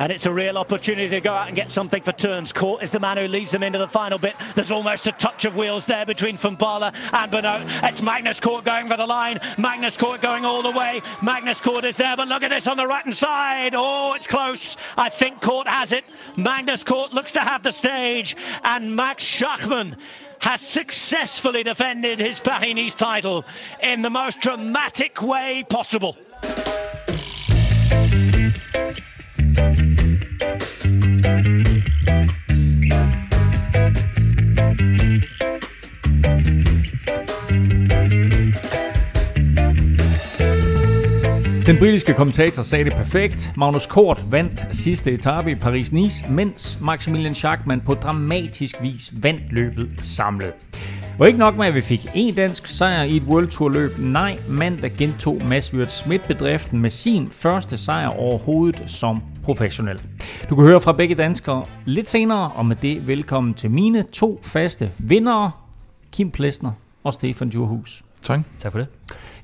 And 0.00 0.12
it's 0.12 0.26
a 0.26 0.32
real 0.32 0.58
opportunity 0.58 1.08
to 1.08 1.20
go 1.20 1.32
out 1.32 1.48
and 1.48 1.56
get 1.56 1.70
something 1.70 2.02
for 2.02 2.12
turns. 2.12 2.52
Court 2.52 2.82
is 2.82 2.92
the 2.92 3.00
man 3.00 3.16
who 3.16 3.26
leads 3.26 3.50
them 3.50 3.64
into 3.64 3.78
the 3.78 3.88
final 3.88 4.18
bit. 4.18 4.34
There's 4.54 4.70
almost 4.70 5.06
a 5.08 5.12
touch 5.12 5.44
of 5.44 5.56
wheels 5.56 5.86
there 5.86 6.06
between 6.06 6.38
Fumbala 6.38 6.94
and 7.12 7.32
Bernot. 7.32 7.62
It's 7.88 8.00
Magnus 8.00 8.38
Court 8.38 8.64
going 8.64 8.88
for 8.88 8.96
the 8.96 9.06
line. 9.06 9.40
Magnus 9.58 9.96
Court 9.96 10.20
going 10.20 10.44
all 10.44 10.62
the 10.62 10.70
way. 10.70 11.02
Magnus 11.20 11.60
Court 11.60 11.84
is 11.84 11.96
there, 11.96 12.16
but 12.16 12.28
look 12.28 12.44
at 12.44 12.50
this 12.50 12.68
on 12.68 12.76
the 12.76 12.86
right 12.86 13.02
hand 13.02 13.14
side. 13.14 13.74
Oh, 13.76 14.12
it's 14.14 14.28
close. 14.28 14.76
I 14.96 15.08
think 15.08 15.40
Court 15.40 15.66
has 15.66 15.90
it. 15.90 16.04
Magnus 16.36 16.84
Court 16.84 17.12
looks 17.12 17.32
to 17.32 17.40
have 17.40 17.64
the 17.64 17.72
stage. 17.72 18.36
And 18.62 18.94
Max 18.94 19.24
Schachmann 19.24 19.96
has 20.40 20.60
successfully 20.60 21.62
defended 21.62 22.18
his 22.18 22.40
Paris-Nice 22.40 22.94
title 22.94 23.44
in 23.82 24.02
the 24.02 24.10
most 24.10 24.40
dramatic 24.40 25.22
way 25.22 25.64
possible. 25.68 26.16
Den 41.68 41.78
britiske 41.78 42.14
kommentator 42.14 42.62
sagde 42.62 42.84
det 42.84 42.92
perfekt. 42.92 43.52
Magnus 43.56 43.86
Kort 43.86 44.24
vandt 44.30 44.76
sidste 44.76 45.12
etape 45.12 45.50
i 45.50 45.54
Paris-Nice, 45.54 46.30
mens 46.30 46.78
Maximilian 46.80 47.34
Schachmann 47.34 47.80
på 47.80 47.94
dramatisk 47.94 48.82
vis 48.82 49.12
vandt 49.22 49.52
løbet 49.52 49.88
samlet. 50.00 50.52
Og 51.18 51.26
ikke 51.26 51.38
nok 51.38 51.56
med, 51.56 51.66
at 51.66 51.74
vi 51.74 51.80
fik 51.80 52.06
en 52.14 52.34
dansk 52.34 52.66
sejr 52.66 53.02
i 53.02 53.16
et 53.16 53.22
World 53.22 53.48
Tour 53.48 53.68
løb. 53.68 53.90
Nej, 53.98 54.38
mandag 54.48 54.92
gentog 54.98 55.42
Mads 55.44 55.74
Wirt 55.74 55.92
Schmidt 55.92 56.26
bedriften 56.26 56.80
med 56.80 56.90
sin 56.90 57.28
første 57.30 57.78
sejr 57.78 58.08
overhovedet 58.08 58.82
som 58.86 59.22
professionel. 59.44 60.02
Du 60.50 60.54
kan 60.54 60.64
høre 60.64 60.80
fra 60.80 60.92
begge 60.92 61.14
danskere 61.14 61.64
lidt 61.84 62.08
senere, 62.08 62.50
og 62.54 62.66
med 62.66 62.76
det 62.76 63.08
velkommen 63.08 63.54
til 63.54 63.70
mine 63.70 64.04
to 64.12 64.40
faste 64.42 64.90
vindere, 64.98 65.50
Kim 66.12 66.30
Plesner 66.30 66.72
og 67.04 67.14
Stefan 67.14 67.48
Djurhus. 67.48 68.02
Tak. 68.24 68.40
Tak 68.60 68.72
for 68.72 68.78
det. 68.78 68.88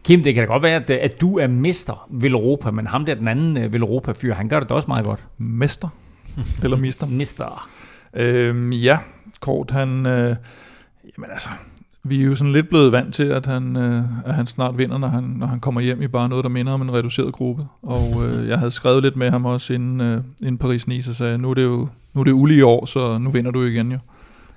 Kim, 0.04 0.22
det 0.22 0.34
kan 0.34 0.42
da 0.42 0.46
godt 0.46 0.62
være, 0.62 0.76
at, 0.76 0.90
at 0.90 1.20
du 1.20 1.38
er 1.38 1.46
mester 1.46 2.08
ved 2.10 2.30
Europa, 2.30 2.70
men 2.70 2.86
ham 2.86 3.04
der, 3.04 3.14
den 3.14 3.28
anden 3.28 3.56
øh, 3.56 3.72
ved 3.72 3.80
Europa-fyr, 3.80 4.34
han 4.34 4.48
gør 4.48 4.60
det 4.60 4.68
da 4.68 4.74
også 4.74 4.88
meget 4.88 5.04
godt. 5.04 5.20
Mester. 5.38 5.88
Eller 6.62 6.76
mister. 6.76 7.06
Mister. 7.20 7.68
Øhm, 8.14 8.70
ja, 8.70 8.98
Kort, 9.40 9.70
han... 9.70 10.06
Øh, 10.06 10.36
jamen 11.16 11.30
altså, 11.30 11.48
vi 12.02 12.20
er 12.20 12.24
jo 12.24 12.34
sådan 12.34 12.52
lidt 12.52 12.68
blevet 12.68 12.92
vant 12.92 13.14
til, 13.14 13.24
at 13.24 13.46
han, 13.46 13.76
øh, 13.76 14.02
at 14.26 14.34
han 14.34 14.46
snart 14.46 14.78
vinder, 14.78 14.98
når 14.98 15.08
han, 15.08 15.22
når 15.22 15.46
han 15.46 15.60
kommer 15.60 15.80
hjem 15.80 16.02
i 16.02 16.06
bare 16.06 16.28
noget, 16.28 16.44
der 16.44 16.48
minder 16.48 16.72
om 16.72 16.82
en 16.82 16.92
reduceret 16.92 17.32
gruppe. 17.32 17.66
Og 17.82 18.24
øh, 18.26 18.48
jeg 18.48 18.58
havde 18.58 18.70
skrevet 18.70 19.02
lidt 19.02 19.16
med 19.16 19.30
ham 19.30 19.44
også 19.44 19.74
inden, 19.74 20.00
øh, 20.00 20.22
inden 20.42 20.58
Paris-Nice 20.64 21.10
og 21.10 21.14
sagde, 21.14 21.38
nu 21.38 21.50
er 21.50 21.54
det 21.54 21.62
jo 21.62 21.88
nu 22.14 22.20
er 22.20 22.24
det 22.24 22.32
ulige 22.32 22.66
år, 22.66 22.84
så 22.84 23.18
nu 23.18 23.30
vinder 23.30 23.50
du 23.50 23.62
igen 23.62 23.92
jo. 23.92 23.98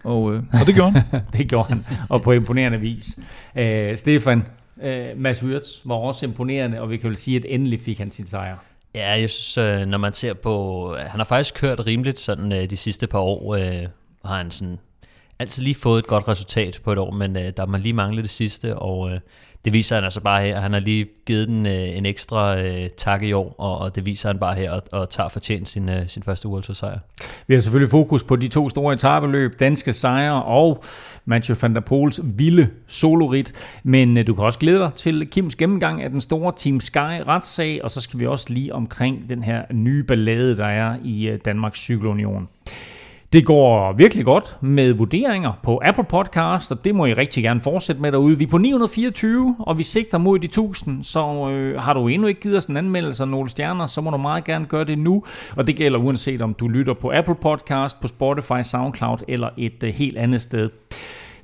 Og, 0.03 0.33
øh, 0.33 0.43
og 0.61 0.67
det 0.67 0.75
gjorde 0.75 0.91
han. 0.91 1.21
det 1.37 1.47
gjorde 1.47 1.67
han, 1.69 1.85
og 2.09 2.21
på 2.21 2.31
imponerende 2.31 2.79
vis. 2.79 3.19
Øh, 3.57 3.97
Stefan, 3.97 4.43
øh, 4.81 5.17
Mads 5.17 5.43
Wirtz 5.43 5.81
var 5.85 5.95
også 5.95 6.25
imponerende, 6.25 6.81
og 6.81 6.89
vi 6.89 6.97
kan 6.97 7.09
vel 7.09 7.17
sige, 7.17 7.37
at 7.37 7.45
endelig 7.49 7.79
fik 7.79 7.97
han 7.97 8.11
sin 8.11 8.27
sejr. 8.27 8.57
Ja, 8.95 9.09
jeg 9.09 9.29
synes, 9.29 9.57
øh, 9.57 9.85
når 9.85 9.97
man 9.97 10.13
ser 10.13 10.33
på... 10.33 10.95
Øh, 10.95 11.01
han 11.01 11.19
har 11.19 11.25
faktisk 11.25 11.55
kørt 11.55 11.87
rimeligt 11.87 12.19
sådan 12.19 12.53
øh, 12.53 12.69
de 12.69 12.77
sidste 12.77 13.07
par 13.07 13.19
år, 13.19 13.55
øh, 13.55 13.87
har 14.25 14.37
han 14.37 14.51
sådan 14.51 14.79
altid 15.39 15.63
lige 15.63 15.75
fået 15.75 15.99
et 15.99 16.07
godt 16.07 16.27
resultat 16.27 16.79
på 16.83 16.91
et 16.91 16.97
år, 16.97 17.11
men 17.11 17.37
øh, 17.37 17.53
der 17.57 17.65
man 17.65 17.81
lige 17.81 17.93
manglet 17.93 18.23
det 18.23 18.31
sidste, 18.31 18.75
og 18.75 19.11
øh, 19.11 19.19
det 19.67 19.73
viser 19.73 19.95
han 19.95 20.03
altså 20.03 20.21
bare 20.21 20.41
her. 20.41 20.59
Han 20.59 20.73
har 20.73 20.79
lige 20.79 21.07
givet 21.25 21.47
den 21.47 21.65
øh, 21.65 21.97
en 21.97 22.05
ekstra 22.05 22.59
øh, 22.59 22.89
tak 22.97 23.23
i 23.23 23.31
år, 23.31 23.55
og, 23.57 23.77
og 23.77 23.95
det 23.95 24.05
viser 24.05 24.29
han 24.29 24.39
bare 24.39 24.55
her, 24.55 24.71
og, 24.71 24.81
og 24.91 25.09
tager 25.09 25.29
fortjent 25.29 25.69
sin, 25.69 25.89
øh, 25.89 26.07
sin 26.07 26.23
første 26.23 26.47
World 26.47 26.63
Tour 26.63 26.73
sejr. 26.73 26.99
Vi 27.47 27.53
har 27.53 27.61
selvfølgelig 27.61 27.91
fokus 27.91 28.23
på 28.23 28.35
de 28.35 28.47
to 28.47 28.69
store 28.69 28.93
etabeløb, 28.93 29.59
danske 29.59 29.93
sejre 29.93 30.43
og 30.43 30.83
Mathieu 31.25 31.57
van 31.61 31.75
der 31.75 31.81
Poels 31.81 32.19
vilde 32.23 32.69
solorit, 32.87 33.53
men 33.83 34.17
øh, 34.17 34.27
du 34.27 34.35
kan 34.35 34.45
også 34.45 34.59
glæde 34.59 34.79
dig 34.79 34.91
til 34.95 35.27
Kims 35.27 35.55
gennemgang 35.55 36.03
af 36.03 36.09
den 36.09 36.21
store 36.21 36.53
Team 36.57 36.79
Sky 36.79 37.21
retssag, 37.27 37.83
og 37.83 37.91
så 37.91 38.01
skal 38.01 38.19
vi 38.19 38.27
også 38.27 38.45
lige 38.49 38.73
omkring 38.73 39.29
den 39.29 39.43
her 39.43 39.61
nye 39.73 40.03
ballade, 40.03 40.57
der 40.57 40.67
er 40.67 40.95
i 41.03 41.27
øh, 41.27 41.39
Danmarks 41.45 41.79
Cykelunion. 41.79 42.49
Det 43.33 43.45
går 43.45 43.93
virkelig 43.93 44.25
godt 44.25 44.57
med 44.61 44.93
vurderinger 44.93 45.59
på 45.63 45.81
Apple 45.83 46.03
Podcast, 46.03 46.71
og 46.71 46.83
det 46.83 46.95
må 46.95 47.05
I 47.05 47.13
rigtig 47.13 47.43
gerne 47.43 47.61
fortsætte 47.61 48.01
med 48.01 48.11
derude. 48.11 48.37
Vi 48.37 48.43
er 48.43 48.47
på 48.47 48.57
924, 48.57 49.55
og 49.59 49.77
vi 49.77 49.83
sigter 49.83 50.17
mod 50.17 50.39
de 50.39 50.45
1000, 50.45 51.03
så 51.03 51.49
øh, 51.49 51.81
har 51.81 51.93
du 51.93 52.07
endnu 52.07 52.27
ikke 52.27 52.41
givet 52.41 52.57
os 52.57 52.65
en 52.65 52.77
anmeldelse 52.77 53.23
af 53.23 53.29
nogle 53.29 53.49
stjerner, 53.49 53.85
så 53.85 54.01
må 54.01 54.11
du 54.11 54.17
meget 54.17 54.43
gerne 54.43 54.65
gøre 54.65 54.85
det 54.85 54.99
nu. 54.99 55.23
Og 55.55 55.67
det 55.67 55.75
gælder 55.75 55.99
uanset 55.99 56.41
om 56.41 56.53
du 56.53 56.67
lytter 56.67 56.93
på 56.93 57.11
Apple 57.15 57.35
Podcast, 57.35 57.99
på 58.01 58.07
Spotify, 58.07 58.61
SoundCloud 58.63 59.17
eller 59.27 59.49
et 59.57 59.83
øh, 59.83 59.93
helt 59.93 60.17
andet 60.17 60.41
sted. 60.41 60.69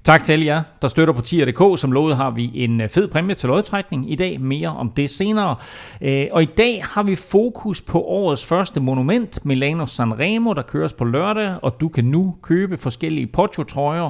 Tak 0.04 0.24
til 0.24 0.34
alle 0.34 0.46
jer, 0.46 0.64
der 0.82 0.88
støtter 0.88 1.14
på 1.14 1.22
tier.dk. 1.22 1.80
Som 1.80 1.92
lovet 1.92 2.16
har 2.16 2.32
vi 2.32 2.52
en 2.54 2.82
øh, 2.82 2.90
fed 2.90 3.08
præmie 3.08 3.36
til 3.36 3.50
lodtrækning 3.50 4.12
i 4.12 4.16
dag. 4.16 4.42
Mere 4.42 4.68
om 4.68 4.90
det 4.90 5.10
senere. 5.10 5.56
Øh, 6.02 6.28
og 6.32 6.44
i 6.44 6.46
dag 6.46 6.84
har 6.84 7.04
vi 7.04 7.16
fokus 7.16 7.82
på 7.82 8.02
årets 8.02 8.46
første 8.46 8.80
monument, 8.80 9.46
Milano 9.46 9.86
Sanremo, 9.86 10.54
der 10.54 10.62
køres 10.62 10.94
på 10.94 11.06
lørdag. 11.06 11.56
Og 11.62 11.80
du 11.80 11.88
kan 11.88 12.06
nu 12.06 12.36
købe 12.42 12.78
forskellige 12.78 13.28
Poggio-trøjer. 13.28 14.10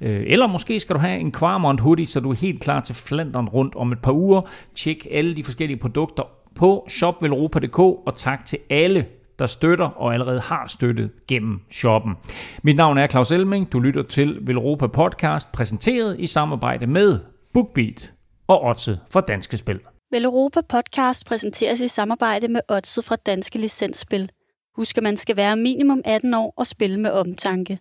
Øh, 0.00 0.24
eller 0.26 0.46
måske 0.46 0.80
skal 0.80 0.94
du 0.94 1.00
have 1.00 1.18
en 1.18 1.32
Quarmont 1.32 1.80
hoodie, 1.80 2.06
så 2.06 2.20
du 2.20 2.30
er 2.30 2.34
helt 2.34 2.60
klar 2.60 2.80
til 2.80 2.94
Flandern 2.94 3.48
rundt 3.48 3.74
om 3.74 3.92
et 3.92 3.98
par 3.98 4.12
uger. 4.12 4.40
Tjek 4.74 5.06
alle 5.10 5.36
de 5.36 5.44
forskellige 5.44 5.78
produkter 5.78 6.22
på 6.54 6.86
shopvelropa.dk. 6.88 7.78
Og 7.78 8.12
tak 8.16 8.46
til 8.46 8.58
alle, 8.70 9.06
der 9.38 9.46
støtter 9.46 9.86
og 9.86 10.12
allerede 10.12 10.40
har 10.40 10.66
støttet 10.66 11.10
gennem 11.28 11.60
shoppen. 11.70 12.14
Mit 12.62 12.76
navn 12.76 12.98
er 12.98 13.06
Claus 13.06 13.32
Elming. 13.32 13.72
Du 13.72 13.80
lytter 13.80 14.02
til 14.02 14.38
Velropa 14.40 14.86
Podcast, 14.86 15.52
præsenteret 15.52 16.20
i 16.20 16.26
samarbejde 16.26 16.86
med 16.86 17.18
BookBeat 17.54 18.12
og 18.48 18.64
Otse 18.64 18.98
fra 19.10 19.20
Danske 19.20 19.56
Spil. 19.56 19.80
Velropa 20.10 20.60
Podcast 20.68 21.26
præsenteres 21.26 21.80
i 21.80 21.88
samarbejde 21.88 22.48
med 22.48 22.60
Otse 22.68 23.02
fra 23.02 23.16
Danske 23.16 23.58
Licensspil. 23.58 24.30
Husk, 24.76 24.96
at 24.96 25.02
man 25.02 25.16
skal 25.16 25.36
være 25.36 25.56
minimum 25.56 26.02
18 26.04 26.34
år 26.34 26.54
og 26.56 26.66
spille 26.66 27.00
med 27.00 27.10
omtanke. 27.10 27.78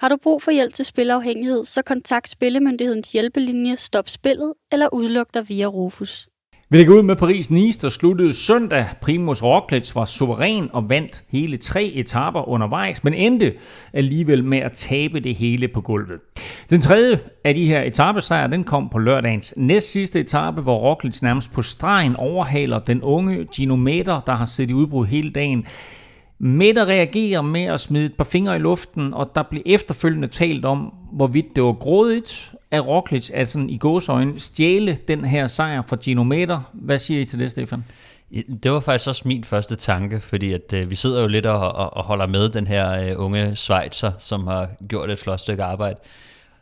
Har 0.00 0.08
du 0.08 0.16
brug 0.22 0.42
for 0.42 0.50
hjælp 0.50 0.74
til 0.74 0.84
spilafhængighed, 0.84 1.64
så 1.64 1.82
kontakt 1.82 2.28
Spillemyndighedens 2.28 3.12
hjælpelinje 3.12 3.76
Stop 3.76 4.08
Spillet 4.08 4.54
eller 4.72 4.88
udluk 4.92 5.34
dig 5.34 5.48
via 5.48 5.66
Rufus. 5.66 6.28
Vi 6.70 6.76
lægger 6.76 6.94
ud 6.94 7.02
med 7.02 7.16
Paris-Nice, 7.16 7.82
der 7.82 7.88
sluttede 7.88 8.34
søndag. 8.34 8.86
Primus 9.00 9.42
Roglic 9.42 9.94
var 9.94 10.04
suveræn 10.04 10.68
og 10.72 10.88
vandt 10.88 11.24
hele 11.28 11.56
tre 11.56 11.84
etaper 11.94 12.48
undervejs, 12.48 13.04
men 13.04 13.14
endte 13.14 13.54
alligevel 13.92 14.44
med 14.44 14.58
at 14.58 14.72
tabe 14.72 15.20
det 15.20 15.34
hele 15.34 15.68
på 15.68 15.80
gulvet. 15.80 16.20
Den 16.70 16.80
tredje 16.80 17.18
af 17.44 17.54
de 17.54 17.64
her 17.64 17.82
etapesejre, 17.82 18.50
den 18.50 18.64
kom 18.64 18.88
på 18.88 18.98
lørdagens 18.98 19.54
næst 19.56 19.92
sidste 19.92 20.20
etape, 20.20 20.60
hvor 20.60 20.76
Roglic 20.76 21.22
nærmest 21.22 21.52
på 21.52 21.62
stregen 21.62 22.16
overhaler 22.16 22.78
den 22.78 23.02
unge 23.02 23.44
Gino 23.54 23.76
Meter, 23.76 24.20
der 24.20 24.32
har 24.32 24.44
siddet 24.44 24.70
i 24.70 24.74
udbrud 24.74 25.06
hele 25.06 25.30
dagen. 25.30 25.66
Mette 26.38 26.84
reagerer 26.84 27.42
med 27.42 27.64
at 27.64 27.80
smide 27.80 28.06
et 28.06 28.14
par 28.18 28.24
fingre 28.24 28.56
i 28.56 28.58
luften, 28.58 29.14
og 29.14 29.30
der 29.34 29.42
bliver 29.42 29.62
efterfølgende 29.66 30.28
talt 30.28 30.64
om, 30.64 30.92
hvorvidt 31.16 31.56
det 31.56 31.62
var 31.62 31.72
grådigt 31.72 32.54
af 32.70 32.86
Roglic, 32.86 33.30
at 33.34 33.48
sådan 33.48 33.70
i 33.70 33.78
gåsøjne 33.78 34.40
stjæle 34.40 34.98
den 35.08 35.24
her 35.24 35.46
sejr 35.46 35.82
fra 35.82 35.96
Genometer. 36.04 36.70
Hvad 36.72 36.98
siger 36.98 37.20
I 37.20 37.24
til 37.24 37.38
det, 37.38 37.50
Stefan? 37.50 37.84
Det 38.62 38.72
var 38.72 38.80
faktisk 38.80 39.08
også 39.08 39.22
min 39.24 39.44
første 39.44 39.76
tanke, 39.76 40.20
fordi 40.20 40.52
at, 40.52 40.72
øh, 40.74 40.90
vi 40.90 40.94
sidder 40.94 41.20
jo 41.20 41.26
lidt 41.26 41.46
og, 41.46 41.72
og, 41.72 41.96
og 41.96 42.06
holder 42.06 42.26
med 42.26 42.48
den 42.48 42.66
her 42.66 42.90
øh, 42.90 43.24
unge 43.24 43.56
Schweizer, 43.56 44.12
som 44.18 44.46
har 44.46 44.68
gjort 44.88 45.10
et 45.10 45.18
flot 45.18 45.40
stykke 45.40 45.62
arbejde. 45.62 45.98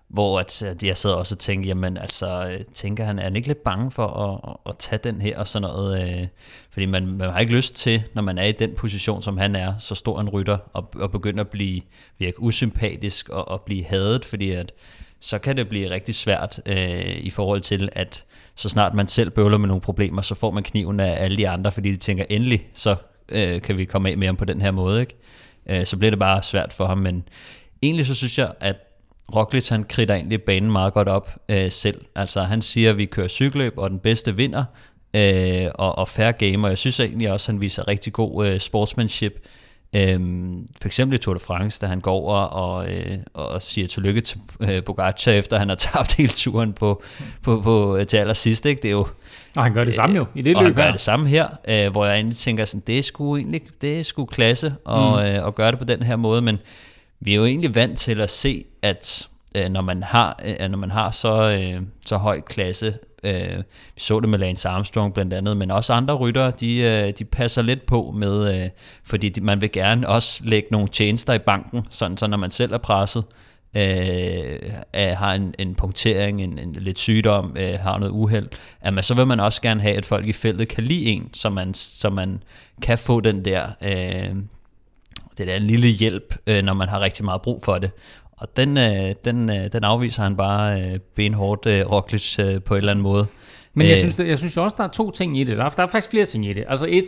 Hvor 0.08 0.40
at, 0.40 0.62
øh, 0.62 0.70
at 0.70 0.82
jeg 0.82 0.96
sad 0.96 1.10
også 1.10 1.34
og 1.34 1.38
tænker, 1.38 1.68
jamen 1.68 1.96
altså, 1.96 2.50
øh, 2.52 2.60
tænker 2.74 3.04
han, 3.04 3.18
er 3.18 3.22
han 3.22 3.36
ikke 3.36 3.48
lidt 3.48 3.62
bange 3.62 3.90
for 3.90 4.06
at, 4.06 4.50
at, 4.50 4.70
at 4.70 4.78
tage 4.78 5.00
den 5.04 5.20
her 5.20 5.38
og 5.38 5.48
sådan 5.48 5.68
noget? 5.68 6.20
Øh, 6.20 6.26
fordi 6.70 6.86
man, 6.86 7.06
man 7.06 7.30
har 7.30 7.38
ikke 7.38 7.56
lyst 7.56 7.74
til, 7.74 8.02
når 8.14 8.22
man 8.22 8.38
er 8.38 8.44
i 8.44 8.52
den 8.52 8.74
position, 8.74 9.22
som 9.22 9.38
han 9.38 9.56
er, 9.56 9.74
så 9.78 9.94
stor 9.94 10.20
en 10.20 10.28
rytter, 10.28 10.58
og, 10.72 10.88
og 10.94 11.10
begynde 11.10 11.40
at 11.40 11.48
blive 11.48 11.82
virke 12.18 12.40
usympatisk 12.40 13.28
og, 13.28 13.48
og 13.48 13.62
blive 13.62 13.84
hadet, 13.84 14.24
fordi 14.24 14.50
at 14.50 14.72
så 15.20 15.38
kan 15.38 15.56
det 15.56 15.68
blive 15.68 15.90
rigtig 15.90 16.14
svært 16.14 16.60
øh, 16.66 17.16
i 17.18 17.30
forhold 17.30 17.60
til, 17.60 17.88
at 17.92 18.24
så 18.54 18.68
snart 18.68 18.94
man 18.94 19.08
selv 19.08 19.30
bøvler 19.30 19.58
med 19.58 19.68
nogle 19.68 19.80
problemer, 19.80 20.22
så 20.22 20.34
får 20.34 20.50
man 20.50 20.62
kniven 20.62 21.00
af 21.00 21.24
alle 21.24 21.36
de 21.36 21.48
andre, 21.48 21.72
fordi 21.72 21.90
de 21.90 21.96
tænker, 21.96 22.24
endelig, 22.30 22.68
så 22.74 22.96
øh, 23.28 23.60
kan 23.60 23.76
vi 23.76 23.84
komme 23.84 24.10
af 24.10 24.18
med 24.18 24.26
ham 24.26 24.36
på 24.36 24.44
den 24.44 24.60
her 24.60 24.70
måde. 24.70 25.00
Ikke? 25.00 25.16
Øh, 25.66 25.86
så 25.86 25.96
bliver 25.96 26.10
det 26.10 26.18
bare 26.18 26.42
svært 26.42 26.72
for 26.72 26.86
ham, 26.86 26.98
men 26.98 27.28
egentlig 27.82 28.06
så 28.06 28.14
synes 28.14 28.38
jeg, 28.38 28.52
at 28.60 28.76
Roglic 29.34 29.68
han 29.68 29.84
kridter 29.84 30.14
egentlig 30.14 30.42
banen 30.42 30.72
meget 30.72 30.94
godt 30.94 31.08
op 31.08 31.36
øh, 31.48 31.70
selv. 31.70 32.00
Altså 32.14 32.42
han 32.42 32.62
siger, 32.62 32.90
at 32.90 32.98
vi 32.98 33.04
kører 33.04 33.28
cykelløb, 33.28 33.72
og 33.76 33.90
den 33.90 33.98
bedste 33.98 34.36
vinder, 34.36 34.64
øh, 35.14 35.66
og, 35.74 35.98
og 35.98 36.08
fair 36.08 36.32
game, 36.32 36.66
og 36.66 36.70
jeg 36.70 36.78
synes 36.78 37.00
egentlig 37.00 37.32
også, 37.32 37.44
at 37.44 37.54
han 37.54 37.60
viser 37.60 37.88
rigtig 37.88 38.12
god 38.12 38.46
øh, 38.46 38.60
sportsmanship 38.60 39.46
Øhm, 39.96 40.68
for 40.80 40.88
eksempel 40.88 41.14
i 41.14 41.18
Tour 41.18 41.34
de 41.34 41.40
France, 41.40 41.80
da 41.80 41.86
han 41.86 42.00
går 42.00 42.12
over 42.12 42.36
og, 42.36 42.92
øh, 42.92 43.18
og 43.34 43.62
siger 43.62 43.86
tillykke 43.88 44.20
til 44.20 44.40
øh, 44.60 44.84
Pogacar, 44.84 45.32
efter 45.32 45.58
han 45.58 45.68
har 45.68 45.76
tabt 45.92 46.14
hele 46.14 46.32
turen 46.32 46.72
på, 46.72 47.02
på, 47.42 47.60
på, 47.60 47.98
til 48.08 48.16
allersidst. 48.16 48.66
Ikke? 48.66 48.82
Det 48.82 48.88
er 48.88 48.92
jo, 48.92 49.06
og 49.56 49.62
han 49.62 49.74
gør 49.74 49.84
det 49.84 49.94
samme 49.94 50.16
jo, 50.16 50.26
i 50.34 50.42
det 50.42 50.56
og 50.56 50.62
løb 50.62 50.76
han 50.76 50.84
gør 50.84 50.92
det 50.92 51.00
samme 51.00 51.28
her, 51.28 51.48
øh, 51.68 51.92
hvor 51.92 52.04
jeg 52.04 52.14
egentlig 52.14 52.36
tænker, 52.36 52.64
sådan, 52.64 52.82
det 52.86 52.98
er 52.98 53.02
sgu 53.02 53.36
egentlig 53.36 53.62
det 53.82 53.98
er 53.98 54.02
sgu 54.02 54.24
klasse 54.24 54.74
og, 54.84 55.22
mm. 55.22 55.26
øh, 55.26 55.46
at 55.46 55.54
gøre 55.54 55.70
det 55.70 55.78
på 55.78 55.84
den 55.84 56.02
her 56.02 56.16
måde, 56.16 56.42
men 56.42 56.58
vi 57.24 57.32
er 57.32 57.36
jo 57.36 57.44
egentlig 57.44 57.74
vant 57.74 57.98
til 57.98 58.20
at 58.20 58.30
se, 58.30 58.64
at 58.82 59.28
øh, 59.54 59.68
når 59.68 59.80
man 59.80 60.02
har, 60.02 60.40
øh, 60.44 60.68
når 60.68 60.78
man 60.78 60.90
har 60.90 61.10
så, 61.10 61.50
øh, 61.50 61.82
så 62.06 62.16
høj 62.16 62.40
klasse, 62.40 62.98
øh, 63.24 63.58
vi 63.94 64.00
så 64.00 64.20
det 64.20 64.28
med 64.28 64.38
Lance 64.38 64.68
Armstrong 64.68 65.14
blandt 65.14 65.32
andet, 65.32 65.56
men 65.56 65.70
også 65.70 65.92
andre 65.92 66.14
ryttere, 66.14 66.50
de, 66.50 66.78
øh, 66.78 67.12
de 67.18 67.24
passer 67.24 67.62
lidt 67.62 67.86
på 67.86 68.14
med, 68.16 68.64
øh, 68.64 68.70
fordi 69.04 69.28
de, 69.28 69.40
man 69.40 69.60
vil 69.60 69.72
gerne 69.72 70.08
også 70.08 70.44
lægge 70.44 70.68
nogle 70.70 70.88
tjenester 70.88 71.32
i 71.32 71.38
banken, 71.38 71.86
sådan 71.90 72.16
så 72.16 72.26
når 72.26 72.36
man 72.36 72.50
selv 72.50 72.72
er 72.72 72.78
presset, 72.78 73.24
øh, 73.76 74.58
har 74.94 75.34
en, 75.34 75.54
en 75.58 75.74
punktering, 75.74 76.42
en, 76.42 76.58
en 76.58 76.72
lidt 76.72 76.98
sygdom, 76.98 77.56
øh, 77.58 77.78
har 77.80 77.98
noget 77.98 78.12
uheld, 78.12 78.48
at 78.80 78.94
man, 78.94 79.04
så 79.04 79.14
vil 79.14 79.26
man 79.26 79.40
også 79.40 79.62
gerne 79.62 79.80
have, 79.80 79.96
at 79.96 80.04
folk 80.04 80.26
i 80.26 80.32
feltet 80.32 80.68
kan 80.68 80.84
lide 80.84 81.04
en, 81.04 81.30
så 81.34 81.50
man, 81.50 81.74
så 81.74 82.10
man 82.10 82.42
kan 82.82 82.98
få 82.98 83.20
den 83.20 83.44
der, 83.44 83.68
øh, 83.82 84.36
det 85.38 85.46
der 85.46 85.58
lille 85.58 85.88
hjælp, 85.88 86.34
øh, 86.46 86.62
når 86.62 86.74
man 86.74 86.88
har 86.88 87.00
rigtig 87.00 87.24
meget 87.24 87.42
brug 87.42 87.62
for 87.64 87.78
det. 87.78 87.90
Og 88.32 88.56
den, 88.56 88.78
øh, 88.78 89.14
den, 89.24 89.50
øh, 89.50 89.72
den 89.72 89.84
afviser 89.84 90.22
han 90.22 90.36
bare 90.36 90.82
øh, 90.82 90.98
benhårdt, 91.16 91.66
øh, 91.66 91.92
Roglic, 91.92 92.38
øh, 92.38 92.62
på 92.62 92.74
en 92.74 92.78
eller 92.78 92.90
anden 92.90 93.02
måde. 93.02 93.26
Men 93.74 93.86
jeg 93.86 93.92
Øh, 93.92 93.98
synes, 93.98 94.18
jeg 94.18 94.38
synes 94.38 94.56
også, 94.56 94.74
der 94.78 94.84
er 94.84 94.88
to 94.88 95.10
ting 95.10 95.40
i 95.40 95.44
det. 95.44 95.56
Der 95.56 95.64
er, 95.64 95.68
der 95.68 95.82
er 95.82 95.86
faktisk 95.86 96.10
flere 96.10 96.24
ting 96.24 96.46
i 96.46 96.52
det. 96.52 96.64
Altså 96.68 96.86
et, 96.88 97.04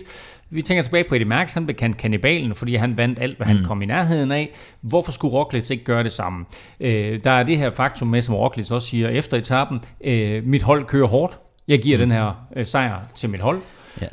vi 0.51 0.63
tænker 0.63 0.83
tilbage 0.83 1.05
på 1.09 1.15
Eddie 1.15 1.29
Merckx, 1.29 1.55
han 1.55 1.67
blev 1.67 1.77
kendt 1.77 1.97
kannibalen, 1.97 2.55
fordi 2.55 2.75
han 2.75 2.99
vandt 2.99 3.19
alt, 3.21 3.37
hvad 3.37 3.47
han 3.47 3.65
kom 3.65 3.83
i 3.83 3.87
nærheden 3.87 4.33
af. 4.33 4.51
Hvorfor 4.81 5.13
skulle 5.13 5.35
Roglic 5.35 5.71
ikke 5.71 5.85
gøre 5.85 6.03
det 6.03 6.13
samme? 6.13 6.45
Øh, 6.81 7.21
der 7.25 7.31
er 7.31 7.43
det 7.43 7.59
her 7.59 7.71
faktum 7.71 8.09
med, 8.09 8.23
som 8.23 8.35
Roglic 8.35 8.71
også 8.71 8.89
siger 8.89 9.09
efter 9.09 9.37
etappen, 9.37 9.81
øh, 10.05 10.45
mit 10.45 10.63
hold 10.63 10.85
kører 10.85 11.07
hårdt. 11.07 11.39
Jeg 11.69 11.79
giver 11.79 11.99
mm. 11.99 12.01
den 12.01 12.11
her 12.11 12.47
øh, 12.57 12.67
sejr 12.67 13.09
til 13.15 13.31
mit 13.31 13.41
hold. 13.41 13.61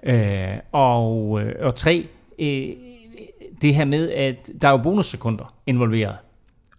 Ja. 0.05 0.13
Øh, 0.53 0.57
og, 0.71 1.41
øh, 1.41 1.53
og 1.61 1.75
tre, 1.75 2.07
øh, 2.39 2.69
det 3.63 3.75
her 3.75 3.85
med, 3.85 4.09
at 4.09 4.49
der 4.61 4.67
er 4.67 4.71
jo 4.71 4.77
bonussekunder 4.77 5.53
involveret. 5.67 6.15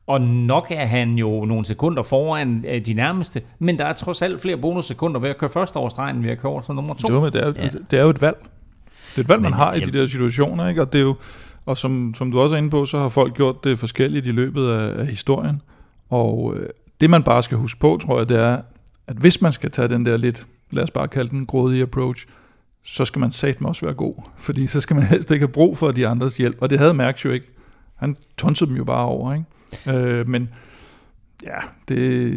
Og 0.06 0.20
nok 0.20 0.66
er 0.70 0.86
han 0.86 1.14
jo 1.14 1.44
nogle 1.44 1.64
sekunder 1.64 2.02
foran 2.02 2.64
øh, 2.68 2.86
de 2.86 2.94
nærmeste, 2.94 3.42
men 3.58 3.78
der 3.78 3.84
er 3.84 3.92
trods 3.92 4.22
alt 4.22 4.40
flere 4.40 4.56
bonussekunder 4.56 5.20
ved 5.20 5.30
at 5.30 5.38
køre 5.38 5.50
først 5.50 5.76
over 5.76 5.88
stregen, 5.88 6.22
ved 6.24 6.30
at 6.30 6.38
køre 6.38 6.52
over 6.52 6.74
nummer 6.74 6.94
to. 6.94 7.14
Jo, 7.14 7.20
men 7.20 7.32
det 7.32 7.42
er, 7.42 7.52
ja. 7.56 7.68
det 7.90 7.98
er 7.98 8.02
jo 8.02 8.08
et 8.08 8.22
valg. 8.22 8.36
Det 9.10 9.18
er 9.18 9.20
et 9.20 9.28
valg, 9.28 9.42
man 9.42 9.52
har 9.52 9.74
i 9.74 9.80
de 9.80 9.98
der 9.98 10.06
situationer, 10.06 10.68
ikke? 10.68 10.82
Og 10.82 10.92
det 10.92 10.98
er 10.98 11.02
jo, 11.02 11.14
og 11.66 11.76
som, 11.76 12.14
som 12.14 12.32
du 12.32 12.40
også 12.40 12.56
er 12.56 12.58
inde 12.58 12.70
på, 12.70 12.86
så 12.86 12.98
har 12.98 13.08
folk 13.08 13.34
gjort 13.34 13.64
det 13.64 13.78
forskelligt 13.78 14.26
i 14.26 14.30
løbet 14.30 14.68
af, 14.68 15.00
af 15.00 15.06
historien. 15.06 15.62
Og 16.10 16.54
øh, 16.56 16.68
det 17.00 17.10
man 17.10 17.22
bare 17.22 17.42
skal 17.42 17.58
huske 17.58 17.80
på, 17.80 17.98
tror 18.02 18.18
jeg, 18.18 18.28
det 18.28 18.40
er, 18.40 18.58
at 19.06 19.16
hvis 19.16 19.42
man 19.42 19.52
skal 19.52 19.70
tage 19.70 19.88
den 19.88 20.06
der 20.06 20.16
lidt, 20.16 20.46
lad 20.70 20.82
os 20.82 20.90
bare 20.90 21.08
kalde 21.08 21.30
den 21.30 21.46
grådige 21.46 21.82
approach, 21.82 22.26
så 22.84 23.04
skal 23.04 23.20
man 23.20 23.30
satme 23.30 23.68
også 23.68 23.86
være 23.86 23.94
god. 23.94 24.14
Fordi 24.36 24.66
så 24.66 24.80
skal 24.80 24.96
man 24.96 25.06
helst 25.06 25.30
ikke 25.30 25.46
have 25.46 25.52
brug 25.52 25.78
for 25.78 25.92
de 25.92 26.06
andres 26.06 26.36
hjælp. 26.36 26.56
Og 26.60 26.70
det 26.70 26.78
havde 26.78 26.94
Mærks 26.94 27.24
jo 27.24 27.30
ikke. 27.30 27.46
Han 27.96 28.16
tonsede 28.36 28.70
dem 28.70 28.76
jo 28.76 28.84
bare 28.84 29.06
over, 29.06 29.34
ikke? 29.34 29.98
Øh, 29.98 30.28
men 30.28 30.50
ja, 31.42 31.58
det... 31.88 32.34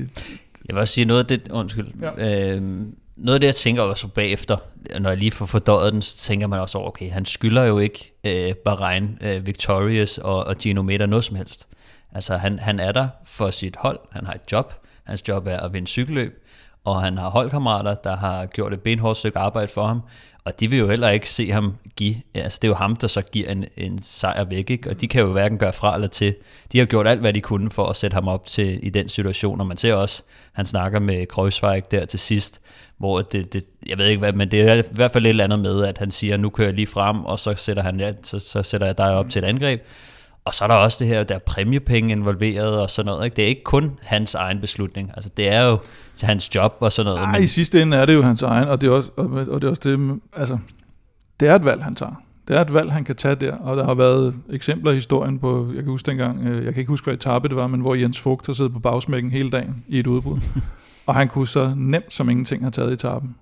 Jeg 0.68 0.76
vil 0.76 0.82
også 0.82 0.94
sige 0.94 1.06
noget 1.06 1.20
af 1.20 1.40
det, 1.40 1.52
undskyld, 1.52 1.88
ja. 2.02 2.56
øh, 2.56 2.62
noget 3.18 3.34
af 3.34 3.40
det, 3.40 3.48
jeg 3.48 3.56
tænker 3.56 3.82
også 3.82 4.08
bagefter, 4.08 4.58
når 5.00 5.10
jeg 5.10 5.18
lige 5.18 5.32
får 5.32 5.46
fordøjet 5.46 5.94
den, 5.94 6.02
så 6.02 6.18
tænker 6.18 6.48
man 6.48 6.60
også 6.60 6.78
over, 6.78 6.88
okay, 6.88 7.12
han 7.12 7.26
skylder 7.26 7.64
jo 7.64 7.80
ikke 7.80 8.14
øh, 8.24 8.56
Bahrain, 8.56 9.18
øh, 9.22 9.48
Victorious 9.48 10.18
og, 10.18 10.44
og 10.44 10.56
Gino 10.56 10.82
Meta 10.82 11.06
noget 11.06 11.26
som 11.26 11.36
helst. 11.36 11.68
Altså, 12.12 12.38
han, 12.38 12.60
han 12.60 12.80
er 12.80 12.92
der 12.92 13.08
for 13.26 13.50
sit 13.50 13.76
hold, 13.80 14.00
han 14.12 14.26
har 14.26 14.34
et 14.34 14.52
job, 14.52 14.74
hans 15.04 15.28
job 15.28 15.48
er 15.48 15.60
at 15.60 15.74
vinde 15.74 15.88
cykelløb, 15.88 16.44
og 16.84 17.02
han 17.02 17.18
har 17.18 17.30
holdkammerater, 17.30 17.96
der 17.96 18.16
har 18.16 18.46
gjort 18.46 18.74
et 18.74 18.82
benhårdt 18.82 19.18
stykke 19.18 19.40
arbejde 19.40 19.68
for 19.68 19.88
ham, 19.88 20.02
og 20.48 20.60
de 20.60 20.70
vil 20.70 20.80
jo 20.80 20.90
heller 20.90 21.10
ikke 21.10 21.30
se 21.30 21.52
ham 21.52 21.76
give, 21.96 22.16
altså 22.34 22.60
det 22.62 22.68
er 22.68 22.72
jo 22.72 22.76
ham, 22.76 22.96
der 22.96 23.08
så 23.08 23.22
giver 23.22 23.52
en, 23.52 23.66
en 23.78 24.04
sejr 24.04 24.44
væk, 24.44 24.70
ikke? 24.70 24.90
og 24.90 25.02
de 25.02 25.08
kan 25.08 25.22
jo 25.22 25.32
hverken 25.32 25.58
gøre 25.58 25.74
fra 25.74 25.96
eller 25.96 26.08
til. 26.08 26.36
De 26.72 26.80
har 26.80 26.86
gjort 26.86 27.08
alt, 27.08 27.20
hvad 27.20 27.34
de 27.34 27.42
kunne 27.42 27.72
for 27.72 27.86
at 27.86 27.96
sætte 27.96 28.14
ham 28.16 28.28
op 28.28 28.46
til 28.46 28.80
i 28.88 28.90
den 28.90 29.10
situation, 29.10 29.62
og 29.62 29.68
man 29.68 29.78
ser 29.78 29.94
også, 29.94 30.24
han 30.54 30.66
snakker 30.66 31.00
med 31.00 31.26
Kreuzweig 31.26 31.92
der 31.92 32.06
til 32.06 32.20
sidst, 32.20 32.62
hvor 32.98 33.22
det, 33.22 33.54
det, 33.54 33.66
jeg 33.86 33.98
ved 33.98 34.06
ikke 34.08 34.20
hvad, 34.20 34.34
men 34.34 34.52
det 34.52 34.62
er 34.62 34.76
i 34.76 34.84
hvert 34.92 35.12
fald 35.12 35.26
et 35.26 35.30
eller 35.30 35.44
andet 35.44 35.60
med, 35.60 35.84
at 35.84 35.98
han 35.98 36.12
siger, 36.12 36.38
nu 36.38 36.50
kører 36.50 36.68
jeg 36.68 36.76
lige 36.76 36.88
frem, 36.88 37.26
og 37.26 37.40
så 37.40 37.56
sætter, 37.56 37.84
han, 37.84 38.00
ja, 38.00 38.12
så, 38.24 38.40
så 38.40 38.64
sætter 38.64 38.88
jeg 38.88 38.98
dig 38.98 39.12
op 39.12 39.30
til 39.30 39.44
et 39.44 39.48
angreb. 39.48 39.82
Og 40.48 40.54
så 40.54 40.64
er 40.64 40.68
der 40.68 40.76
også 40.76 40.98
det 41.00 41.08
her, 41.08 41.24
der 41.24 41.36
er 41.36 41.40
præmiepenge 41.40 42.12
involveret 42.12 42.82
og 42.82 42.90
sådan 42.90 43.06
noget. 43.06 43.26
Ikke? 43.26 43.36
Det 43.36 43.44
er 43.44 43.48
ikke 43.48 43.64
kun 43.64 43.92
hans 44.02 44.36
egen 44.36 44.62
beslutning. 44.62 45.12
Altså, 45.16 45.30
det 45.38 45.50
er 45.50 45.64
jo 45.64 45.80
hans 46.22 46.56
job 46.56 46.78
og 46.80 46.92
sådan 46.92 47.14
noget. 47.14 47.22
Nej, 47.22 47.38
i 47.38 47.48
sidste 47.48 47.82
ende 47.82 47.98
er 47.98 48.06
det 48.06 48.14
jo 48.14 48.22
hans 48.22 48.42
egen, 48.42 48.68
og 48.68 48.82
det 48.82 48.88
er 48.88 48.92
også, 48.92 49.12
og, 49.18 49.26
og 49.26 49.62
det, 49.62 49.64
er 49.64 49.70
også 49.70 49.82
det, 49.86 50.20
altså, 50.34 50.58
det 51.40 51.48
er 51.48 51.56
et 51.56 51.66
valg, 51.66 51.84
han 51.84 51.96
tager. 51.96 52.22
Det 52.48 52.56
er 52.56 52.62
et 52.62 52.74
valg, 52.74 52.92
han 52.92 53.04
kan 53.04 53.16
tage 53.16 53.36
der, 53.36 53.56
og 53.56 53.78
der 53.78 53.86
har 53.86 53.94
været 53.94 54.36
eksempler 54.50 54.92
i 54.92 54.96
historien 54.96 55.40
på, 55.40 55.68
jeg 55.76 55.84
kan 55.84 55.92
huske 55.92 56.12
dengang, 56.12 56.48
øh, 56.48 56.66
jeg 56.66 56.74
kan 56.74 56.82
ikke 56.82 56.90
huske, 56.90 57.06
hvad 57.06 57.14
etape 57.14 57.48
det 57.48 57.56
var, 57.56 57.68
men 57.68 57.82
hvor 57.82 57.96
Jens 57.96 58.20
Fugt 58.20 58.46
har 58.46 58.54
siddet 58.54 58.74
på 58.74 58.80
bagsmækken 58.80 59.32
hele 59.32 59.50
dagen 59.50 59.84
i 59.88 60.00
et 60.00 60.08
udbrud. 60.08 60.40
og 61.08 61.16
han 61.16 61.28
kunne 61.28 61.48
så 61.48 61.74
nemt 61.76 62.14
som 62.14 62.30
ingenting 62.30 62.64
have 62.64 62.72
taget 62.72 62.94
etappen. 62.94 63.36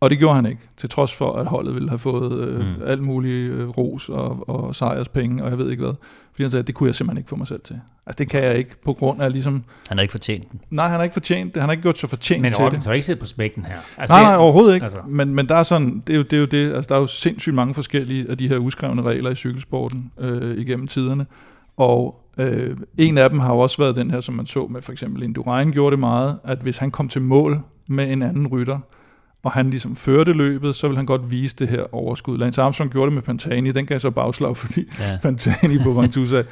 Og 0.00 0.10
det 0.10 0.18
gjorde 0.18 0.34
han 0.34 0.46
ikke, 0.46 0.60
til 0.76 0.88
trods 0.88 1.14
for, 1.14 1.32
at 1.32 1.46
holdet 1.46 1.74
ville 1.74 1.88
have 1.88 1.98
fået 1.98 2.48
øh, 2.48 2.58
mm. 2.58 2.82
alt 2.86 3.02
muligt 3.02 3.52
øh, 3.52 3.68
ros 3.68 4.08
og, 4.08 4.48
og 4.48 4.74
sejrspenge, 4.74 5.44
og 5.44 5.50
jeg 5.50 5.58
ved 5.58 5.70
ikke 5.70 5.82
hvad. 5.82 5.94
Fordi 6.32 6.42
han 6.42 6.50
sagde, 6.50 6.60
at 6.60 6.66
det 6.66 6.74
kunne 6.74 6.86
jeg 6.86 6.94
simpelthen 6.94 7.18
ikke 7.18 7.28
få 7.28 7.36
mig 7.36 7.46
selv 7.46 7.60
til. 7.60 7.80
Altså 8.06 8.16
det 8.18 8.28
kan 8.28 8.44
jeg 8.44 8.58
ikke, 8.58 8.82
på 8.84 8.92
grund 8.92 9.22
af 9.22 9.32
ligesom... 9.32 9.64
Han 9.88 9.98
har 9.98 10.02
ikke 10.02 10.12
fortjent 10.12 10.52
den. 10.52 10.60
Nej, 10.70 10.86
han 10.86 10.96
har 10.96 11.02
ikke 11.02 11.12
fortjent 11.12 11.54
det. 11.54 11.62
Han 11.62 11.68
har 11.68 11.72
ikke 11.72 11.82
gjort 11.82 11.98
så 11.98 12.06
fortjent 12.06 12.42
Men 12.42 12.52
til 12.52 12.64
det. 12.64 12.84
har 12.84 12.92
ikke 12.92 13.06
siddet 13.06 13.20
på 13.20 13.26
smækken 13.26 13.64
her. 13.64 13.74
Altså, 13.98 14.14
Nej, 14.14 14.22
nej, 14.22 14.36
overhovedet 14.36 14.74
ikke. 14.74 14.84
Altså. 14.84 15.00
Men, 15.08 15.34
men 15.34 15.48
der 15.48 15.54
er 15.54 15.62
sådan, 15.62 16.02
det 16.06 16.12
er 16.12 16.16
jo 16.16 16.22
det, 16.22 16.32
er 16.32 16.40
jo 16.40 16.46
det 16.46 16.74
altså, 16.74 16.88
der 16.88 16.94
er 16.94 17.00
jo 17.00 17.06
sindssygt 17.06 17.54
mange 17.54 17.74
forskellige 17.74 18.30
af 18.30 18.38
de 18.38 18.48
her 18.48 18.58
uskrevne 18.58 19.02
regler 19.02 19.30
i 19.30 19.34
cykelsporten 19.34 20.12
øh, 20.18 20.58
igennem 20.58 20.86
tiderne. 20.86 21.26
Og 21.76 22.20
øh, 22.38 22.76
en 22.98 23.18
af 23.18 23.30
dem 23.30 23.38
har 23.38 23.54
jo 23.54 23.58
også 23.58 23.82
været 23.82 23.96
den 23.96 24.10
her, 24.10 24.20
som 24.20 24.34
man 24.34 24.46
så 24.46 24.66
med 24.66 24.82
for 24.82 24.92
eksempel 24.92 25.22
Indurain 25.22 25.72
gjorde 25.72 25.90
det 25.90 25.98
meget, 25.98 26.38
at 26.44 26.58
hvis 26.58 26.78
han 26.78 26.90
kom 26.90 27.08
til 27.08 27.22
mål 27.22 27.60
med 27.86 28.12
en 28.12 28.22
anden 28.22 28.46
rytter, 28.46 28.78
og 29.42 29.52
han 29.52 29.70
ligesom 29.70 29.96
førte 29.96 30.32
løbet, 30.32 30.74
så 30.76 30.88
vil 30.88 30.96
han 30.96 31.06
godt 31.06 31.30
vise 31.30 31.56
det 31.58 31.68
her 31.68 31.94
overskud. 31.94 32.38
Lance 32.38 32.62
Armstrong 32.62 32.90
gjorde 32.92 33.06
det 33.06 33.14
med 33.14 33.22
Pantani, 33.22 33.72
den 33.72 33.86
gav 33.86 33.98
så 33.98 34.10
bagslag, 34.10 34.56
fordi 34.66 34.84
Ja. 34.98 35.18
Pantani 35.22 35.78
på 35.84 35.92
Ventoux 35.92 36.28
sagde, 36.28 36.44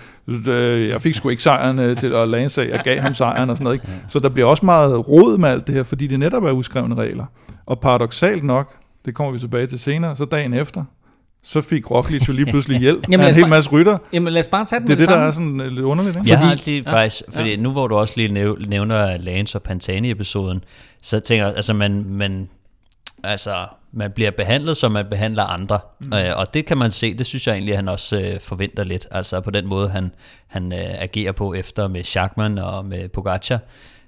"Øh, 0.48 0.88
jeg 0.88 1.02
fik 1.02 1.14
sgu 1.14 1.28
ikke 1.28 1.42
sejren 1.42 1.78
øh, 1.78 1.96
til, 1.96 2.14
og 2.14 2.28
Lance 2.28 2.54
sagde, 2.54 2.70
jeg 2.70 2.80
gav 2.84 3.00
ham 3.00 3.14
sejren 3.14 3.50
og 3.50 3.56
sådan 3.56 3.64
noget. 3.64 3.74
Ikke? 3.76 3.86
Så 4.08 4.18
der 4.18 4.28
bliver 4.28 4.46
også 4.46 4.64
meget 4.64 5.08
råd 5.08 5.38
med 5.38 5.48
alt 5.48 5.66
det 5.66 5.74
her, 5.74 5.82
fordi 5.82 6.06
det 6.06 6.18
netop 6.18 6.44
er 6.44 6.52
uskrevne 6.52 6.94
regler. 6.94 7.24
Og 7.66 7.80
paradoxalt 7.80 8.44
nok, 8.44 8.72
det 9.04 9.14
kommer 9.14 9.32
vi 9.32 9.38
tilbage 9.38 9.66
til 9.66 9.78
senere, 9.78 10.16
så 10.16 10.24
dagen 10.24 10.54
efter, 10.54 10.84
så 11.42 11.60
fik 11.60 11.90
Roglic 11.90 12.28
jo 12.28 12.32
lige 12.32 12.46
pludselig 12.52 12.80
hjælp 12.80 13.08
Jamen, 13.10 13.24
af 13.24 13.28
en 13.28 13.34
hel 13.34 13.42
bare- 13.42 13.50
masse 13.50 13.70
rytter. 13.70 13.98
Jamen 14.12 14.32
lad 14.32 14.40
os 14.40 14.46
bare 14.46 14.64
tage 14.64 14.80
den 14.80 14.86
Det 14.88 14.92
er 14.92 14.96
det, 14.96 15.08
der 15.08 15.12
samme. 15.14 15.26
er 15.26 15.30
sådan 15.30 15.60
øh, 15.60 15.66
lidt 15.66 15.80
underligt, 15.84 16.16
ikke? 16.16 16.30
Jeg 16.30 16.38
har 16.38 16.44
Fordi- 16.44 16.52
altid 16.52 16.72
ja, 16.82 16.90
ja, 16.90 16.96
faktisk, 17.02 17.22
fordi 17.32 17.50
ja. 17.50 17.56
nu 17.56 17.70
hvor 17.72 17.88
du 17.88 17.94
også 17.96 18.14
lige 18.16 18.28
næv- 18.28 18.58
nævner 18.68 19.18
Lance 19.18 19.58
og 19.58 19.62
Pantani-episoden, 19.62 20.64
så 21.02 21.20
tænker 21.20 21.46
jeg, 21.46 21.56
altså 21.56 21.74
man, 21.74 22.04
man, 22.08 22.48
altså 23.24 23.66
man 23.92 24.12
bliver 24.12 24.30
behandlet, 24.30 24.76
som 24.76 24.92
man 24.92 25.06
behandler 25.10 25.44
andre, 25.44 25.78
mm. 26.00 26.12
øh, 26.12 26.38
og 26.38 26.54
det 26.54 26.66
kan 26.66 26.78
man 26.78 26.90
se, 26.90 27.14
det 27.14 27.26
synes 27.26 27.46
jeg 27.46 27.52
egentlig, 27.52 27.72
at 27.72 27.78
han 27.78 27.88
også 27.88 28.20
øh, 28.20 28.40
forventer 28.40 28.84
lidt, 28.84 29.06
altså 29.10 29.40
på 29.40 29.50
den 29.50 29.66
måde, 29.66 29.88
han, 29.88 30.14
han 30.46 30.72
øh, 30.72 31.02
agerer 31.02 31.32
på 31.32 31.54
efter 31.54 31.88
med 31.88 32.04
Schachmann 32.04 32.58
og 32.58 32.84
med 32.84 33.08
Pogacar. 33.08 33.58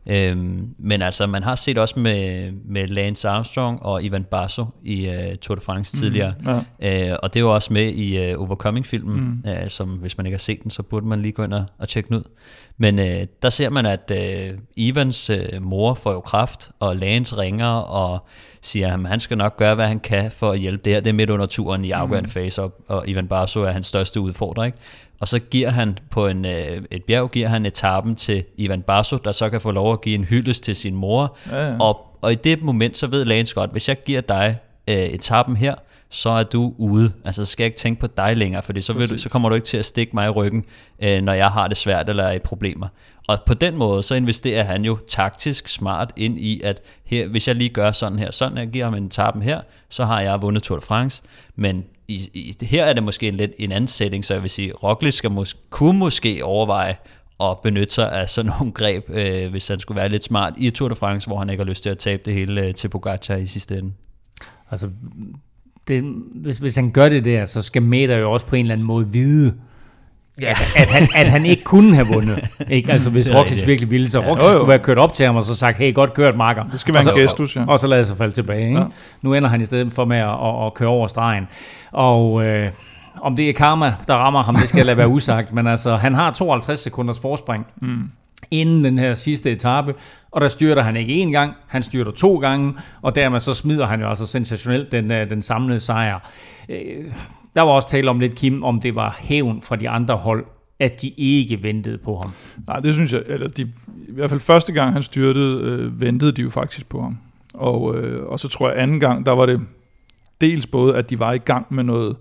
Øhm, 0.06 0.74
men 0.78 1.02
altså, 1.02 1.26
man 1.26 1.42
har 1.42 1.54
set 1.54 1.78
også 1.78 2.00
med, 2.00 2.52
med 2.64 2.88
Lance 2.88 3.28
Armstrong 3.28 3.82
og 3.82 4.04
Ivan 4.04 4.24
Basso 4.24 4.64
i 4.84 5.08
uh, 5.08 5.36
Tour 5.42 5.54
de 5.54 5.60
France 5.60 5.96
tidligere, 5.96 6.34
ja. 6.80 7.10
øh, 7.10 7.16
og 7.22 7.34
det 7.34 7.40
er 7.40 7.44
jo 7.44 7.54
også 7.54 7.72
med 7.72 7.92
i 7.92 8.32
uh, 8.32 8.42
Overcoming-filmen, 8.42 9.42
mm. 9.44 9.50
øh, 9.50 9.68
som 9.68 9.88
hvis 9.88 10.16
man 10.16 10.26
ikke 10.26 10.34
har 10.34 10.40
set 10.40 10.62
den, 10.62 10.70
så 10.70 10.82
burde 10.82 11.06
man 11.06 11.22
lige 11.22 11.32
gå 11.32 11.42
ind 11.42 11.54
og, 11.54 11.64
og 11.78 11.88
tjekke 11.88 12.08
den 12.08 12.16
ud. 12.16 12.22
Men 12.78 12.98
øh, 12.98 13.26
der 13.42 13.50
ser 13.50 13.70
man, 13.70 13.86
at 13.86 14.12
øh, 14.14 14.58
Ivans 14.76 15.30
øh, 15.30 15.62
mor 15.62 15.94
får 15.94 16.12
jo 16.12 16.20
kraft, 16.20 16.68
og 16.80 16.96
Lance 16.96 17.36
ringer 17.36 17.68
og 17.68 18.26
siger, 18.60 18.94
at 18.94 19.08
han 19.08 19.20
skal 19.20 19.38
nok 19.38 19.56
gøre, 19.56 19.74
hvad 19.74 19.86
han 19.86 20.00
kan 20.00 20.30
for 20.30 20.50
at 20.50 20.58
hjælpe 20.58 20.82
det 20.84 20.92
her. 20.92 21.00
Det 21.00 21.10
er 21.10 21.14
midt 21.14 21.30
under 21.30 21.46
turen 21.46 21.84
i 21.84 21.90
afgørende 21.90 22.26
mm. 22.26 22.30
fase, 22.30 22.62
og, 22.62 22.84
og 22.88 23.08
Ivan 23.08 23.28
Barso 23.28 23.60
er 23.62 23.70
hans 23.70 23.86
største 23.86 24.20
udfordrer. 24.20 24.64
Ikke? 24.64 24.78
Og 25.20 25.28
så 25.28 25.38
giver 25.38 25.70
han 25.70 25.98
på 26.10 26.26
en, 26.26 26.44
øh, 26.44 26.82
et 26.90 27.04
bjerg, 27.04 27.30
giver 27.30 27.48
han 27.48 27.66
etappen 27.66 28.14
til 28.14 28.44
Ivan 28.56 28.82
Barso, 28.82 29.16
der 29.16 29.32
så 29.32 29.50
kan 29.50 29.60
få 29.60 29.70
lov 29.70 29.92
at 29.92 30.00
give 30.00 30.14
en 30.14 30.24
hyldest 30.24 30.62
til 30.64 30.76
sin 30.76 30.94
mor. 30.94 31.36
Ja, 31.50 31.66
ja. 31.66 31.76
Og, 31.80 32.18
og 32.22 32.32
i 32.32 32.34
det 32.34 32.62
moment, 32.62 32.96
så 32.96 33.06
ved 33.06 33.24
Lance 33.24 33.54
godt, 33.54 33.72
hvis 33.72 33.88
jeg 33.88 34.04
giver 34.04 34.20
dig 34.20 34.56
øh, 34.88 34.96
etappen 34.96 35.56
her, 35.56 35.74
så 36.10 36.30
er 36.30 36.42
du 36.42 36.74
ude. 36.78 37.12
Altså, 37.24 37.44
så 37.44 37.50
skal 37.50 37.64
jeg 37.64 37.66
ikke 37.66 37.78
tænke 37.78 38.00
på 38.00 38.06
dig 38.06 38.36
længere, 38.36 38.62
fordi 38.62 38.80
så, 38.80 38.92
vil 38.92 39.10
du, 39.10 39.18
så 39.18 39.28
kommer 39.28 39.48
du 39.48 39.54
ikke 39.54 39.64
til 39.64 39.76
at 39.76 39.84
stikke 39.84 40.10
mig 40.14 40.26
i 40.26 40.30
ryggen, 40.30 40.64
øh, 41.02 41.22
når 41.22 41.32
jeg 41.32 41.48
har 41.48 41.68
det 41.68 41.76
svært 41.76 42.08
eller 42.08 42.24
er 42.24 42.32
i 42.32 42.38
problemer. 42.38 42.88
Og 43.28 43.38
på 43.46 43.54
den 43.54 43.76
måde, 43.76 44.02
så 44.02 44.14
investerer 44.14 44.64
han 44.64 44.84
jo 44.84 44.98
taktisk 45.08 45.68
smart 45.68 46.12
ind 46.16 46.40
i, 46.40 46.60
at 46.64 46.82
her, 47.04 47.26
hvis 47.26 47.48
jeg 47.48 47.56
lige 47.56 47.68
gør 47.68 47.92
sådan 47.92 48.18
her, 48.18 48.30
sådan 48.30 48.58
jeg 48.58 48.68
giver 48.68 48.84
ham 48.84 48.94
en 48.94 49.04
etappen 49.04 49.42
her, 49.42 49.60
så 49.88 50.04
har 50.04 50.20
jeg 50.20 50.42
vundet 50.42 50.62
Tour 50.62 50.78
de 50.78 50.86
France, 50.86 51.22
men 51.56 51.84
i, 52.10 52.30
i, 52.34 52.64
her 52.64 52.84
er 52.84 52.92
det 52.92 53.02
måske 53.02 53.28
en 53.28 53.34
lidt 53.34 53.52
en 53.58 53.72
anden 53.72 53.88
setting, 53.88 54.24
så 54.24 54.34
jeg 54.34 54.42
vil 54.42 54.50
sige, 54.50 54.72
Roglic 54.72 55.14
skal 55.14 55.30
mås- 55.30 55.56
kunne 55.70 55.98
måske 55.98 56.44
overveje 56.44 56.96
at 57.40 57.58
benytte 57.62 57.94
sig 57.94 58.12
af 58.12 58.28
sådan 58.28 58.52
nogle 58.58 58.72
greb, 58.72 59.10
øh, 59.10 59.50
hvis 59.50 59.68
han 59.68 59.80
skulle 59.80 60.00
være 60.00 60.08
lidt 60.08 60.24
smart 60.24 60.54
i 60.56 60.70
Tour 60.70 60.88
de 60.88 60.94
France, 60.94 61.26
hvor 61.26 61.38
han 61.38 61.50
ikke 61.50 61.62
har 61.64 61.68
lyst 61.68 61.82
til 61.82 61.90
at 61.90 61.98
tabe 61.98 62.22
det 62.24 62.34
hele 62.34 62.66
øh, 62.66 62.74
til 62.74 62.88
Pogacar 62.88 63.36
i 63.36 63.46
sidste 63.46 63.78
ende. 63.78 63.92
Altså, 64.70 64.90
det, 65.88 66.02
hvis, 66.34 66.58
hvis 66.58 66.76
han 66.76 66.90
gør 66.90 67.08
det 67.08 67.24
der, 67.24 67.44
så 67.44 67.62
skal 67.62 67.82
Meta 67.82 68.18
jo 68.18 68.32
også 68.32 68.46
på 68.46 68.56
en 68.56 68.60
eller 68.60 68.74
anden 68.74 68.86
måde 68.86 69.08
vide, 69.08 69.54
ja. 70.40 70.50
at, 70.50 70.76
at, 70.76 70.88
han, 70.88 71.08
at 71.14 71.26
han 71.26 71.46
ikke 71.46 71.64
kunne 71.64 71.94
have 71.94 72.06
vundet. 72.06 72.48
Ikke? 72.68 72.92
Altså, 72.92 73.10
hvis 73.10 73.34
Roglic 73.34 73.66
virkelig 73.66 73.90
ville, 73.90 74.10
så 74.10 74.20
Roglic 74.20 74.44
ja, 74.44 74.52
skulle 74.52 74.68
være 74.68 74.78
kørt 74.78 74.98
op 74.98 75.12
til 75.12 75.26
ham 75.26 75.36
og 75.36 75.42
så 75.42 75.54
sagt, 75.54 75.78
hey, 75.78 75.94
godt 75.94 76.14
kørt, 76.14 76.36
Marker. 76.36 76.64
Det 76.64 76.80
skal 76.80 76.94
være 76.94 77.02
og 77.06 77.18
en 77.18 77.22
gestus, 77.22 77.56
ja. 77.56 77.60
Og, 77.60 77.68
og 77.68 77.78
så 77.78 77.86
lade 77.86 78.04
sig 78.04 78.16
falde 78.16 78.32
tilbage. 78.32 78.68
Ikke? 78.68 78.78
Ja. 78.78 78.84
Nu 79.22 79.34
ender 79.34 79.48
han 79.48 79.60
i 79.60 79.64
stedet 79.64 79.92
for 79.92 80.04
med 80.04 80.18
at, 80.18 80.28
at, 80.28 80.66
at 80.66 80.74
køre 80.74 80.88
over 80.88 81.06
stregen. 81.06 81.48
Og... 81.92 82.44
Øh, 82.44 82.72
om 83.22 83.36
det 83.36 83.48
er 83.48 83.52
karma, 83.52 83.94
der 84.06 84.14
rammer 84.14 84.42
ham, 84.42 84.54
det 84.54 84.68
skal 84.68 84.78
jeg 84.78 84.86
lade 84.86 84.96
være 84.96 85.08
usagt, 85.08 85.52
men 85.52 85.66
altså, 85.66 85.96
han 85.96 86.14
har 86.14 86.30
52 86.30 86.80
sekunders 86.80 87.20
forspring 87.20 87.66
mm 87.82 88.10
inden 88.50 88.84
den 88.84 88.98
her 88.98 89.14
sidste 89.14 89.52
etape, 89.52 89.94
og 90.30 90.40
der 90.40 90.48
styrter 90.48 90.82
han 90.82 90.96
ikke 90.96 91.22
én 91.22 91.30
gang, 91.30 91.54
han 91.66 91.82
styrter 91.82 92.12
to 92.12 92.38
gange, 92.38 92.74
og 93.02 93.14
dermed 93.14 93.40
så 93.40 93.54
smider 93.54 93.86
han 93.86 94.00
jo 94.00 94.08
altså 94.08 94.26
sensationelt 94.26 94.92
den, 94.92 95.10
øh, 95.10 95.30
den 95.30 95.42
samlede 95.42 95.80
sejr. 95.80 96.30
Øh, 96.68 97.04
der 97.56 97.62
var 97.62 97.70
også 97.70 97.88
tale 97.88 98.10
om 98.10 98.20
lidt, 98.20 98.34
Kim, 98.34 98.62
om 98.62 98.80
det 98.80 98.94
var 98.94 99.16
hævn 99.20 99.62
fra 99.62 99.76
de 99.76 99.88
andre 99.88 100.16
hold, 100.16 100.44
at 100.78 101.02
de 101.02 101.08
ikke 101.08 101.62
ventede 101.62 101.98
på 101.98 102.18
ham. 102.22 102.32
Nej, 102.66 102.80
det 102.80 102.94
synes 102.94 103.12
jeg, 103.12 103.22
eller 103.26 103.48
de, 103.48 103.62
i 104.08 104.12
hvert 104.12 104.30
fald 104.30 104.40
første 104.40 104.72
gang 104.72 104.92
han 104.92 105.02
styrtede, 105.02 105.60
øh, 105.64 106.00
ventede 106.00 106.32
de 106.32 106.42
jo 106.42 106.50
faktisk 106.50 106.88
på 106.88 107.02
ham. 107.02 107.18
Og, 107.54 107.96
øh, 107.96 108.26
og 108.26 108.40
så 108.40 108.48
tror 108.48 108.70
jeg 108.70 108.82
anden 108.82 109.00
gang, 109.00 109.26
der 109.26 109.32
var 109.32 109.46
det 109.46 109.60
dels 110.40 110.66
både, 110.66 110.96
at 110.96 111.10
de 111.10 111.18
var 111.18 111.32
i 111.32 111.38
gang 111.38 111.66
med 111.70 111.84
noget, 111.84 112.16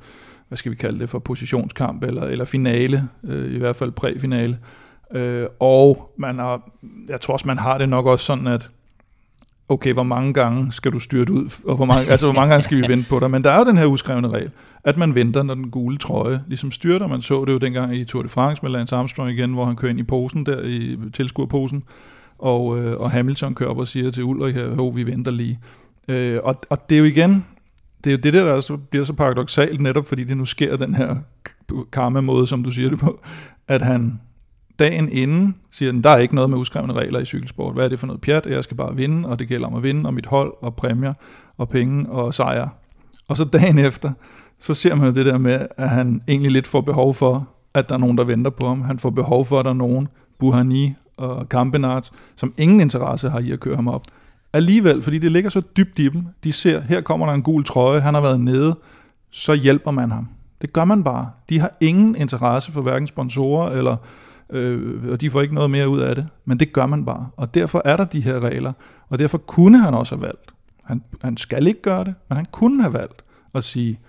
hvad 0.47 0.57
skal 0.57 0.71
vi 0.71 0.75
kalde 0.75 0.99
det 0.99 1.09
for, 1.09 1.19
positionskamp 1.19 2.03
eller, 2.03 2.23
eller 2.23 2.45
finale, 2.45 3.07
øh, 3.23 3.53
i 3.53 3.57
hvert 3.57 3.75
fald 3.75 3.91
præfinale. 3.91 4.57
Øh, 5.13 5.47
og 5.59 6.11
man 6.17 6.39
har, 6.39 6.69
jeg 7.09 7.21
tror 7.21 7.33
også, 7.33 7.47
man 7.47 7.57
har 7.57 7.77
det 7.77 7.89
nok 7.89 8.05
også 8.05 8.25
sådan, 8.25 8.47
at 8.47 8.71
okay, 9.69 9.93
hvor 9.93 10.03
mange 10.03 10.33
gange 10.33 10.71
skal 10.71 10.91
du 10.91 10.99
styrte 10.99 11.33
ud, 11.33 11.61
og 11.65 11.75
hvor 11.75 11.85
mange, 11.85 12.11
altså, 12.11 12.25
hvor 12.25 12.33
mange 12.33 12.49
gange 12.49 12.63
skal 12.63 12.77
vi 12.77 12.87
vente 12.87 13.09
på 13.09 13.19
dig? 13.19 13.31
Men 13.31 13.43
der 13.43 13.51
er 13.51 13.59
jo 13.59 13.65
den 13.65 13.77
her 13.77 13.85
uskrevne 13.85 14.29
regel, 14.29 14.51
at 14.83 14.97
man 14.97 15.15
venter, 15.15 15.43
når 15.43 15.53
den 15.53 15.69
gule 15.69 15.97
trøje 15.97 16.43
ligesom 16.47 16.71
styrter. 16.71 17.07
Man 17.07 17.21
så 17.21 17.45
det 17.45 17.53
jo 17.53 17.57
dengang 17.57 17.95
i 17.95 18.03
Tour 18.03 18.23
de 18.23 18.29
France 18.29 18.61
med 18.63 18.71
Lance 18.71 18.95
Armstrong 18.95 19.31
igen, 19.31 19.53
hvor 19.53 19.65
han 19.65 19.75
kører 19.75 19.89
ind 19.89 19.99
i 19.99 20.03
posen 20.03 20.45
der, 20.45 20.61
i 20.63 20.97
tilskuerposen, 21.13 21.83
og, 22.37 22.79
øh, 22.79 22.99
og 22.99 23.11
Hamilton 23.11 23.55
kører 23.55 23.69
op 23.69 23.77
og 23.77 23.87
siger 23.87 24.11
til 24.11 24.23
Ulrik, 24.23 24.55
at 24.55 24.95
vi 24.95 25.05
venter 25.05 25.31
lige. 25.31 25.59
Øh, 26.07 26.39
og, 26.43 26.55
og 26.69 26.89
det 26.89 26.95
er 26.95 26.99
jo 26.99 27.05
igen, 27.05 27.45
det 28.03 28.09
er 28.09 28.11
jo 28.11 28.17
det 28.17 28.33
der, 28.33 28.43
der 28.43 28.59
så 28.59 28.77
bliver 28.77 29.05
så 29.05 29.13
paradoxalt, 29.13 29.81
netop 29.81 30.07
fordi 30.07 30.23
det 30.23 30.37
nu 30.37 30.45
sker 30.45 30.77
den 30.77 30.93
her 30.93 31.15
karma-måde, 31.91 32.47
som 32.47 32.63
du 32.63 32.71
siger 32.71 32.89
det 32.89 32.99
på, 32.99 33.19
at 33.67 33.81
han 33.81 34.19
dagen 34.79 35.09
inden 35.11 35.55
siger, 35.71 35.91
den, 35.91 36.03
der 36.03 36.09
er 36.09 36.17
ikke 36.17 36.35
noget 36.35 36.49
med 36.49 36.57
uskrevne 36.57 36.93
regler 36.93 37.19
i 37.19 37.25
cykelsport. 37.25 37.73
Hvad 37.73 37.85
er 37.85 37.89
det 37.89 37.99
for 37.99 38.07
noget 38.07 38.21
pjat? 38.21 38.45
Jeg 38.45 38.63
skal 38.63 38.77
bare 38.77 38.95
vinde, 38.95 39.29
og 39.29 39.39
det 39.39 39.47
gælder 39.47 39.67
om 39.67 39.75
at 39.75 39.83
vinde, 39.83 40.07
og 40.07 40.13
mit 40.13 40.25
hold, 40.25 40.53
og 40.61 40.75
præmier, 40.75 41.13
og 41.57 41.69
penge, 41.69 42.09
og 42.09 42.33
sejre. 42.33 42.69
Og 43.29 43.37
så 43.37 43.43
dagen 43.43 43.77
efter, 43.77 44.11
så 44.59 44.73
ser 44.73 44.95
man 44.95 45.07
jo 45.07 45.13
det 45.13 45.25
der 45.25 45.37
med, 45.37 45.67
at 45.77 45.89
han 45.89 46.21
egentlig 46.27 46.51
lidt 46.51 46.67
får 46.67 46.81
behov 46.81 47.13
for, 47.13 47.49
at 47.73 47.89
der 47.89 47.95
er 47.95 47.99
nogen, 47.99 48.17
der 48.17 48.23
venter 48.23 48.51
på 48.51 48.67
ham. 48.67 48.81
Han 48.81 48.99
får 48.99 49.09
behov 49.09 49.45
for, 49.45 49.59
at 49.59 49.65
der 49.65 49.71
er 49.71 49.75
nogen, 49.75 50.07
Buhani 50.39 50.93
og 51.17 51.49
Kampenart, 51.49 52.09
som 52.35 52.53
ingen 52.57 52.79
interesse 52.79 53.29
har 53.29 53.39
i 53.39 53.51
at 53.51 53.59
køre 53.59 53.75
ham 53.75 53.87
op. 53.87 54.03
Alligevel, 54.53 55.01
fordi 55.01 55.19
det 55.19 55.31
ligger 55.31 55.49
så 55.49 55.61
dybt 55.77 55.99
i 55.99 56.09
dem, 56.09 56.25
de 56.43 56.51
ser, 56.51 56.81
her 56.81 57.01
kommer 57.01 57.25
der 57.25 57.33
en 57.33 57.41
gul 57.41 57.63
trøje, 57.63 57.99
han 57.99 58.13
har 58.13 58.21
været 58.21 58.39
nede, 58.39 58.75
så 59.31 59.53
hjælper 59.53 59.91
man 59.91 60.11
ham. 60.11 60.27
Det 60.61 60.73
gør 60.73 60.85
man 60.85 61.03
bare. 61.03 61.29
De 61.49 61.59
har 61.59 61.71
ingen 61.81 62.15
interesse 62.15 62.71
for 62.71 62.81
hverken 62.81 63.07
sponsorer, 63.07 63.69
eller, 63.69 63.95
øh, 64.49 65.11
og 65.11 65.21
de 65.21 65.29
får 65.29 65.41
ikke 65.41 65.55
noget 65.55 65.71
mere 65.71 65.89
ud 65.89 65.99
af 65.99 66.15
det, 66.15 66.27
men 66.45 66.59
det 66.59 66.73
gør 66.73 66.85
man 66.85 67.05
bare. 67.05 67.27
Og 67.37 67.53
derfor 67.53 67.81
er 67.85 67.97
der 67.97 68.05
de 68.05 68.21
her 68.21 68.39
regler, 68.39 68.73
og 69.09 69.19
derfor 69.19 69.37
kunne 69.37 69.83
han 69.83 69.93
også 69.93 70.15
have 70.15 70.21
valgt. 70.21 70.53
Han, 70.85 71.03
han 71.21 71.37
skal 71.37 71.67
ikke 71.67 71.81
gøre 71.81 72.03
det, 72.03 72.13
men 72.29 72.35
han 72.35 72.45
kunne 72.51 72.81
have 72.81 72.93
valgt 72.93 73.23
at 73.55 73.63
sige, 73.63 73.99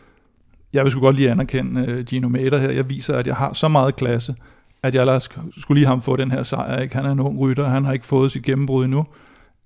jeg 0.73 0.85
vil 0.85 0.93
sgu 0.93 1.01
godt 1.01 1.17
lige 1.17 1.31
anerkende 1.31 1.87
øh, 1.89 2.05
Gino 2.05 2.29
Mater 2.29 2.59
her, 2.59 2.71
jeg 2.71 2.91
viser, 2.91 3.17
at 3.17 3.27
jeg 3.27 3.37
har 3.37 3.53
så 3.53 3.69
meget 3.69 3.97
klasse, 3.97 4.35
at 4.83 4.95
jeg 4.95 5.23
skulle 5.59 5.81
lige 5.81 5.87
ham 5.87 6.03
få 6.03 6.17
den 6.17 6.31
her 6.31 6.43
sejr. 6.43 6.81
Ikke? 6.81 6.97
Han 6.97 7.05
er 7.05 7.11
en 7.11 7.21
ung 7.21 7.39
rytter, 7.41 7.69
han 7.69 7.85
har 7.85 7.93
ikke 7.93 8.07
fået 8.07 8.33
sit 8.33 8.43
gennembrud 8.43 8.85
endnu 8.85 9.07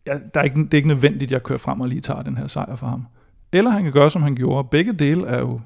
Jeg, 0.07 0.21
der 0.35 0.41
er 0.41 0.45
ikke, 0.45 0.65
det 0.65 0.75
er 0.75 0.77
ikke 0.77 0.89
nødvendigt, 0.89 1.23
at 1.23 1.33
jeg 1.33 1.43
kører 1.43 1.59
frem 1.59 1.81
og 1.81 1.89
lige 1.89 2.01
tager 2.01 2.23
den 2.23 2.37
her 2.37 2.47
sejr 2.47 2.77
for 2.77 2.87
ham. 2.87 3.07
Eller 3.53 3.71
han 3.71 3.83
kan 3.83 3.93
gøre, 3.93 4.11
som 4.11 4.23
han 4.23 4.35
gjorde. 4.35 4.69
Begge 4.71 4.93
dele 4.93 5.27
er 5.27 5.39
jo, 5.39 5.61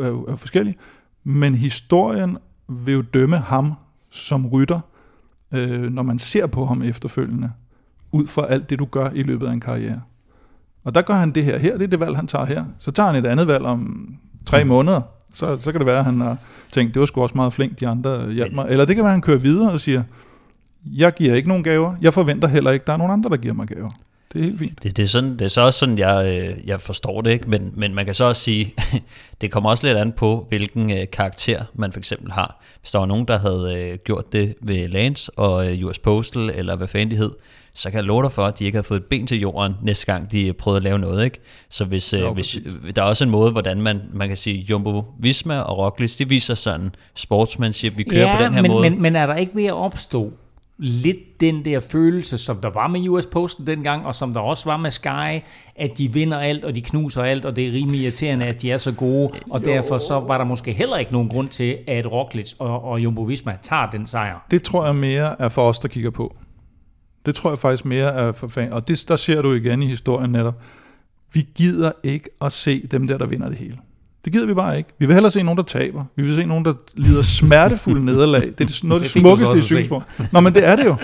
er 0.00 0.08
jo, 0.08 0.24
er 0.24 0.36
forskellige. 0.36 0.76
Men 1.24 1.54
historien 1.54 2.38
vil 2.68 2.94
jo 2.94 3.02
dømme 3.02 3.36
ham 3.36 3.74
som 4.14 4.46
rytter, 4.46 4.80
øh, 5.52 5.92
når 5.92 6.02
man 6.02 6.18
ser 6.18 6.46
på 6.46 6.66
ham 6.66 6.82
efterfølgende, 6.82 7.50
ud 8.12 8.26
fra 8.26 8.46
alt 8.46 8.70
det, 8.70 8.78
du 8.78 8.84
gør 8.84 9.10
i 9.10 9.22
løbet 9.22 9.46
af 9.46 9.52
en 9.52 9.60
karriere. 9.60 10.00
Og 10.84 10.94
der 10.94 11.02
gør 11.02 11.14
han 11.14 11.30
det 11.30 11.44
her. 11.44 11.58
Her 11.58 11.72
det 11.72 11.82
er 11.82 11.88
det 11.88 12.00
valg, 12.00 12.16
han 12.16 12.26
tager 12.26 12.44
her. 12.44 12.64
Så 12.78 12.90
tager 12.90 13.12
han 13.12 13.24
et 13.24 13.28
andet 13.28 13.46
valg 13.46 13.64
om 13.64 14.14
tre 14.46 14.64
mm. 14.64 14.68
måneder. 14.68 15.00
Så, 15.34 15.58
så 15.58 15.72
kan 15.72 15.78
det 15.78 15.86
være, 15.86 15.98
at 15.98 16.04
han 16.04 16.20
har 16.20 16.36
tænkt, 16.72 16.94
det 16.94 17.00
var 17.00 17.06
sgu 17.06 17.22
også 17.22 17.34
meget 17.34 17.52
flink, 17.52 17.80
de 17.80 17.88
andre 17.88 18.32
hjalp 18.32 18.52
mig. 18.52 18.66
Eller 18.68 18.84
det 18.84 18.96
kan 18.96 19.04
være, 19.04 19.10
at 19.10 19.14
han 19.14 19.22
kører 19.22 19.38
videre 19.38 19.72
og 19.72 19.80
siger, 19.80 20.02
jeg 20.84 21.14
giver 21.14 21.34
ikke 21.34 21.48
nogen 21.48 21.64
gaver. 21.64 21.94
Jeg 22.00 22.14
forventer 22.14 22.48
heller 22.48 22.70
ikke, 22.70 22.82
at 22.82 22.86
der 22.86 22.92
er 22.92 22.96
nogen 22.96 23.12
andre, 23.12 23.30
der 23.30 23.36
giver 23.36 23.54
mig 23.54 23.66
gaver. 23.66 23.90
Det 24.34 24.40
er 24.40 24.44
helt 24.44 24.58
fint. 24.58 24.82
Det, 24.82 24.96
det, 24.96 25.02
er, 25.02 25.06
sådan, 25.06 25.32
det 25.32 25.42
er 25.42 25.48
så 25.48 25.60
også 25.60 25.78
sådan, 25.78 25.98
jeg, 25.98 26.26
øh, 26.26 26.68
jeg 26.68 26.80
forstår 26.80 27.20
det, 27.20 27.30
ikke? 27.30 27.50
Men, 27.50 27.72
men 27.74 27.94
man 27.94 28.04
kan 28.04 28.14
så 28.14 28.24
også 28.24 28.42
sige, 28.42 28.74
det 29.40 29.50
kommer 29.50 29.70
også 29.70 29.86
lidt 29.86 29.98
an 29.98 30.12
på, 30.12 30.46
hvilken 30.48 30.90
øh, 30.90 31.06
karakter 31.12 31.64
man 31.74 31.92
for 31.92 31.98
eksempel 31.98 32.32
har. 32.32 32.62
Hvis 32.80 32.90
der 32.90 32.98
var 32.98 33.06
nogen, 33.06 33.24
der 33.28 33.38
havde 33.38 33.90
øh, 33.92 33.98
gjort 34.04 34.32
det 34.32 34.54
ved 34.60 34.88
Lance 34.88 35.30
og 35.36 35.72
øh, 35.72 35.86
US 35.86 35.98
Postal, 35.98 36.50
eller 36.54 36.76
hvad 36.76 36.88
fanden 36.88 37.10
de 37.10 37.16
hed, 37.16 37.30
så 37.74 37.90
kan 37.90 37.96
jeg 37.96 38.04
love 38.04 38.22
dig 38.22 38.32
for, 38.32 38.46
at 38.46 38.58
de 38.58 38.64
ikke 38.64 38.76
havde 38.76 38.86
fået 38.86 38.98
et 38.98 39.04
ben 39.04 39.26
til 39.26 39.40
jorden 39.40 39.76
næste 39.82 40.06
gang, 40.06 40.32
de 40.32 40.52
prøvede 40.52 40.76
at 40.76 40.82
lave 40.82 40.98
noget. 40.98 41.24
Ikke? 41.24 41.40
Så 41.68 41.84
hvis, 41.84 42.12
øh, 42.12 42.32
hvis, 42.32 42.58
der 42.96 43.02
er 43.02 43.06
også 43.06 43.24
en 43.24 43.30
måde, 43.30 43.52
hvordan 43.52 43.82
man, 43.82 44.00
man 44.12 44.28
kan 44.28 44.36
sige, 44.36 44.66
Jumbo 44.70 45.04
Visma 45.18 45.60
og 45.60 45.78
Roglic, 45.78 46.16
det 46.16 46.30
viser 46.30 46.54
sådan 46.54 46.94
sportsmanship, 47.14 47.96
vi 47.96 48.02
kører 48.02 48.30
ja, 48.30 48.36
på 48.36 48.44
den 48.44 48.54
her 48.54 48.62
men, 48.62 48.70
måde. 48.70 48.90
Men, 48.90 49.02
men 49.02 49.16
er 49.16 49.26
der 49.26 49.36
ikke 49.36 49.56
ved 49.56 49.64
at 49.64 49.74
opstå 49.74 50.32
lidt 50.78 51.40
den 51.40 51.64
der 51.64 51.80
følelse, 51.80 52.38
som 52.38 52.56
der 52.56 52.70
var 52.70 52.86
med 52.86 53.08
US 53.08 53.26
Posten 53.26 53.66
dengang, 53.66 54.06
og 54.06 54.14
som 54.14 54.34
der 54.34 54.40
også 54.40 54.64
var 54.64 54.76
med 54.76 54.90
Sky, 54.90 55.42
at 55.76 55.98
de 55.98 56.12
vinder 56.12 56.38
alt, 56.38 56.64
og 56.64 56.74
de 56.74 56.82
knuser 56.82 57.22
alt, 57.22 57.44
og 57.44 57.56
det 57.56 57.66
er 57.66 57.72
rimelig 57.72 58.00
irriterende, 58.00 58.46
at 58.46 58.62
de 58.62 58.70
er 58.70 58.78
så 58.78 58.92
gode, 58.92 59.30
og 59.50 59.62
jo. 59.62 59.66
derfor 59.66 59.98
så 59.98 60.20
var 60.20 60.38
der 60.38 60.44
måske 60.44 60.72
heller 60.72 60.96
ikke 60.96 61.12
nogen 61.12 61.28
grund 61.28 61.48
til, 61.48 61.78
at 61.86 62.12
Roglic 62.12 62.52
og, 62.58 62.84
og 62.84 63.00
Jumbo 63.00 63.22
Visma 63.22 63.52
tager 63.62 63.90
den 63.90 64.06
sejr. 64.06 64.46
Det 64.50 64.62
tror 64.62 64.86
jeg 64.86 64.96
mere 64.96 65.40
er 65.42 65.48
for 65.48 65.68
os, 65.68 65.78
der 65.78 65.88
kigger 65.88 66.10
på. 66.10 66.36
Det 67.26 67.34
tror 67.34 67.50
jeg 67.50 67.58
faktisk 67.58 67.84
mere 67.84 68.12
er 68.12 68.32
for 68.32 68.48
fan. 68.48 68.72
Og 68.72 68.88
det, 68.88 69.04
der 69.08 69.16
ser 69.16 69.42
du 69.42 69.52
igen 69.52 69.82
i 69.82 69.86
historien 69.86 70.30
netop. 70.30 70.62
Vi 71.32 71.46
gider 71.54 71.92
ikke 72.02 72.28
at 72.42 72.52
se 72.52 72.86
dem 72.86 73.06
der, 73.06 73.18
der 73.18 73.26
vinder 73.26 73.48
det 73.48 73.58
hele. 73.58 73.78
Det 74.24 74.32
gider 74.32 74.46
vi 74.46 74.54
bare 74.54 74.78
ikke. 74.78 74.90
Vi 74.98 75.06
vil 75.06 75.14
hellere 75.14 75.30
se 75.30 75.42
nogen, 75.42 75.56
der 75.56 75.64
taber. 75.64 76.04
Vi 76.16 76.22
vil 76.22 76.34
se 76.34 76.44
nogen, 76.44 76.64
der 76.64 76.74
lider 76.96 77.22
smertefulde 77.22 78.04
nederlag. 78.10 78.40
Det 78.58 78.60
er 78.60 78.86
noget 78.86 79.00
af 79.00 79.06
det, 79.06 79.14
det 79.14 79.22
smukkeste 79.22 79.58
i 79.58 79.62
cykelsport. 79.62 80.02
Nå, 80.32 80.40
men 80.40 80.54
det 80.54 80.68
er 80.68 80.76
det 80.76 80.84
jo. 80.84 80.96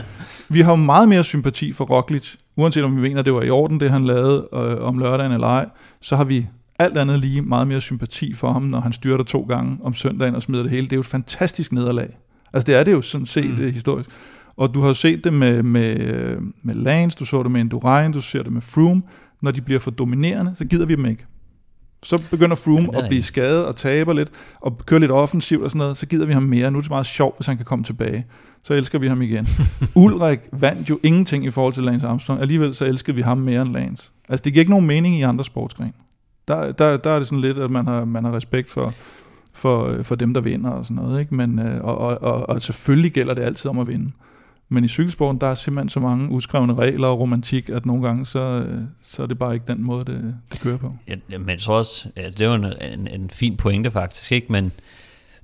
Vi 0.48 0.60
har 0.60 0.72
jo 0.72 0.76
meget 0.76 1.08
mere 1.08 1.24
sympati 1.24 1.72
for 1.72 1.84
Roglic, 1.84 2.34
uanset 2.56 2.84
om 2.84 2.96
vi 2.96 3.00
mener, 3.00 3.22
det 3.22 3.34
var 3.34 3.42
i 3.42 3.50
orden, 3.50 3.80
det 3.80 3.90
han 3.90 4.04
lavede 4.04 4.48
øh, 4.54 4.80
om 4.80 4.98
lørdagen 4.98 5.32
eller 5.32 5.46
ej, 5.46 5.66
så 6.00 6.16
har 6.16 6.24
vi 6.24 6.46
alt 6.78 6.98
andet 6.98 7.18
lige 7.18 7.42
meget 7.42 7.68
mere 7.68 7.80
sympati 7.80 8.34
for 8.34 8.52
ham, 8.52 8.62
når 8.62 8.80
han 8.80 8.92
styrter 8.92 9.24
to 9.24 9.42
gange 9.42 9.78
om 9.82 9.94
søndagen 9.94 10.34
og 10.34 10.42
smider 10.42 10.62
det 10.62 10.70
hele. 10.70 10.82
Det 10.82 10.92
er 10.92 10.96
jo 10.96 11.00
et 11.00 11.06
fantastisk 11.06 11.72
nederlag. 11.72 12.16
Altså 12.52 12.66
det 12.66 12.74
er 12.74 12.84
det 12.84 12.92
jo 12.92 13.02
sådan 13.02 13.26
set 13.26 13.58
mm. 13.58 13.72
historisk. 13.72 14.10
Og 14.56 14.74
du 14.74 14.80
har 14.80 14.88
jo 14.88 14.94
set 14.94 15.24
det 15.24 15.32
med, 15.32 15.62
med, 15.62 16.00
øh, 16.00 16.42
med 16.62 16.74
Lance, 16.74 17.16
du 17.18 17.24
så 17.24 17.42
det 17.42 17.50
med 17.50 17.60
Indurain, 17.60 18.12
du 18.12 18.20
ser 18.20 18.42
det 18.42 18.52
med 18.52 18.60
Froome. 18.60 19.02
Når 19.42 19.50
de 19.50 19.60
bliver 19.60 19.80
for 19.80 19.90
dominerende, 19.90 20.52
så 20.54 20.64
gider 20.64 20.86
vi 20.86 20.94
dem 20.94 21.06
ikke. 21.06 21.26
Så 22.02 22.22
begynder 22.30 22.56
Froome 22.56 22.88
ja, 22.92 23.02
at 23.02 23.08
blive 23.08 23.22
skadet 23.22 23.66
og 23.66 23.76
taber 23.76 24.12
lidt, 24.12 24.28
og 24.60 24.78
køre 24.86 25.00
lidt 25.00 25.10
offensivt 25.10 25.64
og 25.64 25.70
sådan 25.70 25.78
noget, 25.78 25.96
så 25.96 26.06
gider 26.06 26.26
vi 26.26 26.32
ham 26.32 26.42
mere. 26.42 26.70
Nu 26.70 26.78
er 26.78 26.82
det 26.82 26.90
meget 26.90 27.06
sjovt, 27.06 27.36
hvis 27.36 27.46
han 27.46 27.56
kan 27.56 27.66
komme 27.66 27.84
tilbage. 27.84 28.26
Så 28.62 28.74
elsker 28.74 28.98
vi 28.98 29.08
ham 29.08 29.22
igen. 29.22 29.48
Ulrik 29.94 30.40
vandt 30.52 30.90
jo 30.90 30.98
ingenting 31.02 31.44
i 31.44 31.50
forhold 31.50 31.74
til 31.74 31.82
Lance 31.82 32.06
Armstrong. 32.06 32.40
Alligevel 32.40 32.74
så 32.74 32.84
elskede 32.84 33.16
vi 33.16 33.22
ham 33.22 33.38
mere 33.38 33.62
end 33.62 33.72
Lance. 33.72 34.10
Altså 34.28 34.42
det 34.44 34.52
giver 34.52 34.60
ikke 34.60 34.70
nogen 34.70 34.86
mening 34.86 35.18
i 35.18 35.22
andre 35.22 35.44
sportsgrene. 35.44 35.92
Der, 36.48 36.72
der, 36.72 36.96
der 36.96 37.10
er 37.10 37.18
det 37.18 37.26
sådan 37.26 37.40
lidt, 37.40 37.58
at 37.58 37.70
man 37.70 37.86
har, 37.86 38.04
man 38.04 38.24
har 38.24 38.32
respekt 38.32 38.70
for, 38.70 38.94
for, 39.54 40.02
for 40.02 40.14
dem, 40.14 40.34
der 40.34 40.40
vinder 40.40 40.70
og 40.70 40.84
sådan 40.84 41.04
noget. 41.04 41.20
Ikke? 41.20 41.34
Men, 41.34 41.58
øh, 41.58 41.80
og, 41.84 41.98
og, 41.98 42.22
og, 42.22 42.48
og 42.48 42.62
selvfølgelig 42.62 43.12
gælder 43.12 43.34
det 43.34 43.42
altid 43.42 43.70
om 43.70 43.78
at 43.78 43.86
vinde. 43.86 44.12
Men 44.72 44.84
i 44.84 44.88
cykelsporten, 44.88 45.40
der 45.40 45.46
er 45.46 45.54
simpelthen 45.54 45.88
så 45.88 46.00
mange 46.00 46.30
uskrevne 46.30 46.74
regler 46.74 47.08
og 47.08 47.20
romantik, 47.20 47.68
at 47.68 47.86
nogle 47.86 48.02
gange, 48.02 48.26
så, 48.26 48.66
så 49.02 49.22
er 49.22 49.26
det 49.26 49.38
bare 49.38 49.54
ikke 49.54 49.66
den 49.68 49.82
måde, 49.82 50.04
det, 50.04 50.34
det 50.52 50.60
kører 50.60 50.76
på. 50.76 50.96
Ja, 51.08 51.38
men 51.38 51.48
jeg 51.48 51.58
tror 51.58 51.76
også, 51.76 52.08
ja, 52.16 52.26
det 52.26 52.40
er 52.40 52.46
jo 52.46 52.54
en, 52.54 52.64
en, 52.64 53.08
en 53.08 53.30
fin 53.30 53.56
pointe 53.56 53.90
faktisk, 53.90 54.32
ikke? 54.32 54.52
men 54.52 54.72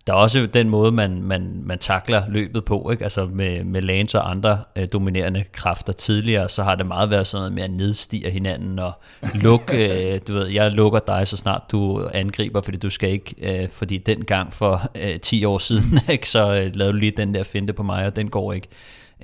der 0.07 0.13
er 0.13 0.17
også 0.17 0.47
den 0.55 0.69
måde, 0.69 0.93
man, 0.93 1.23
man, 1.23 1.61
man 1.65 1.79
takler 1.79 2.23
løbet 2.29 2.65
på, 2.65 2.91
ikke? 2.91 3.05
altså 3.05 3.27
med, 3.27 3.65
med 3.65 3.83
Lance 3.83 4.21
og 4.21 4.31
andre 4.31 4.61
øh, 4.77 4.89
dominerende 4.93 5.45
kræfter 5.53 5.93
tidligere, 5.93 6.49
så 6.49 6.63
har 6.63 6.75
det 6.75 6.87
meget 6.87 7.11
været 7.11 7.27
sådan 7.27 7.41
noget 7.41 7.53
med 7.53 7.63
at 7.63 7.71
nedstige 7.71 8.31
hinanden 8.31 8.79
og 8.79 8.93
lukke, 9.35 10.13
øh, 10.15 10.21
du 10.29 10.33
ved, 10.33 10.47
jeg 10.47 10.71
lukker 10.71 10.99
dig, 10.99 11.29
så 11.29 11.37
snart 11.37 11.63
du 11.73 12.09
angriber, 12.15 12.61
fordi 12.61 12.77
du 12.77 12.91
skal 12.91 13.11
ikke, 13.11 13.63
øh, 13.63 13.69
fordi 13.69 13.99
den 13.99 14.25
gang 14.25 14.53
for 14.53 14.83
øh, 15.03 15.21
10 15.21 15.45
år 15.45 15.59
siden, 15.59 16.01
ikke? 16.09 16.31
så 16.31 16.55
øh, 16.55 16.71
lavede 16.75 16.93
du 16.93 16.99
lige 16.99 17.13
den 17.17 17.35
der 17.35 17.43
finte 17.43 17.73
på 17.73 17.83
mig, 17.83 18.07
og 18.07 18.17
den 18.17 18.31
går 18.31 18.53
ikke. 18.53 18.69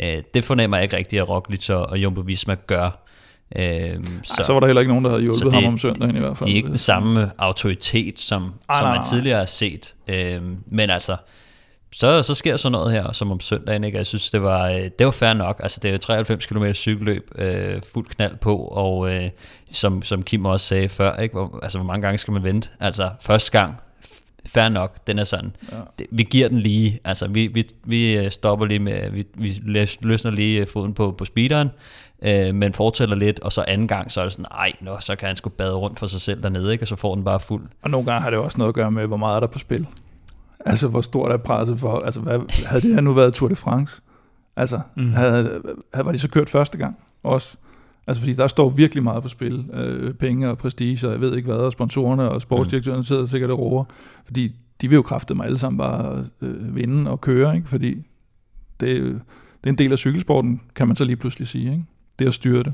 Øh, 0.00 0.22
det 0.34 0.44
fornemmer 0.44 0.76
jeg 0.76 0.84
ikke 0.84 0.96
rigtigt, 0.96 1.22
at 1.22 1.28
Roglic 1.28 1.70
og, 1.70 1.90
og 1.90 1.98
Jumbo 1.98 2.20
Visma 2.20 2.56
gør. 2.66 3.04
Øhm, 3.56 4.04
så, 4.24 4.34
Ej, 4.38 4.42
så 4.42 4.52
var 4.52 4.60
der 4.60 4.66
heller 4.66 4.80
ikke 4.80 4.92
nogen, 4.92 5.04
der 5.04 5.10
havde 5.10 5.22
hjulpet 5.22 5.44
det, 5.44 5.52
ham 5.52 5.64
om 5.64 5.78
søndagen 5.78 6.16
i 6.16 6.18
hvert 6.18 6.36
fald. 6.36 6.46
De 6.46 6.52
er 6.52 6.56
ikke 6.56 6.68
den 6.68 6.78
samme 6.78 7.30
autoritet, 7.38 8.20
som, 8.20 8.42
Ej, 8.42 8.78
som 8.78 8.84
nej, 8.84 8.94
man 8.94 9.04
tidligere 9.04 9.38
har 9.38 9.46
set. 9.46 9.94
Øhm, 10.08 10.58
men 10.66 10.90
altså, 10.90 11.16
så, 11.92 12.22
så 12.22 12.34
sker 12.34 12.56
sådan 12.56 12.72
noget 12.72 12.92
her, 12.92 13.12
som 13.12 13.30
om 13.30 13.40
søndagen, 13.40 13.84
ikke? 13.84 13.98
Jeg 13.98 14.06
synes, 14.06 14.30
det 14.30 14.42
var, 14.42 14.68
øh, 14.68 14.90
det 14.98 15.06
var 15.06 15.10
fair 15.10 15.32
nok. 15.32 15.60
Altså, 15.62 15.80
det 15.82 15.90
er 15.90 15.98
93 15.98 16.46
km 16.46 16.64
cykelløb, 16.72 17.30
øh, 17.34 17.80
fuld 17.92 18.06
knald 18.06 18.36
på, 18.36 18.56
og 18.56 19.14
øh, 19.14 19.30
som, 19.72 20.02
som 20.02 20.22
Kim 20.22 20.44
også 20.44 20.66
sagde 20.66 20.88
før, 20.88 21.16
ikke? 21.16 21.32
Hvor, 21.32 21.60
altså, 21.62 21.78
hvor 21.78 21.86
mange 21.86 22.02
gange 22.02 22.18
skal 22.18 22.32
man 22.32 22.42
vente? 22.42 22.68
Altså, 22.80 23.10
første 23.20 23.50
gang, 23.50 23.80
fair 24.54 24.68
nok, 24.68 25.06
den 25.06 25.18
er 25.18 25.24
sådan. 25.24 25.56
Ja. 25.72 25.76
Det, 25.98 26.06
vi 26.10 26.22
giver 26.22 26.48
den 26.48 26.58
lige, 26.58 27.00
altså 27.04 27.28
vi, 27.28 27.46
vi, 27.46 27.66
vi 27.84 28.16
øh, 28.16 28.30
stopper 28.30 28.66
lige 28.66 28.78
med, 28.78 29.10
vi, 29.10 29.26
vi 29.34 29.60
løsner 30.00 30.30
lige 30.30 30.60
øh, 30.60 30.66
foden 30.66 30.94
på, 30.94 31.14
på 31.18 31.24
speederen, 31.24 31.70
øh, 32.22 32.54
men 32.54 32.72
fortæller 32.72 33.16
lidt, 33.16 33.40
og 33.40 33.52
så 33.52 33.64
anden 33.68 33.88
gang, 33.88 34.10
så 34.10 34.20
er 34.20 34.24
det 34.24 34.32
sådan, 34.32 34.46
ej, 34.50 34.72
nå, 34.80 35.00
så 35.00 35.16
kan 35.16 35.26
han 35.26 35.36
sgu 35.36 35.50
bade 35.50 35.74
rundt 35.74 35.98
for 35.98 36.06
sig 36.06 36.20
selv 36.20 36.42
dernede, 36.42 36.72
ikke? 36.72 36.84
og 36.84 36.88
så 36.88 36.96
får 36.96 37.14
den 37.14 37.24
bare 37.24 37.40
fuld. 37.40 37.62
Og 37.82 37.90
nogle 37.90 38.06
gange 38.06 38.22
har 38.22 38.30
det 38.30 38.38
også 38.38 38.58
noget 38.58 38.68
at 38.68 38.74
gøre 38.74 38.90
med, 38.90 39.06
hvor 39.06 39.16
meget 39.16 39.36
er 39.36 39.40
der 39.40 39.46
på 39.46 39.58
spil. 39.58 39.86
Altså, 40.66 40.88
hvor 40.88 41.00
stort 41.00 41.32
er 41.32 41.36
presset 41.36 41.80
for, 41.80 41.98
altså, 41.98 42.20
hvad, 42.20 42.40
havde 42.66 42.82
det 42.82 42.94
her 42.94 43.00
nu 43.00 43.12
været 43.12 43.34
Tour 43.34 43.48
de 43.48 43.56
France? 43.56 44.02
Altså, 44.56 44.80
mm. 44.96 45.12
havde, 45.12 45.60
havde, 45.94 46.06
var 46.06 46.12
de 46.12 46.18
så 46.18 46.28
kørt 46.28 46.48
første 46.48 46.78
gang 46.78 46.96
også? 47.22 47.56
Altså, 48.06 48.22
fordi 48.22 48.34
der 48.34 48.46
står 48.46 48.70
virkelig 48.70 49.02
meget 49.02 49.22
på 49.22 49.28
spil. 49.28 49.64
Øh, 49.72 50.14
penge 50.14 50.50
og 50.50 50.58
prestige, 50.58 51.06
og 51.06 51.12
jeg 51.12 51.20
ved 51.20 51.36
ikke 51.36 51.46
hvad, 51.46 51.56
og 51.56 51.72
sponsorerne 51.72 52.30
og 52.30 52.42
sportsdirektøren 52.42 53.04
sidder 53.04 53.26
sikkert 53.26 53.50
og 53.50 53.58
roer. 53.58 53.84
Fordi 54.24 54.52
de 54.80 54.88
vil 54.88 54.96
jo 54.96 55.02
kræfte 55.02 55.34
mig 55.34 55.46
alle 55.46 55.58
sammen 55.58 55.78
bare 55.78 56.24
øh, 56.42 56.76
vinde 56.76 57.10
og 57.10 57.20
køre, 57.20 57.56
ikke? 57.56 57.68
Fordi 57.68 57.94
det, 58.80 59.20
det 59.60 59.64
er 59.64 59.68
en 59.68 59.78
del 59.78 59.92
af 59.92 59.98
cykelsporten, 59.98 60.60
kan 60.74 60.86
man 60.86 60.96
så 60.96 61.04
lige 61.04 61.16
pludselig 61.16 61.48
sige, 61.48 61.70
ikke? 61.70 61.84
Det 62.18 62.26
at 62.26 62.34
styre 62.34 62.62
det. 62.62 62.72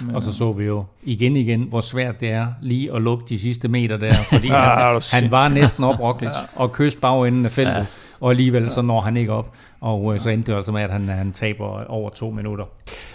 Men, 0.00 0.14
og 0.14 0.22
så 0.22 0.32
så 0.32 0.52
vi 0.52 0.64
jo 0.64 0.84
igen 1.02 1.36
igen, 1.36 1.62
hvor 1.62 1.80
svært 1.80 2.20
det 2.20 2.30
er 2.30 2.46
lige 2.62 2.94
at 2.94 3.02
lukke 3.02 3.24
de 3.28 3.38
sidste 3.38 3.68
meter 3.68 3.96
der, 3.96 4.14
fordi 4.32 4.48
han, 4.48 5.00
han 5.12 5.30
var 5.30 5.48
næsten 5.48 5.84
op 5.84 6.00
Roglic 6.00 6.34
og 6.54 6.72
kyst 6.72 7.00
bagenden 7.00 7.44
af 7.44 7.50
feltet, 7.50 7.74
ja. 7.74 7.86
Og 8.20 8.30
alligevel 8.30 8.70
så 8.70 8.82
når 8.82 9.00
han 9.00 9.16
ikke 9.16 9.32
op, 9.32 9.56
og 9.80 10.14
øh, 10.14 10.20
så 10.20 10.30
endte 10.30 10.52
det 10.52 10.56
altså 10.56 10.72
med, 10.72 10.82
at 10.82 10.90
han, 10.90 11.08
han 11.08 11.32
taber 11.32 11.84
over 11.84 12.10
to 12.10 12.30
minutter. 12.30 12.64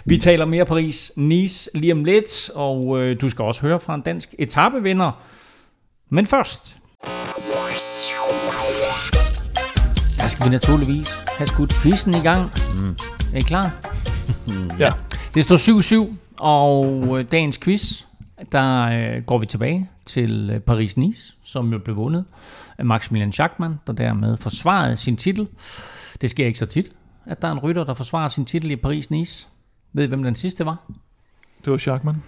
Vi 0.04 0.18
taler 0.18 0.44
mere 0.44 0.64
Paris-Nice 0.64 1.68
lige 1.74 1.92
om 1.92 2.04
lidt, 2.04 2.50
og 2.54 3.00
øh, 3.00 3.20
du 3.20 3.30
skal 3.30 3.44
også 3.44 3.60
høre 3.60 3.80
fra 3.80 3.94
en 3.94 4.00
dansk 4.00 4.34
etapevinder. 4.38 5.10
Men 6.10 6.26
først... 6.26 6.76
Der 10.16 10.28
skal 10.28 10.46
vi 10.46 10.50
naturligvis 10.50 11.08
have 11.26 11.46
skudt 11.46 11.74
quizzen 11.74 12.14
i 12.14 12.20
gang. 12.20 12.50
Mm. 12.74 12.96
Er 13.34 13.38
I 13.38 13.40
klar? 13.40 13.70
ja. 14.78 14.92
Det 15.34 15.44
står 15.44 16.06
7-7, 16.06 16.14
og 16.40 17.18
øh, 17.18 17.24
dagens 17.30 17.58
quiz, 17.58 18.02
der 18.52 18.82
øh, 18.84 19.24
går 19.24 19.38
vi 19.38 19.46
tilbage 19.46 19.90
til 20.04 20.50
øh, 20.50 20.60
Paris-Nice, 20.70 21.36
som 21.42 21.72
jo 21.72 21.78
blev 21.78 21.96
vundet 21.96 22.24
af 22.78 22.84
Maximilian 22.84 23.32
Schachmann, 23.32 23.80
der 23.86 23.92
dermed 23.92 24.36
forsvarede 24.36 24.96
sin 24.96 25.16
titel. 25.16 25.48
Det 26.20 26.30
sker 26.30 26.46
ikke 26.46 26.58
så 26.58 26.66
tit, 26.66 26.90
at 27.26 27.42
der 27.42 27.48
er 27.48 27.52
en 27.52 27.58
rytter, 27.58 27.84
der 27.84 27.94
forsvarer 27.94 28.28
sin 28.28 28.44
titel 28.44 28.70
i 28.70 28.76
Paris-Nice. 28.76 29.48
Ved 29.92 30.04
I, 30.04 30.06
hvem 30.06 30.22
den 30.22 30.34
sidste 30.34 30.66
var? 30.66 30.90
Det 31.64 31.72
var 31.72 31.78
Schachmann. 31.78 32.22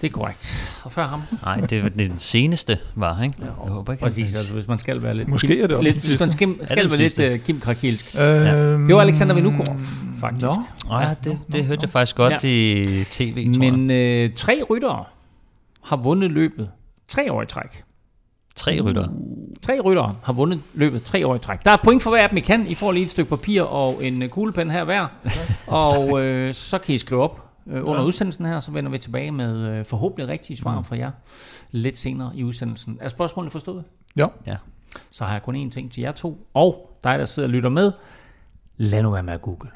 Det 0.00 0.08
er 0.08 0.12
korrekt. 0.12 0.70
Og 0.82 0.92
før 0.92 1.06
ham? 1.06 1.22
Nej, 1.42 1.56
det 1.56 1.82
var 1.82 1.88
den 1.88 2.18
seneste 2.18 2.78
var, 2.94 3.22
ikke? 3.22 3.36
Ja, 3.38 3.44
jeg 3.44 3.72
håber 3.72 3.92
ikke, 3.92 4.02
Præcis, 4.02 4.34
altså 4.34 4.54
hvis 4.54 4.68
man 4.68 4.78
skal 4.78 5.02
være 5.02 5.14
lidt... 5.14 5.28
Måske 5.28 5.60
er 5.60 5.66
det 5.66 5.76
også 5.76 5.90
lidt, 5.90 6.06
Hvis 6.06 6.20
man 6.20 6.30
skal, 6.30 6.54
skal 6.64 6.90
være 6.90 6.98
lidt 6.98 7.18
uh, 7.40 7.46
Kim 7.46 7.60
Krakilsk. 7.60 8.14
Øhm, 8.14 8.24
ja. 8.24 8.72
Det 8.72 8.94
var 8.94 9.00
Alexander 9.00 9.34
Vinukov, 9.34 9.76
faktisk. 10.20 10.46
Nå. 10.46 10.62
Ja, 10.90 11.00
ja 11.00 11.14
det, 11.24 11.38
det 11.52 11.66
hørte 11.66 11.82
jeg 11.82 11.90
faktisk 11.90 12.16
godt 12.16 12.44
ja. 12.44 12.48
i 12.48 13.04
tv, 13.10 13.52
tror 13.54 13.70
Men 13.70 13.90
øh, 13.90 14.34
tre 14.34 14.62
ryttere 14.70 15.04
har 15.82 15.96
vundet 15.96 16.30
løbet 16.30 16.70
tre 17.08 17.32
år 17.32 17.42
i 17.42 17.46
træk. 17.46 17.82
Tre 18.56 18.80
ryttere? 18.80 19.08
Uh, 19.10 19.54
tre 19.62 19.80
ryttere 19.80 20.14
har 20.22 20.32
vundet 20.32 20.60
løbet 20.74 21.02
tre 21.02 21.26
år 21.26 21.34
i 21.34 21.38
træk. 21.38 21.64
Der 21.64 21.70
er 21.70 21.78
point 21.84 22.02
for 22.02 22.10
hver 22.10 22.22
af 22.22 22.28
dem, 22.28 22.38
I 22.38 22.40
kan. 22.40 22.66
I 22.66 22.74
får 22.74 22.92
lige 22.92 23.04
et 23.04 23.10
stykke 23.10 23.30
papir 23.30 23.62
og 23.62 24.04
en 24.04 24.28
kuglepen 24.28 24.70
her 24.70 24.84
hver. 24.84 25.06
og 25.66 26.22
øh, 26.22 26.54
så 26.54 26.78
kan 26.78 26.94
I 26.94 26.98
skrive 26.98 27.22
op 27.22 27.51
øh, 27.66 27.80
under 27.80 28.00
ja. 28.00 28.06
udsendelsen 28.06 28.46
her, 28.46 28.60
så 28.60 28.72
vender 28.72 28.90
vi 28.90 28.98
tilbage 28.98 29.30
med 29.30 29.68
øh, 29.68 29.84
forhåbentlig 29.84 30.28
rigtige 30.28 30.56
svar 30.56 30.78
mm. 30.78 30.84
fra 30.84 30.96
jer 30.96 31.10
lidt 31.70 31.98
senere 31.98 32.32
i 32.34 32.44
udsendelsen. 32.44 32.98
Er 33.00 33.08
spørgsmålet 33.08 33.52
forstået? 33.52 33.84
Ja. 34.16 34.26
ja. 34.46 34.56
Så 35.10 35.24
har 35.24 35.32
jeg 35.32 35.42
kun 35.42 35.66
én 35.66 35.70
ting 35.70 35.92
til 35.92 36.00
jer 36.00 36.12
to, 36.12 36.46
og 36.54 36.98
dig, 37.04 37.18
der 37.18 37.24
sidder 37.24 37.48
og 37.48 37.52
lytter 37.52 37.70
med. 37.70 37.92
Lad 38.76 39.02
nu 39.02 39.10
være 39.10 39.22
med 39.22 39.32
at 39.32 39.42
google. 39.42 39.70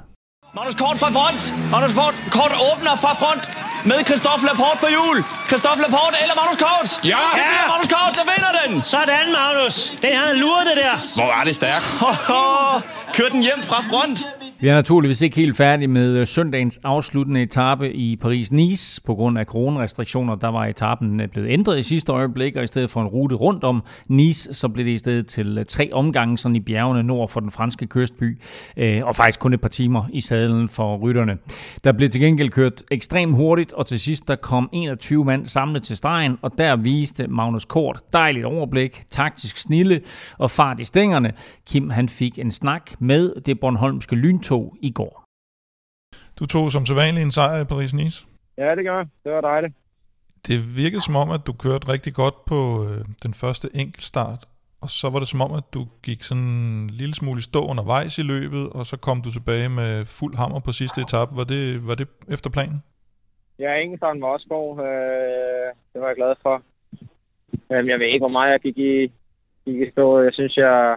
Magnus 0.55 0.75
Kort 0.83 0.99
fra 1.03 1.11
front. 1.17 1.41
Magnus 1.73 1.95
Kort 2.37 2.53
åbner 2.69 2.95
fra 3.05 3.13
front 3.23 3.45
med 3.91 3.99
Christophe 4.09 4.43
Laporte 4.51 4.79
på 4.85 4.89
hjul. 4.97 5.19
Christophe 5.51 5.81
Laporte 5.87 6.17
eller 6.23 6.37
Magnus 6.41 6.59
Kort? 6.67 6.89
Ja! 7.13 7.23
Ja, 7.43 7.53
Magnus 7.71 7.89
Kort, 7.95 8.13
der 8.19 8.27
vinder 8.33 8.53
den. 8.61 8.73
Sådan, 8.93 9.27
Magnus. 9.39 9.77
Det 10.05 10.13
havde 10.21 10.35
luret 10.43 10.65
det 10.71 10.77
der. 10.85 10.95
Hvor 11.19 11.31
er 11.39 11.45
det 11.49 11.55
stærkt. 11.63 11.85
Kør 13.17 13.29
den 13.35 13.43
hjem 13.49 13.61
fra 13.71 13.79
front. 13.91 14.17
Vi 14.61 14.69
er 14.69 14.75
naturligvis 14.75 15.21
ikke 15.21 15.37
helt 15.37 15.57
færdige 15.57 15.89
med 15.89 16.19
øh, 16.19 16.27
søndagens 16.27 16.81
afsluttende 16.85 17.43
etape 17.43 17.93
i 17.93 18.19
Paris-Nice. 18.25 19.01
På 19.07 19.15
grund 19.15 19.39
af 19.39 19.45
coronarestriktioner, 19.45 20.35
der 20.35 20.49
var 20.49 20.65
etappen 20.65 21.21
øh, 21.21 21.29
blevet 21.29 21.51
ændret 21.51 21.79
i 21.79 21.83
sidste 21.83 22.13
øjeblik, 22.13 22.57
og 22.57 22.65
i 22.65 22.67
stedet 22.67 22.91
for 22.91 23.01
en 23.03 23.07
rute 23.07 23.35
rundt 23.35 23.65
om 23.65 23.83
Nice, 24.09 24.55
så 24.55 24.69
blev 24.69 24.87
det 24.87 24.93
i 24.93 24.99
stedet 24.99 25.27
til 25.27 25.59
øh, 25.59 25.65
tre 25.65 25.91
omgange 25.93 26.39
sådan 26.39 26.57
i 26.57 26.61
bjergene 26.61 27.03
nord 27.03 27.29
for 27.29 27.41
den 27.41 27.51
franske 27.51 27.87
kystby, 27.87 28.39
og 29.03 29.17
faktisk 29.17 29.41
kun 29.41 29.53
et 29.53 29.61
par 29.61 29.69
timer 29.69 30.05
i 30.13 30.21
sadlen 30.21 30.69
for 30.69 30.97
rytterne. 30.97 31.39
Der 31.85 31.93
blev 31.93 32.09
til 32.09 32.21
gengæld 32.21 32.51
kørt 32.51 32.83
ekstremt 32.91 33.37
hurtigt, 33.37 33.73
og 33.73 33.87
til 33.87 34.01
sidst 34.01 34.29
der 34.29 34.37
kom 34.37 34.69
21 34.73 35.25
mand 35.25 35.47
samlet 35.47 35.83
til 35.83 35.97
stregen, 35.97 36.39
og 36.43 36.53
der 36.59 36.77
viste 36.77 37.27
Magnus 37.29 37.65
Kort 37.65 38.01
dejligt 38.13 38.47
overblik, 38.47 39.03
taktisk 39.11 39.59
snille 39.59 40.01
og 40.39 40.51
fart 40.51 40.81
i 40.81 40.85
stængerne. 40.85 41.33
Kim 41.67 41.91
han 41.91 42.09
fik 42.09 42.39
en 42.39 42.51
snak 42.51 42.91
med 42.99 43.33
det 43.47 43.61
Bornholmske 43.61 44.17
lyn 44.17 44.39
tog 44.51 44.77
i 44.89 44.91
går. 44.99 45.15
Du 46.39 46.47
tog 46.47 46.73
som 46.73 46.87
sædvanlig 46.87 47.23
en 47.23 47.31
sejr 47.39 47.61
i 47.61 47.65
Paris-Nice. 47.73 48.19
Ja, 48.59 48.75
det 48.77 48.85
gør 48.85 48.97
jeg. 48.97 49.07
Det 49.25 49.33
var 49.33 49.41
dejligt. 49.41 49.75
Det 50.47 50.77
virkede 50.77 51.05
som 51.05 51.17
om, 51.17 51.31
at 51.31 51.41
du 51.47 51.53
kørte 51.53 51.89
rigtig 51.89 52.15
godt 52.15 52.45
på 52.45 52.59
øh, 52.85 53.05
den 53.25 53.35
første 53.35 53.69
enkeltstart, 53.75 54.43
og 54.81 54.89
så 54.91 55.11
var 55.11 55.19
det 55.19 55.29
som 55.29 55.41
om, 55.41 55.53
at 55.53 55.65
du 55.75 55.83
gik 56.03 56.23
sådan 56.23 56.43
en 56.43 56.91
lille 56.91 57.15
smule 57.15 57.43
stå 57.43 57.61
undervejs 57.67 58.19
i 58.19 58.23
løbet, 58.23 58.71
og 58.71 58.87
så 58.87 58.97
kom 58.97 59.23
du 59.23 59.31
tilbage 59.33 59.69
med 59.69 60.05
fuld 60.05 60.37
hammer 60.37 60.61
på 60.61 60.73
sidste 60.73 61.01
etape. 61.01 61.37
Var 61.37 61.45
det, 61.45 61.87
var 61.87 61.95
det 61.95 62.09
efter 62.29 62.51
planen? 62.51 62.83
Ja, 63.59 63.75
enkeltstarten 63.75 64.23
var 64.23 64.29
også 64.29 64.47
god. 64.49 64.79
Øh, 64.79 65.67
det 65.93 66.01
var 66.01 66.07
jeg 66.07 66.17
glad 66.17 66.35
for. 66.43 66.63
Øh, 67.73 67.87
jeg 67.89 67.99
ved 67.99 68.07
ikke, 68.07 68.25
hvor 68.27 68.37
meget 68.39 68.53
jeg 68.53 68.61
gik 68.61 68.79
i, 68.79 69.13
gik 69.65 69.81
i 69.81 69.91
stå. 69.91 70.21
Jeg 70.21 70.33
synes, 70.33 70.57
jeg 70.57 70.97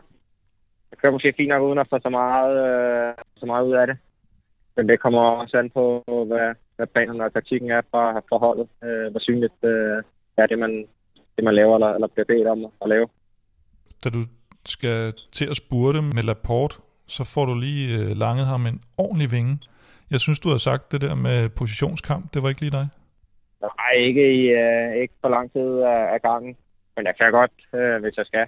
kører 1.02 1.12
måske 1.12 1.34
fint 1.38 1.50
nok 1.50 1.64
uden 1.64 1.80
at 1.80 1.88
få 1.90 2.00
så 2.02 2.10
meget, 2.10 2.54
øh, 2.68 3.14
så 3.38 3.46
meget 3.46 3.68
ud 3.68 3.74
af 3.74 3.88
det. 3.88 3.98
Men 4.76 4.90
det 4.90 5.00
kommer 5.00 5.22
også 5.22 5.58
an 5.58 5.70
på, 5.70 6.04
hvad, 6.28 6.56
hvad 6.76 6.88
planerne 6.88 7.26
og 7.26 7.34
taktikken 7.34 7.72
er 7.72 7.82
fra, 7.92 8.20
fra 8.20 8.38
holdet. 8.38 8.68
Øh, 8.84 9.12
hvor 9.12 9.20
synligt 9.20 9.60
øh, 9.64 10.04
er 10.38 10.46
det, 10.48 10.60
man, 10.60 10.86
det, 11.36 11.44
man 11.44 11.56
laver 11.56 11.76
eller, 11.76 11.92
eller 11.94 12.08
bliver 12.08 12.26
bedt 12.26 12.48
om 12.48 12.66
at 12.82 12.90
lave. 12.90 13.08
Da 14.04 14.10
du 14.10 14.22
skal 14.66 15.14
til 15.32 15.46
at 15.50 15.56
spurte 15.56 16.02
med 16.02 16.24
Laporte, 16.24 16.76
så 17.08 17.24
får 17.34 17.46
du 17.46 17.56
lige 17.60 17.86
øh, 18.00 18.18
langet 18.18 18.46
ham 18.46 18.66
en 18.66 18.82
ordentlig 18.98 19.32
vinge. 19.32 19.60
Jeg 20.12 20.20
synes, 20.20 20.40
du 20.40 20.50
har 20.50 20.58
sagt 20.58 20.92
det 20.92 21.02
der 21.02 21.16
med 21.16 21.50
positionskamp. 21.50 22.34
Det 22.34 22.44
var 22.44 22.50
ikke 22.50 22.62
lige 22.62 22.78
dig? 22.80 22.88
Nej, 23.62 23.94
ikke, 24.08 24.34
i, 24.42 24.42
øh, 24.64 25.02
ikke 25.02 25.14
for 25.22 25.30
lang 25.30 25.52
tid 25.52 25.70
af, 25.94 26.14
af 26.14 26.22
gangen. 26.22 26.58
Men 26.96 27.06
jeg 27.06 27.16
kan 27.18 27.32
godt, 27.32 27.52
øh, 27.74 28.02
hvis 28.02 28.18
jeg 28.18 28.26
skal. 28.26 28.48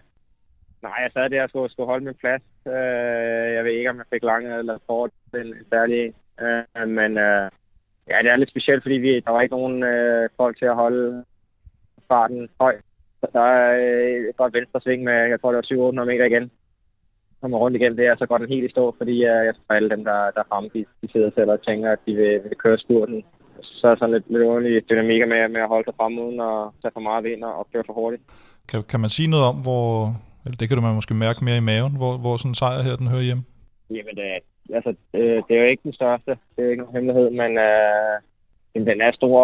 Nej, 0.82 1.00
jeg 1.04 1.12
sad 1.14 1.30
der 1.30 1.44
og 1.44 1.50
skulle, 1.50 1.72
skulle 1.72 1.88
holde 1.88 2.06
min 2.06 2.22
plads. 2.24 2.44
Øh, 2.68 3.54
jeg 3.56 3.64
ved 3.64 3.72
ikke, 3.72 3.90
om 3.90 3.98
jeg 3.98 4.06
fik 4.14 4.24
lange 4.24 4.58
eller 4.60 4.78
kort 4.88 5.12
en, 5.34 5.48
en 5.48 5.66
særlig 5.70 6.14
øh, 6.42 6.90
men 6.90 7.12
øh, 7.18 7.50
ja, 8.10 8.18
det 8.24 8.30
er 8.32 8.36
lidt 8.36 8.50
specielt, 8.50 8.84
fordi 8.84 8.96
vi, 8.96 9.20
der 9.20 9.32
var 9.32 9.42
ikke 9.42 9.56
nogen 9.56 9.84
øh, 9.84 10.30
folk 10.38 10.58
til 10.58 10.66
at 10.66 10.76
holde 10.76 11.26
farten 12.08 12.50
høj. 12.62 12.76
Så 13.20 13.28
der 13.34 13.42
er 13.42 13.68
øh, 13.86 14.30
et 14.30 14.38
godt 14.38 14.54
venstre 14.54 14.82
sving 14.82 15.04
med, 15.04 15.14
jeg 15.14 15.42
tror 15.42 15.52
det 15.52 15.56
var 15.56 15.72
700 15.74 16.08
meter 16.08 16.26
igen. 16.26 16.52
Kommer 17.42 17.58
rundt 17.58 17.78
igennem 17.78 17.98
det, 17.98 18.12
og 18.12 18.18
så 18.18 18.26
går 18.26 18.38
den 18.38 18.48
helt 18.54 18.66
i 18.66 18.72
stå, 18.72 18.96
fordi 18.98 19.16
øh, 19.32 19.42
jeg 19.48 19.54
tror 19.56 19.76
alle 19.76 19.90
dem, 19.90 20.04
der, 20.04 20.32
der 20.36 20.44
fremme, 20.50 20.70
de, 20.74 20.86
de 21.02 21.12
sidder 21.12 21.32
selv 21.36 21.52
og 21.52 21.66
tænker, 21.66 21.92
at 21.92 22.00
de 22.06 22.14
vil, 22.16 22.34
vil 22.44 22.58
køre 22.64 22.78
spurten. 22.78 23.24
Så 23.62 23.88
er 23.88 23.96
sådan 23.96 24.14
lidt, 24.14 24.26
lidt 24.32 24.44
underlig 24.44 24.90
dynamik 24.90 25.28
med, 25.28 25.48
med 25.48 25.62
at 25.62 25.68
holde 25.68 25.86
sig 25.88 25.94
frem 25.98 26.20
uden 26.20 26.40
at 26.40 26.60
tage 26.82 26.94
for 26.94 27.00
meget 27.00 27.24
vind 27.24 27.44
og 27.44 27.68
køre 27.74 27.84
for 27.86 27.94
hurtigt. 27.94 28.24
Kan, 28.70 28.84
kan 28.84 29.00
man 29.00 29.10
sige 29.10 29.30
noget 29.30 29.46
om, 29.46 29.56
hvor, 29.56 30.16
eller 30.46 30.58
det 30.58 30.68
kan 30.68 30.78
du 30.78 30.84
måske 30.84 31.14
mærke 31.14 31.46
mere 31.46 31.58
i 31.58 31.68
maven, 31.72 31.96
hvor, 31.98 32.18
hvor 32.18 32.38
sådan 32.38 32.52
en 32.52 32.56
sejr 32.56 32.82
her, 32.88 32.96
den 32.96 33.08
hører 33.08 33.28
hjemme. 33.30 33.44
Jamen, 33.90 34.16
det, 34.16 34.26
altså, 34.78 34.90
det, 35.12 35.44
det 35.48 35.54
er 35.56 35.62
jo 35.62 35.70
ikke 35.70 35.84
den 35.84 35.94
største. 35.94 36.32
Det 36.56 36.66
er 36.66 36.70
ikke 36.70 36.84
nogen 36.84 36.96
hemmelighed, 36.96 37.30
men 37.42 37.52
øh, 37.58 38.86
den 38.90 39.02
er 39.02 39.12
stor. 39.12 39.40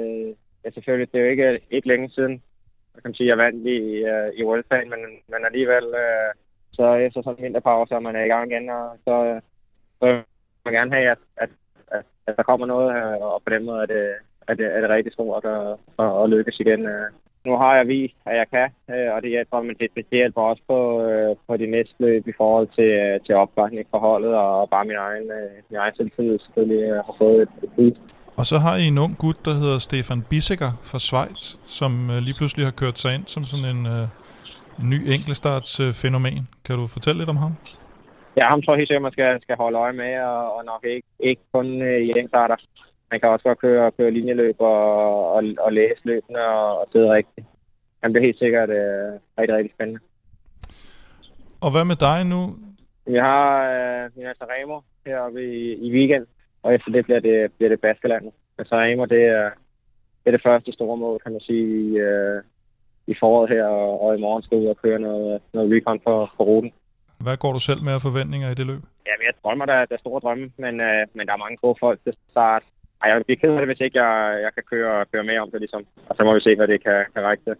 Øh, 0.00 0.34
ja, 0.64 0.70
selvfølgelig, 0.70 1.12
det 1.12 1.18
er 1.18 1.24
jo 1.24 1.30
ikke, 1.30 1.60
ikke 1.70 1.88
længe 1.88 2.10
siden, 2.10 2.42
jeg 2.94 3.02
kan 3.02 3.14
sige, 3.14 3.28
jeg 3.28 3.38
vandt 3.38 3.66
i, 3.66 3.78
øh, 4.12 4.28
i 4.38 4.44
World 4.44 4.64
Fan, 4.68 4.90
men, 4.90 5.00
men 5.32 5.40
alligevel, 5.46 5.84
øh, 6.04 6.30
så 6.72 6.94
efter 6.94 7.22
sådan 7.22 7.38
en 7.38 7.44
vinterpause, 7.44 7.94
og 7.94 8.02
man 8.02 8.16
er 8.16 8.24
i 8.24 8.32
gang 8.32 8.50
igen, 8.50 8.68
og 8.70 8.96
så, 9.04 9.24
øh, 9.24 9.40
så 9.98 10.06
vil 10.06 10.14
man 10.64 10.74
gerne 10.74 10.92
have, 10.94 11.10
at, 11.10 11.18
at, 11.36 11.50
at, 11.96 12.04
at 12.26 12.36
der 12.36 12.42
kommer 12.42 12.66
noget, 12.66 12.88
øh, 12.96 13.22
og 13.22 13.42
på 13.44 13.50
den 13.50 13.64
måde 13.64 13.82
er 13.82 13.86
det, 13.86 14.14
er 14.48 14.54
det, 14.54 14.66
er 14.76 14.80
det 14.80 14.90
rigtig 14.90 15.12
stort 15.12 15.44
at, 15.44 15.76
at, 15.98 16.22
at 16.22 16.30
lykkes 16.30 16.60
igen. 16.60 16.86
øh, 16.86 17.10
nu 17.44 17.56
har 17.56 17.76
jeg 17.76 17.88
vist, 17.88 18.14
at 18.26 18.36
jeg 18.36 18.46
kan, 18.54 18.68
uh, 18.88 19.14
og 19.14 19.22
det 19.22 19.30
hjælper, 19.30 19.60
men 19.62 19.76
det, 19.80 19.88
det 19.96 20.04
hjælper 20.10 20.42
også 20.42 20.62
på, 20.66 20.78
uh, 21.08 21.36
på 21.46 21.56
de 21.56 21.66
næste 21.66 21.94
løb 21.98 22.28
i 22.28 22.32
forhold 22.36 22.68
til, 22.78 22.90
uh, 23.04 23.26
til 23.26 23.34
opbakning 23.34 23.86
for 23.90 23.98
holdet, 23.98 24.34
og 24.34 24.70
bare 24.70 24.84
min 24.84 24.96
egen, 24.96 25.30
min 25.70 25.78
egen 25.78 25.94
selvtillid 25.96 26.38
selvfølgelig 26.38 26.94
har 26.94 27.14
fået 27.18 27.42
et, 27.42 27.48
et 27.62 27.70
boost. 27.76 28.00
Og 28.40 28.46
så 28.46 28.58
har 28.58 28.76
I 28.76 28.84
en 28.92 28.98
ung 28.98 29.14
gut, 29.18 29.38
der 29.44 29.54
hedder 29.62 29.78
Stefan 29.78 30.22
Bissiger 30.30 30.72
fra 30.90 30.98
Schweiz, 30.98 31.42
som 31.78 31.92
øh, 32.10 32.18
lige 32.26 32.36
pludselig 32.38 32.66
har 32.66 32.76
kørt 32.82 32.98
sig 32.98 33.10
ind 33.14 33.24
som 33.26 33.42
sådan 33.44 33.68
en, 33.74 33.86
øh, 33.94 34.04
en 34.80 34.88
ny 34.94 34.98
enkeltstartsfænomen. 35.14 36.42
Øh, 36.44 36.64
kan 36.66 36.74
du 36.80 36.86
fortælle 36.96 37.18
lidt 37.20 37.30
om 37.34 37.36
ham? 37.44 37.52
Ja, 38.38 38.44
ham 38.52 38.62
tror 38.62 38.72
jeg 38.72 38.78
helt 38.78 38.88
sikkert, 38.88 39.02
man 39.08 39.16
skal, 39.16 39.42
skal 39.42 39.56
holde 39.56 39.78
øje 39.78 39.92
med, 40.02 40.12
og, 40.32 40.56
og 40.56 40.64
nok 40.64 40.82
ikke, 40.94 41.08
ikke 41.30 41.42
kun 41.54 41.66
øh, 41.82 42.00
i 42.06 42.08
enkeltstarter. 42.08 42.56
Man 43.10 43.20
kan 43.20 43.28
også 43.28 43.44
godt 43.48 43.58
køre, 43.58 43.92
køre 43.92 44.10
linjeløb 44.10 44.56
og, 44.58 45.32
og, 45.34 45.42
og 45.58 45.72
læse 45.72 46.00
løbende 46.04 46.40
og, 46.40 46.78
og 46.80 46.86
sidde 46.92 47.12
rigtigt. 47.12 47.46
Han 48.02 48.12
bliver 48.12 48.26
helt 48.26 48.38
sikkert 48.38 48.70
øh, 48.70 49.12
rigtig, 49.38 49.56
rigtig 49.56 49.72
spændende. 49.74 50.00
Og 51.60 51.70
hvad 51.70 51.84
med 51.84 51.96
dig 51.96 52.18
nu? 52.26 52.40
Vi 53.06 53.18
har 53.18 53.46
øh, 53.72 54.10
Minas 54.16 54.40
Remo 54.40 54.80
heroppe 55.06 55.40
i, 55.56 55.72
i 55.86 55.92
weekend, 55.92 56.26
og 56.62 56.74
efter 56.74 56.90
det 56.92 57.04
bliver 57.04 57.20
det, 57.20 57.52
bliver 57.52 57.68
det 57.68 57.80
Baskelandet. 57.80 58.32
Men 58.56 58.66
så 58.66 58.74
Amer, 58.74 59.06
det 59.06 59.22
er, 59.24 59.50
det 60.20 60.26
er 60.26 60.30
det 60.30 60.42
første 60.42 60.72
store 60.72 60.96
mål, 60.96 61.20
kan 61.22 61.32
man 61.32 61.40
sige, 61.40 61.66
i, 61.84 61.98
øh, 61.98 62.42
i 63.06 63.14
foråret 63.20 63.50
her, 63.50 63.64
og, 63.64 64.02
og 64.02 64.18
i 64.18 64.20
morgen 64.20 64.42
skal 64.42 64.58
ud 64.58 64.66
og 64.66 64.76
køre 64.76 64.98
noget, 64.98 65.42
noget 65.52 65.72
recon 65.72 66.00
på, 66.06 66.28
på 66.36 66.42
ruten. 66.42 66.72
Hvad 67.18 67.36
går 67.36 67.52
du 67.52 67.60
selv 67.60 67.82
med 67.82 67.92
af 67.92 68.00
forventninger 68.00 68.50
i 68.50 68.54
det 68.54 68.66
løb? 68.66 68.82
Ja, 69.06 69.12
jeg 69.26 69.34
drømmer, 69.44 69.66
der, 69.66 69.84
der 69.84 69.94
er 69.94 70.04
store 70.04 70.20
drømme, 70.20 70.50
men, 70.56 70.80
øh, 70.80 71.06
men 71.14 71.26
der 71.26 71.32
er 71.32 71.44
mange 71.44 71.56
gode 71.56 71.76
folk 71.80 71.98
til 72.04 72.14
start. 72.30 72.62
Ej, 73.02 73.10
jeg 73.10 73.24
bliver 73.26 73.40
ked 73.40 73.52
af 73.54 73.60
det, 73.60 73.68
hvis 73.68 73.80
ikke 73.80 74.02
jeg, 74.02 74.42
jeg 74.42 74.52
kan 74.54 74.64
køre, 74.70 75.06
køre 75.12 75.24
med 75.24 75.38
om 75.38 75.50
det, 75.50 75.60
ligesom. 75.60 75.82
Og 76.08 76.16
så 76.16 76.24
må 76.24 76.34
vi 76.34 76.40
se, 76.40 76.56
hvad 76.56 76.68
det 76.68 76.84
kan, 76.84 77.04
kan 77.14 77.22
række 77.22 77.44
til. 77.44 77.56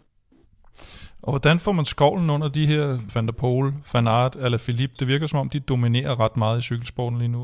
Og 1.23 1.31
hvordan 1.33 1.59
får 1.65 1.73
man 1.73 1.85
skovlen 1.85 2.31
under 2.31 2.49
de 2.49 2.67
her 2.73 2.85
Van 3.15 3.27
der 3.27 3.37
Pol, 3.43 3.67
Van 3.93 4.07
Aert 4.07 4.37
eller 4.45 4.59
Philippe? 4.67 4.95
Det 5.01 5.07
virker 5.13 5.27
som 5.27 5.41
om, 5.43 5.49
de 5.49 5.61
dominerer 5.61 6.21
ret 6.25 6.37
meget 6.37 6.59
i 6.59 6.67
cykelsporten 6.69 7.19
lige 7.19 7.35
nu. 7.37 7.43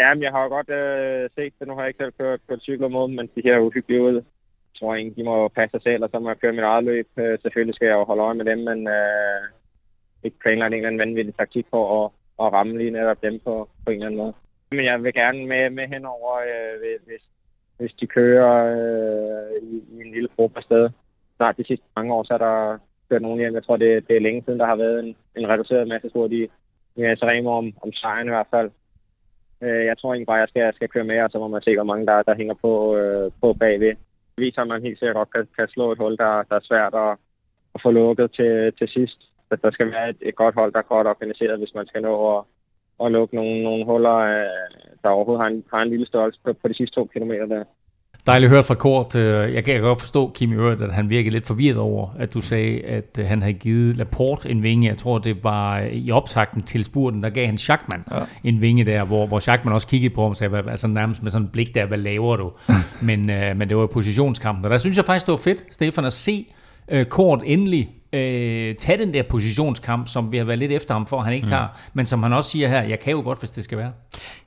Ja, 0.00 0.14
men 0.14 0.22
jeg 0.22 0.32
har 0.32 0.42
jo 0.42 0.48
godt 0.48 0.70
øh, 0.80 1.30
set 1.36 1.52
det. 1.58 1.68
Nu 1.68 1.74
har 1.74 1.82
jeg 1.82 1.88
ikke 1.88 2.04
selv 2.04 2.18
kørt, 2.18 2.60
cykler 2.60 2.88
mod 2.88 3.08
men 3.08 3.26
de 3.34 3.42
her 3.44 3.58
uhyggelige 3.58 4.02
ud. 4.02 4.14
Jeg 4.14 4.74
tror 4.78 4.94
ikke, 4.94 5.16
de 5.16 5.24
må 5.24 5.48
passe 5.48 5.72
sig 5.74 5.82
selv, 5.82 6.04
og 6.04 6.10
så 6.10 6.18
må 6.18 6.28
jeg 6.28 6.38
køre 6.38 6.52
mit 6.52 6.70
eget 6.72 6.84
løb. 6.84 7.08
Øh, 7.16 7.38
selvfølgelig 7.42 7.74
skal 7.74 7.86
jeg 7.86 7.94
jo 7.94 8.04
holde 8.04 8.22
øje 8.22 8.34
med 8.34 8.44
dem, 8.44 8.58
men 8.58 8.88
øh, 8.88 9.42
ikke 10.24 10.38
planlagt 10.38 10.72
en 10.72 10.76
eller 10.76 10.88
anden 10.88 11.04
vanvittig 11.04 11.34
taktik 11.34 11.66
for 11.70 11.82
at, 11.98 12.10
at 12.42 12.52
ramme 12.52 12.78
lige 12.78 12.90
netop 12.90 13.22
dem 13.22 13.40
på, 13.44 13.68
på 13.84 13.90
en 13.90 13.94
eller 13.94 14.06
anden 14.06 14.20
måde. 14.22 14.34
Men 14.70 14.84
jeg 14.84 15.02
vil 15.02 15.14
gerne 15.14 15.46
med, 15.46 15.70
med 15.70 15.86
henover, 15.88 16.34
øh, 16.36 16.74
hvis, 17.06 17.24
hvis 17.78 17.92
de 18.00 18.06
kører 18.06 18.54
øh, 18.76 19.62
i, 19.62 19.74
i 19.92 20.06
en 20.06 20.12
lille 20.14 20.28
gruppe 20.36 20.58
afsted. 20.58 20.90
Snart 21.36 21.56
de 21.56 21.64
sidste 21.64 21.86
mange 21.96 22.14
år, 22.14 22.22
så 22.22 22.34
er 22.34 22.38
der 22.38 22.78
kørt 23.08 23.22
nogen 23.22 23.38
hjem. 23.38 23.54
Jeg 23.54 23.64
tror, 23.64 23.76
det, 23.76 24.08
det 24.08 24.16
er 24.16 24.20
længe 24.20 24.42
siden, 24.42 24.60
der 24.60 24.66
har 24.66 24.76
været 24.76 24.98
en, 25.04 25.16
en 25.36 25.48
reduceret 25.48 25.88
masse 25.88 26.08
spor 26.10 26.28
i, 26.30 26.48
i 26.96 27.46
om, 27.46 27.72
om 27.82 27.92
sejren 27.92 28.28
i 28.28 28.30
hvert 28.30 28.46
fald. 28.50 28.70
Øh, 29.62 29.84
jeg 29.84 29.98
tror 29.98 30.12
egentlig 30.12 30.26
bare, 30.26 30.36
at 30.36 30.40
jeg 30.40 30.48
skal, 30.48 30.74
skal 30.74 30.88
køre 30.88 31.04
med, 31.04 31.22
og 31.22 31.30
så 31.30 31.38
må 31.38 31.48
man 31.48 31.62
se, 31.62 31.74
hvor 31.76 31.84
mange 31.84 32.06
der, 32.06 32.22
der 32.22 32.34
hænger 32.34 32.54
på, 32.54 32.96
øh, 32.96 33.30
på 33.40 33.52
bagved. 33.52 33.94
Det 34.34 34.44
viser, 34.44 34.62
at 34.62 34.68
man 34.68 34.82
helt 34.82 34.98
sikkert 34.98 35.16
godt 35.16 35.32
kan, 35.32 35.48
kan 35.56 35.68
slå 35.68 35.92
et 35.92 35.98
hul, 35.98 36.16
der, 36.16 36.42
der 36.48 36.56
er 36.56 36.68
svært 36.68 36.94
at, 36.94 37.12
at 37.74 37.82
få 37.82 37.90
lukket 37.90 38.32
til, 38.32 38.72
til 38.78 38.88
sidst. 38.88 39.18
At 39.50 39.62
der 39.62 39.70
skal 39.70 39.90
være 39.90 40.10
et, 40.10 40.16
et 40.20 40.36
godt 40.36 40.54
hold, 40.54 40.72
der 40.72 40.78
er 40.78 40.92
godt 40.94 41.06
organiseret, 41.06 41.58
hvis 41.58 41.74
man 41.74 41.86
skal 41.86 42.02
nå 42.02 42.38
at, 42.38 42.44
at 43.04 43.12
lukke 43.12 43.34
nogle, 43.34 43.62
nogle 43.62 43.84
huller, 43.84 44.16
øh, 44.16 44.46
der 45.02 45.08
overhovedet 45.08 45.42
har 45.42 45.50
en, 45.50 45.64
har 45.74 45.82
en 45.82 45.90
lille 45.90 46.06
størrelse 46.06 46.40
på, 46.44 46.52
på 46.52 46.68
de 46.68 46.74
sidste 46.74 46.94
to 46.94 47.04
kilometer 47.14 47.46
der. 47.46 47.64
Dejligt 48.26 48.50
hørt 48.50 48.64
fra 48.64 48.74
Kort. 48.74 49.16
Øh, 49.16 49.54
jeg 49.54 49.64
kan 49.64 49.80
godt 49.80 50.00
forstå, 50.00 50.30
Kim 50.34 50.52
Øret, 50.52 50.80
at 50.80 50.92
han 50.92 51.10
virkede 51.10 51.30
lidt 51.30 51.46
forvirret 51.46 51.78
over, 51.78 52.08
at 52.18 52.34
du 52.34 52.40
sagde, 52.40 52.80
at 52.80 53.18
øh, 53.20 53.26
han 53.26 53.42
havde 53.42 53.54
givet 53.54 53.96
Laporte 53.96 54.50
en 54.50 54.62
vinge. 54.62 54.88
Jeg 54.88 54.96
tror, 54.96 55.18
det 55.18 55.44
var 55.44 55.80
øh, 55.80 55.92
i 55.92 56.10
optakten 56.10 56.60
til 56.62 56.84
spurten, 56.84 57.22
der 57.22 57.30
gav 57.30 57.46
han 57.46 57.58
Schachmann 57.58 58.04
ja. 58.10 58.16
en 58.44 58.60
vinge 58.60 58.84
der, 58.84 59.04
hvor, 59.04 59.26
hvor 59.26 59.38
Schachmann 59.38 59.74
også 59.74 59.88
kiggede 59.88 60.14
på 60.14 60.22
ham 60.22 60.30
og 60.30 60.36
sagde, 60.36 60.70
altså 60.70 60.88
nærmest 60.88 61.22
med 61.22 61.30
sådan 61.30 61.46
en 61.46 61.50
blik 61.52 61.74
der, 61.74 61.86
hvad 61.86 61.98
laver 61.98 62.36
du? 62.36 62.52
men, 63.08 63.26
men 63.58 63.68
det 63.68 63.76
var 63.76 63.86
positionskampen. 63.86 64.64
Og 64.64 64.70
der 64.70 64.78
synes 64.78 64.96
jeg 64.96 65.04
faktisk, 65.04 65.26
det 65.26 65.32
var 65.32 65.38
fedt, 65.38 65.64
Stefan, 65.70 66.04
at 66.04 66.12
se 66.12 66.46
Kort 67.08 67.42
endelig 67.44 67.90
øh, 68.12 68.74
tage 68.74 68.98
den 68.98 69.14
der 69.14 69.22
positionskamp, 69.22 70.08
som 70.08 70.32
vi 70.32 70.36
har 70.36 70.44
været 70.44 70.58
lidt 70.58 70.72
efter 70.72 70.94
ham 70.94 71.06
for, 71.06 71.20
han 71.20 71.32
ikke 71.32 71.44
mm. 71.44 71.50
tager, 71.50 71.66
men 71.94 72.06
som 72.06 72.22
han 72.22 72.32
også 72.32 72.50
siger 72.50 72.68
her, 72.68 72.82
jeg 72.82 73.00
kan 73.00 73.12
jo 73.12 73.20
godt, 73.20 73.38
hvis 73.38 73.50
det 73.50 73.64
skal 73.64 73.78
være. 73.78 73.92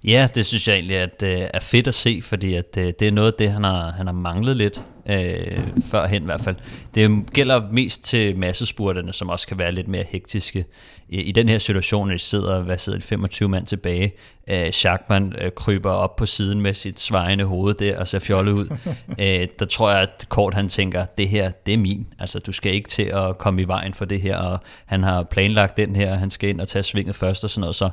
Ja, 0.03 0.27
det 0.35 0.45
synes 0.45 0.67
jeg 0.67 0.73
egentlig 0.73 0.97
at, 0.97 1.23
øh, 1.23 1.41
er 1.53 1.59
fedt 1.59 1.87
at 1.87 1.93
se, 1.93 2.21
fordi 2.23 2.53
at, 2.53 2.77
øh, 2.77 2.85
det 2.99 3.01
er 3.01 3.11
noget 3.11 3.31
af 3.31 3.37
det, 3.39 3.51
han 3.51 3.63
har, 3.63 3.91
han 3.91 4.05
har 4.05 4.13
manglet 4.13 4.57
lidt 4.57 4.81
øh, 5.05 5.59
førhen 5.91 6.21
i 6.21 6.25
hvert 6.25 6.41
fald. 6.41 6.55
Det 6.95 7.33
gælder 7.33 7.61
mest 7.71 8.03
til 8.03 8.37
massespurterne, 8.37 9.13
som 9.13 9.29
også 9.29 9.47
kan 9.47 9.57
være 9.57 9.71
lidt 9.71 9.87
mere 9.87 10.03
hektiske. 10.09 10.65
I, 11.09 11.21
i 11.21 11.31
den 11.31 11.49
her 11.49 11.57
situation, 11.57 12.07
når 12.07 12.13
de 12.13 12.19
sidder, 12.19 12.61
hvad 12.61 12.77
sidder 12.77 12.99
de, 12.99 13.05
25 13.05 13.49
mand 13.49 13.65
tilbage, 13.65 14.13
øh, 14.49 14.71
Schachmann 14.71 15.33
øh, 15.41 15.51
kryber 15.51 15.91
op 15.91 16.15
på 16.15 16.25
siden 16.25 16.61
med 16.61 16.73
sit 16.73 16.99
svejende 16.99 17.43
hoved 17.43 17.73
der 17.73 17.99
og 17.99 18.07
ser 18.07 18.19
fjollet 18.19 18.51
ud. 18.51 18.69
øh, 19.19 19.47
der 19.59 19.65
tror 19.65 19.91
jeg, 19.91 20.01
at 20.01 20.25
Kort 20.29 20.53
han 20.53 20.69
tænker, 20.69 21.05
det 21.05 21.29
her, 21.29 21.51
det 21.65 21.73
er 21.73 21.77
min. 21.77 22.07
Altså, 22.19 22.39
du 22.39 22.51
skal 22.51 22.73
ikke 22.73 22.89
til 22.89 23.03
at 23.03 23.37
komme 23.37 23.50
i 23.59 23.63
vejen 23.63 23.93
for 23.93 24.05
det 24.05 24.21
her, 24.21 24.37
og 24.37 24.59
han 24.85 25.03
har 25.03 25.23
planlagt 25.23 25.77
den 25.77 25.95
her, 25.95 26.15
han 26.15 26.29
skal 26.29 26.49
ind 26.49 26.61
og 26.61 26.67
tage 26.67 26.83
svinget 26.83 27.15
først 27.15 27.43
og 27.43 27.49
sådan 27.49 27.61
noget, 27.61 27.75
så 27.75 27.89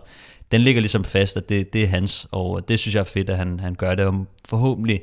den 0.52 0.60
ligger 0.60 0.80
ligesom 0.80 1.04
fast, 1.04 1.36
at 1.36 1.48
det, 1.48 1.72
det 1.72 1.82
er 1.82 1.86
hans, 1.86 2.28
og 2.30 2.68
det 2.68 2.78
synes 2.78 2.94
jeg 2.94 3.00
er 3.00 3.04
fedt, 3.04 3.30
at 3.30 3.36
han, 3.36 3.60
han 3.60 3.74
gør 3.74 3.94
det 3.94 4.04
om 4.04 4.28
forhåbentlig 4.48 5.00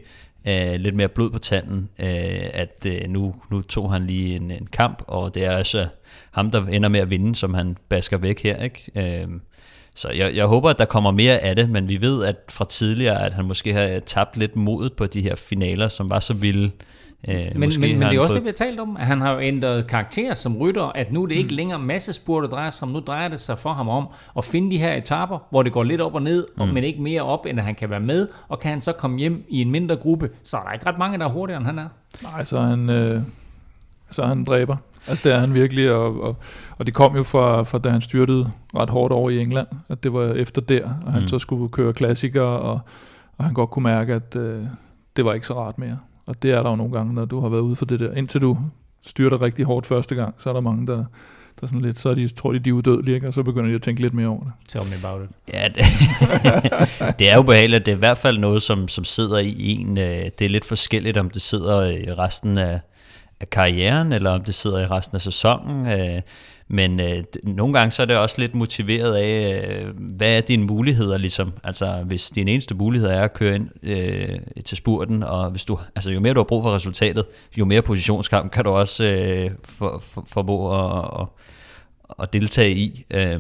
øh, 0.48 0.76
lidt 0.76 0.96
mere 0.96 1.08
blod 1.08 1.30
på 1.30 1.40
tanden, 1.40 1.90
øh, 2.00 2.50
at 2.54 2.86
øh, 2.86 3.10
nu, 3.10 3.36
nu 3.52 3.62
tog 3.62 3.92
han 3.92 4.04
lige 4.04 4.36
en, 4.36 4.52
en 4.52 4.68
kamp, 4.72 5.04
og 5.08 5.36
det 5.36 5.46
er 5.46 5.52
altså 5.52 5.88
ham, 6.32 6.52
der 6.52 6.66
ender 6.66 6.90
med 6.90 7.00
at 7.00 7.10
vinde, 7.10 7.36
som 7.36 7.54
han 7.54 7.78
basker 7.90 8.18
væk 8.18 8.44
her, 8.44 8.64
ikke? 8.64 8.92
Øh, 8.96 9.28
så 9.96 10.10
jeg, 10.10 10.36
jeg 10.36 10.46
håber, 10.46 10.70
at 10.70 10.80
der 10.80 10.86
kommer 10.86 11.12
mere 11.12 11.40
af 11.40 11.56
det, 11.56 11.70
men 11.70 11.90
vi 11.90 12.02
ved 12.02 12.26
at 12.26 12.36
fra 12.50 12.66
tidligere, 12.70 13.26
at 13.26 13.34
han 13.34 13.46
måske 13.46 13.74
har 13.74 14.00
tabt 14.00 14.38
lidt 14.38 14.56
modet 14.56 14.94
på 14.94 15.06
de 15.06 15.22
her 15.22 15.36
finaler, 15.36 15.88
som 15.88 16.10
var 16.10 16.20
så 16.20 16.34
vilde. 16.34 16.72
Øh, 17.28 17.38
men, 17.56 17.60
men, 17.60 17.80
men 17.80 18.02
det 18.02 18.16
er 18.16 18.20
også 18.20 18.34
fået... 18.34 18.36
det, 18.36 18.44
vi 18.44 18.48
har 18.48 18.66
talt 18.66 18.80
om, 18.80 18.98
at 18.98 19.06
han 19.06 19.22
har 19.22 19.34
jo 19.34 19.40
ændret 19.40 19.88
karakter 19.88 20.34
som 20.34 20.58
rytter, 20.58 20.84
at 20.84 21.12
nu 21.12 21.24
er 21.24 21.28
det 21.28 21.36
ikke 21.36 21.48
mm. 21.52 21.56
længere 21.56 21.80
masse 21.80 22.14
spurt, 22.14 22.44
der 22.44 22.50
drejer 22.50 22.70
sig 22.70 22.84
om, 22.84 22.90
nu 22.90 23.00
drejer 23.00 23.28
det 23.28 23.40
sig 23.40 23.58
for 23.58 23.74
ham 23.74 23.90
om 23.90 24.08
at 24.38 24.46
finde 24.46 24.72
de 24.72 24.78
her 24.78 24.94
etaper, 24.94 25.40
hvor 25.50 25.64
det 25.64 25.74
går 25.74 25.84
lidt 25.84 26.02
op 26.02 26.16
og 26.16 26.22
ned, 26.22 26.48
mm. 26.58 26.68
men 26.68 26.84
ikke 26.84 27.02
mere 27.02 27.22
op, 27.22 27.46
end 27.46 27.60
at 27.60 27.66
han 27.66 27.76
kan 27.76 27.90
være 27.90 28.00
med, 28.00 28.28
og 28.48 28.60
kan 28.60 28.72
han 28.72 28.82
så 28.82 28.92
komme 28.92 29.20
hjem 29.20 29.46
i 29.50 29.62
en 29.62 29.72
mindre 29.72 29.96
gruppe, 29.96 30.30
så 30.44 30.58
er 30.58 30.62
der 30.62 30.72
ikke 30.72 30.86
ret 30.86 30.98
mange, 30.98 31.18
der 31.18 31.26
er 31.26 31.30
hurtigere, 31.30 31.58
end 31.58 31.68
han 31.68 31.80
er. 31.80 31.88
Nej, 32.24 32.44
så 32.44 32.58
er 32.58 32.66
han, 32.66 32.90
øh, 32.90 33.22
så 34.12 34.22
er 34.22 34.28
han 34.28 34.44
dræber. 34.44 34.78
Altså 35.08 35.30
det 35.30 35.36
er 35.36 35.40
han 35.40 35.54
virkelig, 35.54 35.92
og, 35.92 36.22
og, 36.22 36.36
og 36.78 36.86
det 36.86 36.94
kom 36.94 37.16
jo 37.16 37.24
fra, 37.24 37.64
fra 37.64 37.78
da 37.78 37.90
han 37.90 38.02
styrtede 38.02 38.52
ret 38.76 38.90
hårdt 38.90 39.14
over 39.14 39.30
i 39.30 39.40
England, 39.40 39.68
at 39.90 40.04
det 40.04 40.14
var 40.14 40.34
efter 40.34 40.62
der, 40.62 40.90
og 41.06 41.14
han 41.14 41.22
mm. 41.22 41.28
så 41.28 41.40
skulle 41.40 41.70
køre 41.70 41.94
klassikere, 41.94 42.60
og, 42.60 42.80
og 43.38 43.46
han 43.46 43.54
godt 43.54 43.70
kunne 43.70 43.84
mærke, 43.84 44.14
at 44.14 44.36
øh, 44.36 44.64
det 45.16 45.26
var 45.26 45.34
ikke 45.34 45.48
så 45.48 45.54
rart 45.54 45.78
mere. 45.78 45.98
Og 46.26 46.44
det 46.44 46.52
er 46.52 46.64
der 46.64 46.70
jo 46.70 46.76
nogle 46.76 46.94
gange, 46.94 47.14
når 47.14 47.26
du 47.26 47.40
har 47.40 47.50
været 47.50 47.62
ude 47.62 47.76
for 47.76 47.86
det 47.86 48.00
der. 48.00 48.14
Indtil 48.14 48.42
du 48.42 48.58
styrter 49.06 49.42
rigtig 49.42 49.66
hårdt 49.66 49.86
første 49.86 50.16
gang, 50.16 50.36
så 50.38 50.50
er 50.50 50.54
der 50.54 50.62
mange, 50.62 50.88
der, 50.88 51.06
der 51.62 51.68
sådan 51.68 51.82
lidt, 51.82 52.00
så 52.00 52.10
er 52.10 52.16
de, 52.16 52.28
tror 52.28 52.52
de, 52.52 52.60
de 52.60 52.70
er 52.70 52.74
udødelige, 52.74 53.16
ikke? 53.16 53.28
og 53.28 53.34
så 53.34 53.44
begynder 53.44 53.70
de 53.70 53.76
at 53.76 53.82
tænke 53.82 54.02
lidt 54.02 54.14
mere 54.14 54.28
over 54.28 54.44
det. 54.44 54.52
Tell 54.70 54.86
me 54.90 54.96
about 54.96 55.22
it. 55.24 55.54
Ja, 55.54 55.68
det, 55.68 55.84
det 57.20 57.30
er 57.30 57.36
jo 57.36 57.42
behageligt. 57.42 57.86
Det 57.86 57.92
er 57.92 57.96
i 57.96 58.00
hvert 58.00 58.18
fald 58.18 58.38
noget, 58.38 58.62
som, 58.64 58.88
som 58.88 59.04
sidder 59.04 59.38
i 59.38 59.56
en. 59.58 59.98
Øh, 59.98 60.30
det 60.40 60.42
er 60.42 60.50
lidt 60.50 60.66
forskelligt, 60.66 61.18
om 61.18 61.30
det 61.30 61.42
sidder 61.42 61.82
i 61.82 62.14
resten 62.14 62.58
af, 62.58 62.80
af 63.40 63.50
karrieren, 63.50 64.12
eller 64.12 64.32
om 64.32 64.44
det 64.44 64.56
sidder 64.56 64.80
i 64.80 64.88
resten 64.88 65.16
af 65.16 65.22
sæsonen. 65.22 65.88
Men 66.68 67.00
øh, 67.00 67.24
nogle 67.44 67.74
gange 67.74 67.92
så 67.92 68.02
er 68.02 68.06
det 68.06 68.18
også 68.18 68.42
lidt 68.42 68.56
motiveret 68.56 69.16
af, 69.16 69.70
øh, 69.84 69.94
hvad 69.98 70.38
er 70.38 70.42
dine 70.42 70.66
muligheder 70.66 71.18
ligesom? 71.18 71.54
Altså 71.64 72.04
hvis 72.06 72.30
din 72.30 72.48
eneste 72.48 72.76
mulighed 72.76 73.10
er 73.10 73.22
at 73.22 73.34
køre 73.34 73.56
ind 73.56 73.70
øh, 73.84 74.40
til 74.66 74.78
spurten, 74.78 75.24
og 75.24 75.52
hvis 75.52 75.66
du, 75.66 75.80
altså, 75.96 76.12
jo 76.12 76.20
mere 76.20 76.34
du 76.34 76.40
har 76.40 76.44
brug 76.44 76.64
for 76.64 76.76
resultatet, 76.76 77.26
jo 77.58 77.66
mere 77.66 77.82
positionskamp 77.82 78.52
kan 78.52 78.64
du 78.64 78.70
også 78.70 79.04
øh, 79.04 79.52
for, 79.64 80.00
for, 80.00 80.26
formå 80.28 80.72
at, 80.72 81.22
at, 81.22 81.28
at 82.20 82.34
deltage 82.34 82.76
i. 82.76 83.06
Øh, 83.12 83.40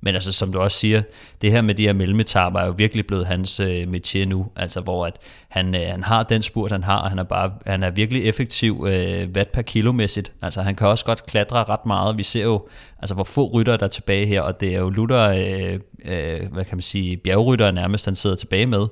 men 0.00 0.14
altså, 0.14 0.32
som 0.32 0.52
du 0.52 0.60
også 0.60 0.78
siger, 0.78 1.02
det 1.42 1.52
her 1.52 1.62
med 1.62 1.74
de 1.74 1.82
her 1.82 1.92
mellemetapper 1.92 2.60
er 2.60 2.66
jo 2.66 2.74
virkelig 2.76 3.06
blevet 3.06 3.26
hans 3.26 3.60
øh, 3.60 3.88
metier 3.88 4.26
nu, 4.26 4.46
altså 4.56 4.80
hvor 4.80 5.06
at 5.06 5.16
han, 5.48 5.74
øh, 5.74 5.80
han 5.80 6.04
har 6.04 6.22
den 6.22 6.42
spurt, 6.42 6.72
han 6.72 6.84
har, 6.84 6.98
og 6.98 7.08
han 7.08 7.18
er, 7.18 7.22
bare, 7.22 7.52
han 7.66 7.82
er 7.82 7.90
virkelig 7.90 8.24
effektiv 8.24 8.86
øh, 8.88 9.28
watt 9.36 9.52
per 9.52 9.62
kilomæssigt. 9.62 10.32
Altså 10.42 10.62
han 10.62 10.76
kan 10.76 10.86
også 10.86 11.04
godt 11.04 11.26
klatre 11.26 11.64
ret 11.64 11.86
meget. 11.86 12.18
Vi 12.18 12.22
ser 12.22 12.42
jo, 12.42 12.68
altså 12.98 13.14
hvor 13.14 13.24
få 13.24 13.50
rytter 13.54 13.76
der 13.76 13.84
er 13.84 13.90
tilbage 13.90 14.26
her, 14.26 14.40
og 14.40 14.60
det 14.60 14.74
er 14.74 14.78
jo 14.78 14.90
Luther, 14.90 15.30
øh, 15.30 15.80
øh, 16.04 16.52
hvad 16.52 16.64
kan 16.64 16.76
man 16.76 16.82
sige, 16.82 17.16
bjergrytter 17.16 17.70
nærmest, 17.70 18.04
han 18.04 18.14
sidder 18.14 18.36
tilbage 18.36 18.66
med. 18.66 18.86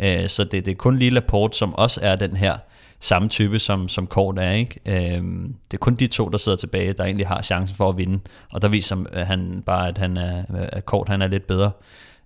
Øh, 0.00 0.28
så 0.28 0.44
det, 0.44 0.66
det 0.66 0.72
er 0.72 0.76
kun 0.76 0.98
lille 0.98 1.14
Laporte, 1.14 1.58
som 1.58 1.74
også 1.74 2.00
er 2.02 2.16
den 2.16 2.36
her 2.36 2.56
samme 3.00 3.28
type 3.28 3.58
som, 3.58 3.88
som 3.88 4.06
Kort 4.06 4.38
er. 4.38 4.50
Ikke? 4.50 4.80
Øhm, 5.16 5.54
det 5.70 5.76
er 5.76 5.78
kun 5.78 5.94
de 5.94 6.06
to, 6.06 6.28
der 6.28 6.38
sidder 6.38 6.58
tilbage, 6.58 6.92
der 6.92 7.04
egentlig 7.04 7.26
har 7.26 7.42
chancen 7.42 7.76
for 7.76 7.88
at 7.88 7.96
vinde. 7.96 8.20
Og 8.52 8.62
der 8.62 8.68
viser 8.68 9.04
øh, 9.12 9.26
han 9.26 9.62
bare, 9.66 9.88
at, 9.88 9.98
han 9.98 10.16
er, 10.16 10.38
øh, 10.38 10.68
at 10.72 10.86
Kort 10.86 11.08
han 11.08 11.22
er 11.22 11.26
lidt 11.26 11.46
bedre. 11.46 11.70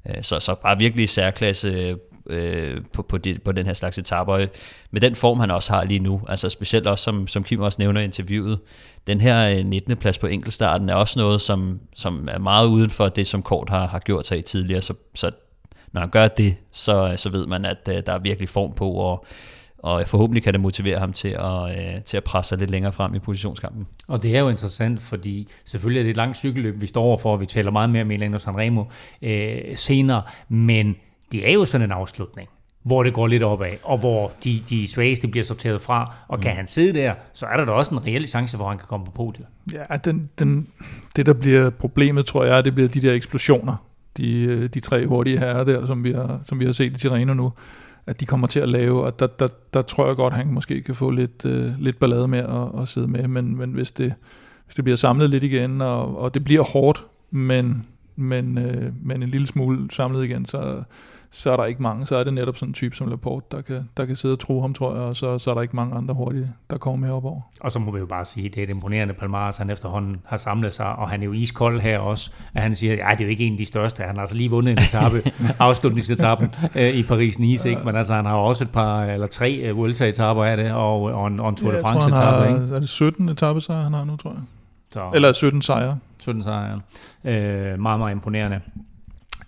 Øh, 0.08 0.22
så, 0.22 0.40
så 0.40 0.54
bare 0.54 0.78
virkelig 0.78 1.08
særklasse 1.08 1.96
øh, 2.26 2.80
på, 2.92 3.02
på, 3.02 3.18
de, 3.18 3.38
på 3.44 3.52
den 3.52 3.66
her 3.66 3.72
slags 3.72 3.98
etaper. 3.98 4.46
Med 4.90 5.00
den 5.00 5.14
form, 5.14 5.40
han 5.40 5.50
også 5.50 5.72
har 5.72 5.84
lige 5.84 6.00
nu, 6.00 6.20
altså 6.28 6.48
specielt 6.48 6.86
også, 6.86 7.04
som, 7.04 7.26
som 7.26 7.44
Kim 7.44 7.60
også 7.60 7.76
nævner 7.78 8.00
i 8.00 8.04
interviewet, 8.04 8.58
den 9.06 9.20
her 9.20 9.58
øh, 9.58 9.66
19. 9.66 9.96
Plads 9.96 10.18
på 10.18 10.26
enkeltstarten 10.26 10.88
er 10.88 10.94
også 10.94 11.18
noget, 11.18 11.40
som, 11.40 11.80
som 11.94 12.28
er 12.30 12.38
meget 12.38 12.66
uden 12.66 12.90
for 12.90 13.08
det, 13.08 13.26
som 13.26 13.42
Kort 13.42 13.68
har, 13.68 13.86
har 13.86 13.98
gjort 13.98 14.26
sig 14.26 14.38
i 14.38 14.42
tidligere. 14.42 14.80
Så, 14.80 14.94
så 15.14 15.30
når 15.92 16.00
han 16.00 16.10
gør 16.10 16.28
det, 16.28 16.56
så, 16.72 17.14
så 17.16 17.28
ved 17.28 17.46
man, 17.46 17.64
at 17.64 17.86
der 17.86 18.12
er 18.12 18.18
virkelig 18.18 18.48
form 18.48 18.72
på, 18.74 18.90
og 18.90 19.26
og 19.82 20.08
forhåbentlig 20.08 20.42
kan 20.42 20.52
det 20.52 20.60
motivere 20.60 20.98
ham 20.98 21.12
til 21.12 21.28
at, 21.28 21.78
øh, 21.78 22.02
til 22.02 22.16
at 22.16 22.24
presse 22.24 22.48
sig 22.48 22.58
lidt 22.58 22.70
længere 22.70 22.92
frem 22.92 23.14
i 23.14 23.18
positionskampen. 23.18 23.86
Og 24.08 24.22
det 24.22 24.36
er 24.36 24.40
jo 24.40 24.48
interessant, 24.48 25.02
fordi 25.02 25.48
selvfølgelig 25.64 26.00
er 26.00 26.04
det 26.04 26.10
et 26.10 26.16
langt 26.16 26.36
cykelløb, 26.36 26.80
vi 26.80 26.86
står 26.86 27.02
overfor, 27.02 27.32
og 27.32 27.40
vi 27.40 27.46
taler 27.46 27.70
meget 27.70 27.90
mere 27.90 28.04
med 28.04 28.18
Milano 28.18 28.38
Sanremo 28.38 28.84
øh, 29.22 29.58
senere, 29.74 30.22
men 30.48 30.96
det 31.32 31.48
er 31.48 31.52
jo 31.52 31.64
sådan 31.64 31.84
en 31.84 31.92
afslutning 31.92 32.48
hvor 32.82 33.02
det 33.02 33.14
går 33.14 33.26
lidt 33.26 33.42
opad, 33.42 33.72
og 33.82 33.98
hvor 33.98 34.32
de, 34.44 34.62
de 34.68 34.88
svageste 34.90 35.28
bliver 35.28 35.44
sorteret 35.44 35.82
fra, 35.82 36.14
og 36.28 36.40
kan 36.40 36.50
mm. 36.50 36.56
han 36.56 36.66
sidde 36.66 36.98
der, 36.98 37.14
så 37.32 37.46
er 37.46 37.56
der 37.56 37.64
da 37.64 37.72
også 37.72 37.94
en 37.94 38.06
reel 38.06 38.28
chance, 38.28 38.56
hvor 38.56 38.68
han 38.68 38.78
kan 38.78 38.86
komme 38.88 39.06
på 39.06 39.12
podiet. 39.12 39.46
Ja, 39.72 39.96
den, 39.96 40.30
den, 40.38 40.66
det 41.16 41.26
der 41.26 41.32
bliver 41.32 41.70
problemet, 41.70 42.26
tror 42.26 42.44
jeg, 42.44 42.64
det 42.64 42.74
bliver 42.74 42.88
de 42.88 43.02
der 43.02 43.12
eksplosioner, 43.12 43.76
de, 44.16 44.42
øh, 44.44 44.68
de 44.68 44.80
tre 44.80 45.06
hurtige 45.06 45.38
herrer 45.38 45.64
der, 45.64 45.86
som 45.86 46.04
vi 46.04 46.12
har, 46.12 46.40
som 46.42 46.60
vi 46.60 46.64
har 46.64 46.72
set 46.72 46.92
i 46.92 46.98
Tirreno 46.98 47.34
nu 47.34 47.52
at 48.06 48.20
de 48.20 48.26
kommer 48.26 48.46
til 48.46 48.60
at 48.60 48.68
lave, 48.68 49.02
og 49.02 49.18
der, 49.18 49.26
der, 49.26 49.48
der 49.74 49.82
tror 49.82 50.06
jeg 50.06 50.16
godt, 50.16 50.32
at 50.32 50.38
han 50.38 50.52
måske 50.52 50.82
kan 50.82 50.94
få 50.94 51.10
lidt, 51.10 51.44
øh, 51.44 51.80
lidt 51.80 51.98
ballade 51.98 52.28
med 52.28 52.38
at, 52.38 52.82
at 52.82 52.88
sidde 52.88 53.08
med, 53.08 53.28
men, 53.28 53.56
men 53.56 53.70
hvis, 53.70 53.90
det, 53.90 54.14
hvis 54.64 54.74
det 54.74 54.84
bliver 54.84 54.96
samlet 54.96 55.30
lidt 55.30 55.44
igen, 55.44 55.80
og, 55.80 56.18
og 56.18 56.34
det 56.34 56.44
bliver 56.44 56.62
hårdt, 56.62 57.04
men, 57.30 57.86
men, 58.16 58.58
øh, 58.58 58.92
men 59.02 59.22
en 59.22 59.28
lille 59.28 59.46
smule 59.46 59.90
samlet 59.90 60.24
igen, 60.24 60.46
så, 60.46 60.82
så 61.34 61.52
er 61.52 61.56
der 61.56 61.64
ikke 61.64 61.82
mange. 61.82 62.06
Så 62.06 62.16
er 62.16 62.24
det 62.24 62.34
netop 62.34 62.56
sådan 62.56 62.68
en 62.68 62.74
type 62.74 62.96
som 62.96 63.08
Laporte, 63.08 63.46
der 63.50 63.60
kan, 63.62 63.88
der 63.96 64.04
kan 64.04 64.16
sidde 64.16 64.34
og 64.34 64.38
tro 64.38 64.60
ham, 64.60 64.74
tror 64.74 64.94
jeg, 64.94 65.02
og 65.02 65.16
så, 65.16 65.38
så 65.38 65.50
er 65.50 65.54
der 65.54 65.62
ikke 65.62 65.76
mange 65.76 65.96
andre 65.96 66.14
hurtige, 66.14 66.52
der 66.70 66.78
kommer 66.78 67.06
med 67.06 67.14
op 67.14 67.24
over. 67.24 67.40
Og 67.60 67.72
så 67.72 67.78
må 67.78 67.92
vi 67.92 67.98
jo 67.98 68.06
bare 68.06 68.24
sige, 68.24 68.48
det 68.48 68.58
er 68.58 68.62
et 68.62 68.70
imponerende 68.70 69.14
Palmares, 69.14 69.56
han 69.56 69.70
efterhånden 69.70 70.16
har 70.24 70.36
samlet 70.36 70.72
sig, 70.72 70.86
og 70.86 71.10
han 71.10 71.20
er 71.20 71.24
jo 71.24 71.32
iskold 71.32 71.80
her 71.80 71.98
også, 71.98 72.30
at 72.54 72.62
han 72.62 72.74
siger, 72.74 73.06
at 73.06 73.18
det 73.18 73.24
er 73.24 73.26
jo 73.26 73.30
ikke 73.30 73.44
en 73.44 73.52
af 73.52 73.58
de 73.58 73.64
største, 73.64 74.02
han 74.02 74.16
har 74.16 74.20
altså 74.20 74.36
lige 74.36 74.50
vundet 74.50 74.72
en 74.72 74.78
etape, 74.78 75.16
afslutningsetappen 75.58 76.54
øh, 76.76 76.94
i 76.94 77.02
Paris-Nice, 77.02 77.68
ikke? 77.68 77.80
men 77.84 77.96
altså 77.96 78.14
han 78.14 78.26
har 78.26 78.34
også 78.34 78.64
et 78.64 78.70
par, 78.70 79.04
eller 79.04 79.26
tre 79.26 79.70
uh, 79.70 79.76
Vuelta-etapper 79.76 80.44
af 80.44 80.56
det, 80.56 80.72
og, 80.72 81.02
og, 81.02 81.26
en, 81.26 81.40
og 81.40 81.48
en 81.48 81.56
Tour 81.56 81.72
de 81.72 81.80
France-etappe. 81.82 82.74
Er 82.74 82.80
det 82.80 82.88
17 82.88 83.28
etape, 83.28 83.60
så 83.60 83.72
han 83.72 83.94
har 83.94 84.04
nu, 84.04 84.16
tror 84.16 84.30
jeg? 84.30 84.40
Så, 84.90 85.10
Eller 85.14 85.32
17 85.32 85.62
sejre. 85.62 85.98
17 86.18 86.42
sejre, 86.42 86.80
ja. 87.24 87.30
Øh, 87.30 87.78
meget, 87.78 87.98
meget 87.98 88.12
imponerende 88.12 88.60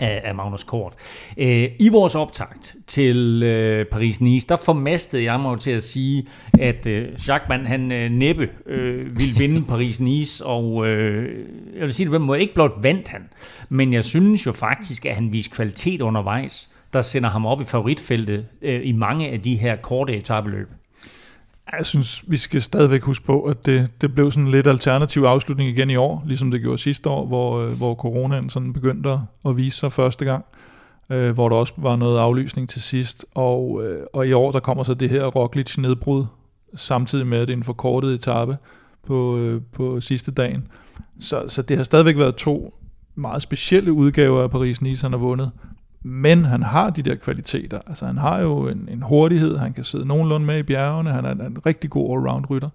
af, 0.00 0.20
af 0.24 0.34
Magnus 0.34 0.62
Kort. 0.62 0.92
Øh, 1.36 1.68
I 1.78 1.88
vores 1.88 2.14
optakt 2.14 2.76
til 2.86 3.42
øh, 3.42 3.86
Paris-Nice, 3.92 4.46
der 4.48 4.56
formastede 4.64 5.24
jeg 5.24 5.40
mig 5.40 5.60
til 5.60 5.70
at 5.70 5.82
sige, 5.82 6.26
at 6.60 6.86
øh, 6.86 7.08
Jacques 7.28 7.68
han 7.68 7.92
øh, 7.92 8.10
næppe 8.10 8.48
øh, 8.66 9.18
ville 9.18 9.34
vinde 9.38 9.66
Paris-Nice, 9.72 10.44
og 10.44 10.86
øh, 10.86 11.44
jeg 11.74 11.82
vil 11.82 11.94
sige 11.94 12.04
det 12.04 12.10
på 12.10 12.18
den 12.18 12.26
måde, 12.26 12.40
ikke 12.40 12.54
blot 12.54 12.72
vandt 12.82 13.08
han, 13.08 13.22
men 13.68 13.92
jeg 13.92 14.04
synes 14.04 14.46
jo 14.46 14.52
faktisk, 14.52 15.06
at 15.06 15.14
han 15.14 15.32
viste 15.32 15.50
kvalitet 15.50 16.00
undervejs, 16.00 16.70
der 16.92 17.00
sender 17.00 17.30
ham 17.30 17.46
op 17.46 17.60
i 17.60 17.64
favoritfeltet 17.64 18.46
øh, 18.62 18.80
i 18.84 18.92
mange 18.92 19.28
af 19.28 19.40
de 19.40 19.56
her 19.56 19.76
korte 19.76 20.16
etabeløb. 20.16 20.68
Jeg 21.78 21.86
synes, 21.86 22.24
vi 22.28 22.36
skal 22.36 22.62
stadigvæk 22.62 23.02
huske 23.02 23.24
på, 23.24 23.42
at 23.42 23.66
det, 23.66 23.90
det 24.00 24.14
blev 24.14 24.30
sådan 24.30 24.44
en 24.44 24.50
lidt 24.50 24.66
alternativ 24.66 25.22
afslutning 25.22 25.70
igen 25.70 25.90
i 25.90 25.96
år, 25.96 26.22
ligesom 26.26 26.50
det 26.50 26.60
gjorde 26.60 26.78
sidste 26.78 27.10
år, 27.10 27.26
hvor, 27.26 27.60
øh, 27.60 27.72
hvor 27.72 27.94
coronaen 27.94 28.50
sådan 28.50 28.72
begyndte 28.72 29.18
at 29.44 29.56
vise 29.56 29.78
sig 29.78 29.92
første 29.92 30.24
gang, 30.24 30.44
øh, 31.10 31.30
hvor 31.30 31.48
der 31.48 31.56
også 31.56 31.72
var 31.76 31.96
noget 31.96 32.18
aflysning 32.18 32.68
til 32.68 32.82
sidst. 32.82 33.26
Og, 33.34 33.84
øh, 33.84 34.06
og 34.12 34.26
i 34.26 34.32
år, 34.32 34.52
der 34.52 34.60
kommer 34.60 34.84
så 34.84 34.94
det 34.94 35.10
her 35.10 35.24
Roglic 35.24 35.78
nedbrud, 35.78 36.24
samtidig 36.76 37.26
med, 37.26 37.38
at 37.38 37.48
det 37.48 37.54
er 37.54 37.56
en 37.56 37.64
forkortet 37.64 38.14
etape 38.14 38.56
på, 39.06 39.36
øh, 39.38 39.62
på 39.72 40.00
sidste 40.00 40.32
dagen. 40.32 40.68
Så, 41.20 41.44
så 41.48 41.62
det 41.62 41.76
har 41.76 41.84
stadigvæk 41.84 42.18
været 42.18 42.34
to 42.34 42.74
meget 43.14 43.42
specielle 43.42 43.92
udgaver 43.92 44.42
af 44.42 44.48
Paris-Nice, 44.48 45.02
han 45.02 45.12
har 45.12 45.18
vundet, 45.18 45.50
men 46.06 46.44
han 46.44 46.62
har 46.62 46.90
de 46.90 47.02
der 47.02 47.14
kvaliteter. 47.14 47.80
Altså 47.86 48.06
han 48.06 48.18
har 48.18 48.40
jo 48.40 48.68
en, 48.68 48.88
en 48.92 49.02
hurtighed, 49.02 49.56
han 49.56 49.72
kan 49.72 49.84
sidde 49.84 50.06
nogenlunde 50.06 50.46
med 50.46 50.58
i 50.58 50.62
bjergene, 50.62 51.10
han 51.10 51.24
er 51.24 51.30
en, 51.30 51.40
en 51.40 51.66
rigtig 51.66 51.90
god 51.90 52.16
allround 52.16 52.50
rytter, 52.50 52.68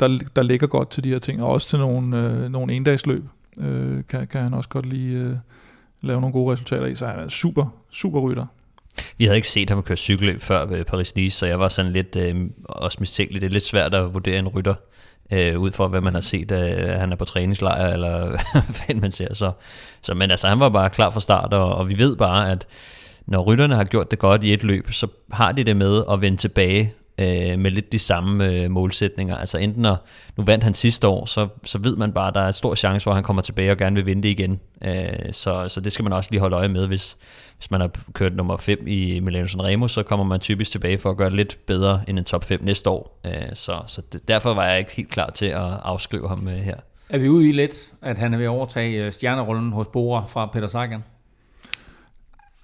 der, 0.00 0.18
der 0.36 0.42
ligger 0.42 0.66
godt 0.66 0.90
til 0.90 1.04
de 1.04 1.08
her 1.08 1.18
ting, 1.18 1.42
og 1.42 1.48
også 1.48 1.68
til 1.68 1.78
nogle, 1.78 2.18
øh, 2.18 2.48
nogle 2.48 2.72
endagsløb 2.72 3.24
øh, 3.60 4.02
kan, 4.08 4.26
kan 4.26 4.40
han 4.40 4.54
også 4.54 4.68
godt 4.68 4.86
lige 4.86 5.18
øh, 5.18 5.36
lave 6.02 6.20
nogle 6.20 6.32
gode 6.32 6.52
resultater 6.52 6.86
i, 6.86 6.94
så 6.94 7.06
han 7.06 7.18
er 7.18 7.28
super, 7.28 7.66
super 7.90 8.20
rytter. 8.20 8.46
Vi 9.18 9.24
havde 9.24 9.36
ikke 9.36 9.48
set 9.48 9.70
ham 9.70 9.82
køre 9.82 9.96
cykelløb 9.96 10.40
før 10.40 10.66
ved 10.66 10.84
Paris-Nice, 10.84 11.30
så 11.30 11.46
jeg 11.46 11.60
var 11.60 11.68
sådan 11.68 11.92
lidt 11.92 12.16
øh, 12.16 12.36
også 12.64 12.96
mistænkelig. 13.00 13.40
Det 13.40 13.46
er 13.46 13.52
lidt 13.52 13.64
svært 13.64 13.94
at 13.94 14.14
vurdere 14.14 14.38
en 14.38 14.48
rytter 14.48 14.74
øh, 15.32 15.58
ud 15.58 15.72
fra 15.72 15.86
hvad 15.86 16.00
man 16.00 16.14
har 16.14 16.20
set, 16.20 16.52
øh, 16.52 16.88
han 16.88 17.12
er 17.12 17.16
på 17.16 17.24
træningslejr, 17.24 17.92
eller 17.92 18.26
hvad 18.86 18.96
man 18.96 19.12
ser. 19.12 19.34
Så, 19.34 19.52
så, 20.02 20.14
men 20.14 20.30
altså, 20.30 20.48
han 20.48 20.60
var 20.60 20.68
bare 20.68 20.90
klar 20.90 21.10
fra 21.10 21.20
start, 21.20 21.54
og, 21.54 21.74
og 21.74 21.88
vi 21.88 21.98
ved 21.98 22.16
bare, 22.16 22.50
at 22.50 22.66
når 23.26 23.42
rytterne 23.42 23.76
har 23.76 23.84
gjort 23.84 24.10
det 24.10 24.18
godt 24.18 24.44
i 24.44 24.52
et 24.52 24.62
løb, 24.62 24.92
så 24.92 25.06
har 25.32 25.52
de 25.52 25.64
det 25.64 25.76
med 25.76 26.02
at 26.10 26.20
vende 26.20 26.38
tilbage 26.38 26.94
øh, 27.18 27.58
med 27.58 27.70
lidt 27.70 27.92
de 27.92 27.98
samme 27.98 28.46
øh, 28.46 28.70
målsætninger. 28.70 29.36
Altså 29.36 29.58
enten 29.58 29.82
når, 29.82 30.06
nu 30.36 30.44
vandt 30.44 30.64
han 30.64 30.74
sidste 30.74 31.08
år, 31.08 31.26
så, 31.26 31.48
så 31.64 31.78
ved 31.78 31.96
man 31.96 32.12
bare, 32.12 32.28
at 32.28 32.34
der 32.34 32.40
er 32.40 32.46
en 32.46 32.52
stor 32.52 32.74
chance 32.74 33.04
for, 33.04 33.10
at 33.10 33.14
han 33.16 33.24
kommer 33.24 33.42
tilbage 33.42 33.70
og 33.70 33.76
gerne 33.76 33.96
vil 33.96 34.06
vinde 34.06 34.22
det 34.22 34.28
igen. 34.28 34.60
Øh, 34.84 35.32
så, 35.32 35.68
så 35.68 35.80
det 35.80 35.92
skal 35.92 36.02
man 36.02 36.12
også 36.12 36.30
lige 36.30 36.40
holde 36.40 36.56
øje 36.56 36.68
med, 36.68 36.86
hvis, 36.86 37.16
hvis 37.58 37.70
man 37.70 37.80
har 37.80 37.90
kørt 38.12 38.34
nummer 38.34 38.56
5 38.56 38.78
i 38.86 39.20
Milano 39.20 39.46
Sanremo, 39.46 39.88
så 39.88 40.02
kommer 40.02 40.24
man 40.24 40.40
typisk 40.40 40.70
tilbage 40.70 40.98
for 40.98 41.10
at 41.10 41.16
gøre 41.16 41.28
det 41.28 41.36
lidt 41.36 41.58
bedre 41.66 42.00
end 42.06 42.18
en 42.18 42.24
top 42.24 42.44
5 42.44 42.60
næste 42.62 42.90
år. 42.90 43.20
Øh, 43.26 43.32
så, 43.54 43.82
så 43.86 44.02
det, 44.12 44.28
derfor 44.28 44.54
var 44.54 44.66
jeg 44.66 44.78
ikke 44.78 44.92
helt 44.92 45.10
klar 45.10 45.30
til 45.30 45.46
at 45.46 45.70
afskrive 45.82 46.28
ham 46.28 46.48
øh, 46.48 46.54
her. 46.54 46.76
Er 47.08 47.18
vi 47.18 47.28
ude 47.28 47.48
i 47.48 47.52
lidt, 47.52 47.92
at 48.02 48.18
han 48.18 48.34
er 48.34 48.38
ved 48.38 48.44
at 48.44 48.50
overtage 48.50 49.04
øh, 49.04 49.12
stjernerollen 49.12 49.72
hos 49.72 49.86
Bora 49.86 50.24
fra 50.26 50.46
Peter 50.46 50.66
Sagan? 50.66 51.04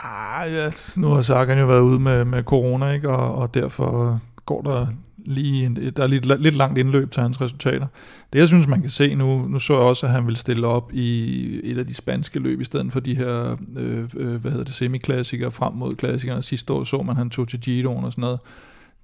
Ah, 0.01 0.53
ja, 0.53 0.71
nu 0.97 1.09
har 1.09 1.21
Sagan 1.21 1.59
jo 1.59 1.67
været 1.67 1.81
ude 1.81 1.99
med, 1.99 2.25
med 2.25 2.43
corona, 2.43 2.91
ikke? 2.91 3.09
Og, 3.09 3.35
og 3.35 3.55
derfor 3.55 4.21
går 4.47 4.63
der 4.63 4.87
lige 5.25 5.67
en, 5.67 5.77
der 5.77 6.03
er 6.03 6.07
lidt, 6.07 6.43
lidt 6.43 6.55
langt 6.55 6.79
indløb 6.79 7.11
til 7.11 7.23
hans 7.23 7.41
resultater. 7.41 7.87
Det 8.33 8.39
jeg 8.39 8.49
synes, 8.49 8.67
man 8.67 8.81
kan 8.81 8.91
se 8.91 9.15
nu, 9.15 9.49
nu 9.49 9.59
så 9.59 9.73
jeg 9.73 9.83
også, 9.83 10.07
at 10.07 10.13
han 10.13 10.27
vil 10.27 10.37
stille 10.37 10.67
op 10.67 10.91
i 10.93 11.61
et 11.65 11.79
af 11.79 11.87
de 11.87 11.95
spanske 11.95 12.39
løb, 12.39 12.61
i 12.61 12.65
stedet 12.65 12.93
for 12.93 13.01
de 13.01 13.15
her, 13.17 13.57
øh, 13.77 14.09
øh, 14.17 14.35
hvad 14.35 14.51
hedder 14.51 14.65
det, 14.65 14.75
semiklassikere 14.75 15.51
frem 15.51 15.73
mod 15.73 15.95
klassikerne. 15.95 16.43
Sidste 16.43 16.73
år 16.73 16.85
så 16.85 17.03
man, 17.03 17.17
han 17.17 17.31
tog 17.31 17.49
til 17.49 17.61
Giroen 17.61 18.05
og 18.05 18.13
sådan 18.13 18.23
noget. 18.23 18.39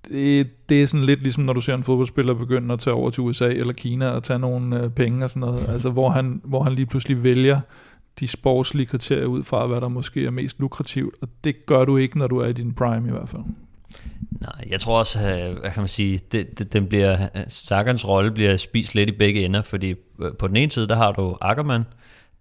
Det, 0.09 0.69
det 0.69 0.83
er 0.83 0.87
sådan 0.87 1.07
lidt 1.07 1.23
ligesom, 1.23 1.45
når 1.45 1.53
du 1.53 1.61
ser 1.61 1.75
en 1.75 1.85
fodboldspiller 1.85 2.35
begynde 2.35 2.73
at 2.73 2.81
tage 2.81 2.95
over 2.95 3.11
til 3.11 3.23
USA 3.23 3.49
eller 3.49 3.73
Kina 3.73 4.09
og 4.09 4.23
tage 4.23 4.39
nogle 4.39 4.83
øh, 4.83 4.91
penge 4.91 5.25
og 5.25 5.31
sådan 5.31 5.41
noget. 5.41 5.69
Altså, 5.69 5.91
hvor 5.91 6.11
han, 6.11 6.41
hvor 6.45 6.63
han 6.63 6.75
lige 6.75 6.87
pludselig 6.87 7.23
vælger 7.23 7.61
de 8.21 8.29
sportslige 8.29 8.87
kriterier 8.87 9.27
ud 9.27 9.43
fra, 9.43 9.67
hvad 9.67 9.81
der 9.81 9.89
måske 9.89 10.27
er 10.27 10.31
mest 10.31 10.61
lukrativt. 10.61 11.15
Og 11.23 11.29
det 11.45 11.67
gør 11.67 11.85
du 11.85 11.97
ikke, 11.97 12.19
når 12.19 12.27
du 12.27 12.39
er 12.39 12.47
i 12.47 12.53
din 12.53 12.75
prime 12.75 13.09
i 13.09 13.11
hvert 13.11 13.29
fald. 13.29 13.43
Nej, 14.41 14.69
jeg 14.71 14.81
tror 14.81 14.99
også, 14.99 15.19
øh, 15.19 15.59
hvad 15.59 15.71
kan 15.71 15.81
man 15.81 15.89
sige, 15.89 16.21
det, 16.33 16.59
det, 16.59 16.73
den 16.73 16.87
bliver, 16.87 17.19
øh, 17.35 17.43
Sagans 17.49 18.09
rolle 18.09 18.31
bliver 18.31 18.57
spist 18.57 18.95
lidt 18.95 19.09
i 19.09 19.13
begge 19.13 19.45
ender, 19.45 19.63
fordi 19.63 19.95
øh, 20.21 20.33
på 20.39 20.49
den 20.49 20.57
ene 20.57 20.71
side, 20.71 20.89
der 20.89 20.97
har 20.97 21.13
du 21.13 21.37
Ackermann, 21.41 21.85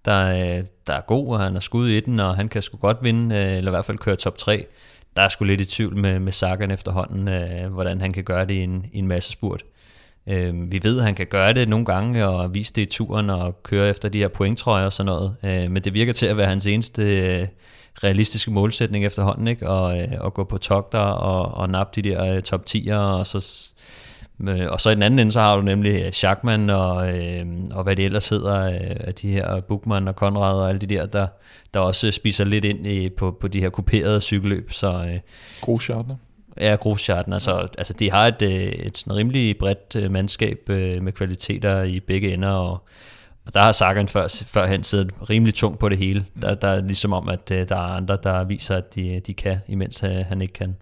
der, 0.06 0.62
der 0.88 0.94
er 0.94 1.02
god, 1.02 1.34
og 1.34 1.40
han 1.40 1.56
er 1.56 1.60
skud 1.60 1.90
i 1.90 2.00
den, 2.00 2.20
og 2.20 2.36
han 2.36 2.50
kan 2.50 2.62
sgu 2.62 2.78
godt 2.78 2.98
vinde, 3.02 3.36
eller 3.36 3.72
i 3.72 3.74
hvert 3.74 3.86
fald 3.86 3.98
køre 3.98 4.16
top 4.16 4.38
3. 4.38 4.66
Der 5.16 5.22
er 5.22 5.30
sgu 5.30 5.46
lidt 5.46 5.62
i 5.62 5.66
tvivl 5.66 5.98
med, 5.98 6.20
med 6.20 6.32
Sagan 6.32 6.72
efterhånden, 6.72 7.30
hvordan 7.72 8.02
han 8.02 8.14
kan 8.14 8.24
gøre 8.24 8.46
det 8.46 8.54
i 8.54 8.64
en, 8.64 8.86
i 8.94 8.98
en 9.00 9.08
masse 9.08 9.32
spurt. 9.32 9.64
Vi 10.54 10.80
ved, 10.84 10.98
at 10.98 11.04
han 11.04 11.16
kan 11.16 11.28
gøre 11.28 11.54
det 11.54 11.70
nogle 11.70 11.86
gange 11.86 12.28
og 12.28 12.54
vise 12.56 12.74
det 12.74 12.82
i 12.82 12.86
turen 12.86 13.30
og 13.30 13.64
køre 13.64 13.90
efter 13.90 14.10
de 14.10 14.18
her 14.18 14.28
pointtrøjer 14.28 14.86
og 14.86 14.94
sådan 14.94 15.06
noget, 15.06 15.36
men 15.72 15.84
det 15.84 15.94
virker 15.94 16.14
til 16.14 16.26
at 16.26 16.38
være 16.38 16.48
hans 16.48 16.68
eneste 16.68 17.50
realistiske 18.04 18.52
målsætning 18.52 19.06
efterhånden, 19.06 19.48
ikke? 19.48 19.70
Og, 19.70 20.02
øh, 20.02 20.08
og 20.20 20.34
gå 20.34 20.44
på 20.44 20.58
togter 20.58 21.00
og, 21.00 21.54
og 21.54 21.70
nappe 21.70 22.02
de 22.02 22.10
der 22.10 22.36
øh, 22.36 22.42
top 22.42 22.62
10'ere, 22.70 22.94
og 22.94 23.28
så 23.28 23.72
Øh, 24.48 24.68
og 24.72 24.82
så 24.82 24.90
i 24.90 24.96
den 24.96 25.04
anden 25.04 25.20
ende, 25.20 25.32
så 25.32 25.40
har 25.40 25.56
du 25.56 25.62
nemlig 25.62 26.02
øh, 26.02 26.12
Schachmann 26.12 26.70
og, 26.70 27.18
øh, 27.18 27.46
og 27.72 27.84
hvad 27.84 27.96
det 27.96 28.06
ellers 28.06 28.30
hedder, 28.30 28.64
øh, 28.68 28.96
af 29.00 29.16
de 29.16 29.32
her 29.32 29.62
Bukman 29.62 30.08
og 30.08 30.16
Konrad 30.16 30.62
og 30.62 30.70
alle 30.70 30.80
de 30.80 30.88
der, 30.88 31.06
der, 31.06 31.28
der 31.74 31.80
også 31.80 32.12
spiser 32.12 32.46
lidt 32.46 32.66
ind 32.66 32.88
i, 32.88 33.10
på, 33.10 33.32
på 33.32 33.48
de 33.48 33.60
her 33.62 33.70
kuperede 33.70 34.22
cykelløb. 34.22 34.72
Så, 34.72 34.88
øh, 34.88 35.20
Groschartner. 35.62 36.16
Ja, 36.60 36.76
Groschartner. 36.76 37.36
Altså, 37.36 37.68
altså 37.78 37.94
de 37.94 38.12
har 38.12 38.28
et, 38.28 38.42
et 38.88 38.98
sådan 38.98 39.16
rimelig 39.16 39.58
bredt 39.58 40.12
mandskab 40.12 40.60
med 41.02 41.12
kvaliteter 41.12 41.84
i 41.84 42.00
begge 42.00 42.34
ender, 42.34 42.50
og, 42.50 42.84
og 43.50 43.54
der 43.54 43.62
har 43.62 43.72
Sagan 43.72 44.08
før, 44.08 44.28
førhen 44.46 44.84
siddet 44.84 45.30
rimelig 45.30 45.54
tungt 45.54 45.80
på 45.80 45.90
det 45.90 45.98
hele. 45.98 46.26
Der, 46.42 46.56
der 46.56 46.68
er 46.68 46.82
ligesom 46.82 47.14
om, 47.14 47.30
at 47.30 47.50
der 47.50 47.66
er 47.76 47.96
andre, 47.96 48.18
der 48.24 48.44
viser, 48.44 48.76
at 48.76 48.96
de, 48.96 49.22
de 49.28 49.34
kan, 49.34 49.58
imens 49.68 50.00
han 50.00 50.42
ikke 50.42 50.54
kan. 50.54 50.76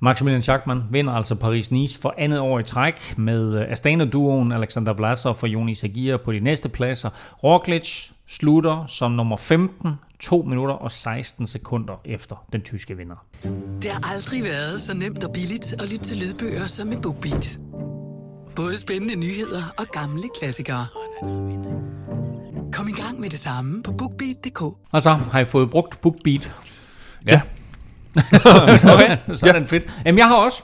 Maximilian 0.00 0.42
Schachmann 0.42 0.82
vinder 0.90 1.12
altså 1.12 1.34
Paris-Nice 1.34 2.00
for 2.00 2.14
andet 2.18 2.38
år 2.38 2.58
i 2.58 2.62
træk 2.62 3.18
med 3.18 3.54
øh, 3.54 3.70
Astana-duoen 3.70 4.52
Alexander 4.52 4.92
Vlasov 4.92 5.36
og 5.42 5.48
Jonas 5.48 5.84
Aguirre 5.84 6.18
på 6.18 6.32
de 6.32 6.40
næste 6.40 6.68
pladser. 6.68 7.10
Roglic 7.44 8.10
slutter 8.28 8.86
som 8.86 9.12
nummer 9.12 9.36
15, 9.36 9.94
2 10.20 10.42
minutter 10.42 10.74
og 10.74 10.90
16 10.90 11.46
sekunder 11.46 12.00
efter 12.04 12.46
den 12.52 12.62
tyske 12.62 12.96
vinder. 12.96 13.24
Det 13.82 13.90
har 13.90 14.12
aldrig 14.14 14.44
været 14.44 14.80
så 14.80 14.94
nemt 14.94 15.24
og 15.24 15.32
billigt 15.32 15.72
at 15.72 15.92
lytte 15.92 16.04
til 16.04 16.16
lydbøger 16.16 16.66
som 16.66 16.88
med 16.88 17.02
BookBeat. 17.02 17.58
Både 18.56 18.76
spændende 18.76 19.16
nyheder 19.16 19.62
og 19.78 19.86
gamle 19.86 20.22
klassikere. 20.40 20.86
Kom 22.72 22.88
i 22.88 23.02
gang 23.02 23.20
med 23.20 23.30
det 23.30 23.38
samme 23.38 23.82
på 23.82 23.92
BookBeat.dk. 23.92 24.62
Og 24.92 25.02
så 25.02 25.10
har 25.10 25.40
I 25.40 25.44
fået 25.44 25.70
brugt 25.70 26.00
BookBeat. 26.00 26.50
Ja. 27.26 27.40
okay, 28.62 28.78
så 28.78 29.46
er 29.46 29.52
ja. 29.52 29.52
den 29.52 29.66
fedt. 29.66 30.00
Jamen, 30.04 30.18
jeg 30.18 30.28
har 30.28 30.36
også. 30.36 30.62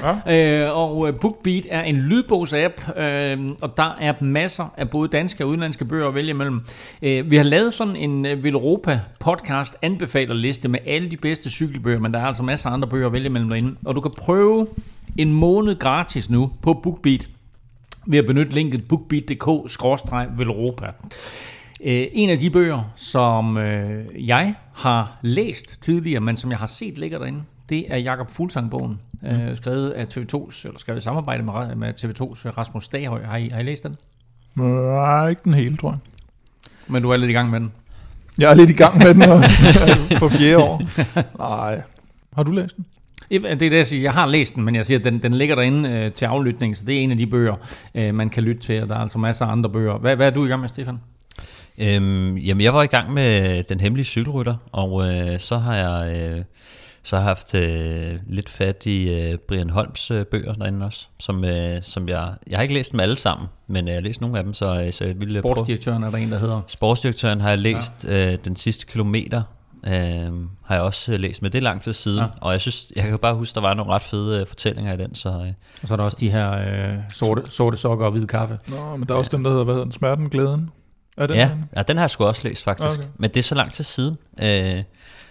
Ja. 0.00 0.66
Øh, 0.66 0.76
og 0.76 1.08
øh, 1.08 1.14
BookBeat 1.20 1.66
er 1.70 1.82
en 1.82 1.96
lydbogsapp, 1.96 2.98
øh, 2.98 3.38
og 3.62 3.76
der 3.76 3.96
er 4.00 4.12
masser 4.20 4.74
af 4.76 4.90
både 4.90 5.08
danske 5.08 5.44
og 5.44 5.48
udenlandske 5.48 5.84
bøger 5.84 6.08
at 6.08 6.14
vælge 6.14 6.30
imellem. 6.30 6.60
Øh, 7.02 7.30
vi 7.30 7.36
har 7.36 7.44
lavet 7.44 7.72
sådan 7.72 7.96
en 7.96 8.26
øh, 8.26 8.44
Europa 8.44 9.00
podcast 9.20 9.76
anbefalerliste 9.82 10.68
med 10.68 10.78
alle 10.86 11.10
de 11.10 11.16
bedste 11.16 11.50
cykelbøger, 11.50 11.98
men 11.98 12.14
der 12.14 12.20
er 12.20 12.26
altså 12.26 12.42
masser 12.42 12.68
af 12.68 12.72
andre 12.72 12.88
bøger 12.88 13.06
at 13.06 13.12
vælge 13.12 13.26
imellem 13.26 13.48
derinde. 13.48 13.76
Og 13.84 13.94
du 13.94 14.00
kan 14.00 14.10
prøve 14.18 14.66
en 15.18 15.32
måned 15.32 15.78
gratis 15.78 16.30
nu 16.30 16.52
på 16.62 16.72
BookBeat 16.72 17.28
ved 18.06 18.18
at 18.18 18.26
benytte 18.26 18.54
linket 18.54 18.88
bookbeat.dk-velropa. 18.88 20.86
Øh, 21.80 22.06
en 22.12 22.30
af 22.30 22.38
de 22.38 22.50
bøger, 22.50 22.92
som 22.96 23.56
øh, 23.56 24.28
jeg 24.28 24.54
har 24.72 25.18
læst 25.22 25.82
tidligere, 25.82 26.20
men 26.20 26.36
som 26.36 26.50
jeg 26.50 26.58
har 26.58 26.66
set 26.66 26.98
ligger 26.98 27.18
derinde, 27.18 27.42
det 27.68 27.84
er 27.88 27.96
Jakob 27.96 28.30
Fuglsang-bogen, 28.30 29.00
mm. 29.22 29.28
øh, 29.28 29.56
skrevet 29.56 29.90
af 29.90 30.04
TV2's, 30.04 30.66
eller 30.66 30.78
skrevet 30.78 31.00
i 31.00 31.02
samarbejde 31.02 31.42
med, 31.42 31.74
med 31.76 32.04
TV2's 32.04 32.48
Rasmus 32.58 32.88
Daghøj. 32.88 33.24
Har 33.24 33.36
I, 33.36 33.48
har 33.48 33.60
I 33.60 33.62
læst 33.62 33.84
den? 33.84 33.96
Nej, 34.54 35.28
ikke 35.28 35.42
den 35.44 35.54
hele, 35.54 35.76
tror 35.76 35.90
jeg. 35.90 35.98
Men 36.86 37.02
du 37.02 37.10
er 37.10 37.16
lidt 37.16 37.30
i 37.30 37.34
gang 37.34 37.50
med 37.50 37.60
den? 37.60 37.72
Jeg 38.38 38.50
er 38.50 38.54
lidt 38.54 38.70
i 38.70 38.72
gang 38.72 38.98
med 38.98 39.14
den 39.14 39.22
også, 39.22 39.52
på 40.18 40.28
fjerde 40.28 40.58
år. 40.58 40.82
Nej. 41.38 41.82
Har 42.36 42.42
du 42.42 42.52
læst 42.52 42.76
den? 42.76 42.86
Det 43.30 43.46
er 43.46 43.54
det, 43.54 43.72
jeg 43.72 43.86
siger. 43.86 44.02
Jeg 44.02 44.12
har 44.12 44.26
læst 44.26 44.54
den, 44.54 44.64
men 44.64 44.74
jeg 44.74 44.86
siger, 44.86 44.98
at 44.98 45.04
den, 45.04 45.22
den 45.22 45.34
ligger 45.34 45.54
derinde 45.54 45.90
øh, 45.90 46.12
til 46.12 46.24
aflytning, 46.24 46.76
så 46.76 46.84
det 46.84 46.96
er 46.96 47.00
en 47.00 47.10
af 47.10 47.16
de 47.16 47.26
bøger, 47.26 47.54
øh, 47.94 48.14
man 48.14 48.30
kan 48.30 48.42
lytte 48.42 48.62
til, 48.62 48.82
og 48.82 48.88
der 48.88 48.94
er 48.94 48.98
altså 48.98 49.18
masser 49.18 49.46
af 49.46 49.52
andre 49.52 49.70
bøger. 49.70 49.98
Hvad, 49.98 50.16
hvad 50.16 50.26
er 50.26 50.30
du 50.30 50.44
i 50.44 50.48
gang 50.48 50.60
med, 50.60 50.68
Stefan? 50.68 50.98
Øhm, 51.78 52.36
jamen, 52.36 52.60
jeg 52.60 52.74
var 52.74 52.82
i 52.82 52.86
gang 52.86 53.12
med 53.12 53.62
Den 53.62 53.80
Hemmelige 53.80 54.04
Cykelrytter, 54.06 54.56
og 54.72 55.08
øh, 55.08 55.38
så 55.38 55.58
har 55.58 55.76
jeg 55.76 56.16
øh, 56.16 56.44
så 57.06 57.16
har 57.16 57.22
jeg 57.22 57.28
haft 57.28 57.54
øh, 57.54 58.18
lidt 58.26 58.48
fat 58.48 58.86
i 58.86 59.08
øh, 59.08 59.38
Brian 59.38 59.70
Holms 59.70 60.10
øh, 60.10 60.26
bøger 60.26 60.52
derinde 60.52 60.86
også, 60.86 61.06
som, 61.18 61.44
øh, 61.44 61.82
som 61.82 62.08
jeg, 62.08 62.34
jeg 62.46 62.58
har 62.58 62.62
ikke 62.62 62.74
læst 62.74 62.92
dem 62.92 63.00
alle 63.00 63.16
sammen, 63.16 63.48
men 63.66 63.88
jeg 63.88 63.94
har 63.94 64.00
læst 64.00 64.20
nogle 64.20 64.38
af 64.38 64.44
dem, 64.44 64.54
så, 64.54 64.82
øh, 64.82 64.92
så 64.92 65.04
jeg 65.04 65.20
ville 65.20 65.38
Sportsdirektøren 65.38 66.02
er 66.02 66.10
der 66.10 66.18
en, 66.18 66.32
der 66.32 66.38
hedder? 66.38 66.60
Sportsdirektøren 66.66 67.40
har 67.40 67.48
jeg 67.48 67.58
læst 67.58 68.04
ja. 68.04 68.32
øh, 68.32 68.38
den 68.44 68.56
sidste 68.56 68.86
kilometer, 68.86 69.42
øh, 69.86 70.32
har 70.64 70.74
jeg 70.74 70.80
også 70.80 71.12
øh, 71.12 71.20
læst, 71.20 71.42
men 71.42 71.52
det 71.52 71.58
er 71.58 71.62
lang 71.62 71.82
tid 71.82 71.92
siden, 71.92 72.18
ja. 72.18 72.26
og 72.40 72.52
jeg 72.52 72.60
synes, 72.60 72.92
jeg 72.96 73.04
kan 73.04 73.18
bare 73.18 73.34
huske, 73.34 73.54
der 73.54 73.60
var 73.60 73.74
nogle 73.74 73.92
ret 73.92 74.02
fede 74.02 74.40
øh, 74.40 74.46
fortællinger 74.46 74.94
i 74.94 74.96
den. 74.96 75.14
Så, 75.14 75.28
øh, 75.28 75.52
og 75.82 75.88
så 75.88 75.94
er 75.94 75.96
der 75.96 76.04
også 76.04 76.16
de 76.20 76.30
her 76.30 76.52
øh, 76.52 76.98
sorte, 77.12 77.50
sorte 77.50 77.76
sokker 77.76 78.06
og 78.06 78.12
hvide 78.12 78.26
kaffe. 78.26 78.58
Nå, 78.68 78.96
men 78.96 79.08
der 79.08 79.14
er 79.14 79.18
også 79.18 79.30
ja. 79.32 79.36
den, 79.36 79.44
der 79.44 79.50
hedder, 79.50 79.64
hvad 79.64 79.74
hedder 79.74 79.84
den, 79.84 79.92
Smerten, 79.92 80.28
Glæden. 80.28 80.70
Er 81.16 81.26
den 81.26 81.36
ja, 81.36 81.50
ja, 81.76 81.82
den 81.82 81.96
har 81.96 82.04
jeg 82.04 82.10
sgu 82.10 82.24
også 82.24 82.48
læst 82.48 82.62
faktisk. 82.62 83.00
Okay. 83.00 83.08
Men 83.16 83.30
det 83.30 83.36
er 83.36 83.42
så 83.42 83.54
lang 83.54 83.72
tid 83.72 83.84
siden. 83.84 84.18
Øh, 84.42 84.82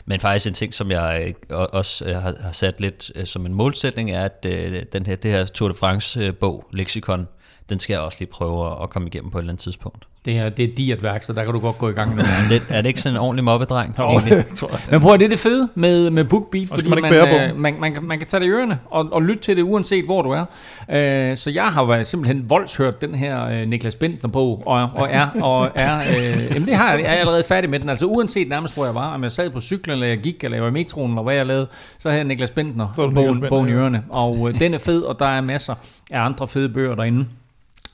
men 0.05 0.19
faktisk 0.19 0.47
en 0.47 0.53
ting, 0.53 0.73
som 0.73 0.91
jeg 0.91 1.33
øh, 1.49 1.57
også 1.59 2.05
øh, 2.05 2.15
har, 2.15 2.35
har 2.41 2.51
sat 2.51 2.81
lidt 2.81 3.11
øh, 3.15 3.25
som 3.25 3.45
en 3.45 3.53
målsætning, 3.53 4.11
er, 4.11 4.25
at 4.25 4.45
øh, 4.49 4.83
den 4.93 5.05
her, 5.05 5.15
det 5.15 5.31
her 5.31 5.45
Tour 5.45 5.69
de 5.69 5.73
France-bog, 5.73 6.65
Lexikon, 6.71 7.27
den 7.69 7.79
skal 7.79 7.93
jeg 7.93 8.01
også 8.01 8.17
lige 8.19 8.29
prøve 8.31 8.83
at 8.83 8.89
komme 8.89 9.07
igennem 9.07 9.31
på 9.31 9.37
et 9.37 9.41
eller 9.41 9.51
andet 9.51 9.63
tidspunkt. 9.63 10.07
Det 10.25 10.33
her, 10.33 10.49
det 10.49 10.69
er 10.71 10.75
dit 10.75 11.03
værk, 11.03 11.23
så 11.23 11.33
der 11.33 11.43
kan 11.43 11.53
du 11.53 11.59
godt 11.59 11.77
gå 11.77 11.89
i 11.89 11.91
gang 11.91 12.15
med 12.15 12.23
det. 12.49 12.63
er 12.69 12.81
det 12.81 12.87
ikke 12.87 13.01
sådan 13.01 13.15
en 13.15 13.21
ordentlig 13.21 13.43
mobbedreng? 13.43 13.95
Jo, 13.99 14.19
det 14.29 14.45
tror 14.45 14.69
jeg. 14.71 14.79
Men 14.91 15.01
prøv 15.01 15.13
at 15.13 15.19
det 15.19 15.25
er 15.25 15.29
det 15.29 15.39
fede 15.39 15.69
med, 15.75 16.09
med 16.09 16.23
BookBeat, 16.23 16.69
fordi 16.69 16.89
man, 16.89 17.01
man, 17.01 17.11
man, 17.11 17.57
man, 17.57 17.75
man, 17.79 17.93
kan, 17.93 18.03
man 18.03 18.17
kan 18.17 18.27
tage 18.27 18.41
det 18.41 18.47
i 18.47 18.49
ørerne 18.49 18.79
og, 18.85 19.07
og 19.11 19.23
lytte 19.23 19.43
til 19.43 19.57
det, 19.57 19.63
uanset 19.63 20.05
hvor 20.05 20.21
du 20.21 20.29
er. 20.29 20.41
Uh, 20.41 21.37
så 21.37 21.51
jeg 21.53 21.65
har 21.65 21.85
været 21.85 22.07
simpelthen 22.07 22.49
voldshørt 22.49 23.01
den 23.01 23.15
her 23.15 23.61
uh, 23.61 23.69
Niklas 23.69 23.95
Bentner-bog, 23.95 24.63
og, 24.65 24.89
og 24.95 25.07
er, 25.11 25.27
og 25.41 25.71
er 25.75 25.99
uh, 25.99 26.53
jamen 26.53 26.67
det 26.67 26.75
har 26.75 26.91
jeg, 26.91 27.01
jeg 27.03 27.15
er 27.15 27.19
allerede 27.19 27.43
færdig 27.43 27.69
med 27.69 27.79
den. 27.79 27.89
Altså 27.89 28.05
uanset 28.05 28.49
nærmest, 28.49 28.73
hvor 28.73 28.85
jeg 28.85 28.95
var, 28.95 29.13
om 29.13 29.23
jeg 29.23 29.31
sad 29.31 29.49
på 29.49 29.59
cyklen, 29.59 29.93
eller 29.93 30.07
jeg 30.07 30.17
gik, 30.17 30.43
eller 30.43 30.57
jeg 30.57 30.63
var 30.63 30.69
i 30.69 30.73
metroen, 30.73 31.11
eller 31.11 31.23
hvad 31.23 31.35
jeg 31.35 31.45
lavede, 31.45 31.67
så 31.99 32.09
havde 32.09 32.19
jeg 32.19 32.27
Niklas 32.27 32.51
Bentner 32.51 33.11
bogen, 33.13 33.45
bogen 33.49 33.69
i 33.69 33.71
ørerne. 33.71 34.03
Og 34.09 34.37
uh, 34.37 34.59
den 34.59 34.73
er 34.73 34.79
fed, 34.79 35.01
og 35.01 35.19
der 35.19 35.25
er 35.25 35.41
masser 35.41 35.75
af 36.11 36.19
andre 36.21 36.47
fede 36.47 36.69
bøger 36.69 36.95
derinde. 36.95 37.25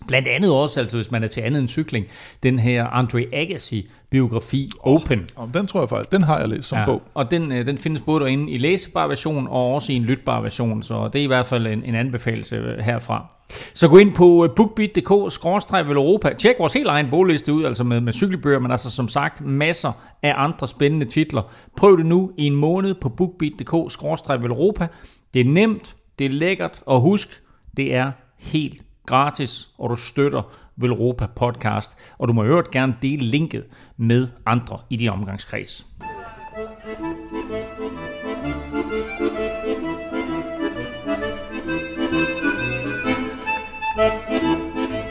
Blandt 0.07 0.27
andet 0.27 0.51
også, 0.51 0.79
altså 0.79 0.97
hvis 0.97 1.11
man 1.11 1.23
er 1.23 1.27
til 1.27 1.41
andet 1.41 1.59
end 1.59 1.69
cykling, 1.69 2.07
den 2.43 2.59
her 2.59 2.87
Andre 2.87 3.25
Agassi 3.33 3.89
biografi 4.09 4.69
Open. 4.79 5.29
Oh, 5.35 5.49
den 5.53 5.67
tror 5.67 5.79
jeg 5.79 5.89
faktisk, 5.89 6.11
den 6.11 6.21
har 6.21 6.39
jeg 6.39 6.49
læst 6.49 6.67
som 6.67 6.77
ja, 6.77 6.85
bog. 6.85 7.01
Og 7.13 7.31
den, 7.31 7.51
øh, 7.51 7.65
den 7.65 7.77
findes 7.77 8.01
både 8.01 8.19
derinde 8.19 8.51
i 8.51 8.57
læsebar 8.57 9.07
version 9.07 9.47
og 9.47 9.73
også 9.73 9.93
i 9.93 9.95
en 9.95 10.03
lytbar 10.03 10.41
version, 10.41 10.83
så 10.83 11.09
det 11.13 11.19
er 11.19 11.23
i 11.23 11.27
hvert 11.27 11.47
fald 11.47 11.67
en, 11.67 11.83
en 11.83 11.95
anbefalelse 11.95 12.55
øh, 12.55 12.77
herfra. 12.77 13.25
Så 13.73 13.87
gå 13.87 13.97
ind 13.97 14.13
på 14.13 14.45
øh, 14.45 14.49
bookbeat.dk-europa. 14.55 16.33
Tjek 16.33 16.55
vores 16.59 16.73
helt 16.73 16.87
egen 16.87 17.09
bogliste 17.09 17.53
ud, 17.53 17.63
altså 17.63 17.83
med, 17.83 18.01
med 18.01 18.13
cykelbøger, 18.13 18.59
men 18.59 18.71
altså 18.71 18.91
som 18.91 19.07
sagt 19.07 19.41
masser 19.41 19.91
af 20.23 20.33
andre 20.37 20.67
spændende 20.67 21.05
titler. 21.05 21.41
Prøv 21.77 21.97
det 21.97 22.05
nu 22.05 22.31
i 22.37 22.45
en 22.45 22.55
måned 22.55 22.95
på 22.95 23.09
bookbeat.dk-europa. 23.09 24.87
Det 25.33 25.39
er 25.39 25.45
nemt, 25.45 25.95
det 26.19 26.25
er 26.25 26.29
lækkert, 26.29 26.81
og 26.85 27.01
husk, 27.01 27.41
det 27.77 27.95
er 27.95 28.11
helt 28.39 28.83
gratis, 29.05 29.69
og 29.77 29.89
du 29.89 29.95
støtter 29.95 30.41
Velropa 30.75 31.25
podcast, 31.25 31.97
og 32.17 32.27
du 32.27 32.33
må 32.33 32.43
øvrigt 32.43 32.71
gerne 32.71 32.95
dele 33.01 33.25
linket 33.25 33.65
med 33.97 34.27
andre 34.45 34.79
i 34.89 34.95
din 34.95 35.09
omgangskreds. 35.09 35.87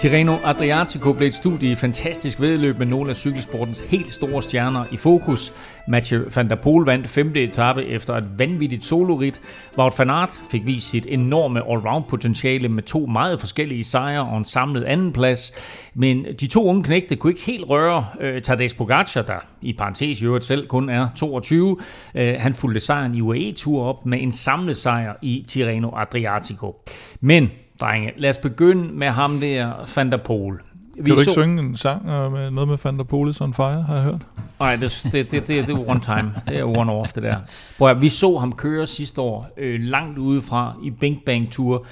Tirreno 0.00 0.36
Adriatico 0.44 1.12
blev 1.12 1.28
et 1.28 1.34
studie 1.34 1.72
i 1.72 1.74
fantastisk 1.74 2.40
vedløb 2.40 2.78
med 2.78 2.86
nogle 2.86 3.10
af 3.10 3.16
cykelsportens 3.16 3.80
helt 3.80 4.12
store 4.12 4.42
stjerner 4.42 4.84
i 4.92 4.96
fokus. 4.96 5.54
Mathieu 5.88 6.22
van 6.36 6.48
der 6.50 6.56
Poel 6.56 6.84
vandt 6.84 7.08
femte 7.08 7.42
etape 7.44 7.84
efter 7.84 8.14
et 8.14 8.38
vanvittigt 8.38 8.84
solorit. 8.84 9.40
Wout 9.78 9.98
van 9.98 10.10
Aert 10.10 10.40
fik 10.50 10.66
vist 10.66 10.90
sit 10.90 11.06
enorme 11.08 11.60
allround 11.70 12.04
potentiale 12.08 12.68
med 12.68 12.82
to 12.82 13.06
meget 13.06 13.40
forskellige 13.40 13.84
sejre 13.84 14.20
og 14.20 14.38
en 14.38 14.44
samlet 14.44 14.84
andenplads. 14.84 15.52
Men 15.94 16.26
de 16.40 16.46
to 16.46 16.64
unge 16.64 16.82
knægte 16.82 17.16
kunne 17.16 17.30
ikke 17.30 17.46
helt 17.46 17.70
røre 17.70 18.06
øh, 18.20 18.42
Tadej 18.42 18.68
Pogacar, 18.78 19.22
der 19.22 19.38
i 19.62 19.72
parentes 19.72 20.22
i 20.22 20.24
øvrigt 20.24 20.44
selv 20.44 20.66
kun 20.66 20.88
er 20.88 21.08
22. 21.16 21.76
Øh, 22.14 22.34
han 22.38 22.54
fulgte 22.54 22.80
sejren 22.80 23.16
i 23.16 23.20
UAE-tur 23.20 23.84
op 23.84 24.06
med 24.06 24.20
en 24.20 24.32
samlet 24.32 24.76
sejr 24.76 25.12
i 25.22 25.44
Tirreno 25.48 25.90
Adriatico. 25.96 26.76
Men 27.20 27.50
Drenge, 27.81 28.12
lad 28.16 28.31
os 28.31 28.38
begynde 28.38 28.95
med 28.95 29.09
ham 29.09 29.31
der, 29.40 29.73
Van 29.97 30.11
der 30.11 30.16
Pol. 30.16 30.62
Vi 30.97 31.03
kan 31.05 31.14
du 31.14 31.21
ikke 31.21 31.25
så... 31.25 31.40
synge 31.40 31.62
en 31.62 31.77
sang 31.77 32.03
uh, 32.03 32.33
med 32.33 32.51
noget 32.51 32.69
med 32.69 32.79
Van 32.85 32.99
der 32.99 33.05
Pol 33.05 33.35
on 33.40 33.55
fire, 33.55 33.83
har 33.83 33.95
jeg 33.95 34.05
hørt? 34.05 34.21
Nej, 34.61 34.77
det, 34.77 35.01
det, 35.05 35.12
det, 35.12 35.49
det, 35.49 35.66
det 35.66 35.69
er 35.69 35.88
one 35.88 36.01
time. 36.01 36.35
Det 36.49 36.59
er 36.59 36.64
one 36.64 36.93
off, 36.93 37.12
det 37.12 37.23
der. 37.23 37.37
Prøv 37.79 38.01
vi 38.01 38.09
så 38.09 38.38
ham 38.38 38.53
køre 38.53 38.87
sidste 38.87 39.21
år 39.21 39.47
øh, 39.57 39.81
langt 39.81 40.19
udefra 40.19 40.75
i 40.85 40.90
Bing 40.90 41.19
Bang 41.27 41.53
Tour. 41.53 41.87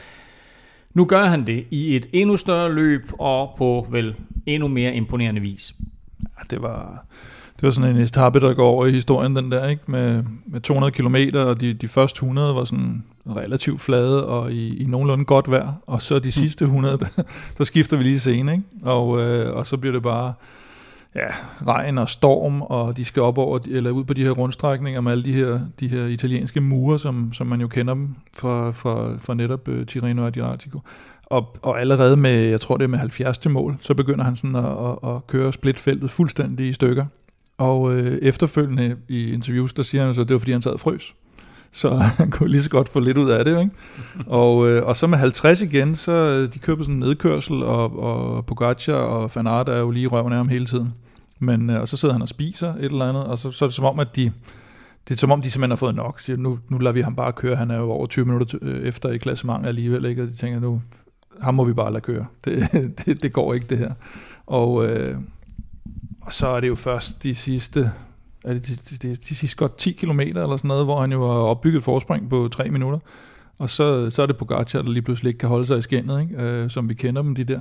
Nu 0.94 1.05
gør 1.05 1.24
han 1.24 1.46
det 1.46 1.64
i 1.70 1.96
et 1.96 2.07
endnu 2.12 2.37
større 2.37 2.72
løb 2.72 3.11
og 3.18 3.55
på 3.59 3.87
vel 3.90 4.16
endnu 4.46 4.68
mere 4.68 4.94
imponerende 4.94 5.40
vis. 5.40 5.74
Ja, 6.20 6.42
det 6.51 6.62
var 6.62 7.05
det 7.60 7.66
var 7.66 7.70
sådan 7.70 7.96
en 7.96 8.02
etape, 8.02 8.40
der 8.40 8.54
går 8.54 8.68
over 8.68 8.86
i 8.86 8.90
historien, 8.90 9.36
den 9.36 9.52
der, 9.52 9.68
ikke? 9.68 9.82
Med, 9.86 10.22
med 10.46 10.60
200 10.60 10.92
km, 10.92 11.16
og 11.34 11.60
de, 11.60 11.74
de 11.74 11.88
første 11.88 12.18
100 12.18 12.54
var 12.54 12.64
sådan 12.64 13.04
relativt 13.26 13.80
flade 13.80 14.26
og 14.26 14.52
i, 14.52 14.76
i 14.76 14.84
nogenlunde 14.84 15.24
godt 15.24 15.50
vejr, 15.50 15.72
og 15.86 16.02
så 16.02 16.14
de 16.14 16.20
hmm. 16.20 16.30
sidste 16.30 16.64
100, 16.64 16.98
der, 16.98 17.22
der 17.58 17.64
skifter 17.64 17.96
vi 17.96 18.02
lige 18.02 18.18
scene, 18.18 18.52
ikke? 18.52 18.64
Og, 18.82 19.20
øh, 19.20 19.56
og 19.56 19.66
så 19.66 19.76
bliver 19.76 19.92
det 19.92 20.02
bare 20.02 20.32
ja, 21.14 21.26
regn 21.66 21.98
og 21.98 22.08
storm, 22.08 22.62
og 22.62 22.96
de 22.96 23.04
skal 23.04 23.22
op 23.22 23.38
over, 23.38 23.59
eller 23.68 23.90
ud 23.90 24.04
på 24.04 24.14
de 24.14 24.24
her 24.24 24.30
rundstrækninger 24.30 25.00
med 25.00 25.12
alle 25.12 25.24
de 25.24 25.32
her, 25.32 25.61
de 25.80 25.88
her 25.88 26.04
italienske 26.04 26.61
mure, 26.61 26.98
som, 26.98 27.32
som 27.32 27.46
man 27.46 27.61
jo 27.61 27.68
kender 27.68 27.94
dem 27.94 28.14
fra, 28.36 28.70
fra, 28.70 29.16
fra 29.18 29.34
netop 29.34 29.68
uh, 29.68 29.84
Tirreno 29.84 30.26
Adriatico. 30.26 30.80
Og, 31.26 31.56
og 31.62 31.80
allerede 31.80 32.16
med, 32.16 32.30
jeg 32.30 32.61
tror 32.61 32.76
det 32.76 32.84
er 32.84 32.88
med 32.88 32.98
70. 32.98 33.48
mål, 33.48 33.76
så 33.80 33.94
begynder 33.94 34.24
han 34.24 34.36
sådan 34.36 34.56
at, 34.56 34.64
at, 34.64 35.14
at 35.14 35.26
køre 35.26 35.52
splitfeltet 35.52 36.11
fuldstændig 36.11 36.68
i 36.68 36.72
stykker. 36.72 37.04
Og 37.59 37.94
øh, 37.94 38.18
efterfølgende 38.22 38.96
i 39.09 39.32
interviews, 39.32 39.72
der 39.72 39.82
siger 39.82 40.04
han 40.04 40.14
så, 40.14 40.20
at 40.20 40.28
det 40.28 40.34
var 40.34 40.38
fordi 40.38 40.52
han 40.52 40.62
sad 40.62 40.72
og 40.72 40.80
frøs. 40.80 41.14
Så 41.70 41.90
han 42.18 42.30
kunne 42.30 42.50
lige 42.50 42.62
så 42.62 42.70
godt 42.70 42.88
få 42.88 43.00
lidt 43.00 43.18
ud 43.18 43.30
af 43.30 43.44
det. 43.44 43.61
Ikke? 43.61 43.70
og, 44.26 44.68
øh, 44.68 44.86
og 44.86 44.96
så 44.96 45.06
med 45.06 45.18
50 45.18 45.62
igen, 45.62 45.94
så 45.96 46.12
øh, 46.12 46.54
de 46.54 46.59
køber 46.59 46.82
sådan 46.82 46.94
en 46.94 47.00
nedkørsel, 47.00 47.62
og, 47.62 47.98
og 47.98 48.46
Pogacar 48.46 48.94
og 48.94 49.30
Fanart 49.30 49.68
er 49.68 49.78
jo 49.78 49.90
lige 49.90 50.06
røven 50.06 50.32
af 50.32 50.36
ham 50.36 50.48
hele 50.48 50.66
tiden. 50.66 50.94
Men, 51.38 51.70
øh, 51.70 51.80
og 51.80 51.88
så 51.88 51.96
sidder 51.96 52.14
han 52.14 52.22
og 52.22 52.28
spiser 52.28 52.74
et 52.74 52.84
eller 52.84 53.09
andet, 53.09 53.24
og 53.24 53.38
så, 53.38 53.50
så 53.50 53.64
er 53.64 53.66
det 53.66 53.74
som 53.74 53.84
om, 53.84 54.00
at 54.00 54.16
de, 54.16 54.32
det 55.09 55.14
er 55.14 55.18
som 55.18 55.30
om, 55.30 55.42
de 55.42 55.50
simpelthen 55.50 55.70
har 55.70 55.76
fået 55.76 55.94
nok. 55.94 56.20
Så 56.20 56.36
nu, 56.36 56.59
nu 56.68 56.78
lader 56.78 56.92
vi 56.92 57.00
ham 57.00 57.16
bare 57.16 57.32
køre. 57.32 57.56
Han 57.56 57.70
er 57.70 57.76
jo 57.76 57.90
over 57.90 58.06
20 58.06 58.24
minutter 58.24 58.59
øh, 58.62 58.82
efter 58.82 59.09
i 59.09 59.18
klassement 59.18 59.66
alligevel, 59.66 60.04
ikke? 60.04 60.22
og 60.22 60.28
de 60.28 60.34
tænker, 60.34 60.61
nu, 60.61 60.82
ham 61.40 61.54
må 61.54 61.64
vi 61.64 61.72
bare 61.72 61.92
lade 61.92 62.00
køre. 62.00 62.26
Det, 62.44 62.68
det, 63.04 63.22
det 63.22 63.32
går 63.32 63.54
ikke, 63.54 63.66
det 63.70 63.78
her. 63.78 63.92
Og, 64.46 64.86
øh, 64.86 65.16
og 66.29 66.35
så 66.35 66.47
er 66.49 66.61
det 66.61 66.68
jo 66.68 66.74
først 66.74 67.22
de 67.22 67.35
sidste, 67.35 67.93
er 68.45 68.53
det 68.55 68.66
de, 68.66 68.72
de, 68.74 69.09
de, 69.09 69.16
de 69.16 69.35
sidste 69.35 69.57
godt 69.57 69.79
10 69.79 69.93
km 69.93 70.20
eller 70.20 70.57
sådan 70.57 70.68
noget, 70.68 70.85
hvor 70.85 71.01
han 71.01 71.12
jo 71.12 71.26
har 71.26 71.39
opbygget 71.39 71.85
forspring 71.85 72.31
på 72.31 72.49
3 72.49 72.70
minutter. 72.70 72.99
Og 73.59 73.70
så, 73.70 74.11
så 74.11 74.22
er 74.22 74.26
det 74.26 74.37
Pogacar, 74.37 74.83
der 74.83 74.91
lige 74.91 75.03
pludselig 75.03 75.29
ikke 75.29 75.39
kan 75.39 75.49
holde 75.49 75.66
sig 75.66 75.79
i 75.79 75.83
skændet, 75.83 76.20
ikke? 76.20 76.43
Øh, 76.43 76.70
som 76.70 76.89
vi 76.89 76.95
kender 76.95 77.22
dem, 77.22 77.35
de 77.35 77.45
der. 77.45 77.61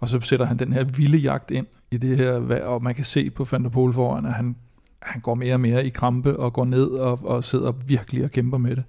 Og 0.00 0.08
så 0.08 0.20
sætter 0.20 0.46
han 0.46 0.56
den 0.56 0.72
her 0.72 0.84
vilde 0.84 1.18
jagt 1.18 1.50
ind 1.50 1.66
i 1.90 1.96
det 1.96 2.16
her 2.16 2.38
vejr, 2.38 2.64
og 2.64 2.82
man 2.82 2.94
kan 2.94 3.04
se 3.04 3.30
på 3.30 3.46
Van 3.50 3.64
der 3.64 3.70
Poel 3.70 3.92
foran, 3.92 4.26
at 4.26 4.32
han, 4.32 4.56
han 5.02 5.20
går 5.20 5.34
mere 5.34 5.54
og 5.54 5.60
mere 5.60 5.86
i 5.86 5.88
krampe 5.88 6.36
og 6.36 6.52
går 6.52 6.64
ned 6.64 6.86
og, 6.86 7.20
og 7.24 7.44
sidder 7.44 7.72
virkelig 7.86 8.24
og 8.24 8.30
kæmper 8.30 8.58
med 8.58 8.76
det. 8.76 8.84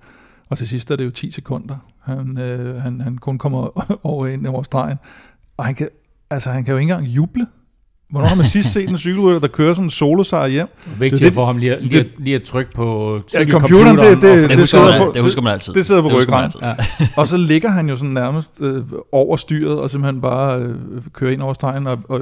Og 0.49 0.57
til 0.57 0.67
sidst 0.67 0.91
er 0.91 0.95
det 0.95 1.05
jo 1.05 1.11
10 1.11 1.31
sekunder. 1.31 1.77
Han, 2.01 2.37
øh, 2.37 2.81
han, 2.81 3.01
han 3.01 3.17
kun 3.17 3.37
kommer 3.37 3.81
over 4.11 4.27
ind 4.27 4.47
over 4.47 4.63
stregen. 4.63 4.97
Og 5.57 5.65
han 5.65 5.75
kan, 5.75 5.89
altså, 6.29 6.51
han 6.51 6.63
kan 6.63 6.71
jo 6.71 6.77
ikke 6.77 6.91
engang 6.91 7.07
juble. 7.07 7.47
Hvornår 8.15 8.27
har 8.27 8.35
man 8.35 8.45
sidst 8.45 8.71
set 8.71 8.89
en 8.89 8.97
cykelrytter, 8.97 9.39
der 9.39 9.47
kører 9.47 9.73
sådan 9.73 9.85
en 9.85 9.89
solosejr 9.89 10.47
hjem? 10.47 10.67
Vigtigt 10.99 11.21
det, 11.21 11.33
for 11.33 11.45
ham 11.45 11.57
lige, 11.57 11.81
lige, 11.81 11.99
det, 11.99 12.11
lige 12.17 12.35
at 12.35 12.43
trykke 12.43 12.71
på 12.71 13.19
ja, 13.33 13.45
computeren. 13.49 13.97
Det, 13.97 14.21
det, 14.21 14.21
det, 14.21 14.49
det, 14.49 14.57
husker 14.57 14.91
man, 14.91 14.99
på, 14.99 15.11
det 15.15 15.23
husker 15.23 15.41
man 15.41 15.53
altid. 15.53 15.73
Det 15.73 15.85
sidder 15.85 16.01
på 16.01 16.07
ryggen. 16.07 16.35
Ja. 16.61 16.75
og 17.17 17.27
så 17.27 17.37
ligger 17.37 17.69
han 17.69 17.89
jo 17.89 17.95
sådan 17.95 18.13
nærmest 18.13 18.61
øh, 18.61 18.83
over 19.11 19.37
styret, 19.37 19.77
og 19.79 19.89
simpelthen 19.89 20.21
bare 20.21 20.59
øh, 20.59 20.75
kører 21.13 21.31
ind 21.31 21.41
over 21.41 21.53
stregen. 21.53 21.87
Og, 21.87 21.99
og 22.09 22.21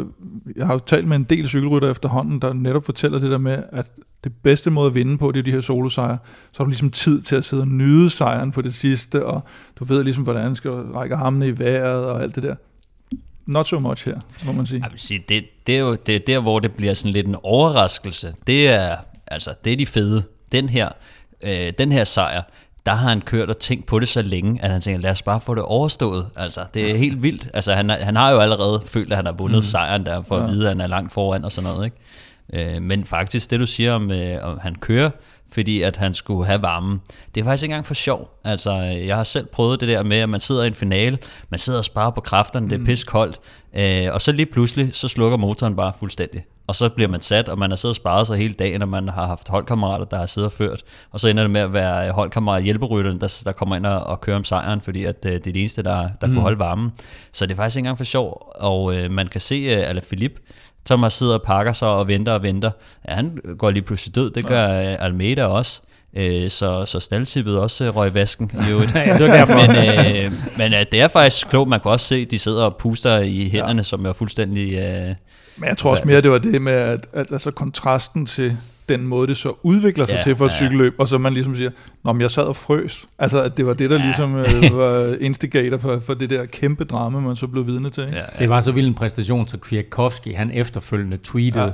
jeg 0.56 0.66
har 0.66 0.74
jo 0.74 0.80
talt 0.80 1.08
med 1.08 1.18
en 1.18 1.24
del 1.24 1.48
cykelrytter 1.48 1.92
efterhånden, 1.92 2.40
der 2.40 2.54
netop 2.54 2.86
fortæller 2.86 3.20
det 3.20 3.32
der 3.32 3.38
med, 3.38 3.64
at 3.72 3.86
det 4.24 4.32
bedste 4.44 4.72
måde 4.72 4.88
at 4.88 4.96
vinde 4.96 5.18
på, 5.18 5.32
det 5.32 5.40
er 5.40 5.44
de 5.44 5.52
her 5.52 5.62
solosejre. 5.62 6.18
Så 6.52 6.58
har 6.58 6.64
du 6.64 6.70
ligesom 6.70 6.90
tid 6.90 7.22
til 7.22 7.36
at 7.36 7.44
sidde 7.44 7.64
og 7.64 7.68
nyde 7.68 8.10
sejren 8.10 8.52
på 8.52 8.62
det 8.62 8.74
sidste, 8.74 9.26
og 9.26 9.44
du 9.80 9.84
ved 9.86 10.04
ligesom, 10.04 10.24
hvordan 10.24 10.50
du 10.50 10.56
skal 10.56 10.72
række 10.72 11.16
armene 11.16 11.48
i 11.48 11.60
vejret 11.60 12.06
og 12.06 12.24
alt 12.24 12.36
det 12.36 12.44
der 12.44 12.56
not 13.48 13.68
so 13.68 13.80
much 13.80 14.06
her, 14.06 14.20
må 14.46 14.52
man 14.52 14.66
sige. 14.66 14.84
Jeg 14.84 14.92
vil 14.92 15.00
sige, 15.00 15.24
det, 15.30 15.46
det 15.68 15.76
er 15.76 15.80
jo 15.80 15.96
det 15.96 16.16
er 16.16 16.20
der, 16.20 16.40
hvor 16.40 16.60
det 16.60 16.74
bliver 16.74 16.94
sådan 16.94 17.12
lidt 17.12 17.28
en 17.28 17.36
overraskelse. 17.44 18.34
Det 18.48 18.68
er, 18.70 18.96
altså, 19.28 19.54
det 19.64 19.74
er 19.74 19.78
de 19.78 19.86
fede. 19.86 20.24
Den 20.52 20.70
her, 20.70 20.90
øh, 21.42 21.74
den 21.78 21.92
her 21.92 22.04
sejr, 22.04 22.42
der 22.86 22.92
har 22.92 23.10
han 23.10 23.22
kørt 23.22 23.50
og 23.50 23.60
tænkt 23.60 23.86
på 23.86 24.00
det 24.00 24.10
så 24.10 24.22
længe, 24.22 24.64
at 24.64 24.72
han 24.72 24.82
tænker, 24.82 25.02
lad 25.02 25.12
os 25.12 25.22
bare 25.22 25.42
få 25.42 25.56
det 25.56 25.64
overstået. 25.64 26.30
Altså, 26.36 26.66
det 26.74 26.92
er 26.92 26.98
helt 26.98 27.24
vildt. 27.24 27.50
Altså, 27.54 27.74
han, 27.74 27.90
han 27.90 28.16
har 28.16 28.32
jo 28.32 28.40
allerede 28.40 28.82
følt, 28.86 29.12
at 29.12 29.16
han 29.16 29.26
har 29.26 29.34
vundet 29.34 29.60
mm. 29.60 29.64
sejren 29.64 30.06
der, 30.06 30.22
for 30.22 30.38
ja. 30.38 30.44
at 30.44 30.50
vide, 30.50 30.64
at 30.64 30.70
han 30.70 30.82
er 30.82 30.88
langt 30.88 31.14
foran 31.14 31.46
og 31.46 31.52
sådan 31.52 31.70
noget. 31.70 31.86
Ikke? 31.86 32.76
Øh, 32.76 32.82
men 32.82 33.06
faktisk, 33.06 33.52
det 33.52 33.60
du 33.60 33.66
siger 33.66 33.94
om, 33.94 34.12
øh, 34.12 34.38
om 34.42 34.60
han 34.62 34.76
kører, 34.76 35.10
fordi 35.54 35.82
at 35.82 35.98
han 35.98 36.14
skulle 36.14 36.46
have 36.46 36.62
varmen. 36.62 37.02
Det 37.36 37.42
er 37.42 37.46
faktisk 37.46 37.64
ikke 37.64 37.72
engang 37.72 37.86
for 37.86 37.94
sjov. 37.94 38.40
Altså, 38.44 38.74
jeg 38.82 39.16
har 39.16 39.24
selv 39.24 39.46
prøvet 39.46 39.80
det 39.80 39.88
der 39.88 40.04
med, 40.04 40.18
at 40.18 40.30
man 40.30 40.40
sidder 40.40 40.64
i 40.64 40.68
en 40.68 40.74
finale, 40.74 41.18
man 41.50 41.60
sidder 41.60 41.80
og 41.80 41.86
sparer 41.86 42.12
på 42.12 42.22
kræfterne, 42.22 42.70
det 42.70 42.76
er 42.76 42.80
mm. 42.80 42.86
pis 42.86 43.04
koldt, 43.04 43.40
øh, 43.74 44.14
og 44.14 44.22
så 44.22 44.32
lige 44.32 44.46
pludselig, 44.46 44.90
så 44.94 45.08
slukker 45.08 45.38
motoren 45.38 45.76
bare 45.76 45.92
fuldstændig. 46.00 46.44
Og 46.68 46.76
så 46.76 46.90
bliver 46.90 47.10
man 47.10 47.22
sat, 47.22 47.50
og 47.50 47.60
man 47.60 47.72
har 47.72 47.76
siddet 47.76 47.92
og 47.92 47.96
sparet 47.96 48.28
sig 48.28 48.38
hele 48.38 48.54
dagen, 48.54 48.82
og 48.82 48.90
man 48.90 49.10
har 49.10 49.28
haft 49.28 49.50
holdkammerater, 49.50 50.06
der 50.06 50.18
har 50.18 50.26
siddet 50.26 50.46
og 50.46 50.54
ført. 50.54 50.84
Og 51.12 51.20
så 51.20 51.28
ender 51.28 51.44
det 51.44 51.52
med 51.52 51.62
at 51.62 51.74
være 51.74 52.12
holdkammerat 52.12 52.64
hjælperytteren, 52.64 53.22
der, 53.22 53.42
der 53.46 53.52
kommer 53.52 53.76
ind 53.76 53.86
og, 53.86 54.04
og 54.04 54.22
kører 54.22 54.38
om 54.38 54.44
sejren, 54.44 54.82
fordi 54.82 55.06
at, 55.06 55.16
øh, 55.26 55.32
det 55.32 55.38
er 55.48 55.52
det 55.52 55.60
eneste, 55.60 55.84
der, 55.84 56.10
der 56.22 56.28
mm. 56.28 56.34
kunne 56.34 56.42
holde 56.42 56.60
varmen. 56.60 56.92
Så 57.32 57.46
det 57.46 57.52
er 57.52 57.56
faktisk 57.56 57.78
ikke 57.78 57.82
engang 57.82 57.98
for 57.98 58.06
sjov. 58.06 58.52
Og 58.56 58.96
øh, 58.96 59.12
man 59.12 59.28
kan 59.28 59.42
se, 59.42 59.56
at 59.56 59.84
Alaphilippe, 59.84 60.42
Thomas 60.86 61.14
sidder 61.14 61.34
og 61.34 61.42
pakker 61.42 61.74
sig 61.74 61.88
og 61.88 62.08
venter 62.08 62.32
og 62.32 62.44
venter. 62.44 62.72
Ja, 63.08 63.14
han 63.14 63.40
går 63.58 63.72
lige 63.72 63.84
pludselig 63.84 64.16
død. 64.16 64.32
Det 64.32 64.46
gør. 64.46 64.68
Øh, 64.68 65.06
Almeida 65.06 65.46
også. 65.46 65.82
Øh, 66.16 66.50
så, 66.50 66.86
så 66.86 67.00
staldtippet 67.00 67.60
også 67.60 67.84
øh, 67.84 67.96
røg 67.96 68.12
i 68.12 68.14
vasken 68.14 68.52
i 68.68 68.72
øvrigt. 68.72 68.96
ja, 68.96 69.18
det 69.18 69.30
var 69.30 69.38
derfor. 69.38 69.68
men 69.68 70.26
øh, 70.26 70.32
men 70.58 70.74
øh, 70.74 70.86
det 70.92 71.02
er 71.02 71.08
faktisk 71.08 71.48
klogt. 71.48 71.70
Man 71.70 71.80
kan 71.80 71.92
også 71.92 72.06
se, 72.06 72.16
at 72.16 72.32
de 72.32 72.40
sidder 72.40 72.64
og 72.64 72.78
puster 72.78 73.20
i 73.20 73.50
hænderne, 73.50 73.80
ja. 73.80 73.84
som 73.84 74.06
er 74.06 74.14
fuldstændig... 74.14 74.74
Øh, 74.74 75.16
men 75.58 75.70
jeg 75.70 75.78
tror 75.78 75.92
også 75.92 76.04
mere, 76.06 76.22
det 76.22 76.32
var 76.32 76.38
det 76.38 76.62
med, 76.62 76.74
at, 76.74 77.08
at 77.14 77.32
altså 77.32 77.52
kontrasten 77.52 78.26
til 78.26 78.58
den 78.90 79.08
måde, 79.08 79.28
det 79.28 79.38
så 79.38 79.54
udvikler 79.64 80.06
sig 80.06 80.16
ja, 80.16 80.22
til 80.22 80.36
for 80.36 80.46
et 80.46 80.50
ja, 80.50 80.56
cykelløb, 80.56 80.96
og 80.98 81.08
så 81.08 81.18
man 81.18 81.34
ligesom 81.34 81.56
siger, 81.56 81.72
Nå, 82.04 82.14
men 82.14 82.22
jeg 82.22 82.32
sad 82.32 82.44
og 82.44 82.56
frøs. 82.56 83.06
Altså, 83.20 83.44
at 83.44 83.58
det 83.58 83.66
var 83.66 83.74
det, 83.74 83.90
der 83.90 84.00
ja. 84.00 84.06
ligesom 84.06 84.36
øh, 84.36 84.78
var 84.78 85.16
instigator 85.20 85.78
for, 85.78 86.00
for 86.00 86.14
det 86.14 86.30
der 86.30 86.46
kæmpe 86.46 86.84
drama, 86.84 87.20
man 87.20 87.36
så 87.36 87.48
blev 87.48 87.68
vidne 87.68 87.90
til. 87.90 88.04
Ikke? 88.04 88.16
Ja, 88.16 88.22
ja. 88.22 88.40
Det 88.40 88.50
var 88.50 88.62
så 88.62 88.72
vild 88.72 88.88
en 88.88 88.94
præstation, 88.94 89.48
så 89.48 89.58
Kwiatkowski, 89.58 90.32
han 90.32 90.52
efterfølgende 90.52 91.18
tweetede, 91.24 91.64
ja 91.64 91.72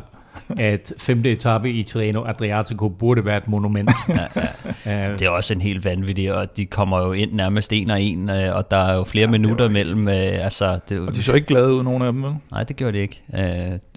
at 0.58 0.94
femte 0.98 1.32
etape 1.32 1.72
i 1.72 1.84
Tirreno 1.84 2.24
Adriatico 2.26 2.90
burde 2.90 3.26
være 3.26 3.38
et 3.38 3.48
monument. 3.48 3.92
ja, 4.10 4.42
ja. 4.86 5.12
Det 5.12 5.22
er 5.22 5.30
også 5.30 5.54
en 5.54 5.62
helt 5.62 5.86
vanvittig, 5.86 6.34
og 6.34 6.58
de 6.58 6.66
kommer 6.66 7.00
jo 7.06 7.14
ind 7.14 7.34
nærmest 7.34 7.74
en 7.74 7.90
og 7.90 8.02
en, 8.02 8.30
øh, 8.30 8.56
og 8.56 8.72
der 8.72 8.78
er 8.78 8.96
jo 8.96 9.04
flere 9.04 9.26
ja, 9.26 9.32
minutter 9.32 9.70
mellem. 9.70 10.08
Øh, 10.08 10.16
altså, 10.16 10.80
det, 10.90 11.00
og 11.00 11.16
de 11.16 11.24
så 11.24 11.34
ikke 11.34 11.48
glade 11.48 11.74
ud, 11.74 11.84
nogen 11.84 12.02
af 12.02 12.14
dem, 12.14 12.24
vel? 12.24 12.34
Nej, 12.52 12.64
det 12.64 12.76
gjorde 12.76 12.98
de 12.98 13.02
ikke. 13.02 13.24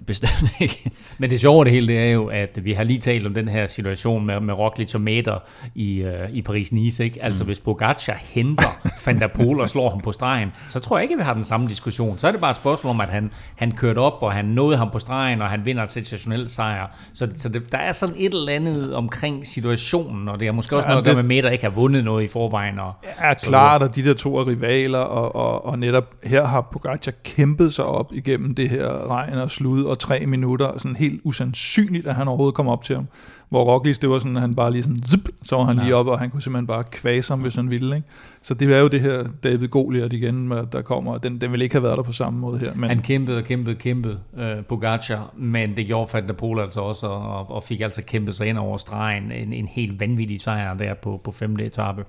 Øh, 0.03 0.05
bestemt 0.05 0.61
ikke. 0.61 0.91
Men 1.19 1.29
det 1.29 1.41
sjove 1.41 1.65
det 1.65 1.73
hele, 1.73 1.87
det 1.87 1.99
er 1.99 2.11
jo, 2.11 2.27
at 2.27 2.59
vi 2.63 2.71
har 2.71 2.83
lige 2.83 2.99
talt 2.99 3.27
om 3.27 3.33
den 3.33 3.47
her 3.47 3.65
situation 3.65 4.25
med, 4.25 4.39
med 4.39 4.53
Roglic 4.53 4.95
og 4.95 5.01
Meter 5.01 5.39
i, 5.75 6.03
uh, 6.03 6.35
i 6.35 6.41
Paris-Nice. 6.49 7.03
Ikke? 7.03 7.23
Altså, 7.23 7.43
mm. 7.43 7.47
hvis 7.47 7.59
Pogacar 7.59 8.17
henter 8.33 8.89
Van 9.05 9.19
der 9.19 9.27
Pol 9.27 9.61
og 9.61 9.69
slår 9.69 9.89
ham 9.89 10.01
på 10.01 10.11
stregen, 10.11 10.51
så 10.69 10.79
tror 10.79 10.97
jeg 10.97 11.03
ikke, 11.03 11.13
at 11.13 11.17
vi 11.17 11.23
har 11.23 11.33
den 11.33 11.43
samme 11.43 11.69
diskussion. 11.69 12.17
Så 12.17 12.27
er 12.27 12.31
det 12.31 12.41
bare 12.41 12.51
et 12.51 12.57
spørgsmål 12.57 12.89
om, 12.89 13.01
at 13.01 13.09
han, 13.09 13.31
han 13.55 13.71
kørte 13.71 13.99
op, 13.99 14.23
og 14.23 14.33
han 14.33 14.45
nåede 14.45 14.77
ham 14.77 14.89
på 14.91 14.99
stregen, 14.99 15.41
og 15.41 15.49
han 15.49 15.65
vinder 15.65 15.83
et 15.83 15.91
sensationelt 15.91 16.49
sejr. 16.49 16.97
Så, 17.13 17.27
så 17.35 17.49
det, 17.49 17.71
der 17.71 17.77
er 17.77 17.91
sådan 17.91 18.15
et 18.17 18.33
eller 18.33 18.51
andet 18.51 18.95
omkring 18.95 19.45
situationen, 19.45 20.27
og 20.27 20.39
det 20.39 20.47
er 20.47 20.51
måske 20.51 20.75
også 20.75 20.87
ja, 20.87 20.93
noget 20.93 21.07
at 21.07 21.15
gøre 21.15 21.23
med 21.23 21.35
Meter 21.35 21.49
ikke 21.49 21.63
har 21.63 21.71
vundet 21.71 22.03
noget 22.03 22.23
i 22.23 22.27
forvejen. 22.27 22.79
Og, 22.79 22.93
ja, 23.21 23.33
klart, 23.33 23.83
og 23.83 23.95
de 23.95 24.03
der 24.03 24.13
to 24.13 24.37
er 24.37 24.47
rivaler, 24.47 24.99
og, 24.99 25.35
og, 25.35 25.65
og 25.65 25.79
netop 25.79 26.15
her 26.23 26.45
har 26.45 26.61
Pogacar 26.71 27.11
kæmpet 27.23 27.73
sig 27.73 27.85
op 27.85 28.13
igennem 28.13 28.55
det 28.55 28.69
her 28.69 29.09
regn 29.09 29.33
og 29.33 29.51
slud 29.51 29.83
og 29.93 29.99
tre 29.99 30.25
minutter, 30.25 30.77
sådan 30.77 30.95
helt 30.95 31.21
usandsynligt, 31.23 32.07
at 32.07 32.15
han 32.15 32.27
overhovedet 32.27 32.55
kom 32.55 32.67
op 32.67 32.83
til 32.83 32.95
ham. 32.95 33.07
Hvor 33.49 33.63
Roglic, 33.63 33.97
det 33.97 34.09
var 34.09 34.19
sådan, 34.19 34.35
at 34.35 34.41
han 34.41 34.55
bare 34.55 34.71
lige 34.71 34.83
sådan, 34.83 35.03
zip, 35.03 35.29
så 35.43 35.55
var 35.55 35.63
han 35.63 35.77
ja. 35.77 35.83
lige 35.83 35.95
op, 35.95 36.07
og 36.07 36.19
han 36.19 36.29
kunne 36.29 36.41
simpelthen 36.41 36.67
bare 36.67 36.83
kvæse 36.91 37.31
ham, 37.31 37.39
hvis 37.39 37.55
han 37.55 37.69
ville. 37.69 37.95
Ikke? 37.95 38.07
Så 38.41 38.53
det 38.53 38.73
er 38.73 38.79
jo 38.79 38.87
det 38.87 38.99
her 38.99 39.23
David 39.43 39.67
Goliath 39.67 40.15
igen, 40.15 40.51
der 40.51 40.81
kommer, 40.81 41.17
den, 41.17 41.41
den 41.41 41.51
ville 41.51 41.63
ikke 41.63 41.75
have 41.75 41.83
været 41.83 41.97
der 41.97 42.03
på 42.03 42.11
samme 42.11 42.39
måde 42.39 42.59
her. 42.59 42.75
Men... 42.75 42.89
Han 42.89 42.99
kæmpede 42.99 43.37
og 43.37 43.43
kæmpede 43.43 43.75
og 43.75 43.79
kæmpede, 43.79 44.19
uh, 44.33 44.65
Pogacar, 44.69 45.33
men 45.37 45.77
det 45.77 45.85
gjorde 45.85 46.13
Van 46.13 46.27
der 46.27 46.33
Pol 46.33 46.59
altså 46.59 46.81
også, 46.81 47.07
og, 47.07 47.51
og 47.51 47.63
fik 47.63 47.81
altså 47.81 48.01
kæmpet 48.01 48.35
sig 48.35 48.47
ind 48.47 48.57
over 48.57 48.77
stregen. 48.77 49.31
En, 49.31 49.53
en 49.53 49.67
helt 49.67 49.99
vanvittig 49.99 50.41
sejr 50.41 50.73
der 50.73 50.93
på, 50.93 51.21
på 51.23 51.31
femte 51.31 51.65
etape. 51.65 52.03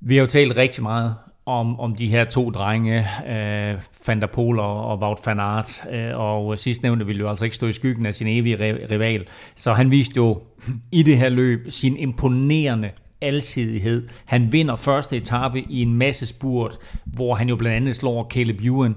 Vi 0.00 0.14
har 0.14 0.20
jo 0.20 0.26
talt 0.26 0.56
rigtig 0.56 0.82
meget 0.82 1.14
om, 1.46 1.80
om 1.80 1.94
de 1.94 2.06
her 2.06 2.24
to 2.24 2.50
drenge, 2.50 2.98
øh, 3.28 3.80
Van 4.06 4.20
der 4.20 4.26
Pol 4.26 4.58
og, 4.58 4.84
og 4.84 4.98
Wout 4.98 5.18
van 5.26 5.40
Aert, 5.40 5.82
øh, 5.90 6.18
og 6.18 6.58
sidst 6.58 6.82
nævnte 6.82 7.06
ville 7.06 7.20
jo 7.20 7.28
altså 7.28 7.44
ikke 7.44 7.56
stå 7.56 7.66
i 7.66 7.72
skyggen 7.72 8.06
af 8.06 8.14
sin 8.14 8.26
evige 8.26 8.56
rival, 8.90 9.26
så 9.54 9.72
han 9.72 9.90
viste 9.90 10.16
jo 10.16 10.42
i 10.92 11.02
det 11.02 11.18
her 11.18 11.28
løb 11.28 11.66
sin 11.70 11.96
imponerende 11.96 12.90
alsidighed. 13.20 14.08
Han 14.24 14.52
vinder 14.52 14.76
første 14.76 15.16
etape 15.16 15.60
i 15.60 15.82
en 15.82 15.94
masse 15.94 16.26
spurt, 16.26 16.78
hvor 17.04 17.34
han 17.34 17.48
jo 17.48 17.56
blandt 17.56 17.76
andet 17.76 17.96
slår 17.96 18.28
Caleb 18.30 18.60
Ewan, 18.60 18.96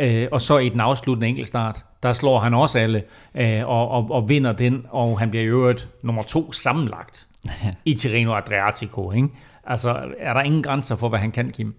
øh, 0.00 0.28
og 0.32 0.40
så 0.40 0.58
i 0.58 0.68
den 0.68 0.80
afsluttende 0.80 1.28
enkeltstart, 1.28 1.84
der 2.02 2.12
slår 2.12 2.38
han 2.38 2.54
også 2.54 2.78
alle 2.78 3.02
øh, 3.34 3.68
og, 3.68 3.88
og, 3.88 4.10
og 4.10 4.28
vinder 4.28 4.52
den, 4.52 4.86
og 4.90 5.18
han 5.18 5.30
bliver 5.30 5.44
i 5.44 5.48
øvrigt 5.48 5.88
nummer 6.02 6.22
to 6.22 6.52
sammenlagt 6.52 7.26
i 7.84 7.94
Tirreno 7.94 8.34
Adriatico. 8.34 9.12
Ikke? 9.12 9.28
Altså, 9.66 10.02
er 10.18 10.34
der 10.34 10.42
ingen 10.42 10.62
grænser 10.62 10.96
for, 10.96 11.08
hvad 11.08 11.18
han 11.18 11.32
kan, 11.32 11.50
Kim? 11.50 11.74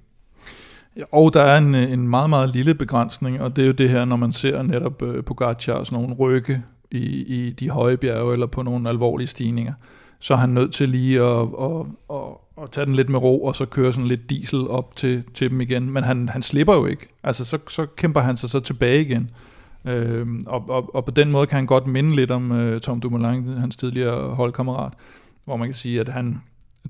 Og 1.11 1.33
der 1.33 1.41
er 1.41 1.57
en, 1.57 1.75
øh, 1.75 1.91
en 1.91 2.07
meget, 2.07 2.29
meget 2.29 2.53
lille 2.53 2.75
begrænsning, 2.75 3.41
og 3.41 3.55
det 3.55 3.61
er 3.61 3.65
jo 3.65 3.73
det 3.73 3.89
her, 3.89 4.05
når 4.05 4.15
man 4.15 4.31
ser 4.31 4.63
netop 4.63 5.01
øh, 5.01 5.23
Pogacar 5.23 5.83
sådan 5.83 5.99
nogle 5.99 6.15
rykke 6.15 6.61
i, 6.91 7.05
i 7.07 7.51
de 7.51 7.69
høje 7.69 7.97
bjerge 7.97 8.33
eller 8.33 8.45
på 8.47 8.61
nogle 8.61 8.89
alvorlige 8.89 9.27
stigninger, 9.27 9.73
så 10.19 10.33
er 10.33 10.37
han 10.37 10.49
nødt 10.49 10.73
til 10.73 10.89
lige 10.89 11.21
at, 11.21 11.41
at, 11.41 11.85
at, 12.09 12.21
at 12.63 12.71
tage 12.71 12.85
den 12.85 12.95
lidt 12.95 13.09
med 13.09 13.19
ro, 13.19 13.43
og 13.43 13.55
så 13.55 13.65
køre 13.65 13.93
sådan 13.93 14.07
lidt 14.07 14.29
diesel 14.29 14.67
op 14.67 14.95
til, 14.95 15.23
til 15.33 15.49
dem 15.49 15.61
igen. 15.61 15.89
Men 15.89 16.03
han, 16.03 16.29
han 16.29 16.41
slipper 16.41 16.73
jo 16.73 16.85
ikke. 16.85 17.07
Altså, 17.23 17.45
så, 17.45 17.57
så 17.67 17.85
kæmper 17.85 18.21
han 18.21 18.37
sig 18.37 18.49
så 18.49 18.59
tilbage 18.59 19.01
igen. 19.01 19.29
Øh, 19.85 20.27
og, 20.47 20.69
og, 20.69 20.95
og 20.95 21.05
på 21.05 21.11
den 21.11 21.31
måde 21.31 21.47
kan 21.47 21.55
han 21.55 21.65
godt 21.65 21.87
minde 21.87 22.15
lidt 22.15 22.31
om 22.31 22.51
øh, 22.51 22.81
Tom 22.81 22.99
Dumoulin, 22.99 23.47
hans 23.47 23.75
tidligere 23.75 24.35
holdkammerat, 24.35 24.93
hvor 25.45 25.57
man 25.57 25.67
kan 25.67 25.73
sige, 25.73 25.99
at 25.99 26.09
han, 26.09 26.41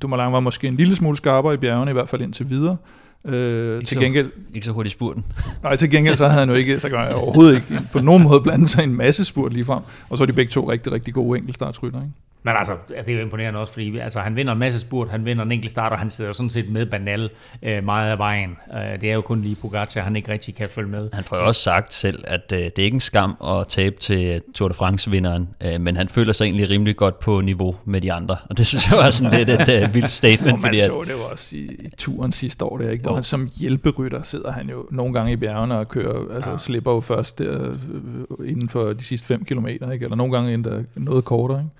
Dumoulin 0.01 0.33
var 0.33 0.39
måske 0.39 0.67
en 0.67 0.75
lille 0.75 0.95
smule 0.95 1.17
skarpere 1.17 1.53
i 1.53 1.57
bjergene, 1.57 1.91
i 1.91 1.93
hvert 1.93 2.09
fald 2.09 2.21
indtil 2.21 2.49
videre. 2.49 2.77
Øh, 3.25 3.75
ikke 3.75 3.87
til 3.87 3.99
gengæld, 3.99 4.29
så, 4.29 4.35
ikke 4.53 4.65
så 4.65 4.71
hurtigt 4.71 4.93
spurten. 4.93 5.25
Nej, 5.63 5.75
til 5.75 5.89
gengæld 5.89 6.15
så 6.15 6.27
havde 6.27 6.39
han 6.39 6.49
jo 6.49 6.55
ikke, 6.55 6.79
så 6.79 6.89
kan 6.89 6.97
han 6.97 7.13
overhovedet 7.13 7.55
ikke 7.55 7.81
på 7.91 7.99
nogen 7.99 8.23
måde 8.23 8.41
blande 8.41 8.67
sig 8.67 8.83
en 8.83 8.95
masse 8.95 9.25
spurt 9.25 9.53
lige 9.53 9.65
frem. 9.65 9.83
Og 10.09 10.17
så 10.17 10.23
er 10.23 10.25
de 10.25 10.33
begge 10.33 10.49
to 10.49 10.71
rigtig, 10.71 10.91
rigtig 10.91 11.13
gode 11.13 11.37
enkeltstartsrytter, 11.37 12.01
ikke? 12.01 12.13
Men 12.45 12.53
altså, 12.57 12.73
det 12.87 13.09
er 13.09 13.13
jo 13.13 13.21
imponerende 13.21 13.59
også, 13.59 13.73
fordi 13.73 13.97
altså, 13.97 14.19
han 14.19 14.35
vinder 14.35 14.53
en 14.53 14.59
masse 14.59 14.79
spurt, 14.79 15.09
han 15.09 15.25
vinder 15.25 15.43
en 15.43 15.51
enkelt 15.51 15.71
start, 15.71 15.91
og 15.91 15.99
han 15.99 16.09
sidder 16.09 16.29
jo 16.29 16.33
sådan 16.33 16.49
set 16.49 16.71
med 16.71 16.85
Banal 16.85 17.29
øh, 17.63 17.83
meget 17.83 18.11
af 18.11 18.17
vejen. 18.17 18.57
Øh, 18.73 19.01
det 19.01 19.09
er 19.09 19.13
jo 19.13 19.21
kun 19.21 19.41
lige 19.41 19.55
Pogacar, 19.61 20.01
han 20.01 20.15
ikke 20.15 20.31
rigtig 20.31 20.55
kan 20.55 20.67
følge 20.69 20.89
med. 20.89 21.09
Han 21.13 21.23
får 21.23 21.37
jo 21.37 21.45
også 21.45 21.61
sagt 21.61 21.93
selv, 21.93 22.23
at 22.27 22.51
øh, 22.53 22.59
det 22.59 22.79
er 22.79 22.83
ikke 22.83 22.95
en 22.95 23.01
skam 23.01 23.37
at 23.47 23.67
tabe 23.67 23.95
til 23.99 24.41
Tour 24.55 24.67
de 24.67 24.73
France-vinderen, 24.73 25.49
øh, 25.63 25.81
men 25.81 25.97
han 25.97 26.09
føler 26.09 26.33
sig 26.33 26.45
egentlig 26.45 26.69
rimelig 26.69 26.95
godt 26.95 27.19
på 27.19 27.41
niveau 27.41 27.75
med 27.85 28.01
de 28.01 28.13
andre. 28.13 28.37
Og 28.49 28.57
det 28.57 28.67
synes 28.67 28.91
jeg 28.91 28.97
var 28.97 29.09
sådan 29.09 29.45
lidt 29.45 29.49
et 29.49 29.83
uh, 29.83 29.93
vildt 29.93 30.11
statement. 30.11 30.53
Og 30.53 30.59
man 30.61 30.69
fordi, 30.69 30.77
så 30.77 31.03
det 31.05 31.11
jo 31.11 31.31
også 31.31 31.57
i, 31.57 31.59
i 31.59 31.89
turen 31.97 32.31
sidste 32.31 32.65
år, 32.65 32.77
der, 32.77 32.89
ikke? 32.89 33.09
Han 33.15 33.23
som 33.23 33.49
hjælperytter 33.59 34.21
sidder 34.21 34.51
han 34.51 34.69
jo 34.69 34.85
nogle 34.91 35.13
gange 35.13 35.31
i 35.31 35.35
bjergene 35.35 35.77
og 35.77 35.87
kører, 35.87 36.35
altså 36.35 36.51
ja. 36.51 36.57
slipper 36.57 36.91
jo 36.91 36.99
først 36.99 37.39
der, 37.39 37.71
øh, 37.71 38.49
inden 38.49 38.69
for 38.69 38.93
de 38.93 39.03
sidste 39.03 39.27
5 39.27 39.45
kilometer, 39.45 39.91
ikke? 39.91 40.03
eller 40.03 40.15
nogle 40.15 40.33
gange 40.33 40.53
endda 40.53 40.83
noget 40.95 41.25
kortere. 41.25 41.59
Ikke? 41.59 41.71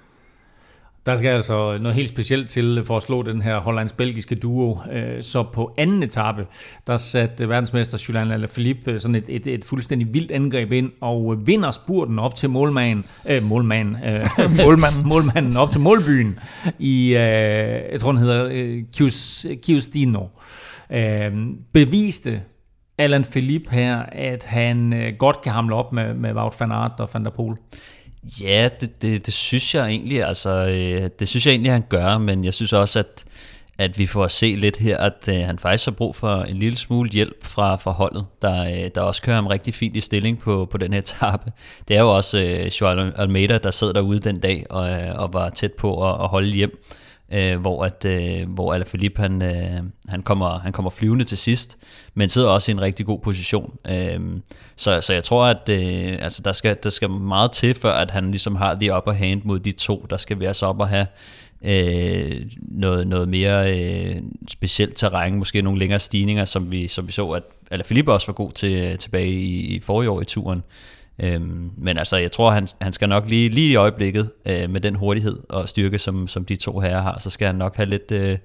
Der 1.06 1.16
skal 1.16 1.30
altså 1.30 1.78
noget 1.78 1.96
helt 1.96 2.10
specielt 2.10 2.50
til 2.50 2.84
for 2.86 2.98
at 2.98 3.04
slå 3.04 3.22
den 3.22 3.42
her 3.42 3.60
hollands-belgiske 3.60 4.36
duo. 4.36 4.80
Øh, 4.92 5.24
så 5.24 5.44
på 5.44 5.74
anden 5.78 6.04
etape, 6.04 6.46
der 6.88 6.98
satte 6.98 7.50
verdensmester 7.50 8.06
Julian 8.10 8.32
Alaphilippe 8.32 8.92
øh, 8.92 9.00
sådan 9.00 9.16
et, 9.16 9.26
et, 9.30 9.48
et 9.48 9.66
fuldstændig 9.66 10.14
vildt 10.14 10.32
angreb 10.32 10.72
ind 10.72 10.92
og 11.02 11.48
vinder 11.48 11.72
spurten 11.72 12.20
op 12.20 12.36
til 12.36 12.50
målmanden, 12.58 13.06
øh, 13.30 13.44
målmanden, 13.44 13.96
øh, 13.96 14.26
målmanden. 14.66 15.08
målmanden 15.08 15.58
op 15.58 15.72
til 15.72 15.82
målbyen 15.82 16.40
i, 16.80 17.08
øh, 17.08 17.92
jeg 17.92 18.00
tror 18.00 18.12
den 18.12 18.22
hedder 18.22 18.48
øh, 18.52 18.84
Chius, 18.94 19.48
Chiustino. 19.64 20.28
Øh, 20.92 21.34
beviste 21.74 22.42
Alan 22.98 23.24
Philippe 23.24 23.70
her, 23.72 23.98
at 24.12 24.46
han 24.46 24.94
øh, 24.94 25.14
godt 25.18 25.42
kan 25.42 25.52
hamle 25.52 25.76
op 25.76 25.94
med, 25.94 26.14
med 26.14 26.34
Wout 26.34 26.56
van 26.60 26.72
Aert 26.72 27.00
og 27.00 27.10
Van 27.14 27.26
der 27.26 27.32
Poel. 27.32 27.58
Ja, 28.42 28.70
det, 28.82 29.02
det, 29.02 29.26
det 29.26 29.34
synes 29.34 29.76
jeg 29.76 29.88
egentlig, 29.88 30.24
altså, 30.24 30.50
øh, 30.50 31.10
det 31.20 31.28
synes 31.28 31.46
jeg 31.46 31.52
egentlig, 31.52 31.72
han 31.72 31.84
gør, 31.90 32.18
men 32.18 32.46
jeg 32.46 32.54
synes 32.54 32.74
også, 32.74 33.00
at, 33.00 33.26
at 33.78 34.00
vi 34.00 34.06
får 34.06 34.24
at 34.24 34.32
se 34.32 34.56
lidt 34.56 34.78
her, 34.78 34.98
at 34.98 35.28
øh, 35.30 35.36
han 35.36 35.60
faktisk 35.60 35.86
har 35.86 35.92
brug 35.92 36.16
for 36.16 36.42
en 36.42 36.58
lille 36.58 36.78
smule 36.78 37.10
hjælp 37.10 37.46
fra, 37.46 37.76
fra 37.76 37.92
holdet, 37.92 38.26
der, 38.42 38.62
øh, 38.66 38.90
der 38.96 39.02
også 39.02 39.22
kører 39.22 39.36
ham 39.36 39.48
rigtig 39.48 39.74
fint 39.74 39.96
i 39.96 40.02
stilling 40.02 40.40
på, 40.40 40.68
på 40.72 40.78
den 40.78 40.94
her 40.94 41.00
etape. 41.00 41.52
Det 41.88 41.98
er 41.98 42.02
jo 42.02 42.16
også 42.16 42.38
øh, 42.38 42.68
Joel 42.68 43.14
Almeida, 43.16 43.58
der 43.58 43.72
sad 43.72 43.94
derude 43.94 44.20
den 44.20 44.40
dag 44.40 44.66
og, 44.70 44.90
øh, 44.90 45.16
og 45.16 45.34
var 45.34 45.50
tæt 45.50 45.74
på 45.74 46.10
at, 46.10 46.22
at 46.22 46.28
holde 46.28 46.52
hjem 46.52 46.84
øh, 47.32 47.60
hvor 47.60 47.84
at 47.86 48.06
øh, 48.06 48.50
hvor 48.50 48.74
Alaphilippe 48.74 49.22
han 49.22 49.42
øh, 49.42 49.80
han 50.08 50.22
kommer 50.24 50.60
han 50.60 50.72
kommer 50.72 50.92
flyvende 50.92 51.24
til 51.26 51.38
sidst, 51.38 51.78
men 52.14 52.30
sidder 52.30 52.50
også 52.50 52.72
i 52.72 52.74
en 52.74 52.82
rigtig 52.82 53.06
god 53.06 53.20
position. 53.20 53.74
Øh, 53.88 54.20
så 54.76 55.02
så 55.02 55.14
jeg 55.14 55.24
tror 55.24 55.46
at 55.46 55.70
øh, 55.70 56.18
altså 56.22 56.42
der 56.42 56.52
skal 56.52 56.78
der 56.84 56.90
skal 56.90 57.10
meget 57.10 57.52
til 57.52 57.76
før 57.76 57.94
at 57.94 58.12
han 58.12 58.32
ligesom 58.32 58.56
har 58.56 58.76
de 58.76 58.96
upper 58.98 59.12
hand 59.12 59.42
mod 59.44 59.60
de 59.60 59.72
to. 59.72 60.06
Der 60.10 60.18
skal 60.18 60.40
vi 60.40 60.48
så 60.54 60.66
op 60.66 60.80
og 60.80 60.88
have 60.88 61.08
øh, 61.62 62.42
noget, 62.62 63.08
noget 63.08 63.30
mere 63.30 63.80
øh, 63.80 64.16
specielt 64.50 64.96
terræn, 64.96 65.36
måske 65.36 65.62
nogle 65.62 65.80
længere 65.80 66.00
stigninger, 66.00 66.46
som 66.46 66.72
vi, 66.72 66.88
som 66.88 67.08
vi 67.08 67.12
så, 67.12 67.30
at 67.30 67.44
Alaphilippe 67.72 68.14
også 68.14 68.28
var 68.28 68.34
god 68.34 68.52
til 68.52 68.86
øh, 68.86 68.98
tilbage 68.98 69.30
i, 69.30 69.76
i 69.76 69.80
forrige 69.80 70.10
år 70.10 70.22
i 70.22 70.26
turen. 70.26 70.64
Øhm, 71.20 71.72
men 71.78 71.98
altså, 71.98 72.18
jeg 72.18 72.32
tror, 72.32 72.52
han, 72.52 72.68
han 72.82 72.94
skal 72.94 73.10
nok 73.10 73.30
lige, 73.30 73.50
lige 73.50 73.72
i 73.72 73.76
øjeblikket, 73.76 74.30
øh, 74.46 74.70
med 74.70 74.82
den 74.82 74.96
hurtighed 74.96 75.40
og 75.50 75.70
styrke, 75.70 76.00
som, 76.00 76.28
som 76.28 76.46
de 76.46 76.56
to 76.56 76.80
herrer 76.80 77.02
har, 77.02 77.20
så 77.20 77.30
skal 77.30 77.46
han 77.46 77.56
nok 77.56 77.76
have 77.76 77.90
lidt... 77.90 78.12
Øh, 78.12 78.38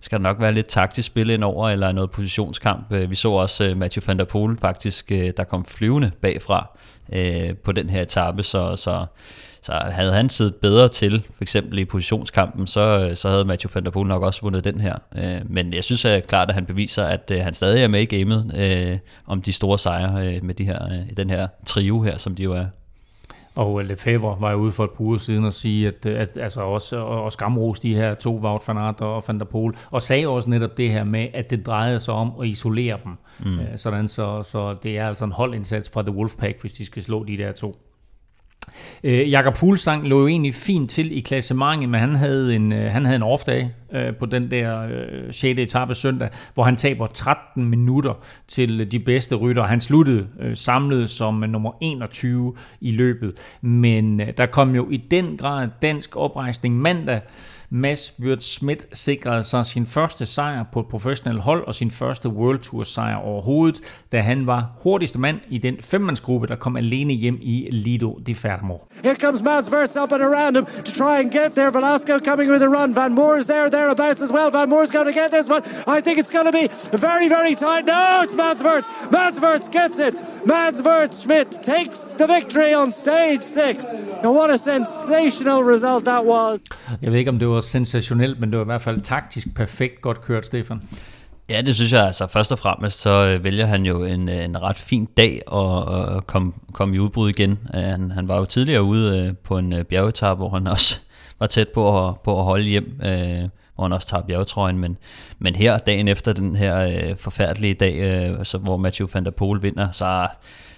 skal 0.00 0.18
der 0.18 0.22
nok 0.22 0.40
være 0.40 0.52
lidt 0.52 0.68
taktisk 0.68 1.06
spil 1.06 1.30
ind 1.30 1.44
over, 1.44 1.68
eller 1.68 1.92
noget 1.92 2.10
positionskamp. 2.10 2.92
Øh, 2.92 3.10
vi 3.10 3.14
så 3.14 3.30
også 3.30 3.70
uh, 3.70 4.08
van 4.08 4.18
der 4.18 4.24
Poel 4.24 4.58
faktisk, 4.58 5.10
uh, 5.14 5.28
der 5.36 5.44
kom 5.44 5.64
flyvende 5.64 6.10
bagfra 6.20 6.78
uh, 7.08 7.56
på 7.64 7.72
den 7.72 7.90
her 7.90 8.02
etape, 8.02 8.42
så, 8.42 8.76
så 8.76 9.06
så 9.64 9.72
havde 9.72 10.12
han 10.12 10.30
siddet 10.30 10.54
bedre 10.54 10.88
til, 10.88 11.24
for 11.36 11.44
eksempel 11.44 11.78
i 11.78 11.84
positionskampen, 11.84 12.66
så, 12.66 13.12
så 13.14 13.28
havde 13.28 13.44
Matthew 13.44 13.70
van 13.74 13.84
der 13.84 13.90
Poel 13.90 14.08
nok 14.08 14.22
også 14.22 14.40
vundet 14.42 14.64
den 14.64 14.80
her. 14.80 14.94
Øh, 15.16 15.40
men 15.50 15.74
jeg 15.74 15.84
synes 15.84 16.04
at 16.04 16.26
klart, 16.26 16.48
at 16.48 16.54
han 16.54 16.66
beviser, 16.66 17.04
at 17.04 17.30
øh, 17.34 17.40
han 17.40 17.54
stadig 17.54 17.82
er 17.82 17.88
med 17.88 18.00
i 18.00 18.16
gamet 18.16 18.52
øh, 18.56 18.98
om 19.26 19.42
de 19.42 19.52
store 19.52 19.78
sejre 19.78 20.40
med 20.40 20.54
de 20.54 20.64
her, 20.64 20.78
den 21.16 21.30
her 21.30 21.48
trio 21.66 22.02
her, 22.02 22.18
som 22.18 22.34
de 22.34 22.42
jo 22.42 22.52
er. 22.52 22.64
Og 23.54 23.84
Lefebvre 23.84 24.36
var 24.40 24.50
jo 24.50 24.56
ude 24.56 24.72
for 24.72 24.84
et 24.84 24.90
par 24.90 25.04
uger 25.04 25.18
siden 25.18 25.44
og 25.44 25.52
sige, 25.52 25.88
at, 25.88 26.06
at 26.06 26.36
altså 26.36 26.60
også 26.60 26.96
og 26.96 27.32
skamros 27.32 27.80
de 27.80 27.94
her 27.94 28.14
to, 28.14 28.36
Wout 28.36 28.62
van 28.68 28.78
Aert 28.78 29.00
og 29.00 29.24
Van 29.28 29.38
der 29.38 29.44
Poel, 29.44 29.74
og 29.90 30.02
sagde 30.02 30.28
også 30.28 30.50
netop 30.50 30.76
det 30.76 30.90
her 30.90 31.04
med, 31.04 31.28
at 31.34 31.50
det 31.50 31.66
drejede 31.66 32.00
sig 32.00 32.14
om 32.14 32.32
at 32.40 32.46
isolere 32.46 32.98
dem. 33.04 33.12
Mm. 33.44 33.58
Sådan 33.76 34.08
så, 34.08 34.42
så 34.42 34.76
det 34.82 34.98
er 34.98 35.08
altså 35.08 35.24
en 35.24 35.32
holdindsats 35.32 35.90
fra 35.90 36.02
The 36.02 36.12
Wolfpack, 36.12 36.60
hvis 36.60 36.72
de 36.72 36.86
skal 36.86 37.02
slå 37.02 37.24
de 37.24 37.36
der 37.36 37.52
to. 37.52 37.74
Øh, 39.04 39.30
Jakob 39.30 39.56
Fuglsang 39.56 40.08
lå 40.08 40.20
jo 40.20 40.26
egentlig 40.26 40.54
fint 40.54 40.90
til 40.90 41.16
i 41.18 41.20
klassementet, 41.20 41.88
men 41.88 42.00
han 42.00 42.16
havde 42.16 42.56
en, 42.56 42.72
øh, 42.72 42.92
han 42.92 43.04
havde 43.04 43.16
en 43.16 43.22
off-dag 43.22 43.70
øh, 43.92 44.16
på 44.16 44.26
den 44.26 44.50
der 44.50 44.82
øh, 44.82 45.32
6. 45.32 45.60
etape 45.60 45.94
søndag, 45.94 46.28
hvor 46.54 46.64
han 46.64 46.76
taber 46.76 47.06
13 47.06 47.64
minutter 47.64 48.14
til 48.48 48.80
øh, 48.80 48.92
de 48.92 48.98
bedste 48.98 49.34
rytter. 49.34 49.62
Han 49.62 49.80
sluttede 49.80 50.26
øh, 50.40 50.56
samlet 50.56 51.10
som 51.10 51.44
øh, 51.44 51.50
nummer 51.50 51.72
21 51.80 52.54
i 52.80 52.90
løbet, 52.90 53.32
men 53.60 54.20
øh, 54.20 54.28
der 54.36 54.46
kom 54.46 54.74
jo 54.74 54.90
i 54.90 54.96
den 54.96 55.36
grad 55.36 55.68
dansk 55.82 56.16
oprejsning 56.16 56.76
mandag, 56.76 57.20
Mads 57.70 58.14
Wirt 58.20 58.44
Schmidt 58.44 58.86
sikrede 58.92 59.42
sig 59.42 59.66
sin 59.66 59.86
første 59.86 60.26
sejr 60.26 60.64
på 60.72 60.80
et 60.80 60.86
professionelt 60.86 61.42
hold 61.42 61.64
og 61.66 61.74
sin 61.74 61.90
første 61.90 62.28
World 62.28 62.58
Tour 62.58 62.82
sejr 62.82 63.16
overhovedet, 63.16 63.80
da 64.12 64.20
han 64.20 64.46
var 64.46 64.72
hurtigste 64.82 65.18
mand 65.18 65.40
i 65.50 65.58
den 65.58 65.76
femmandsgruppe, 65.80 66.46
der 66.46 66.56
kom 66.56 66.76
alene 66.76 67.12
hjem 67.12 67.38
i 67.40 67.68
Lido 67.72 68.18
di 68.26 68.34
Fermo. 68.34 68.78
Here 69.02 69.16
comes 69.16 69.42
Mads 69.42 69.70
Wirtz 69.70 69.96
up 69.96 70.12
and 70.12 70.22
around 70.22 70.56
him 70.56 70.66
to 70.84 70.92
try 70.92 71.20
and 71.20 71.30
get 71.32 71.54
there. 71.54 71.70
Velasco 71.70 72.18
coming 72.18 72.50
with 72.50 72.62
a 72.62 72.68
run. 72.68 72.94
Van 72.94 73.12
Moore's 73.14 73.46
there, 73.46 73.70
thereabouts 73.70 74.22
as 74.22 74.32
well. 74.32 74.50
Van 74.50 74.68
Moore's 74.68 74.90
going 74.90 75.06
to 75.06 75.20
get 75.20 75.30
this 75.30 75.48
one. 75.48 75.62
I 75.86 76.00
think 76.00 76.18
it's 76.18 76.30
going 76.30 76.46
to 76.46 76.52
be 76.52 76.68
very, 76.92 77.28
very 77.28 77.54
tight. 77.54 77.84
No, 77.86 78.22
it's 78.24 78.34
Mads 78.34 78.62
Wirtz. 78.62 78.88
Mads 79.10 79.40
Wirtz 79.40 79.68
gets 79.68 79.98
it. 79.98 80.14
Mads 80.46 80.80
Wirtz 80.82 81.22
Schmidt 81.22 81.62
takes 81.62 81.98
the 82.18 82.26
victory 82.26 82.74
on 82.74 82.92
stage 82.92 83.42
six. 83.42 83.92
And 84.22 84.30
what 84.38 84.50
a 84.50 84.58
sensational 84.58 85.62
result 85.64 86.04
that 86.04 86.24
was. 86.24 86.60
Jeg 87.02 87.12
ved 87.12 87.18
ikke, 87.18 87.30
om 87.30 87.38
det 87.38 87.48
var 87.48 87.53
sensationelt, 87.60 88.40
men 88.40 88.50
det 88.50 88.58
var 88.58 88.64
i 88.64 88.66
hvert 88.66 88.82
fald 88.82 89.00
taktisk 89.00 89.54
perfekt 89.54 90.00
godt 90.00 90.20
kørt, 90.20 90.46
Stefan. 90.46 90.82
Ja, 91.50 91.60
det 91.60 91.74
synes 91.74 91.92
jeg. 91.92 92.06
Altså, 92.06 92.26
først 92.26 92.52
og 92.52 92.58
fremmest 92.58 93.00
så 93.00 93.10
øh, 93.10 93.44
vælger 93.44 93.66
han 93.66 93.86
jo 93.86 94.04
en, 94.04 94.28
øh, 94.28 94.44
en 94.44 94.62
ret 94.62 94.78
fin 94.78 95.04
dag 95.04 95.42
at, 95.52 96.16
at 96.16 96.26
komme, 96.26 96.52
komme 96.72 96.96
i 96.96 96.98
udbrud 96.98 97.30
igen. 97.30 97.58
Øh, 97.74 97.82
han, 97.82 98.10
han 98.10 98.28
var 98.28 98.38
jo 98.38 98.44
tidligere 98.44 98.82
ude 98.82 99.36
på 99.44 99.58
en 99.58 99.84
bjergetab, 99.88 100.36
hvor 100.36 100.48
han 100.48 100.66
også 100.76 101.00
var 101.38 101.46
tæt 101.46 101.68
på 101.68 102.08
at, 102.08 102.20
på 102.20 102.38
at 102.38 102.44
holde 102.44 102.64
hjem, 102.64 102.96
hvor 103.74 103.82
han 103.82 103.92
også 103.92 104.08
tager 104.08 104.22
bjergetrøjen. 104.22 104.78
Men, 104.78 104.96
men 105.38 105.54
her, 105.56 105.78
dagen 105.78 106.08
efter 106.08 106.32
den 106.32 106.56
her 106.56 107.14
forfærdelige 107.16 107.74
dag, 107.74 108.36
så, 108.46 108.58
hvor 108.58 108.76
Mathieu 108.76 109.08
van 109.14 109.24
der 109.24 109.30
Poel 109.30 109.62
vinder, 109.62 109.90
så 109.90 110.28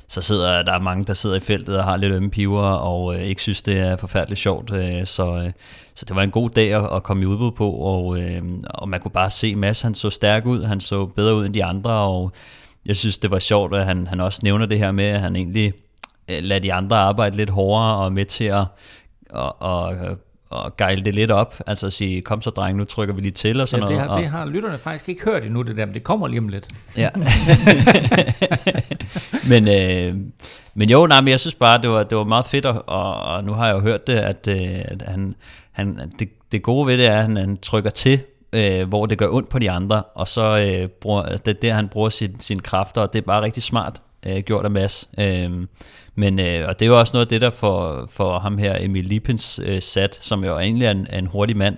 så 0.09 0.21
sidder 0.21 0.63
der 0.63 0.73
er 0.73 0.81
mange, 0.81 1.05
der 1.05 1.15
sidder 1.15 1.37
i 1.37 1.41
feltet 1.41 1.79
og 1.79 1.85
har 1.85 1.97
lidt 1.97 2.13
ømme 2.13 2.31
piver, 2.31 2.63
og 2.63 3.15
øh, 3.15 3.23
ikke 3.23 3.43
synes, 3.43 3.63
det 3.63 3.79
er 3.79 3.97
forfærdeligt 3.97 4.41
sjovt. 4.41 4.73
Øh, 4.73 5.07
så, 5.07 5.37
øh, 5.37 5.53
så 5.95 6.05
det 6.05 6.17
var 6.17 6.23
en 6.23 6.31
god 6.31 6.51
dag 6.51 6.73
at, 6.73 6.97
at 6.97 7.03
komme 7.03 7.23
i 7.23 7.27
udbud 7.27 7.53
på, 7.53 7.71
og, 7.71 8.21
øh, 8.21 8.43
og 8.65 8.89
man 8.89 9.01
kunne 9.01 9.11
bare 9.11 9.31
se 9.31 9.57
Mads, 9.57 9.83
han 9.83 9.95
så 9.95 10.11
stærk 10.11 10.47
ud, 10.47 10.65
han 10.65 10.81
så 10.81 11.07
bedre 11.07 11.35
ud 11.35 11.47
end 11.47 11.55
de 11.55 11.65
andre, 11.65 11.91
og 11.91 12.33
jeg 12.87 12.97
synes, 12.97 13.19
det 13.19 13.31
var 13.31 13.39
sjovt, 13.39 13.75
at 13.75 13.87
han, 13.87 14.07
han 14.07 14.21
også 14.21 14.41
nævner 14.43 14.67
det 14.67 14.79
her 14.79 14.93
med, 14.93 15.05
at 15.05 15.21
han 15.21 15.37
egentlig 15.37 15.73
øh, 16.31 16.39
lader 16.41 16.61
de 16.61 16.73
andre 16.73 16.97
arbejde 16.97 17.37
lidt 17.37 17.51
hårdere 17.51 17.97
og 17.97 18.13
med 18.13 18.25
til 18.25 18.45
at 18.45 18.65
og, 19.31 19.63
og 19.63 19.97
og 20.51 20.77
gejle 20.77 21.05
det 21.05 21.15
lidt 21.15 21.31
op, 21.31 21.55
altså 21.67 21.87
at 21.87 21.93
sige, 21.93 22.23
kom 22.23 22.43
så 22.43 22.51
dreng, 22.51 22.79
nu 22.79 22.85
trykker 22.85 23.15
vi 23.15 23.21
lige 23.21 23.33
til 23.33 23.61
og 23.61 23.69
sådan 23.69 23.89
ja, 23.89 23.93
det 23.93 24.01
har, 24.01 24.07
noget. 24.07 24.23
det 24.23 24.31
har 24.31 24.47
lytterne 24.47 24.79
faktisk 24.79 25.09
ikke 25.09 25.25
hørt 25.25 25.45
endnu, 25.45 25.63
det 25.63 25.77
der, 25.77 25.87
men 25.87 25.95
det 25.95 26.05
kommer 26.05 26.29
lige 26.29 26.39
om 26.39 26.49
lidt. 26.49 26.69
Ja. 26.97 27.09
men, 29.53 29.69
øh, 29.69 30.15
men 30.75 30.91
jo, 30.91 31.07
nej, 31.07 31.21
men 31.21 31.29
jeg 31.29 31.41
synes 31.41 31.55
bare, 31.55 31.83
det 31.83 31.91
var, 31.91 32.03
det 32.03 32.19
var 32.19 32.25
meget 32.25 32.47
fedt, 32.47 32.67
og, 32.67 32.83
og 32.87 33.45
nu 33.45 33.53
har 33.53 33.67
jeg 33.67 33.75
jo 33.75 33.81
hørt 33.81 34.07
det, 34.07 34.13
at, 34.13 34.49
øh, 34.49 34.79
at 34.85 35.03
han, 35.07 35.35
han, 35.73 36.13
det, 36.19 36.29
det 36.53 36.63
gode 36.63 36.87
ved 36.87 36.99
det 36.99 37.07
er, 37.07 37.17
at 37.17 37.23
han, 37.23 37.37
han 37.37 37.57
trykker 37.57 37.91
til, 37.91 38.21
øh, 38.53 38.89
hvor 38.89 39.07
det 39.07 39.19
gør 39.19 39.29
ondt 39.29 39.49
på 39.49 39.59
de 39.59 39.71
andre, 39.71 40.03
og 40.03 40.29
så 40.29 40.59
øh, 40.59 40.89
bruger, 40.89 41.23
det 41.23 41.49
er 41.49 41.61
der, 41.61 41.75
han 41.75 41.89
bruger 41.89 42.09
sin, 42.09 42.41
sine 42.41 42.61
kræfter, 42.61 43.01
og 43.01 43.13
det 43.13 43.19
er 43.19 43.27
bare 43.27 43.43
rigtig 43.43 43.63
smart 43.63 44.03
øh, 44.27 44.39
gjort 44.39 44.65
af 44.65 44.71
Mads. 44.71 45.09
Øh, 45.21 45.51
men, 46.15 46.41
øh, 46.41 46.69
og 46.69 46.81
det 46.81 46.87
er 46.87 46.91
jo 46.91 46.99
også 46.99 47.13
noget 47.15 47.27
af 47.27 47.29
det, 47.29 47.41
der 47.41 47.51
for, 47.51 48.07
for 48.11 48.39
ham 48.39 48.59
her, 48.59 48.77
Emil 48.81 49.05
Lippens 49.05 49.61
øh, 49.65 49.83
sat, 49.83 50.19
som 50.21 50.45
jo 50.45 50.59
egentlig 50.59 50.87
er 50.87 50.91
en, 50.91 51.07
er 51.11 51.19
en 51.19 51.27
hurtig 51.27 51.57
mand, 51.57 51.77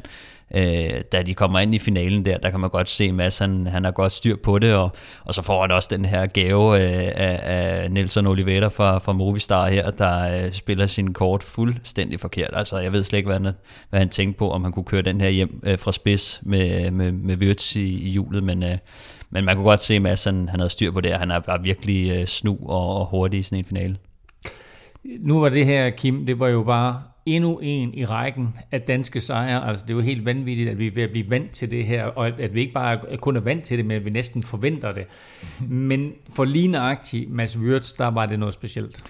øh, 0.54 1.02
da 1.12 1.22
de 1.22 1.34
kommer 1.34 1.58
ind 1.58 1.74
i 1.74 1.78
finalen 1.78 2.24
der, 2.24 2.38
der 2.38 2.50
kan 2.50 2.60
man 2.60 2.70
godt 2.70 2.90
se, 2.90 3.04
at 3.04 3.14
Mads 3.14 3.38
han, 3.38 3.66
han 3.66 3.84
har 3.84 3.90
godt 3.90 4.12
styr 4.12 4.36
på 4.36 4.58
det, 4.58 4.74
og, 4.74 4.90
og 5.24 5.34
så 5.34 5.42
får 5.42 5.60
han 5.60 5.70
også 5.70 5.88
den 5.92 6.04
her 6.04 6.26
gave 6.26 6.76
øh, 6.76 7.12
af, 7.14 7.40
af 7.42 7.90
Nelson 7.90 8.26
Oliveira 8.26 8.68
fra, 8.68 8.98
fra 8.98 9.12
Movistar 9.12 9.68
her, 9.68 9.90
der 9.90 10.44
øh, 10.44 10.52
spiller 10.52 10.86
sin 10.86 11.12
kort 11.12 11.42
fuldstændig 11.42 12.20
forkert. 12.20 12.50
Altså 12.52 12.78
jeg 12.78 12.92
ved 12.92 13.04
slet 13.04 13.16
ikke, 13.16 13.26
hvad 13.26 13.40
han, 13.40 13.52
hvad 13.90 14.00
han 14.00 14.08
tænkte 14.08 14.38
på, 14.38 14.50
om 14.50 14.62
han 14.62 14.72
kunne 14.72 14.84
køre 14.84 15.02
den 15.02 15.20
her 15.20 15.28
hjem 15.28 15.62
øh, 15.66 15.78
fra 15.78 15.92
spids 15.92 16.40
med, 16.42 16.90
med, 16.90 17.12
med 17.12 17.36
Wirtz 17.36 17.76
i, 17.76 18.06
i 18.06 18.10
hjulet, 18.10 18.42
men, 18.42 18.62
øh, 18.62 18.78
men 19.30 19.44
man 19.44 19.56
kunne 19.56 19.64
godt 19.64 19.82
se, 19.82 19.94
at 19.94 20.02
Mads 20.02 20.24
han, 20.24 20.48
han 20.48 20.60
havde 20.60 20.70
styr 20.70 20.90
på 20.90 21.00
det, 21.00 21.14
han 21.14 21.30
er 21.30 21.40
bare 21.40 21.62
virkelig 21.62 22.16
øh, 22.16 22.26
snu 22.26 22.58
og, 22.62 22.96
og 22.96 23.06
hurtig 23.06 23.40
i 23.40 23.42
sådan 23.42 23.58
en 23.58 23.64
finale. 23.64 23.96
Nu 25.20 25.40
var 25.40 25.48
det 25.48 25.66
her, 25.66 25.90
Kim, 25.90 26.26
det 26.26 26.38
var 26.38 26.48
jo 26.48 26.62
bare 26.62 27.02
endnu 27.26 27.58
en 27.62 27.94
i 27.94 28.04
rækken 28.04 28.54
af 28.72 28.80
danske 28.80 29.20
sejre. 29.20 29.68
Altså 29.68 29.84
det 29.88 29.92
er 29.92 29.96
jo 29.96 30.02
helt 30.02 30.24
vanvittigt, 30.24 30.70
at 30.70 30.78
vi 30.78 30.86
er 30.86 30.90
ved 30.94 31.02
at 31.02 31.10
blive 31.10 31.30
vant 31.30 31.50
til 31.50 31.70
det 31.70 31.86
her, 31.86 32.04
og 32.04 32.26
at 32.26 32.54
vi 32.54 32.60
ikke 32.60 32.72
bare 32.72 32.98
kun 33.16 33.36
er 33.36 33.40
vant 33.40 33.64
til 33.64 33.78
det, 33.78 33.86
men 33.86 33.96
at 33.96 34.04
vi 34.04 34.10
næsten 34.10 34.42
forventer 34.42 34.92
det. 34.92 35.04
Men 35.68 36.12
for 36.30 36.44
lige 36.44 36.68
nøjagtigt 36.68 37.34
Mads 37.34 37.58
Wirtz, 37.58 37.92
der 37.92 38.06
var 38.06 38.26
det 38.26 38.38
noget 38.38 38.54
specielt. 38.54 39.02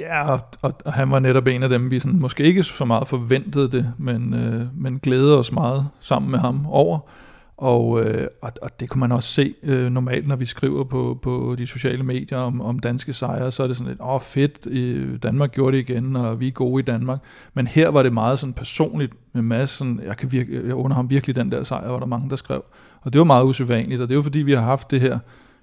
Ja, 0.00 0.30
og, 0.30 0.40
og, 0.62 0.72
og 0.84 0.92
han 0.92 1.10
var 1.10 1.18
netop 1.18 1.46
en 1.46 1.62
af 1.62 1.68
dem, 1.68 1.90
vi 1.90 1.98
sådan, 1.98 2.20
måske 2.20 2.44
ikke 2.44 2.62
så 2.62 2.84
meget 2.84 3.08
forventede 3.08 3.70
det, 3.70 3.92
men, 3.98 4.34
øh, 4.34 4.62
men 4.74 4.98
glædede 4.98 5.38
os 5.38 5.52
meget 5.52 5.88
sammen 6.00 6.30
med 6.30 6.38
ham 6.38 6.66
over. 6.66 6.98
Og, 7.58 8.04
øh, 8.04 8.28
og, 8.42 8.52
og 8.62 8.80
det 8.80 8.88
kunne 8.88 9.00
man 9.00 9.12
også 9.12 9.28
se 9.28 9.54
øh, 9.62 9.92
normalt, 9.92 10.28
når 10.28 10.36
vi 10.36 10.46
skriver 10.46 10.84
på, 10.84 11.18
på 11.22 11.54
de 11.58 11.66
sociale 11.66 12.02
medier 12.02 12.38
om, 12.38 12.60
om 12.60 12.78
danske 12.78 13.12
sejre, 13.12 13.50
så 13.50 13.62
er 13.62 13.66
det 13.66 13.76
sådan 13.76 13.88
lidt, 13.88 14.00
åh 14.00 14.08
oh, 14.08 14.20
fedt, 14.20 14.66
øh, 14.66 15.16
Danmark 15.22 15.52
gjorde 15.52 15.76
det 15.76 15.90
igen, 15.90 16.16
og 16.16 16.40
vi 16.40 16.46
er 16.46 16.52
gode 16.52 16.80
i 16.80 16.84
Danmark. 16.84 17.18
Men 17.54 17.66
her 17.66 17.88
var 17.88 18.02
det 18.02 18.12
meget 18.12 18.38
sådan 18.38 18.52
personligt 18.52 19.12
med 19.32 19.42
Mads, 19.42 19.70
sådan, 19.70 20.00
jeg, 20.04 20.16
kan 20.16 20.32
virke, 20.32 20.62
jeg 20.66 20.74
under 20.74 20.96
ham 20.96 21.10
virkelig 21.10 21.36
den 21.36 21.52
der 21.52 21.62
sejr, 21.62 21.88
var 21.88 21.98
der 21.98 22.06
mange, 22.06 22.30
der 22.30 22.36
skrev. 22.36 22.64
Og 23.00 23.12
det 23.12 23.18
var 23.18 23.24
meget 23.24 23.44
usædvanligt, 23.44 24.00
og 24.00 24.08
det 24.08 24.16
var 24.16 24.22
fordi, 24.22 24.38
vi 24.38 24.52
har 24.52 24.62
haft 24.62 24.90
det 24.90 25.00
her 25.00 25.18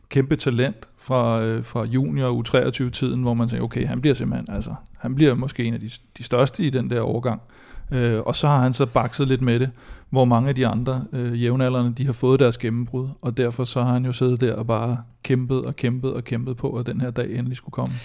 kæmpe 0.09 0.35
talent 0.35 0.87
fra, 0.97 1.41
øh, 1.41 1.63
fra 1.63 1.83
junior 1.83 2.43
U23-tiden, 2.43 3.21
hvor 3.21 3.33
man 3.33 3.47
tænker, 3.47 3.65
okay, 3.65 3.87
han 3.87 4.01
bliver 4.01 4.13
simpelthen, 4.13 4.55
altså, 4.55 4.75
han 4.97 5.15
bliver 5.15 5.33
måske 5.33 5.63
en 5.63 5.73
af 5.73 5.79
de, 5.79 5.89
de 6.17 6.23
største 6.23 6.63
i 6.63 6.69
den 6.69 6.89
der 6.89 7.01
overgang. 7.01 7.41
Øh, 7.91 8.21
og 8.21 8.35
så 8.35 8.47
har 8.47 8.59
han 8.59 8.73
så 8.73 8.85
bakset 8.85 9.27
lidt 9.27 9.41
med 9.41 9.59
det, 9.59 9.71
hvor 10.09 10.25
mange 10.25 10.49
af 10.49 10.55
de 10.55 10.67
andre 10.67 11.03
øh, 11.13 11.43
jævnaldrende, 11.43 11.93
de 11.93 12.05
har 12.05 12.13
fået 12.13 12.39
deres 12.39 12.57
gennembrud, 12.57 13.07
og 13.21 13.37
derfor 13.37 13.63
så 13.63 13.83
har 13.83 13.93
han 13.93 14.05
jo 14.05 14.11
siddet 14.11 14.41
der 14.41 14.55
og 14.55 14.67
bare 14.67 14.97
kæmpet 15.23 15.65
og 15.65 15.75
kæmpet 15.75 16.13
og 16.13 16.23
kæmpet 16.23 16.57
på, 16.57 16.69
at 16.77 16.85
den 16.85 17.01
her 17.01 17.11
dag 17.11 17.25
endelig 17.35 17.57
skulle 17.57 17.73
komme. 17.73 17.95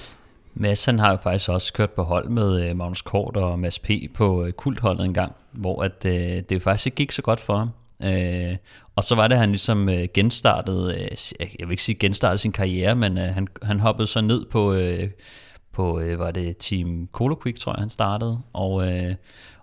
Mads 0.54 0.84
han 0.84 0.98
har 0.98 1.10
jo 1.10 1.16
faktisk 1.22 1.50
også 1.50 1.72
kørt 1.72 1.90
på 1.90 2.02
hold 2.02 2.28
med 2.28 2.68
øh, 2.68 2.76
Magnus 2.76 3.02
Kort 3.02 3.36
og 3.36 3.58
Mads 3.58 3.78
P. 3.78 3.90
på 4.14 4.44
øh, 4.44 4.52
kultholdet 4.52 5.04
en 5.04 5.14
gang, 5.14 5.32
hvor 5.52 5.82
at, 5.82 6.04
øh, 6.06 6.12
det 6.12 6.52
jo 6.52 6.58
faktisk 6.58 6.86
ikke 6.86 6.96
gik 6.96 7.12
så 7.12 7.22
godt 7.22 7.40
for 7.40 7.56
ham. 7.56 7.70
Øh, 8.02 8.56
og 8.96 9.04
så 9.04 9.14
var 9.14 9.28
det, 9.28 9.34
at 9.34 9.40
han 9.40 9.50
ligesom 9.50 9.88
øh, 9.88 10.08
genstartede, 10.14 10.94
øh, 10.94 11.46
jeg 11.58 11.68
vil 11.68 11.70
ikke 11.70 11.82
sige 11.82 11.98
genstartede 11.98 12.38
sin 12.38 12.52
karriere, 12.52 12.96
men 12.96 13.18
øh, 13.18 13.24
han, 13.24 13.48
han 13.62 13.80
hoppede 13.80 14.06
så 14.06 14.20
ned 14.20 14.44
på, 14.46 14.72
øh, 14.72 15.10
på 15.72 16.00
øh, 16.00 16.18
var 16.18 16.30
det 16.30 16.56
Team 16.56 17.08
Colo 17.12 17.34
Quick, 17.42 17.58
tror 17.58 17.72
jeg, 17.72 17.80
han 17.80 17.90
startede, 17.90 18.38
og, 18.52 18.92
øh, 18.92 19.14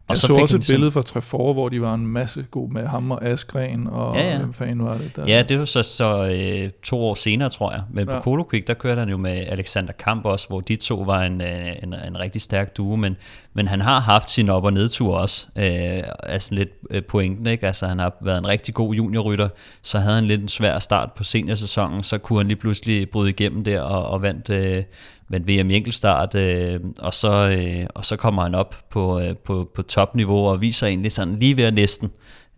og 0.08 0.14
jeg 0.14 0.18
så, 0.18 0.28
så 0.28 0.34
også 0.34 0.58
et 0.58 0.66
billede 0.70 0.92
fra 0.92 1.02
Trefort, 1.02 1.56
hvor 1.56 1.70
de 1.70 1.82
var 1.82 1.94
en 1.94 2.08
masse 2.08 2.46
gode 2.52 2.74
med 2.74 2.88
ham 2.88 3.12
og 3.12 3.26
Askren, 3.26 3.88
og 3.88 4.16
ja, 4.16 4.32
ja. 4.32 4.38
hvem 4.38 4.54
fanden 4.54 4.86
var 4.86 4.98
det 4.98 5.16
der? 5.16 5.26
Ja, 5.28 5.44
det 5.44 5.60
var 5.60 5.66
så, 5.66 5.84
så 5.84 6.30
øh, 6.34 6.70
to 6.84 7.00
år 7.00 7.16
senere, 7.16 7.50
tror 7.50 7.72
jeg. 7.72 7.82
Men 7.92 8.10
ja. 8.10 8.16
på 8.16 8.24
Colo 8.24 8.44
Quick, 8.52 8.68
der 8.68 8.74
kørte 8.74 9.00
han 9.00 9.10
jo 9.10 9.18
med 9.18 9.32
Alexander 9.48 9.94
Kamp 9.94 10.26
også, 10.26 10.48
hvor 10.48 10.60
de 10.60 10.76
to 10.76 10.96
var 10.96 11.24
en, 11.24 11.42
øh, 11.42 11.68
en, 11.84 11.94
en 11.94 12.20
rigtig 12.20 12.42
stærk 12.42 12.78
duo, 12.78 12.96
men, 12.96 13.16
men 13.54 13.68
han 13.68 13.82
har 13.82 14.00
haft 14.00 14.32
sin 14.32 14.50
op- 14.50 14.64
og 14.64 14.74
nedtur 14.74 15.16
også, 15.16 15.48
øh, 15.56 16.04
altså 16.24 16.56
lidt 16.56 16.70
øh, 16.90 17.04
pointen, 17.04 17.48
ikke? 17.48 17.68
Altså 17.68 17.88
han 17.88 18.00
har 18.00 18.14
været 18.22 18.38
en 18.38 18.48
rigtig 18.48 18.74
god 18.74 18.94
juniorrytter, 18.94 19.50
så 19.82 20.00
havde 20.00 20.16
han 20.16 20.26
lidt 20.26 20.42
en 20.42 20.48
svær 20.48 20.80
start 20.80 21.12
på 21.12 21.24
seniorsæsonen, 21.24 22.04
så 22.04 22.18
kunne 22.18 22.40
han 22.40 22.48
lige 22.48 22.58
pludselig 22.58 23.10
bryde 23.10 23.30
igennem 23.30 23.64
der 23.64 23.82
og, 23.82 24.06
og 24.06 24.22
vandt... 24.22 24.50
Øh, 24.50 24.84
vandt 25.30 25.48
VM 25.48 25.70
i 25.70 25.76
enkeltstart, 25.76 26.36
øh, 26.36 26.80
og, 27.00 27.14
så, 27.14 27.50
øh, 27.50 27.88
og 27.96 28.06
så 28.06 28.16
kommer 28.16 28.44
han 28.44 28.56
op 28.56 28.76
på, 28.90 29.20
øh, 29.20 29.36
på, 29.38 29.70
på 29.76 29.82
topniveau 29.82 30.48
og 30.48 30.62
viser 30.62 30.88
egentlig 30.88 31.12
sådan 31.12 31.40
lige 31.40 31.58
ved 31.58 31.72
næsten. 31.72 32.12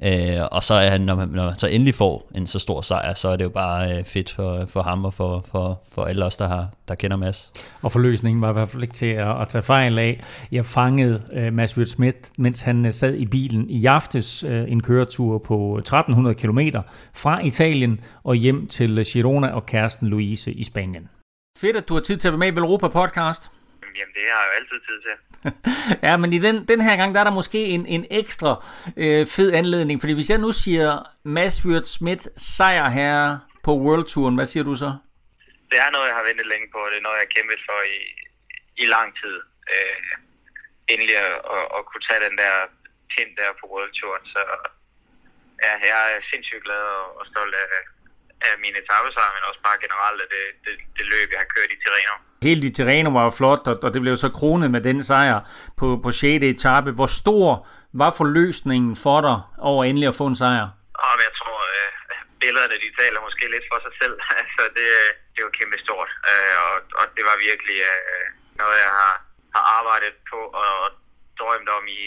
Øh, 0.03 0.47
og 0.51 0.63
så 0.63 0.74
er 0.74 0.89
han, 0.89 1.01
når 1.01 1.15
man, 1.15 1.28
når 1.30 1.45
man 1.45 1.55
så 1.55 1.67
endelig 1.67 1.95
får 1.95 2.32
en 2.36 2.47
så 2.47 2.59
stor 2.59 2.82
sejr, 2.82 3.13
så 3.13 3.30
er 3.30 3.36
det 3.36 3.43
jo 3.43 3.49
bare 3.49 3.97
øh, 3.97 4.05
fedt 4.05 4.30
for, 4.32 4.65
for 4.67 4.82
ham 4.82 5.05
og 5.05 5.13
for, 5.13 5.45
for, 5.51 5.82
for 5.91 6.03
alle 6.03 6.26
os, 6.26 6.38
der, 6.38 6.47
har, 6.47 6.67
der 6.88 6.95
kender 6.95 7.17
Mads. 7.17 7.51
Og 7.82 7.91
forløsningen 7.91 8.41
var 8.41 8.49
i 8.49 8.53
hvert 8.53 8.70
fald 8.70 8.84
ikke 8.84 8.95
til 8.95 9.05
at, 9.05 9.41
at 9.41 9.49
tage 9.49 9.61
fejl 9.61 9.99
af. 9.99 10.24
Jeg 10.51 10.65
fangede 10.65 11.22
øh, 11.34 11.53
Mads 11.53 11.78
Wirt 11.78 11.89
Schmidt, 11.89 12.32
mens 12.38 12.61
han 12.61 12.86
øh, 12.86 12.93
sad 12.93 13.15
i 13.15 13.26
bilen 13.26 13.70
i 13.70 13.86
aftes 13.86 14.43
øh, 14.43 14.72
en 14.72 14.82
køretur 14.82 15.38
på 15.38 15.78
1300 15.78 16.36
km 16.36 16.59
fra 17.13 17.45
Italien 17.45 17.99
og 18.24 18.36
hjem 18.36 18.67
til 18.67 18.99
øh, 18.99 19.05
Girona 19.07 19.47
og 19.47 19.65
kæresten 19.65 20.07
Louise 20.07 20.53
i 20.53 20.63
Spanien. 20.63 21.09
Fedt, 21.62 21.78
at 21.78 21.89
du 21.89 21.93
har 21.93 22.01
tid 22.01 22.18
til 22.18 22.28
at 22.28 22.32
være 22.34 22.43
med 22.43 22.51
i 22.53 22.60
Europa 22.66 22.88
Podcast. 22.88 23.43
Jamen, 23.97 24.14
det 24.18 24.24
har 24.32 24.41
jeg 24.43 24.49
jo 24.49 24.53
altid 24.60 24.80
tid 24.88 24.97
til. 25.05 25.16
ja, 26.07 26.14
men 26.22 26.30
i 26.38 26.39
den, 26.45 26.55
den 26.72 26.82
her 26.88 26.95
gang, 26.99 27.10
der 27.14 27.20
er 27.20 27.28
der 27.30 27.39
måske 27.41 27.62
en, 27.76 27.86
en 27.86 28.05
ekstra 28.22 28.51
øh, 29.03 29.28
fed 29.36 29.49
anledning. 29.62 29.95
Fordi 30.01 30.14
hvis 30.14 30.30
jeg 30.30 30.39
nu 30.45 30.51
siger 30.51 30.89
Mads 31.36 31.66
Wirt 31.66 31.88
Schmidt 31.88 32.24
sejr 32.55 32.89
her 32.89 33.38
på 33.66 33.72
World 33.84 34.05
Touren, 34.12 34.36
hvad 34.36 34.45
siger 34.51 34.64
du 34.70 34.76
så? 34.84 34.89
Det 35.72 35.78
er 35.86 35.89
noget, 35.95 36.07
jeg 36.10 36.18
har 36.20 36.28
ventet 36.30 36.47
længe 36.53 36.68
på. 36.74 36.80
Det 36.91 36.97
er 36.97 37.05
noget, 37.07 37.18
jeg 37.18 37.26
har 37.28 37.36
kæmpet 37.38 37.60
for 37.70 37.80
i, 37.97 37.99
i 38.84 38.86
lang 38.95 39.10
tid. 39.22 39.36
Øh, 39.74 39.99
endelig 40.93 41.18
at, 41.28 41.36
at, 41.55 41.66
at 41.78 41.82
kunne 41.89 42.05
tage 42.10 42.26
den 42.28 42.36
der 42.41 42.53
pind 43.14 43.32
der 43.39 43.49
på 43.60 43.66
World 43.74 43.93
Touren. 43.99 44.26
Så 44.34 44.41
ja, 45.64 45.74
jeg 45.91 46.01
er 46.16 46.22
sindssygt 46.32 46.64
glad 46.68 46.84
og, 46.99 47.07
og 47.20 47.24
stolt 47.32 47.55
af, 47.62 47.66
af 48.48 48.54
mine 48.64 48.78
etappesejre, 48.84 49.32
men 49.36 49.44
også 49.50 49.62
bare 49.68 49.78
generelt 49.86 50.20
af 50.24 50.28
det, 50.36 50.46
det, 50.66 50.74
det 50.98 51.06
løb, 51.14 51.28
jeg 51.34 51.40
har 51.44 51.50
kørt 51.56 51.70
i 51.76 51.78
Tirreno. 51.84 52.16
Helt 52.48 52.64
i 52.64 52.72
Tirreno 52.78 53.10
var 53.18 53.24
jo 53.28 53.32
flot, 53.40 53.64
og 53.86 53.90
det 53.94 54.02
blev 54.02 54.16
så 54.18 54.30
kronet 54.40 54.70
med 54.76 54.82
den 54.90 55.00
sejr 55.10 55.40
på, 55.80 55.88
på 56.04 56.10
6. 56.12 56.44
etape. 56.54 56.92
Hvor 57.00 57.10
stor 57.22 57.68
var 58.02 58.12
forløsningen 58.20 58.94
for 59.06 59.20
dig 59.28 59.38
over 59.70 59.82
endelig 59.90 60.08
at 60.12 60.20
få 60.22 60.26
en 60.32 60.40
sejr? 60.44 60.68
Oh, 61.06 61.16
jeg 61.28 61.34
tror, 61.40 61.60
øh, 61.76 61.90
billederne 62.42 62.78
de 62.84 62.90
taler 63.02 63.20
måske 63.28 63.46
lidt 63.56 63.66
for 63.72 63.80
sig 63.86 63.94
selv. 64.02 64.16
altså, 64.42 64.64
det, 64.78 64.90
det 65.34 65.42
var 65.46 65.52
kæmpe 65.60 65.78
stort, 65.86 66.12
øh, 66.32 66.56
og, 66.66 66.76
og 67.00 67.06
det 67.18 67.24
var 67.30 67.46
virkelig 67.50 67.78
øh, 67.92 68.26
noget, 68.62 68.78
jeg 68.86 68.94
har, 69.02 69.16
har 69.56 69.64
arbejdet 69.78 70.16
på 70.32 70.40
og 70.64 70.74
drømt 71.40 71.70
om 71.78 71.84
i, 72.02 72.04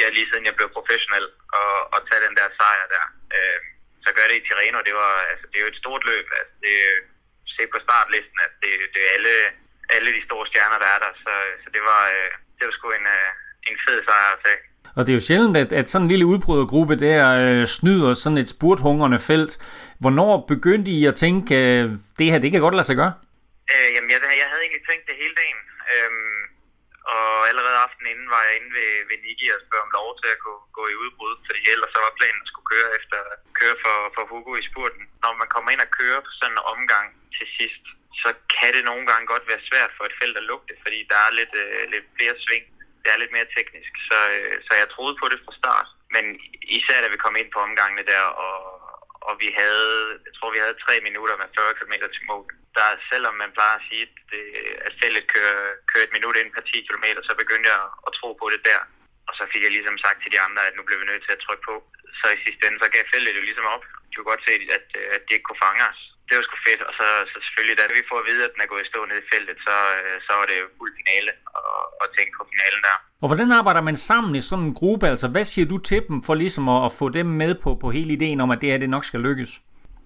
ja, 0.00 0.06
lige 0.16 0.28
siden 0.30 0.48
jeg 0.48 0.56
blev 0.58 0.68
professionel, 0.78 1.26
og, 1.60 1.72
og 1.94 2.00
tage 2.08 2.24
den 2.26 2.34
der 2.38 2.48
sejr 2.58 2.86
der. 2.94 3.04
Øh, 3.36 3.60
så 4.06 4.10
gør 4.16 4.26
det 4.30 4.36
i 4.38 4.44
Tirreno. 4.46 4.78
Det, 4.88 4.94
var, 5.02 5.12
altså, 5.30 5.44
det 5.50 5.56
er 5.58 5.64
jo 5.66 5.72
et 5.74 5.82
stort 5.82 6.02
løb. 6.10 6.26
Altså, 6.38 6.54
det, 6.64 6.74
se 7.56 7.62
på 7.74 7.78
startlisten, 7.86 8.38
at 8.46 8.52
det, 8.62 8.72
det 8.94 9.00
er 9.06 9.10
alle, 9.16 9.34
alle 9.96 10.10
de 10.16 10.22
store 10.28 10.44
stjerner, 10.50 10.78
der 10.84 10.88
er 10.94 11.00
der. 11.04 11.12
Så, 11.24 11.32
så 11.62 11.68
det, 11.74 11.82
var, 11.90 12.02
øh, 12.14 12.30
det 12.56 12.64
var 12.66 12.74
sgu 12.76 12.86
en, 13.00 13.06
øh, 13.16 13.28
en 13.70 13.76
fed 13.84 13.98
sejr 14.08 14.28
at 14.36 14.40
tage. 14.46 14.60
Og 14.96 15.00
det 15.04 15.10
er 15.12 15.18
jo 15.20 15.28
sjældent, 15.28 15.56
at, 15.62 15.70
at 15.80 15.88
sådan 15.88 16.04
en 16.04 16.12
lille 16.12 16.26
udbrydergruppe 16.32 16.94
der 17.06 17.20
øh, 17.44 17.66
snyder 17.76 18.12
sådan 18.14 18.38
et 18.38 18.48
spurthungrende 18.54 19.20
felt. 19.30 19.52
Hvornår 20.02 20.32
begyndte 20.52 20.90
I 20.98 21.06
at 21.10 21.14
tænke, 21.24 21.54
øh, 21.54 21.84
det 22.18 22.26
her, 22.30 22.38
det 22.38 22.50
kan 22.52 22.60
godt 22.60 22.74
lade 22.74 22.88
sig 22.90 22.96
gøre? 22.96 23.14
Øh, 23.72 23.88
jamen, 23.94 24.10
jeg, 24.10 24.18
jeg 24.42 24.48
havde 24.50 24.62
egentlig 24.64 24.84
tænkt 24.90 25.04
det 25.08 25.16
hele 25.22 25.34
dagen. 25.42 25.58
Øhm, 25.92 26.40
og 27.14 27.48
allerede 27.50 27.82
aftenen 27.84 28.10
inden 28.12 28.28
var 28.34 28.42
jeg 28.46 28.54
inde 28.58 28.70
ved, 28.78 28.90
ved 29.08 29.18
Niki 29.24 29.46
og 29.56 29.64
spørge 29.66 29.86
om 29.86 29.96
lov 29.98 30.10
til 30.20 30.28
at 30.34 30.42
gå, 30.46 30.54
gå 30.78 30.82
i 30.92 30.98
udbrud, 31.02 31.34
fordi 31.46 31.60
ellers 31.72 31.92
så 31.94 32.00
var 32.06 32.18
planen 32.18 32.42
at 32.44 32.50
skulle 32.50 32.70
køre 32.74 32.88
efter 32.98 33.18
køre 33.60 33.76
for, 33.84 33.96
for 34.14 34.22
Hugo 34.30 34.52
i 34.56 34.68
spurten. 34.70 35.02
Når 35.24 35.32
man 35.40 35.48
kommer 35.54 35.70
ind 35.70 35.82
og 35.86 35.90
kører 35.98 36.20
på 36.26 36.30
sådan 36.38 36.56
en 36.56 36.68
omgang 36.74 37.06
til 37.36 37.46
sidst, 37.58 37.84
så 38.22 38.30
kan 38.54 38.70
det 38.76 38.84
nogle 38.90 39.04
gange 39.10 39.26
godt 39.32 39.44
være 39.50 39.66
svært 39.70 39.92
for 39.96 40.04
et 40.04 40.18
felt 40.20 40.36
at 40.40 40.48
lugte, 40.50 40.74
fordi 40.84 40.98
der 41.12 41.18
er 41.26 41.36
lidt, 41.40 41.54
øh, 41.64 41.80
lidt 41.94 42.06
flere 42.16 42.36
sving. 42.44 42.64
Det 43.02 43.08
er 43.10 43.22
lidt 43.22 43.36
mere 43.36 43.52
teknisk, 43.56 43.92
så, 44.08 44.18
øh, 44.36 44.54
så 44.66 44.72
jeg 44.80 44.88
troede 44.94 45.16
på 45.20 45.26
det 45.32 45.38
fra 45.44 45.52
start. 45.60 45.88
Men 46.14 46.24
især 46.78 46.98
da 47.00 47.08
vi 47.14 47.24
kom 47.24 47.36
ind 47.40 47.50
på 47.52 47.60
omgangene 47.68 48.04
der, 48.12 48.24
og, 48.46 48.58
og 49.28 49.34
vi 49.42 49.48
havde, 49.60 49.90
jeg 50.26 50.32
tror 50.34 50.54
vi 50.56 50.64
havde 50.64 50.82
tre 50.84 50.94
minutter 51.06 51.36
med 51.36 51.48
40 51.56 51.74
km 51.78 51.94
til 52.14 52.24
mål. 52.30 52.48
Der, 52.76 52.88
selvom 53.12 53.34
man 53.42 53.50
plejer 53.56 53.76
at 53.78 53.86
sige, 53.88 54.04
at, 54.08 54.14
det, 54.32 54.44
at 54.86 54.92
feltet 55.02 55.24
kører, 55.34 55.60
kører 55.90 56.06
et 56.06 56.16
minut 56.16 56.36
ind 56.40 56.50
per 56.54 56.64
10 56.64 56.86
km, 56.88 57.06
så 57.28 57.32
begyndte 57.42 57.68
jeg 57.74 57.82
at 58.06 58.14
tro 58.18 58.28
på 58.40 58.46
det 58.54 58.62
der. 58.70 58.80
Og 59.28 59.32
så 59.38 59.44
fik 59.52 59.62
jeg 59.66 59.72
ligesom 59.76 59.96
sagt 60.04 60.18
til 60.20 60.32
de 60.34 60.40
andre, 60.46 60.62
at 60.68 60.76
nu 60.76 60.82
blev 60.86 60.98
vi 61.00 61.06
nødt 61.10 61.24
til 61.24 61.36
at 61.36 61.44
trykke 61.46 61.64
på. 61.70 61.76
Så 62.20 62.26
i 62.36 62.42
sidste 62.44 62.62
ende, 62.66 62.78
så 62.82 62.88
gav 62.94 63.04
feltet 63.12 63.36
jo 63.38 63.42
ligesom 63.48 63.66
op. 63.74 63.84
Du 64.10 64.16
kunne 64.16 64.32
godt 64.32 64.46
se, 64.48 64.52
at, 64.78 64.86
at 65.14 65.22
de 65.26 65.34
ikke 65.34 65.48
kunne 65.48 65.64
fange 65.66 65.82
os. 65.90 66.00
Det 66.26 66.34
var 66.36 66.44
sgu 66.46 66.56
fedt, 66.68 66.82
og 66.88 66.92
så, 66.98 67.06
så 67.32 67.36
selvfølgelig, 67.46 67.78
da 67.78 67.84
vi 67.98 68.08
får 68.10 68.18
at 68.22 68.28
vide, 68.30 68.44
at 68.46 68.52
den 68.54 68.62
er 68.64 68.70
gået 68.72 68.84
i 68.84 68.90
stå 68.90 69.00
ned 69.10 69.18
i 69.22 69.28
feltet, 69.32 69.56
så, 69.66 69.76
så 70.26 70.32
var 70.38 70.46
det 70.50 70.56
jo 70.62 70.66
fuld 70.78 70.92
finale 71.00 71.32
og, 71.60 71.80
og 72.00 72.06
tænke 72.16 72.32
på 72.38 72.44
finalen 72.52 72.80
der. 72.88 72.96
Og 73.22 73.26
hvordan 73.28 73.52
arbejder 73.60 73.82
man 73.88 73.96
sammen 74.08 74.32
i 74.40 74.42
sådan 74.48 74.64
en 74.64 74.74
gruppe? 74.80 75.04
Altså, 75.12 75.28
hvad 75.34 75.44
siger 75.52 75.66
du 75.72 75.78
til 75.78 76.00
dem 76.08 76.16
for 76.26 76.34
ligesom 76.34 76.64
at, 76.74 76.80
at 76.88 76.92
få 77.00 77.06
dem 77.18 77.26
med 77.42 77.52
på, 77.64 77.70
på 77.82 77.88
hele 77.96 78.10
ideen 78.18 78.40
om, 78.44 78.50
at 78.54 78.60
det 78.60 78.70
her 78.70 78.78
det 78.78 78.90
nok 78.96 79.04
skal 79.04 79.20
lykkes? 79.28 79.52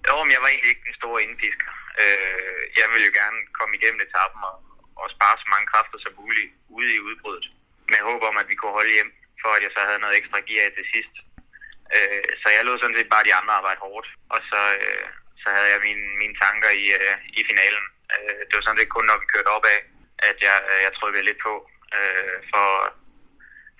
Jo, 0.07 0.15
men 0.23 0.31
jeg 0.35 0.41
var 0.43 0.49
egentlig 0.53 0.71
ikke 0.73 0.85
den 0.89 0.97
store 1.01 1.19
indpisker. 1.25 1.69
Øh, 2.01 2.61
jeg 2.79 2.87
ville 2.91 3.07
jo 3.09 3.13
gerne 3.21 3.39
komme 3.57 3.73
igennem 3.75 4.01
etappen 4.05 4.41
og, 4.51 4.57
og 5.01 5.05
spare 5.15 5.35
så 5.37 5.47
mange 5.53 5.67
kræfter 5.71 5.97
som 6.01 6.13
muligt 6.21 6.51
ude 6.77 6.91
i 6.95 7.03
udbruddet. 7.07 7.47
Med 7.91 7.99
håb 8.09 8.21
om, 8.29 8.37
at 8.41 8.49
vi 8.51 8.55
kunne 8.55 8.77
holde 8.79 8.95
hjem, 8.97 9.11
for 9.41 9.49
at 9.53 9.63
jeg 9.65 9.71
så 9.73 9.81
havde 9.87 10.03
noget 10.03 10.17
ekstra 10.17 10.39
gear 10.47 10.69
til 10.77 10.85
sidst. 10.93 11.15
Øh, 11.95 12.31
så 12.41 12.47
jeg 12.55 12.65
lod 12.65 12.79
sådan 12.79 12.97
set 12.97 13.09
bare 13.13 13.27
de 13.27 13.37
andre 13.39 13.53
arbejde 13.59 13.83
hårdt. 13.85 14.07
Og 14.33 14.39
så, 14.49 14.61
øh, 14.81 15.07
så 15.41 15.47
havde 15.55 15.69
jeg 15.73 15.81
mine, 15.87 16.05
mine 16.21 16.35
tanker 16.43 16.71
i, 16.83 16.85
øh, 16.99 17.15
i 17.39 17.41
finalen. 17.49 17.85
Øh, 18.13 18.39
det 18.47 18.53
var 18.55 18.65
sådan 18.65 18.79
set 18.79 18.93
kun, 18.95 19.05
når 19.07 19.17
vi 19.21 19.25
kørte 19.33 19.53
opad, 19.57 19.79
at 20.29 20.37
jeg, 20.47 20.57
øh, 20.71 20.79
jeg 20.85 20.91
trykkede 20.93 21.27
lidt 21.29 21.41
på. 21.47 21.53
Øh, 21.97 22.37
for 22.51 22.67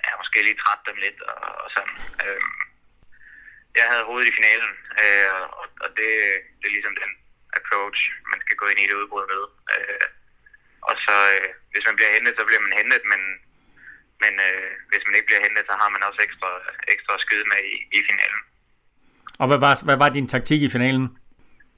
ja, 0.03 0.12
måske 0.22 0.45
lige 0.47 0.62
trætte 0.62 0.84
dem 0.89 0.97
lidt 1.05 1.20
og, 1.32 1.41
og 1.64 1.70
sådan. 1.76 1.95
Øh, 2.24 2.41
jeg 3.80 3.86
havde 3.91 4.07
hovedet 4.09 4.28
i 4.30 4.38
finalen, 4.39 4.72
øh, 5.01 5.28
og, 5.59 5.68
og 5.84 5.89
det, 5.97 6.09
det 6.59 6.66
er 6.68 6.76
ligesom 6.78 6.95
den 7.01 7.12
approach, 7.60 7.99
man 8.32 8.39
skal 8.43 8.56
gå 8.62 8.66
ind 8.72 8.80
i 8.82 8.88
det 8.89 8.99
udbrud 9.02 9.26
med. 9.34 9.43
Øh, 9.74 10.08
og 10.89 10.95
så, 11.06 11.16
øh, 11.36 11.47
hvis 11.72 11.86
man 11.88 11.95
bliver 11.97 12.12
hentet, 12.16 12.34
så 12.36 12.43
bliver 12.47 12.64
man 12.66 12.74
hentet, 12.80 13.02
men, 13.12 13.22
men 14.24 14.34
øh, 14.47 14.72
hvis 14.89 15.04
man 15.06 15.16
ikke 15.16 15.30
bliver 15.30 15.45
hentet, 15.45 15.64
så 15.70 15.74
har 15.82 15.89
man 15.95 16.04
også 16.08 16.22
ekstra, 16.28 16.49
ekstra 16.93 17.14
skyde 17.26 17.47
med 17.52 17.62
i, 17.74 17.76
i 17.97 17.99
finalen. 18.10 18.41
Og 19.41 19.45
hvad 19.49 19.60
var, 19.66 19.74
hvad 19.88 19.97
var 20.04 20.10
din 20.18 20.32
taktik 20.36 20.62
i 20.64 20.74
finalen? 20.78 21.06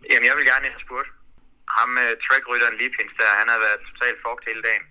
Jamen, 0.09 0.27
jeg 0.29 0.35
vil 0.37 0.49
gerne 0.51 0.67
have 0.75 0.85
spurgt. 0.85 1.09
Ham, 1.77 1.91
uh, 2.03 2.13
trackrytteren 2.25 2.77
Lipins 2.79 3.15
der, 3.19 3.39
han 3.41 3.47
har 3.53 3.59
været 3.65 3.85
totalt 3.89 4.19
fucked 4.23 4.45
hele 4.49 4.63
dagen. 4.69 4.85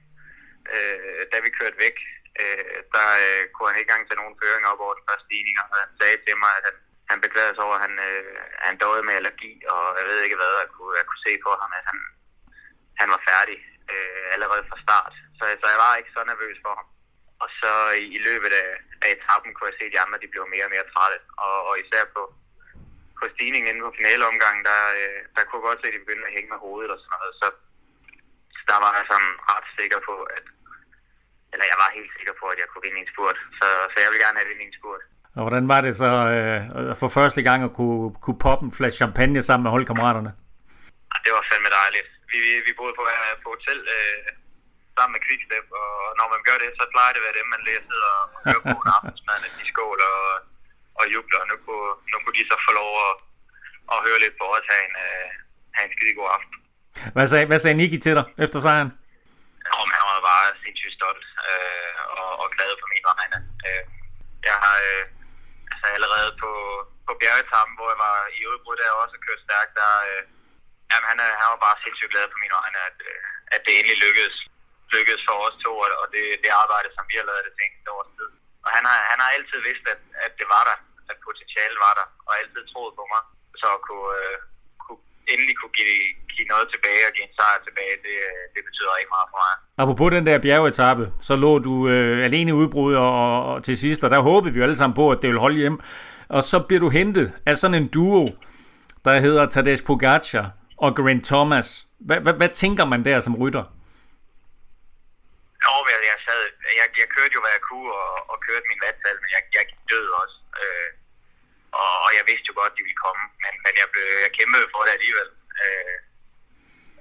Uh, 0.75 1.21
da 1.33 1.37
vi 1.45 1.51
kørte 1.59 1.79
væk, 1.85 1.97
uh, 2.43 2.77
der 2.95 3.09
uh, 3.27 3.43
kunne 3.53 3.69
han 3.71 3.79
ikke 3.79 3.89
engang 3.89 4.05
tage 4.07 4.21
nogen 4.23 4.39
føring 4.41 4.65
op 4.71 4.81
over 4.85 4.95
den 4.99 5.07
første 5.09 5.27
stigning, 5.29 5.57
og 5.73 5.77
han 5.85 5.93
sagde 6.01 6.19
til 6.27 6.37
mig, 6.45 6.53
at 6.59 6.65
han, 6.69 6.77
han 7.13 7.25
beklagede 7.27 7.55
sig 7.55 7.65
over, 7.67 7.77
at 7.79 7.85
han, 7.87 7.95
øh, 8.09 8.37
han 8.67 8.75
døde 8.83 9.03
med 9.07 9.15
allergi, 9.19 9.53
og 9.75 9.85
jeg 9.99 10.07
ved 10.11 10.19
ikke 10.23 10.39
hvad, 10.41 10.53
jeg 10.63 10.71
kunne, 10.75 10.95
jeg 11.01 11.07
kunne 11.07 11.25
se 11.27 11.33
på 11.47 11.51
ham, 11.61 11.71
at 11.79 11.85
han, 11.91 11.99
han 13.01 13.09
var 13.15 13.21
færdig 13.31 13.59
øh, 13.93 14.25
allerede 14.35 14.65
fra 14.71 14.83
start. 14.85 15.15
Så, 15.39 15.43
så 15.61 15.67
jeg 15.73 15.81
var 15.85 15.93
ikke 15.97 16.15
så 16.17 16.23
nervøs 16.25 16.59
for 16.65 16.75
ham. 16.79 16.89
Og 17.43 17.49
så 17.61 17.73
i, 18.03 18.05
i 18.17 18.19
løbet 18.29 18.53
af, 18.63 18.71
af 19.05 19.09
etappen 19.17 19.51
kunne 19.53 19.71
jeg 19.71 19.79
se, 19.79 19.85
at 19.89 19.95
de 19.95 20.03
andre 20.05 20.23
de 20.23 20.33
blev 20.33 20.45
mere 20.55 20.67
og 20.69 20.75
mere 20.75 20.91
trætte, 20.93 21.19
og, 21.47 21.57
og 21.69 21.75
især 21.83 22.05
på, 22.17 22.23
på 23.19 23.25
stigningen 23.35 23.69
inden 23.69 23.87
på 23.87 23.97
finaleomgangen, 23.99 24.65
der, 24.71 24.83
øh, 25.01 25.21
der 25.35 25.43
kunne 25.45 25.61
jeg 25.61 25.69
godt 25.69 25.81
se, 25.81 25.89
at 25.89 25.95
de 25.95 26.05
begyndte 26.05 26.29
at 26.29 26.37
hænge 26.37 26.51
med 26.53 26.63
hovedet 26.65 26.91
og 26.95 26.99
sådan 27.01 27.15
noget. 27.15 27.33
Så, 27.41 27.47
så 28.57 28.63
der 28.71 28.79
var 28.85 28.93
jeg 28.99 29.07
sådan 29.11 29.33
ret 29.53 29.67
sikker 29.79 30.01
på, 30.09 30.15
at 30.37 30.45
eller 31.53 31.67
jeg 31.73 31.79
var 31.83 31.97
helt 31.99 32.13
sikker 32.17 32.35
på, 32.41 32.45
at 32.53 32.59
jeg 32.61 32.69
kunne 32.69 32.87
vinde 32.87 33.01
en 33.03 33.13
spurt. 33.13 33.39
Så, 33.59 33.69
så 33.93 33.97
jeg 34.05 34.11
vil 34.11 34.23
gerne 34.25 34.39
have 34.39 34.51
vinde 34.51 34.67
en 34.69 34.79
spurt. 34.81 35.03
Og 35.37 35.43
hvordan 35.45 35.65
var 35.73 35.81
det 35.87 35.93
så 36.03 36.11
øh, 36.35 36.61
for 37.03 37.09
første 37.19 37.41
gang 37.49 37.61
at 37.69 37.73
kunne, 37.79 38.07
kunne 38.25 38.41
poppe 38.47 38.63
en 38.67 38.77
flaske 38.79 38.99
champagne 39.03 39.41
sammen 39.49 39.65
med 39.65 39.75
holdkammeraterne? 39.77 40.31
Det 41.25 41.33
var 41.37 41.45
fandme 41.51 41.71
dejligt. 41.81 42.09
Vi, 42.31 42.37
vi, 42.47 42.53
vi 42.67 42.73
boede 42.79 42.95
på, 42.99 43.05
øh, 43.15 43.35
på 43.43 43.49
hotel 43.55 43.79
øh, 43.97 44.19
sammen 44.97 45.13
med 45.15 45.23
Quickstep, 45.27 45.67
og 45.83 45.91
når 46.19 46.27
man 46.35 46.41
gør 46.49 46.57
det, 46.63 46.71
så 46.79 46.85
plejer 46.95 47.13
det 47.13 47.21
at 47.21 47.27
være 47.27 47.39
dem, 47.41 47.49
man 47.55 47.63
læser 47.69 47.99
og 48.13 48.23
hører 48.47 48.65
på 48.73 48.79
en 48.85 48.95
aftensmad, 48.97 49.37
de 49.59 49.65
skåler 49.73 50.11
og, 50.25 50.35
og 51.01 51.05
jubler. 51.15 51.41
Og 51.43 51.49
nu 51.51 51.57
kunne, 51.67 51.93
nu 52.11 52.17
kunne 52.23 52.37
de 52.39 52.45
så 52.51 52.57
få 52.67 52.73
lov 52.81 52.93
at, 53.07 53.15
at 53.93 53.99
høre 54.07 54.19
lidt 54.25 54.37
på 54.41 54.47
os 54.57 54.67
have 54.73 54.85
en, 54.89 54.95
øh, 55.07 55.29
have 55.77 55.87
en 55.89 55.95
skide 55.97 56.15
god 56.19 56.29
aften. 56.37 56.57
Hvad 57.15 57.27
sagde, 57.33 57.47
hvad 57.51 57.61
sagde 57.63 57.77
Niki 57.81 57.99
til 58.05 58.15
dig 58.19 58.27
efter 58.45 58.59
sejren? 58.67 58.91
Om 59.83 59.89
han 59.97 60.03
var 60.11 60.19
bare 60.31 60.47
sindssygt 60.63 60.95
stolt 60.99 61.25
øh, 61.49 61.95
og, 62.21 62.31
og 62.43 62.47
glad 62.55 62.71
for 62.81 62.89
min 62.95 63.05
vegne. 63.11 63.39
Øh, 63.67 63.83
jeg 64.49 64.57
har 64.65 64.77
øh, 64.89 65.05
altså 65.83 65.97
allerede 65.97 66.33
på, 66.43 66.53
på 67.07 67.13
bjergetappen, 67.21 67.75
hvor 67.77 67.89
jeg 67.93 68.01
var 68.07 68.19
i 68.39 68.41
udbrud 68.51 68.77
der 68.77 69.01
også 69.03 69.17
og 69.19 69.25
kørt 69.27 69.45
stærkt, 69.47 69.73
der, 69.81 69.93
øh, 70.09 70.23
jamen, 70.91 71.09
han, 71.11 71.19
han 71.41 71.49
var 71.53 71.61
bare 71.67 71.83
sindssygt 71.83 72.13
glad 72.13 72.27
på 72.31 72.39
min 72.43 72.57
vegne, 72.59 72.79
at, 72.91 72.99
øh, 73.11 73.23
at 73.55 73.61
det 73.65 73.73
endelig 73.75 73.99
lykkedes, 74.05 74.37
lykkedes 74.95 75.23
for 75.29 75.37
os 75.47 75.57
to, 75.65 75.73
og, 75.85 75.89
og 76.03 76.07
det, 76.15 76.25
det 76.45 76.51
arbejde, 76.63 76.89
som 76.97 77.05
vi 77.11 77.15
har 77.19 77.27
lavet 77.29 77.49
det 77.49 77.59
seneste 77.61 77.89
års 77.97 78.13
tid. 78.17 78.31
Og 78.65 78.71
han 78.77 78.85
har, 78.89 78.99
han 79.11 79.19
har 79.23 79.31
altid 79.37 79.59
vidst, 79.69 79.85
at, 79.95 80.01
at 80.27 80.33
det 80.41 80.47
var 80.55 80.63
der, 80.71 80.79
at 81.11 81.17
potentialet 81.27 81.79
var 81.87 81.95
der, 82.01 82.07
og 82.27 82.33
altid 82.41 82.63
troet 82.73 82.95
på 82.99 83.05
mig. 83.13 83.23
Så 83.61 83.67
at 83.77 83.81
kunne, 83.89 84.11
øh, 84.21 84.37
kunne 84.43 84.52
endelig 85.33 85.55
kunne 85.61 85.75
give, 85.79 85.97
give 86.35 86.49
noget 86.53 86.67
tilbage 86.75 87.03
og 87.09 87.13
give 87.17 87.27
en 87.29 87.35
sejr 87.39 87.59
tilbage, 87.67 87.95
det, 88.07 88.17
det 88.55 88.63
betyder 88.69 88.95
ikke 89.01 89.13
meget 89.17 89.29
for 89.33 89.39
mig. 89.45 89.55
Apropos 89.83 90.09
den 90.17 90.27
der 90.27 90.45
bjergetappe, 90.47 91.05
så 91.21 91.37
lå 91.37 91.59
du 91.59 91.89
øh, 91.89 92.25
alene 92.29 92.51
i 92.51 92.59
udbrud 92.61 92.95
og, 92.95 93.13
og 93.49 93.65
til 93.65 93.77
sidst, 93.79 94.05
og 94.05 94.11
der 94.11 94.21
håbede 94.21 94.53
vi 94.53 94.59
jo 94.59 94.65
alle 94.65 94.77
sammen 94.77 94.95
på, 95.01 95.05
at 95.11 95.19
det 95.23 95.29
ville 95.29 95.41
holde 95.47 95.57
hjem. 95.63 95.81
Og 96.29 96.43
så 96.51 96.57
bliver 96.67 96.81
du 96.81 96.89
hentet 96.89 97.27
af 97.47 97.57
sådan 97.57 97.79
en 97.83 97.89
duo, 97.89 98.25
der 99.05 99.21
hedder 99.27 99.47
Tadej 99.47 99.77
Pogacar 99.87 100.47
og 100.85 100.91
Grant 100.97 101.25
Thomas. 101.25 101.69
Hvad, 102.07 102.19
hvad, 102.25 102.35
hvad 102.41 102.49
tænker 102.63 102.85
man 102.85 103.05
der 103.05 103.21
som 103.21 103.35
rytter? 103.43 103.65
Jo, 105.65 105.75
jeg, 105.93 105.99
jeg, 106.11 106.19
sad, 106.27 106.43
jeg, 106.81 106.89
jeg 107.01 107.09
kørte 107.17 107.33
jo, 107.37 107.41
hvad 107.45 107.55
jeg 107.59 107.65
kunne, 107.71 107.91
og, 108.03 108.15
og 108.33 108.37
kørte 108.47 108.67
min 108.73 108.81
vattal, 108.87 109.17
men 109.23 109.31
jeg, 109.37 109.43
jeg 109.59 109.65
gik 109.71 109.83
død 109.93 110.07
også. 110.23 110.37
Øh, 110.63 110.89
og, 111.81 111.93
og 112.05 112.11
jeg 112.19 112.25
vidste 112.31 112.49
jo 112.51 112.55
godt, 112.61 112.77
de 112.77 112.87
ville 112.87 113.03
komme, 113.05 113.25
men, 113.43 113.55
men 113.65 113.73
jeg, 113.81 113.87
blev, 113.93 114.07
jeg 114.25 114.33
kæmpede 114.39 114.67
for 114.73 114.81
det 114.85 114.93
alligevel. 114.97 115.29
Øh, 115.65 115.99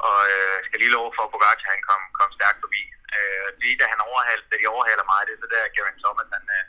og 0.10 0.20
øh, 0.34 0.58
skal 0.66 0.80
lige 0.80 0.96
love 0.96 1.12
for, 1.16 1.24
at 1.26 1.32
Pogacar 1.34 1.74
han 1.76 1.84
kom, 1.90 2.02
kom 2.20 2.30
stærkt 2.38 2.60
forbi. 2.64 2.84
Øh, 3.16 3.48
lige 3.62 3.80
da 3.82 3.86
han 3.94 4.08
overhalte, 4.10 4.50
da 4.50 4.56
de 4.58 4.74
overhaler 4.76 5.06
mig, 5.12 5.22
det 5.26 5.34
er 5.34 5.42
så 5.42 5.48
der, 5.56 5.74
Geraint 5.76 6.02
Thomas, 6.04 6.30
han, 6.36 6.46
øh, 6.58 6.66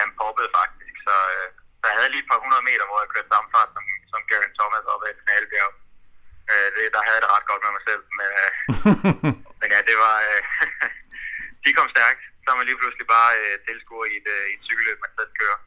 han 0.00 0.08
poppede 0.20 0.50
faktisk. 0.58 0.94
Så, 1.06 1.16
øh, 1.34 1.48
så 1.80 1.84
jeg 1.90 1.96
havde 1.98 2.12
lige 2.12 2.24
et 2.24 2.32
par 2.32 2.42
hundrede 2.44 2.66
meter, 2.68 2.84
hvor 2.88 2.98
jeg 3.02 3.12
kørte 3.12 3.32
samme 3.32 3.48
fart 3.54 3.70
som, 3.76 3.84
som 4.12 4.20
Geraint 4.28 4.56
Thomas 4.58 4.90
op 4.92 5.04
ad 5.04 5.10
et 5.12 5.20
finalebjerg. 5.22 5.72
Øh, 6.50 6.68
det, 6.74 6.82
der 6.94 7.02
havde 7.04 7.16
jeg 7.18 7.24
det 7.24 7.34
ret 7.34 7.48
godt 7.50 7.62
med 7.64 7.72
mig 7.76 7.84
selv. 7.88 8.02
Men, 8.18 8.30
øh, 8.42 8.50
men 9.60 9.68
ja, 9.74 9.80
det 9.90 9.96
var... 10.04 10.16
Øh, 10.28 10.42
de 11.64 11.70
kom 11.78 11.88
stærkt. 11.96 12.22
Så 12.42 12.46
er 12.50 12.56
man 12.58 12.66
lige 12.68 12.80
pludselig 12.80 13.06
bare 13.16 13.30
øh, 13.40 13.54
tilskuer 13.66 14.06
i 14.12 14.14
et, 14.20 14.28
øh, 14.36 14.44
et 14.54 14.60
cykelløb, 14.66 14.98
man 15.04 15.12
selv 15.18 15.32
kører. 15.40 15.58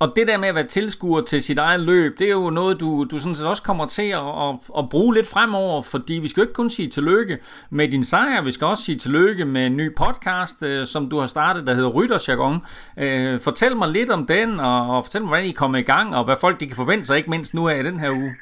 Og 0.00 0.12
det 0.16 0.28
der 0.28 0.38
med 0.38 0.48
at 0.48 0.54
være 0.54 0.66
tilskuer 0.66 1.22
til 1.22 1.42
sit 1.42 1.58
eget 1.58 1.80
løb, 1.80 2.18
det 2.18 2.26
er 2.26 2.36
jo 2.42 2.50
noget, 2.50 2.80
du, 2.80 3.06
du 3.10 3.18
sådan 3.18 3.36
set 3.36 3.46
også 3.46 3.62
kommer 3.62 3.86
til 3.86 4.08
at, 4.22 4.28
at, 4.44 4.54
at 4.78 4.84
bruge 4.90 5.14
lidt 5.14 5.28
fremover, 5.34 5.82
fordi 5.82 6.14
vi 6.14 6.28
skal 6.28 6.40
jo 6.40 6.44
ikke 6.46 6.60
kun 6.62 6.70
sige 6.70 6.88
tillykke 6.88 7.38
med 7.70 7.88
din 7.88 8.04
sejr, 8.04 8.40
vi 8.42 8.52
skal 8.52 8.66
også 8.66 8.84
sige 8.84 8.98
tillykke 8.98 9.44
med 9.44 9.66
en 9.66 9.76
ny 9.76 9.96
podcast, 10.02 10.62
øh, 10.62 10.86
som 10.86 11.10
du 11.10 11.16
har 11.18 11.26
startet, 11.26 11.66
der 11.66 11.74
hedder 11.74 11.92
Rytterjargon. 11.98 12.56
Øh, 13.04 13.40
fortæl 13.48 13.76
mig 13.76 13.88
lidt 13.88 14.10
om 14.10 14.26
den, 14.26 14.60
og, 14.60 14.80
og 14.96 15.04
fortæl 15.04 15.20
mig, 15.22 15.28
hvordan 15.28 15.46
I 15.46 15.60
kommer 15.62 15.78
i 15.78 15.88
gang, 15.92 16.16
og 16.16 16.24
hvad 16.24 16.36
folk 16.44 16.60
de 16.60 16.66
kan 16.66 16.76
forvente 16.82 17.04
sig, 17.06 17.16
ikke 17.16 17.30
mindst 17.34 17.54
nu 17.54 17.68
af 17.68 17.76
i 17.78 17.88
den 17.88 17.98
her 18.02 18.10
uge. 18.10 18.32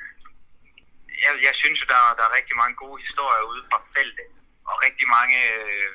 Jeg, 1.25 1.33
jeg 1.47 1.55
synes 1.63 1.79
jo, 1.83 1.87
der, 1.95 2.01
der 2.19 2.25
er 2.29 2.33
rigtig 2.39 2.57
mange 2.63 2.77
gode 2.83 2.99
historier 3.07 3.45
ude 3.53 3.63
fra 3.71 3.79
feltet, 3.97 4.29
og 4.71 4.75
rigtig 4.87 5.07
mange 5.19 5.37
øh, 5.57 5.89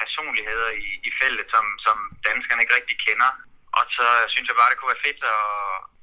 personligheder 0.00 0.70
i, 0.84 0.88
i 1.08 1.10
feltet, 1.20 1.46
som, 1.54 1.64
som 1.86 1.96
danskerne 2.28 2.62
ikke 2.62 2.76
rigtig 2.78 2.96
kender. 3.06 3.30
Og 3.78 3.84
så 3.96 4.06
synes 4.32 4.46
jeg 4.48 4.56
bare, 4.58 4.70
det 4.70 4.78
kunne 4.78 4.94
være 4.94 5.06
fedt 5.08 5.22
at, 5.34 5.44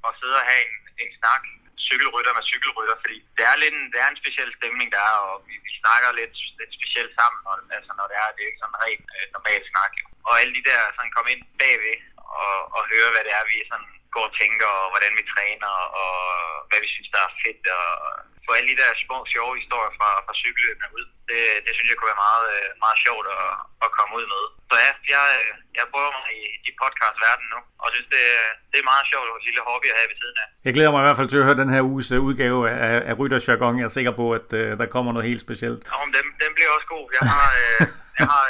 at 0.08 0.12
sidde 0.20 0.38
og 0.42 0.48
have 0.50 0.64
en, 0.68 0.76
en 1.04 1.12
snak 1.20 1.44
cykelrytter 1.88 2.34
med 2.38 2.46
cykelrytter, 2.52 2.96
fordi 3.04 3.18
det 3.38 3.44
er, 3.52 3.56
lidt 3.62 3.74
en, 3.80 3.86
det 3.94 4.00
er 4.02 4.10
en 4.10 4.22
speciel 4.22 4.52
stemning, 4.60 4.88
der 4.96 5.02
er, 5.12 5.18
og 5.30 5.36
vi, 5.48 5.54
vi 5.68 5.72
snakker 5.82 6.10
lidt, 6.20 6.36
lidt 6.60 6.74
specielt 6.80 7.12
sammen, 7.20 7.40
når, 7.46 7.56
altså 7.78 7.92
når 8.00 8.06
det 8.12 8.18
er, 8.24 8.28
det 8.36 8.42
er 8.42 8.50
ikke 8.52 8.64
sådan 8.64 8.82
rent 8.86 9.08
øh, 9.18 9.26
normalt 9.36 9.66
snak. 9.72 9.92
Jo. 10.02 10.06
Og 10.28 10.34
alle 10.42 10.54
de 10.58 10.68
der 10.70 10.80
sådan 10.96 11.14
komme 11.16 11.32
ind 11.34 11.44
bagved 11.62 11.98
og, 12.44 12.58
og 12.76 12.82
høre, 12.92 13.10
hvad 13.14 13.24
det 13.28 13.34
er, 13.40 13.44
vi 13.52 13.58
sådan 13.72 13.92
går 14.16 14.26
og 14.30 14.36
tænker, 14.42 14.70
og 14.82 14.88
hvordan 14.92 15.14
vi 15.20 15.24
træner, 15.34 15.74
og 16.02 16.16
hvad 16.70 16.80
vi 16.84 16.90
synes, 16.96 17.10
der 17.16 17.22
er 17.28 17.38
fedt, 17.44 17.64
og 17.80 17.86
få 18.52 18.56
alle 18.58 18.70
de 18.74 18.82
der 18.82 18.92
små, 19.06 19.18
sjove 19.34 19.54
historier 19.62 19.94
fra, 20.00 20.10
fra 20.26 20.34
cykelløbene 20.42 20.90
ud. 20.98 21.06
Det, 21.30 21.42
det 21.66 21.72
synes 21.74 21.90
jeg 21.90 21.98
kunne 21.98 22.12
være 22.14 22.26
meget, 22.28 22.46
øh, 22.56 22.68
meget 22.86 23.00
sjovt 23.06 23.26
at, 23.38 23.46
at 23.86 23.90
komme 23.98 24.12
ud 24.20 24.26
med. 24.34 24.44
Så 24.70 24.76
ja, 24.86 24.92
jeg, 25.14 25.26
jeg 25.78 25.86
prøver 25.94 26.12
mig 26.18 26.28
i, 26.42 26.44
i 26.70 26.72
podcast-verden 26.82 27.46
nu, 27.54 27.60
og 27.84 27.88
synes, 27.94 28.10
det, 28.16 28.24
det 28.72 28.78
er 28.80 28.92
meget 28.94 29.06
sjovt 29.12 29.28
et 29.40 29.46
lille 29.48 29.62
hobby 29.70 29.88
at 29.94 29.98
have 30.00 30.10
ved 30.12 30.18
siden 30.22 30.38
af. 30.44 30.48
Jeg 30.68 30.74
glæder 30.76 30.92
mig 30.94 31.02
i 31.02 31.06
hvert 31.08 31.20
fald 31.20 31.32
til 31.32 31.42
at 31.42 31.48
høre 31.48 31.62
den 31.64 31.74
her 31.76 31.84
uges 31.92 32.08
øh, 32.16 32.20
udgave 32.28 32.60
af, 32.88 32.98
af 33.10 33.14
Rytterjargon. 33.20 33.80
Jeg 33.80 33.88
er 33.90 33.96
sikker 33.98 34.14
på, 34.22 34.26
at 34.40 34.48
uh, 34.60 34.70
der 34.82 34.88
kommer 34.96 35.12
noget 35.16 35.28
helt 35.32 35.42
specielt. 35.48 35.82
Ja, 35.92 35.98
den, 36.18 36.26
den 36.44 36.52
bliver 36.58 36.72
også 36.76 36.88
god. 36.96 37.06
Jeg 37.18 37.24
har, 37.34 37.48
øh, 37.62 37.80
jeg 38.20 38.28
har 38.34 38.46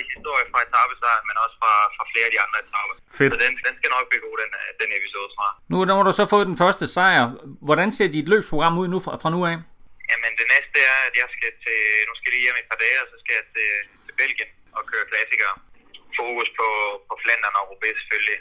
i 0.00 0.04
historie 0.14 0.44
fra 0.52 0.58
etappesejr, 0.66 1.20
men 1.28 1.36
også 1.44 1.56
fra, 1.62 1.72
fra 1.96 2.04
flere 2.12 2.26
af 2.28 2.32
de 2.34 2.40
andre 2.44 2.58
etapper. 2.64 2.94
Fedt. 3.18 3.30
Så 3.32 3.38
den, 3.44 3.52
den 3.66 3.74
skal 3.78 3.90
nok 3.96 4.06
blive 4.10 4.22
god, 4.26 4.36
den, 4.42 4.50
den 4.82 4.90
episode 4.98 5.28
fra. 5.36 5.46
Nu 5.72 5.76
når 5.90 6.02
du 6.06 6.12
så 6.20 6.24
fået 6.34 6.46
den 6.50 6.58
første 6.62 6.86
sejr. 6.96 7.24
Hvordan 7.68 7.88
ser 7.96 8.08
dit 8.16 8.28
løbsprogram 8.32 8.74
ud 8.82 8.88
nu 8.94 8.98
fra, 9.04 9.12
fra 9.22 9.30
nu 9.34 9.40
af? 9.50 9.56
Jamen 10.10 10.32
det 10.40 10.46
næste 10.54 10.78
er, 10.92 10.98
at 11.08 11.14
jeg 11.22 11.28
skal 11.36 11.52
til, 11.64 11.80
nu 12.08 12.12
skal 12.16 12.26
jeg 12.28 12.34
lige 12.34 12.44
hjem 12.46 12.58
et 12.62 12.70
par 12.72 12.80
dage, 12.84 12.98
og 13.02 13.08
så 13.12 13.16
skal 13.22 13.34
jeg 13.38 13.46
til, 13.54 13.70
til 14.04 14.14
Belgien 14.20 14.50
og 14.76 14.82
køre 14.90 15.04
klassikere. 15.12 15.54
Fokus 16.20 16.48
på, 16.58 16.68
på 17.08 17.14
Flandern 17.22 17.58
og 17.58 17.64
Roubaix 17.68 17.94
selvfølgelig. 18.00 18.38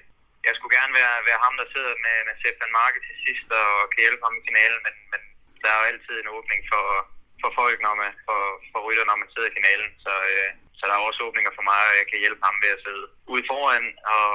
Jeg 0.48 0.54
skulle 0.56 0.74
gerne 0.80 0.94
være, 1.02 1.16
være 1.30 1.44
ham, 1.46 1.56
der 1.62 1.68
sidder 1.74 1.94
med, 2.06 2.18
med 2.28 2.36
Stefan 2.40 2.72
Marke 2.80 3.00
til 3.06 3.16
sidst 3.26 3.48
og 3.62 3.70
kan 3.92 4.04
hjælpe 4.06 4.24
ham 4.28 4.36
i 4.40 4.46
finalen, 4.50 4.80
men, 4.86 4.96
men 5.12 5.22
der 5.62 5.70
er 5.72 5.80
jo 5.80 5.90
altid 5.92 6.16
en 6.20 6.34
åbning 6.38 6.62
for, 6.72 6.86
for 7.42 7.50
folk, 7.60 7.78
når 7.86 7.94
man, 8.02 8.12
for, 8.28 8.42
for 8.72 8.80
rytter, 8.88 9.06
når 9.08 9.18
man 9.22 9.30
sidder 9.34 9.50
i 9.50 9.58
finalen. 9.60 9.90
Så, 10.06 10.14
øh, 10.34 10.50
så 10.84 10.88
der 10.90 10.96
er 10.98 11.08
også 11.10 11.22
åbninger 11.28 11.52
for 11.58 11.66
mig, 11.72 11.82
og 11.90 11.96
jeg 12.02 12.08
kan 12.12 12.20
hjælpe 12.24 12.42
ham 12.48 12.56
ved 12.64 12.72
at 12.76 12.84
sidde 12.86 13.04
ude 13.34 13.44
foran 13.52 13.86
og, 14.16 14.28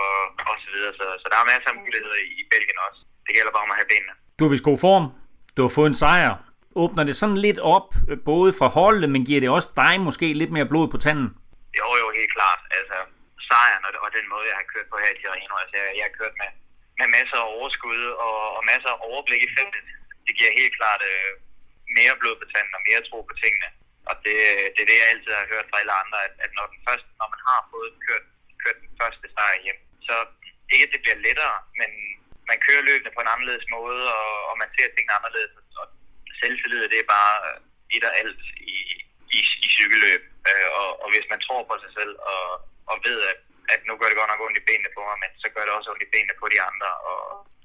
og 0.50 0.56
så 0.64 0.68
videre. 0.74 0.92
Så, 0.98 1.04
så 1.22 1.26
der 1.32 1.38
er 1.38 1.50
masser 1.52 1.70
af 1.72 1.78
muligheder 1.82 2.18
i, 2.26 2.28
i 2.40 2.42
Belgien 2.52 2.78
også. 2.86 3.00
Det 3.26 3.32
gælder 3.36 3.52
bare 3.54 3.66
om 3.66 3.74
at 3.74 3.80
have 3.80 3.90
benene. 3.92 4.14
Du 4.38 4.42
er 4.44 4.52
vist 4.54 4.68
god 4.70 4.78
form. 4.86 5.06
Du 5.56 5.60
har 5.64 5.72
fået 5.78 5.90
en 5.92 6.00
sejr. 6.04 6.32
Åbner 6.82 7.04
det 7.08 7.16
sådan 7.22 7.40
lidt 7.46 7.60
op, 7.76 7.88
både 8.30 8.50
for 8.60 8.68
holdet, 8.78 9.08
men 9.14 9.22
giver 9.28 9.40
det 9.42 9.50
også 9.56 9.70
dig 9.82 9.94
måske 10.08 10.26
lidt 10.40 10.52
mere 10.56 10.70
blod 10.72 10.86
på 10.94 10.98
tanden? 11.04 11.28
Jo, 11.80 11.88
jo, 12.00 12.06
helt 12.18 12.32
klart. 12.38 12.60
Altså, 12.78 12.96
sejren 13.48 13.82
og, 13.88 13.92
og 14.04 14.10
den 14.18 14.26
måde, 14.32 14.44
jeg 14.50 14.56
har 14.60 14.66
kørt 14.72 14.88
på 14.92 14.96
her 15.02 15.10
i 15.14 15.18
Tirreno. 15.20 15.54
Altså, 15.62 15.74
jeg, 15.80 15.86
jeg 15.98 16.04
har 16.08 16.14
kørt 16.20 16.34
med, 16.42 16.50
med 17.00 17.08
masser 17.16 17.38
af 17.42 17.48
overskud 17.56 18.02
og, 18.26 18.36
og 18.56 18.62
masser 18.72 18.90
af 18.94 18.98
overblik 19.08 19.42
i 19.46 19.50
feltet. 19.56 19.84
Det 20.26 20.32
giver 20.38 20.58
helt 20.60 20.74
klart 20.78 21.02
øh, 21.12 21.30
mere 21.98 22.14
blod 22.20 22.36
på 22.40 22.46
tanden 22.52 22.74
og 22.78 22.82
mere 22.88 23.00
tro 23.08 23.18
på 23.30 23.34
tingene. 23.42 23.68
Og 24.10 24.14
det, 24.24 24.36
det 24.74 24.80
er 24.82 24.88
det, 24.90 24.98
jeg 25.00 25.10
altid 25.12 25.32
har 25.40 25.52
hørt 25.52 25.68
fra 25.70 25.80
alle 25.80 25.94
andre, 26.02 26.18
at, 26.26 26.34
at 26.44 26.50
når, 26.56 26.66
den 26.74 26.80
første, 26.86 27.08
når 27.20 27.28
man 27.34 27.42
har 27.48 27.60
fået 27.72 27.92
kørt, 28.06 28.26
kørt 28.62 28.78
den 28.84 28.92
første 29.00 29.26
sejr 29.34 29.56
hjem, 29.64 29.80
så 30.08 30.14
ikke 30.72 30.86
at 30.86 30.92
det 30.94 31.02
bliver 31.04 31.24
lettere, 31.26 31.56
men 31.80 31.90
man 32.50 32.58
kører 32.66 32.86
løbende 32.88 33.14
på 33.14 33.20
en 33.22 33.32
anderledes 33.34 33.66
måde, 33.76 34.02
og, 34.20 34.32
og 34.48 34.54
man 34.62 34.70
ser 34.74 34.88
tingene 34.88 35.16
anderledes. 35.18 35.52
Og 35.80 35.86
selvtillid, 36.40 36.82
det 36.92 36.98
er 37.00 37.14
bare 37.16 37.34
øh, 37.48 37.56
et 37.96 38.04
og 38.08 38.12
alt 38.20 38.42
i, 38.74 38.78
i, 39.36 39.40
i 39.66 39.68
cykelløb. 39.76 40.22
Øh, 40.48 40.68
og, 40.80 40.88
og 41.02 41.08
hvis 41.12 41.26
man 41.32 41.40
tror 41.46 41.62
på 41.70 41.74
sig 41.84 41.92
selv 41.98 42.12
og, 42.32 42.44
og 42.90 42.96
ved, 43.06 43.18
at, 43.30 43.38
at 43.74 43.80
nu 43.88 43.92
gør 43.96 44.08
det 44.08 44.18
godt 44.20 44.30
nok 44.30 44.44
ondt 44.46 44.60
i 44.60 44.68
benene 44.68 44.90
på 44.96 45.00
mig, 45.08 45.16
men 45.22 45.30
så 45.42 45.48
gør 45.54 45.64
det 45.64 45.72
også 45.74 45.90
ondt 45.92 46.06
i 46.06 46.12
benene 46.12 46.34
på 46.40 46.46
de 46.52 46.58
andre, 46.68 46.90
og, 47.10 47.20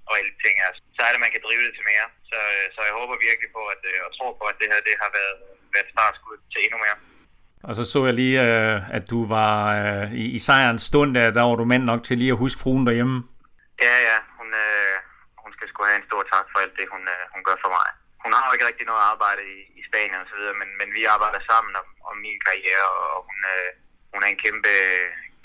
og 0.08 0.14
alle 0.20 0.34
ting 0.44 0.56
Altså, 0.68 0.82
så 0.96 1.00
er 1.02 1.10
det, 1.10 1.20
at 1.20 1.26
man 1.26 1.34
kan 1.36 1.46
drive 1.48 1.64
det 1.68 1.74
til 1.76 1.90
mere. 1.92 2.08
Så, 2.32 2.40
øh, 2.56 2.68
så 2.76 2.80
jeg 2.88 2.94
håber 3.00 3.26
virkelig 3.28 3.50
på, 3.58 3.62
at, 3.74 3.82
og 4.06 4.12
tror 4.18 4.32
på, 4.40 4.46
at 4.52 4.60
det 4.62 4.72
her 4.72 4.82
det 4.88 4.96
har 5.04 5.12
været, 5.20 5.40
været 5.76 5.90
startskud 5.96 6.38
til 6.52 6.60
endnu 6.66 6.78
mere. 6.86 6.98
Og 7.68 7.74
så 7.78 7.84
så 7.92 8.00
jeg 8.08 8.16
lige, 8.22 8.38
øh, 8.48 8.96
at 8.98 9.04
du 9.12 9.20
var 9.38 9.54
øh, 9.80 10.06
i, 10.24 10.26
i 10.38 10.40
sejrens 10.48 10.84
stund, 10.90 11.10
der, 11.18 11.26
der 11.38 11.44
var 11.48 11.56
du 11.56 11.66
mand 11.74 11.84
nok 11.92 12.02
til 12.04 12.18
lige 12.18 12.34
at 12.36 12.42
huske 12.44 12.62
fruen 12.64 12.86
derhjemme. 12.88 13.18
Ja, 13.86 13.96
ja. 14.10 14.18
Hun, 14.40 14.50
øh, 14.66 14.96
hun 15.44 15.52
skal 15.56 15.68
sgu 15.68 15.80
have 15.90 16.00
en 16.02 16.10
stor 16.10 16.22
tak 16.34 16.46
for 16.52 16.60
alt 16.64 16.76
det, 16.80 16.86
hun, 16.94 17.04
øh, 17.16 17.24
hun 17.34 17.42
gør 17.48 17.58
for 17.64 17.72
mig. 17.78 17.90
Hun 18.24 18.34
har 18.36 18.44
jo 18.46 18.54
ikke 18.54 18.70
rigtig 18.70 18.88
noget 18.92 19.04
arbejde 19.14 19.44
i, 19.56 19.58
i 19.80 19.82
Spanien 19.90 20.24
og 20.24 20.30
så 20.32 20.36
videre, 20.40 20.56
men, 20.62 20.70
men 20.80 20.90
vi 20.98 21.02
arbejder 21.16 21.42
sammen 21.52 21.74
om, 21.82 21.88
om 22.10 22.16
min 22.26 22.40
karriere, 22.48 22.88
og 23.14 23.20
hun, 23.28 23.40
øh, 23.54 23.70
hun 24.14 24.24
er 24.24 24.30
en 24.32 24.44
kæmpe, 24.46 24.74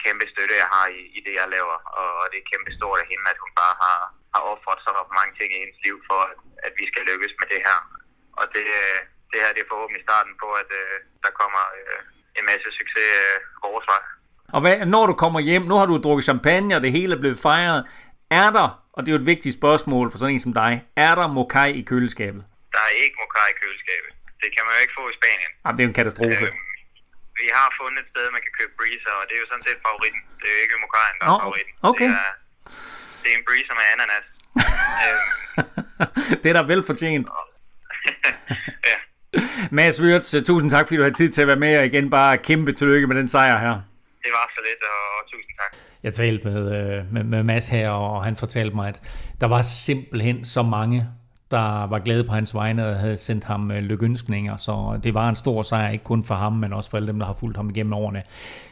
kæmpe 0.04 0.24
støtte, 0.32 0.60
jeg 0.62 0.70
har 0.76 0.86
i, 0.98 1.00
i 1.16 1.20
det, 1.26 1.34
jeg 1.40 1.48
laver. 1.56 1.78
Og, 2.00 2.08
og 2.20 2.24
det 2.30 2.38
er 2.38 2.50
kæmpe 2.52 2.70
stort 2.78 2.98
af 3.02 3.10
hende, 3.12 3.26
at 3.32 3.42
hun 3.44 3.52
bare 3.62 3.74
har, 3.84 3.98
har 4.34 4.42
offret 4.52 4.78
så 4.86 4.90
mange 5.18 5.32
ting 5.38 5.48
i 5.52 5.62
hendes 5.62 5.80
liv 5.86 5.96
for, 6.08 6.20
at, 6.30 6.36
at 6.66 6.72
vi 6.80 6.84
skal 6.90 7.02
lykkes 7.10 7.34
med 7.40 7.46
det 7.52 7.60
her. 7.68 7.78
Og 8.40 8.44
det, 8.54 8.66
øh, 8.82 9.00
det 9.32 9.38
her 9.42 9.50
det 9.56 9.62
er 9.64 9.70
forhåbentlig 9.72 10.02
starten 10.08 10.34
på, 10.42 10.48
at 10.62 10.70
øh, 10.80 10.94
der 11.24 11.32
kommer 11.40 11.62
øh, 11.78 11.98
en 12.38 12.44
masse 12.50 12.68
succes 12.78 13.10
øh, 13.22 13.34
vores 13.66 13.86
vej. 13.92 14.02
Og 14.54 14.60
hvad, 14.60 14.76
når 14.94 15.04
du 15.10 15.14
kommer 15.22 15.40
hjem, 15.48 15.64
nu 15.70 15.74
har 15.80 15.86
du 15.86 15.94
drukket 16.06 16.24
champagne, 16.30 16.76
og 16.76 16.82
det 16.84 16.90
hele 16.98 17.12
er 17.16 17.20
blevet 17.24 17.38
fejret. 17.48 17.80
Er 18.42 18.48
der, 18.58 18.68
og 18.94 18.98
det 19.00 19.08
er 19.08 19.14
jo 19.16 19.20
et 19.24 19.30
vigtigt 19.34 19.54
spørgsmål 19.60 20.06
for 20.10 20.18
sådan 20.18 20.34
en 20.34 20.44
som 20.46 20.54
dig, 20.62 20.72
er 21.06 21.14
der 21.20 21.26
mokai 21.38 21.70
i 21.80 21.82
køleskabet? 21.90 22.42
Der 22.74 22.82
er 22.88 22.92
ikke 23.04 23.16
mokai 23.24 23.48
i 23.54 23.56
køleskabet. 23.62 24.10
Det 24.42 24.48
kan 24.54 24.62
man 24.66 24.72
jo 24.76 24.80
ikke 24.84 24.96
få 24.98 25.04
i 25.12 25.14
Spanien. 25.20 25.50
Jamen, 25.62 25.74
det 25.76 25.82
er 25.82 25.86
jo 25.88 25.92
en 25.94 26.00
katastrofe. 26.00 26.46
Øh, 26.46 26.52
vi 27.40 27.46
har 27.58 27.68
fundet 27.80 27.98
et 28.04 28.08
sted, 28.12 28.24
man 28.36 28.42
kan 28.46 28.52
købe 28.58 28.72
breezer, 28.80 29.14
og 29.20 29.24
det 29.28 29.34
er 29.36 29.40
jo 29.44 29.48
sådan 29.52 29.66
set 29.68 29.78
favoritten. 29.86 30.22
Det 30.40 30.46
er 30.50 30.54
jo 30.56 30.60
ikke 30.64 30.74
mokaien, 30.86 31.14
der 31.18 31.24
er 31.26 31.32
oh, 31.34 31.40
favoritten. 31.44 31.74
Okay. 31.90 32.10
Det 32.12 32.20
er, 32.26 32.32
det 33.22 33.28
er 33.32 33.36
en 33.40 33.44
breezer 33.48 33.74
med 33.80 33.86
ananas. 33.94 34.26
øhm, 35.04 35.28
det 36.42 36.48
er 36.50 36.56
da 36.58 36.62
velfortjent. 36.72 37.28
ja. 38.90 38.96
Mads 39.70 40.02
Wirtz, 40.02 40.34
tusind 40.44 40.70
tak, 40.70 40.86
fordi 40.86 40.96
du 40.96 41.02
har 41.02 41.10
tid 41.10 41.30
til 41.30 41.42
at 41.42 41.48
være 41.48 41.56
med, 41.56 41.78
og 41.78 41.86
igen 41.86 42.10
bare 42.10 42.38
kæmpe 42.38 42.72
tillykke 42.72 43.06
med 43.06 43.16
den 43.16 43.28
sejr 43.28 43.58
her. 43.58 43.72
Det 44.22 44.30
var 44.32 44.50
så 44.54 44.60
lidt, 44.68 44.82
og, 44.82 45.30
tusind 45.30 45.52
tak. 45.56 45.80
Jeg 46.02 46.14
talte 46.14 46.48
med, 46.48 46.98
øh, 46.98 47.12
med, 47.12 47.24
med 47.24 47.42
Mads 47.42 47.68
her, 47.68 47.90
og 47.90 48.24
han 48.24 48.36
fortalte 48.36 48.76
mig, 48.76 48.88
at 48.88 49.02
der 49.40 49.46
var 49.46 49.62
simpelthen 49.62 50.44
så 50.44 50.62
mange, 50.62 51.06
der 51.50 51.86
var 51.86 51.98
glade 51.98 52.24
på 52.24 52.32
hans 52.32 52.54
vegne 52.54 52.86
og 52.86 52.96
havde 52.96 53.16
sendt 53.16 53.44
ham 53.44 53.70
øh, 53.70 53.78
lykønskninger. 53.78 54.56
Så 54.56 55.00
det 55.04 55.14
var 55.14 55.28
en 55.28 55.36
stor 55.36 55.62
sejr, 55.62 55.90
ikke 55.90 56.04
kun 56.04 56.22
for 56.22 56.34
ham, 56.34 56.52
men 56.52 56.72
også 56.72 56.90
for 56.90 56.96
alle 56.96 57.06
dem, 57.06 57.18
der 57.18 57.26
har 57.26 57.34
fulgt 57.40 57.56
ham 57.56 57.70
igennem 57.70 57.92
årene. 57.92 58.22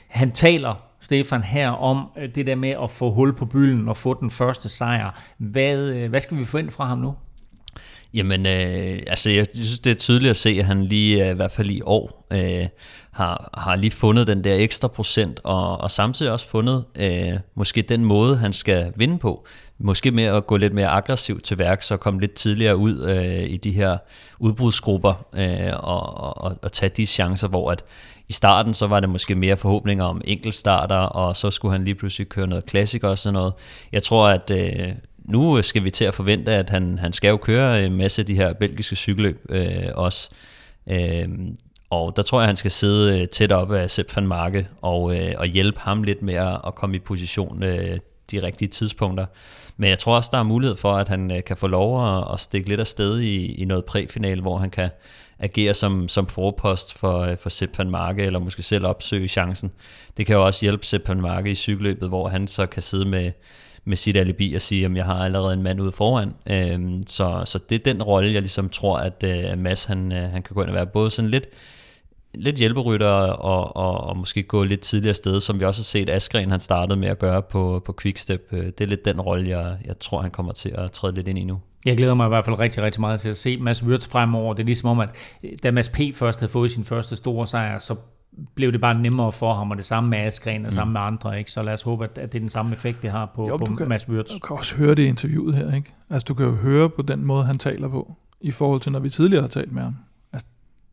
Han 0.09 0.33
taler, 0.33 0.75
Stefan, 1.01 1.43
her 1.43 1.71
om 1.71 2.07
øh, 2.19 2.35
det 2.35 2.47
der 2.47 2.55
med 2.55 2.71
at 2.71 2.91
få 2.91 3.11
hul 3.11 3.37
på 3.37 3.47
bylden 3.47 3.89
og 3.89 3.97
få 3.97 4.15
den 4.21 4.31
første 4.31 4.69
sejr. 4.69 5.21
Hvad, 5.39 6.09
hvad 6.09 6.21
skal 6.21 6.39
vi 6.39 6.45
forvente 6.45 6.73
fra 6.73 6.85
ham 6.85 6.99
nu? 6.99 7.15
Jamen, 8.15 8.47
øh, 8.47 9.03
altså 9.07 9.31
jeg 9.31 9.47
synes, 9.55 9.81
det 9.81 9.91
er 9.91 9.95
tydeligt 9.95 10.31
at 10.31 10.37
se, 10.37 10.51
at 10.51 10.65
han 10.65 10.85
lige, 10.85 11.25
øh, 11.25 11.31
i 11.31 11.35
hvert 11.35 11.53
fald 11.53 11.71
i 11.71 11.81
år, 11.85 12.27
øh, 12.31 12.67
har, 13.11 13.51
har 13.55 13.77
lige 13.77 13.91
fundet 13.91 14.27
den 14.27 14.45
der 14.45 14.55
ekstra 14.55 14.89
procent, 14.89 15.41
og, 15.45 15.81
og 15.81 15.91
samtidig 15.91 16.33
også 16.33 16.49
fundet 16.49 16.85
øh, 16.97 17.33
måske 17.55 17.83
den 17.83 18.05
måde, 18.05 18.37
han 18.37 18.53
skal 18.53 18.93
vinde 18.97 19.19
på. 19.19 19.47
Måske 19.79 20.11
med 20.11 20.25
at 20.25 20.47
gå 20.47 20.57
lidt 20.57 20.75
mere 20.75 20.89
aggressivt 20.89 21.45
til 21.45 21.59
værk, 21.59 21.83
så 21.83 21.97
komme 21.97 22.21
lidt 22.21 22.35
tidligere 22.35 22.77
ud 22.77 23.03
øh, 23.03 23.51
i 23.51 23.57
de 23.57 23.73
her 23.73 23.99
udbrudsgrupper, 24.41 25.27
øh, 25.35 25.73
og, 25.77 26.37
og, 26.43 26.59
og 26.63 26.73
tage 26.73 26.91
de 26.97 27.07
chancer, 27.07 27.49
hvor 27.49 27.71
at 27.71 27.85
i 28.29 28.33
starten 28.33 28.75
så 28.75 28.87
var 28.87 29.01
det 29.01 29.09
måske 29.09 29.35
mere 29.35 29.57
forhåbninger 29.57 30.05
om 30.05 30.21
enkeltstarter, 30.25 30.97
og 30.97 31.37
så 31.37 31.51
skulle 31.51 31.73
han 31.73 31.85
lige 31.85 31.95
pludselig 31.95 32.29
køre 32.29 32.47
noget 32.47 32.67
klassik 32.67 33.05
og 33.05 33.19
sådan 33.19 33.35
noget. 33.35 33.53
Jeg 33.93 34.03
tror, 34.03 34.29
at 34.29 34.51
øh, 34.51 34.89
nu 35.29 35.59
øh, 35.59 35.65
skal 35.65 35.85
vi 35.85 35.91
til 35.91 36.05
at 36.05 36.15
forvente, 36.15 36.53
at 36.53 36.71
han, 36.71 36.99
han 36.99 37.13
skal 37.13 37.29
jo 37.29 37.37
køre 37.37 37.87
en 37.87 37.97
masse 37.97 38.23
af 38.23 38.27
de 38.27 38.35
her 38.35 38.53
belgiske 38.53 38.97
cykelløb 38.97 39.47
øh, 39.49 39.87
også. 39.95 40.31
Øh, 40.87 41.29
og 41.91 42.17
der 42.17 42.23
tror 42.23 42.41
jeg, 42.41 42.49
han 42.49 42.57
skal 42.57 42.71
sidde 42.71 43.21
øh, 43.21 43.29
tæt 43.29 43.53
op 43.53 43.73
af 43.73 43.91
Sepp 43.91 44.17
van 44.17 44.27
Marke 44.27 44.69
og, 44.83 45.17
øh, 45.17 45.35
og 45.39 45.47
hjælpe 45.47 45.81
ham 45.81 46.03
lidt 46.03 46.23
med 46.23 46.35
at 46.67 46.75
komme 46.75 46.97
i 46.97 46.99
position 46.99 47.63
øh, 47.63 47.99
de 48.31 48.43
rigtige 48.43 48.69
tidspunkter. 48.69 49.27
Men 49.77 49.91
jeg 49.91 49.99
tror 49.99 50.17
også, 50.17 50.31
der 50.33 50.39
er 50.39 50.43
mulighed 50.43 50.77
for, 50.77 50.93
at 50.93 51.09
han 51.09 51.31
øh, 51.31 51.45
kan 51.45 51.57
få 51.57 51.67
lov 51.67 52.17
at, 52.17 52.25
at 52.33 52.41
stikke 52.41 52.69
lidt 52.69 52.81
afsted 52.81 53.19
i, 53.21 53.55
i 53.55 53.65
noget 53.65 53.85
præfinal, 53.85 54.41
hvor 54.41 54.59
han 54.59 54.71
kan 54.71 54.91
agere 55.39 55.75
som, 55.75 56.09
som 56.09 56.27
forpost 56.27 56.99
for, 56.99 57.19
øh, 57.19 57.37
for 57.37 57.49
Sepp 57.49 57.79
van 57.79 57.91
Marke, 57.91 58.23
eller 58.23 58.39
måske 58.39 58.63
selv 58.63 58.87
opsøge 58.87 59.29
chancen. 59.29 59.73
Det 60.17 60.27
kan 60.27 60.37
jo 60.37 60.47
også 60.47 60.65
hjælpe 60.65 60.87
Sepp 60.87 61.09
van 61.09 61.21
Marke 61.21 61.51
i 61.51 61.55
cykelløbet, 61.55 62.09
hvor 62.09 62.29
han 62.29 62.49
så 62.49 62.67
kan 62.67 62.83
sidde 62.83 63.05
med, 63.05 63.33
med 63.87 63.97
sit 63.97 64.17
alibi 64.17 64.55
og 64.55 64.63
sige, 64.63 64.85
at 64.85 64.97
jeg 64.97 65.05
har 65.05 65.25
allerede 65.25 65.55
en 65.55 65.63
mand 65.63 65.81
ude 65.81 65.93
foran. 65.93 66.33
Øhm, 66.51 67.07
så, 67.07 67.43
så 67.45 67.59
det 67.69 67.75
er 67.75 67.93
den 67.93 68.03
rolle, 68.03 68.33
jeg 68.33 68.43
ligesom 68.43 68.69
tror, 68.69 68.99
at 68.99 69.25
øh, 69.25 69.59
Mads 69.59 69.85
han, 69.85 70.13
øh, 70.13 70.31
han 70.31 70.43
kan 70.43 70.55
gå 70.55 70.63
ind 70.63 70.71
og 70.71 70.75
være 70.75 70.87
både 70.87 71.11
sådan 71.11 71.31
lidt, 71.31 71.47
lidt 72.35 72.57
hjælperytter 72.57 73.09
og, 73.09 73.77
og, 73.77 74.09
og 74.09 74.17
måske 74.17 74.43
gå 74.43 74.65
lidt 74.65 74.81
tidligere 74.81 75.15
sted, 75.15 75.41
som 75.41 75.61
vi 75.61 75.65
også 75.65 75.81
har 75.81 75.85
set 75.85 76.11
Askren 76.11 76.51
han 76.51 76.61
startede 76.61 76.99
med 76.99 77.09
at 77.09 77.19
gøre 77.19 77.43
på, 77.43 77.83
på 77.85 77.95
Quickstep. 78.03 78.49
Øh, 78.53 78.65
det 78.67 78.81
er 78.81 78.87
lidt 78.87 79.05
den 79.05 79.21
rolle, 79.21 79.59
jeg, 79.59 79.77
jeg 79.85 79.99
tror, 79.99 80.21
han 80.21 80.31
kommer 80.31 80.53
til 80.53 80.73
at 80.75 80.93
træde 80.93 81.15
lidt 81.15 81.29
ind 81.29 81.39
i 81.39 81.45
nu. 81.45 81.61
Jeg 81.87 81.97
glæder 81.97 82.15
mig 82.15 82.27
i 82.27 82.29
hvert 82.29 82.45
fald 82.45 82.59
rigtig, 82.59 82.83
rigtig 82.83 83.01
meget 83.01 83.21
til 83.21 83.29
at 83.29 83.37
se 83.37 83.57
Mads 83.57 83.85
Wirtz 83.85 84.09
fremover. 84.09 84.55
Det 84.55 84.63
er 84.63 84.67
ligesom 84.67 84.91
om, 84.91 85.01
at 85.01 85.11
øh, 85.45 85.51
da 85.63 85.71
Mads 85.71 85.89
P. 85.89 86.01
først 86.15 86.41
havde 86.41 86.53
fået 86.53 86.71
sin 86.71 86.85
første 86.85 87.17
store 87.17 87.47
sejr, 87.47 87.79
så 87.79 87.95
blev 88.55 88.73
det 88.73 88.81
bare 88.81 89.01
nemmere 89.01 89.33
for 89.33 89.55
ham, 89.55 89.71
og 89.71 89.77
det 89.77 89.85
samme 89.85 90.11
med 90.11 90.19
Askren 90.19 90.65
og 90.65 90.71
mm. 90.71 90.75
samme 90.75 90.93
med 90.93 91.01
andre, 91.01 91.39
ikke? 91.39 91.51
Så 91.51 91.63
lad 91.63 91.73
os 91.73 91.83
håbe, 91.83 92.05
at 92.05 92.17
det 92.17 92.35
er 92.35 92.41
den 92.41 92.49
samme 92.49 92.73
effekt, 92.73 93.03
det 93.03 93.11
har 93.11 93.27
på, 93.35 93.49
jo, 93.49 93.57
på 93.57 93.65
kan, 93.65 93.89
Mads 93.89 94.09
Wirtz. 94.09 94.33
Du 94.35 94.39
kan 94.39 94.57
også 94.57 94.77
høre 94.77 94.95
det 94.95 95.03
i 95.03 95.07
interviewet 95.07 95.55
her, 95.55 95.75
ikke? 95.75 95.95
Altså, 96.11 96.25
du 96.29 96.35
kan 96.35 96.47
jo 96.47 96.53
høre 96.53 96.91
på 96.91 97.03
den 97.03 97.25
måde, 97.25 97.45
han 97.45 97.59
taler 97.59 97.89
på, 97.89 98.15
i 98.41 98.51
forhold 98.51 98.81
til, 98.81 98.93
når 98.93 98.99
vi 98.99 99.09
tidligere 99.09 99.43
har 99.43 99.49
talt 99.49 99.73
med 99.73 99.83
ham. 99.83 99.97
Altså, 100.33 100.47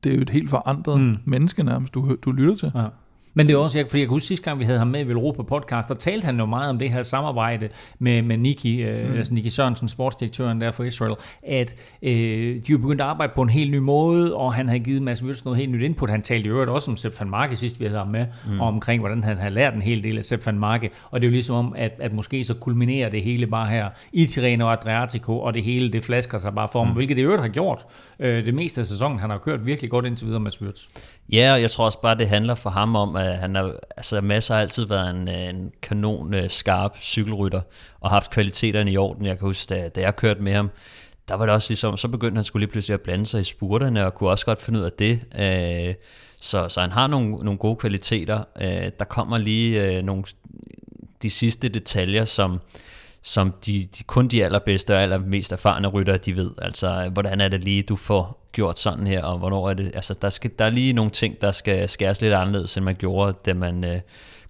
det 0.04 0.12
er 0.12 0.16
jo 0.16 0.22
et 0.22 0.30
helt 0.30 0.50
forandret 0.50 1.02
mm. 1.02 1.18
menneske 1.26 1.64
nærmest, 1.64 1.94
du, 1.94 2.16
du 2.26 2.32
lytter 2.32 2.56
til. 2.56 2.72
Ja. 2.76 2.88
Men 3.34 3.48
det 3.48 3.54
er 3.54 3.58
også, 3.58 3.84
fordi 3.90 4.00
jeg 4.00 4.08
kan 4.08 4.14
huske 4.14 4.28
sidste 4.28 4.46
gang, 4.46 4.60
vi 4.60 4.66
havde 4.66 4.80
ham 4.80 4.88
med 4.88 5.00
i 5.00 5.08
Velropa 5.08 5.44
podcast, 5.44 5.90
der 5.90 5.96
talte 5.96 6.26
han 6.26 6.40
jo 6.40 6.46
meget 6.46 6.70
om 6.70 6.80
det 6.80 6.92
her 6.92 7.04
samarbejde 7.04 7.70
med, 8.00 8.22
med 8.22 8.38
Niki, 8.38 8.82
øh, 8.82 9.10
mm. 9.10 9.18
altså 9.18 9.34
Niki 9.34 9.50
Sørensen, 9.50 9.88
sportsdirektøren 9.88 10.62
der 10.62 10.72
for 10.72 10.84
Israel, 10.84 11.16
at 11.44 11.76
øh, 12.02 12.62
de 12.68 12.74
var 12.74 12.78
begyndt 12.78 13.02
at 13.02 13.08
arbejde 13.08 13.34
på 13.36 13.42
en 13.42 13.50
helt 13.50 13.72
ny 13.72 13.78
måde, 13.78 14.36
og 14.36 14.54
han 14.54 14.68
havde 14.68 14.80
givet 14.80 15.02
Mads 15.02 15.24
Wilson 15.24 15.46
noget 15.46 15.60
helt 15.60 15.72
nyt 15.72 15.82
input. 15.82 16.10
Han 16.10 16.22
talte 16.22 16.46
i 16.46 16.50
øvrigt 16.50 16.70
også 16.72 16.92
om 16.92 16.98
Sepp 16.98 17.20
van 17.20 17.30
Marke 17.30 17.56
sidst, 17.56 17.80
vi 17.80 17.86
havde 17.86 18.00
ham 18.00 18.08
med, 18.08 18.26
mm. 18.48 18.62
og 18.62 18.68
omkring, 18.68 19.00
hvordan 19.00 19.24
han 19.24 19.38
havde 19.38 19.54
lært 19.54 19.74
en 19.74 19.82
hel 19.82 20.04
del 20.04 20.18
af 20.18 20.24
Sepp 20.24 20.46
van 20.46 20.60
Marke, 20.60 20.90
og 21.12 21.22
det 21.22 21.28
er 21.28 21.30
jo 21.30 21.34
ligesom 21.34 21.56
om, 21.56 21.74
at, 21.78 21.92
at 22.00 22.14
måske 22.14 22.44
så 22.44 22.54
kulminerer 22.54 23.10
det 23.10 23.24
hele 23.24 23.48
bare 23.48 23.68
her 23.68 23.90
i 24.14 24.26
Tirreno 24.26 24.66
og 24.66 24.74
Adriatico, 24.74 25.40
og 25.40 25.54
det 25.54 25.64
hele, 25.64 25.92
det 25.92 26.04
flasker 26.04 26.38
sig 26.38 26.56
bare 26.56 26.68
for 26.72 26.80
ham, 26.80 26.88
mm. 26.88 26.96
hvilket 26.96 27.18
det 27.18 27.22
i 27.22 27.26
øvrigt 27.26 27.42
har 27.42 27.50
gjort. 27.50 27.86
Øh, 28.20 28.46
det 28.46 28.54
meste 28.54 28.82
af 28.82 28.88
sæsonen, 28.88 29.20
han 29.20 29.30
har 29.30 29.38
kørt 29.38 29.66
virkelig 29.66 29.92
godt 29.92 30.06
indtil 30.06 30.28
videre, 30.28 30.40
Mads 30.40 30.62
Wirtz. 30.62 30.82
Ja, 31.30 31.54
og 31.54 31.62
jeg 31.62 31.72
tror 31.72 31.86
også 31.86 32.02
bare, 32.02 32.18
det 32.18 32.28
handler 32.28 32.56
for 32.56 32.70
ham 32.70 32.96
om, 32.96 33.16
at 33.16 33.23
Øh, 33.24 33.40
han 33.40 33.56
har, 33.56 33.76
altså 33.98 34.22
Mads 34.22 34.48
har 34.48 34.60
altid 34.60 34.86
været 34.86 35.10
en, 35.10 35.28
øh, 35.28 35.50
en 35.50 35.72
kanon 35.82 36.34
øh, 36.34 36.50
skarp 36.50 36.98
cykelrytter, 37.02 37.62
og 38.00 38.10
haft 38.10 38.32
kvaliteterne 38.32 38.92
i 38.92 38.98
orden. 38.98 39.26
Jeg 39.26 39.38
kan 39.38 39.48
huske, 39.48 39.76
da, 39.76 39.90
da 39.90 40.02
jeg 40.02 40.16
kørte 40.16 40.42
med 40.42 40.54
ham, 40.54 40.70
der 41.28 41.36
var 41.36 41.46
det 41.46 41.56
også 41.56 41.70
ligesom, 41.70 41.98
så 41.98 42.08
begyndte 42.08 42.36
han 42.36 42.44
skulle 42.44 42.62
lige 42.62 42.72
pludselig 42.72 42.94
at 42.94 43.02
blande 43.02 43.26
sig 43.26 43.42
i 43.42 43.44
spurterne, 43.44 44.06
og 44.06 44.16
kunne 44.16 44.30
også 44.30 44.46
godt 44.46 44.62
finde 44.62 44.80
ud 44.80 44.86
af 44.86 44.92
det. 44.92 45.20
Øh, 45.40 45.96
så, 46.40 46.70
så 46.70 46.82
han 46.82 46.92
har 46.92 47.08
nogle, 47.08 47.30
nogle 47.30 47.58
gode 47.58 47.76
kvaliteter. 47.76 48.44
Øh, 48.62 48.92
der 49.00 49.06
kommer 49.06 49.38
lige 49.38 49.98
øh, 49.98 50.04
nogle 50.04 50.24
de 51.22 51.30
sidste 51.30 51.70
detaljer, 51.70 52.26
som, 52.26 52.62
som 53.22 53.54
de, 53.66 53.88
de, 53.98 54.04
kun 54.04 54.28
de 54.28 54.46
allerbedste 54.46 54.96
og 54.96 55.02
allermest 55.02 55.52
erfarne 55.52 55.88
ryttere, 55.88 56.18
de 56.18 56.36
ved. 56.36 56.52
Altså, 56.62 57.10
hvordan 57.14 57.42
er 57.42 57.48
det 57.48 57.64
lige, 57.64 57.82
du 57.82 57.96
får 57.96 58.43
gjort 58.54 58.80
sådan 58.80 59.08
her, 59.08 59.24
og 59.24 59.40
hvornår 59.40 59.70
er 59.70 59.74
det... 59.74 59.92
Altså, 59.96 60.14
der, 60.22 60.30
skal, 60.30 60.52
der 60.60 60.66
er 60.66 60.70
lige 60.70 60.94
nogle 60.94 61.12
ting, 61.12 61.42
der 61.42 61.52
skal 61.52 61.90
skæres 61.90 62.22
lidt 62.22 62.34
anderledes, 62.34 62.78
end 62.78 62.86
man 62.86 62.96
gjorde, 62.96 63.34
da 63.46 63.54
man 63.54 63.84
øh, 63.84 64.00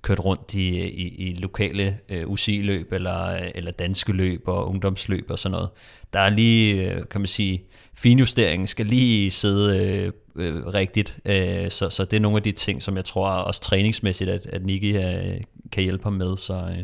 kørte 0.01 0.21
rundt 0.21 0.53
i, 0.53 0.79
i, 0.89 1.07
i 1.29 1.33
lokale 1.33 1.97
øh, 2.09 2.29
UCI-løb, 2.29 2.93
eller, 2.93 3.27
øh, 3.35 3.51
eller 3.55 3.71
danske 3.71 4.13
løb 4.13 4.47
og 4.47 4.67
ungdomsløb 4.69 5.25
og 5.29 5.39
sådan 5.39 5.51
noget. 5.51 5.69
Der 6.13 6.19
er 6.19 6.29
lige, 6.29 6.91
øh, 6.91 7.03
kan 7.11 7.21
man 7.21 7.27
sige, 7.27 7.63
finjusteringen 7.93 8.67
skal 8.67 8.85
lige 8.85 9.31
sidde 9.31 9.85
øh, 9.85 10.11
øh, 10.35 10.67
rigtigt. 10.67 11.19
Øh, 11.25 11.71
så, 11.71 11.89
så 11.89 12.05
det 12.05 12.17
er 12.17 12.21
nogle 12.21 12.37
af 12.37 12.43
de 12.43 12.51
ting, 12.51 12.81
som 12.81 12.95
jeg 12.95 13.05
tror 13.05 13.27
også 13.29 13.61
træningsmæssigt, 13.61 14.29
at, 14.29 14.45
at 14.45 14.65
Niki 14.65 14.97
øh, 14.97 15.41
kan 15.71 15.83
hjælpe 15.83 16.03
ham 16.03 16.13
med. 16.13 16.37
Så, 16.37 16.53
øh, 16.53 16.83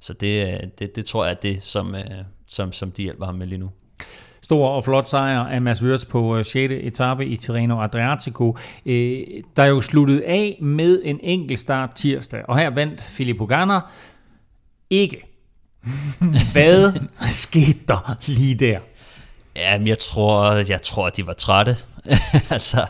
Så 0.00 0.12
det, 0.12 0.46
øh, 0.52 0.60
det, 0.78 0.96
det 0.96 1.06
tror 1.06 1.24
jeg 1.24 1.32
er 1.32 1.40
det, 1.40 1.62
som, 1.62 1.94
øh, 1.94 2.24
som, 2.46 2.72
som 2.72 2.92
de 2.92 3.02
hjælper 3.02 3.26
ham 3.26 3.34
med 3.34 3.46
lige 3.46 3.58
nu. 3.58 3.70
Stor 4.42 4.68
og 4.68 4.84
flot 4.84 5.08
sejr 5.08 5.38
af 5.38 5.62
Mads 5.62 5.82
Wirtz 5.82 6.04
på 6.04 6.42
6. 6.42 6.56
etape 6.56 7.26
i 7.26 7.36
Tirreno 7.36 7.80
Adriatico, 7.80 8.56
der 9.56 9.62
er 9.62 9.66
jo 9.66 9.80
sluttet 9.80 10.20
af 10.20 10.58
med 10.60 11.00
en 11.04 11.20
enkelt 11.22 11.58
start 11.58 11.94
tirsdag. 11.94 12.42
Og 12.48 12.58
her 12.58 12.70
vandt 12.70 13.00
Filippo 13.00 13.44
Ganna 13.44 13.80
ikke. 14.90 15.22
Hvad 16.52 16.92
skete 17.20 17.78
der 17.88 18.16
lige 18.26 18.54
der? 18.54 18.78
Jamen, 19.56 19.86
jeg 19.86 19.98
tror, 19.98 20.52
jeg 20.52 20.82
tror, 20.82 21.06
at 21.06 21.16
de 21.16 21.26
var 21.26 21.32
trætte. 21.32 21.76
altså, 22.50 22.86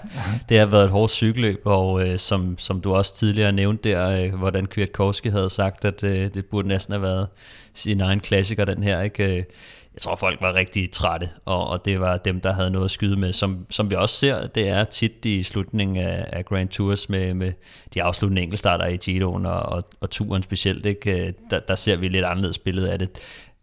det 0.48 0.58
har 0.58 0.66
været 0.66 0.84
et 0.84 0.90
hårdt 0.90 1.12
cykelløb, 1.12 1.60
og 1.64 2.08
øh, 2.08 2.18
som, 2.18 2.58
som 2.58 2.80
du 2.80 2.94
også 2.94 3.14
tidligere 3.14 3.52
nævnte 3.52 3.88
der, 3.88 4.24
øh, 4.24 4.34
hvordan 4.34 4.66
Kwiatkowski 4.66 5.28
havde 5.28 5.50
sagt, 5.50 5.84
at 5.84 6.04
øh, 6.04 6.34
det 6.34 6.46
burde 6.46 6.68
næsten 6.68 6.92
have 6.92 7.02
været 7.02 7.28
sin 7.74 8.00
egen 8.00 8.20
klassiker, 8.20 8.64
den 8.64 8.82
her, 8.82 9.00
ikke? 9.00 9.46
Jeg 9.94 10.02
tror, 10.02 10.16
folk 10.16 10.40
var 10.40 10.54
rigtig 10.54 10.90
trætte, 10.90 11.30
og, 11.44 11.66
og 11.66 11.84
det 11.84 12.00
var 12.00 12.16
dem, 12.16 12.40
der 12.40 12.52
havde 12.52 12.70
noget 12.70 12.84
at 12.84 12.90
skyde 12.90 13.16
med. 13.16 13.32
Som, 13.32 13.66
som 13.70 13.90
vi 13.90 13.96
også 13.96 14.14
ser, 14.16 14.46
det 14.46 14.68
er 14.68 14.84
tit 14.84 15.24
i 15.24 15.42
slutningen 15.42 15.96
af, 15.96 16.24
af 16.32 16.44
Grand 16.44 16.68
Tours 16.68 17.08
med, 17.08 17.34
med 17.34 17.52
de 17.94 18.02
afsluttende 18.02 18.42
enkeltstarter 18.42 18.86
i 18.86 18.96
Giroen 18.96 19.46
og, 19.46 19.60
og, 19.60 19.82
og 20.00 20.10
turen 20.10 20.42
specielt. 20.42 20.86
Ikke? 20.86 21.26
Øh, 21.26 21.32
der, 21.50 21.60
der 21.60 21.74
ser 21.74 21.96
vi 21.96 22.08
lidt 22.08 22.24
anderledes 22.24 22.58
billede 22.58 22.92
af 22.92 22.98
det. 22.98 23.10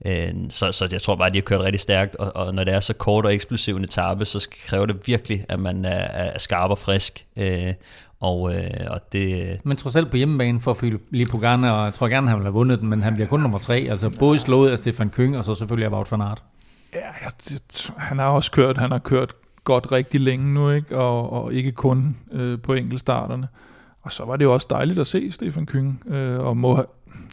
Øh, 0.06 0.34
så, 0.50 0.72
så 0.72 0.88
jeg 0.92 1.02
tror 1.02 1.16
bare, 1.16 1.28
at 1.28 1.34
de 1.34 1.38
har 1.38 1.44
kørt 1.44 1.62
rigtig 1.62 1.80
stærkt, 1.80 2.16
og, 2.16 2.36
og 2.36 2.56
når 2.56 2.64
det 2.64 2.74
er 2.74 2.80
så 2.80 2.94
kort 2.94 3.26
og 3.26 3.34
eksplosiv 3.34 3.76
en 3.76 3.84
etape, 3.84 4.26
så 4.26 4.50
kræver 4.68 4.86
det 4.86 5.08
virkelig, 5.08 5.46
at 5.50 5.60
man 5.60 5.86
er, 5.86 6.08
er 6.08 6.38
skarp 6.38 6.70
og 6.70 6.78
frisk. 6.78 7.26
Øh, 7.38 7.74
Øh, 8.24 8.28
og, 8.30 8.55
øh, 8.55 8.88
og 8.89 9.11
det... 9.11 9.57
Men 9.65 9.78
trods 9.78 9.95
alt 9.95 10.11
på 10.11 10.17
hjemmebane 10.17 10.59
for 10.59 10.74
Filip 10.74 11.28
Pogana, 11.32 11.72
og 11.72 11.86
jeg 11.86 11.93
tror 11.93 12.07
gerne, 12.07 12.28
han 12.28 12.38
ville 12.38 12.45
have 12.45 12.53
vundet 12.53 12.82
den, 12.82 12.89
men 12.89 13.03
han 13.03 13.13
bliver 13.13 13.28
kun 13.28 13.39
nummer 13.39 13.57
tre. 13.57 13.88
Altså 13.89 14.17
både 14.20 14.39
slået 14.39 14.72
af 14.72 14.78
Stefan 14.78 15.09
Køng, 15.09 15.38
og 15.38 15.45
så 15.45 15.53
selvfølgelig 15.53 15.86
af 15.86 15.91
Wout 15.91 16.11
van 16.11 16.22
Aert. 16.22 16.43
Ja, 16.93 16.99
jeg, 17.24 17.59
han 17.97 18.20
har 18.20 18.26
også 18.26 18.51
kørt, 18.51 18.78
han 18.78 18.91
har 18.91 18.99
kørt 18.99 19.34
godt 19.63 19.91
rigtig 19.91 20.20
længe 20.20 20.53
nu, 20.53 20.70
ikke? 20.70 20.97
Og, 20.97 21.34
og 21.34 21.53
ikke 21.53 21.72
kun 21.72 22.17
øh, 22.32 22.59
på 22.61 22.74
enkeltstarterne. 22.74 23.47
Og 24.01 24.11
så 24.11 24.26
var 24.26 24.36
det 24.36 24.45
jo 24.45 24.53
også 24.53 24.67
dejligt 24.70 24.99
at 24.99 25.07
se 25.07 25.32
Stefan 25.32 25.65
Køng, 25.65 26.03
øh, 26.07 26.39
og 26.39 26.57
må, 26.57 26.84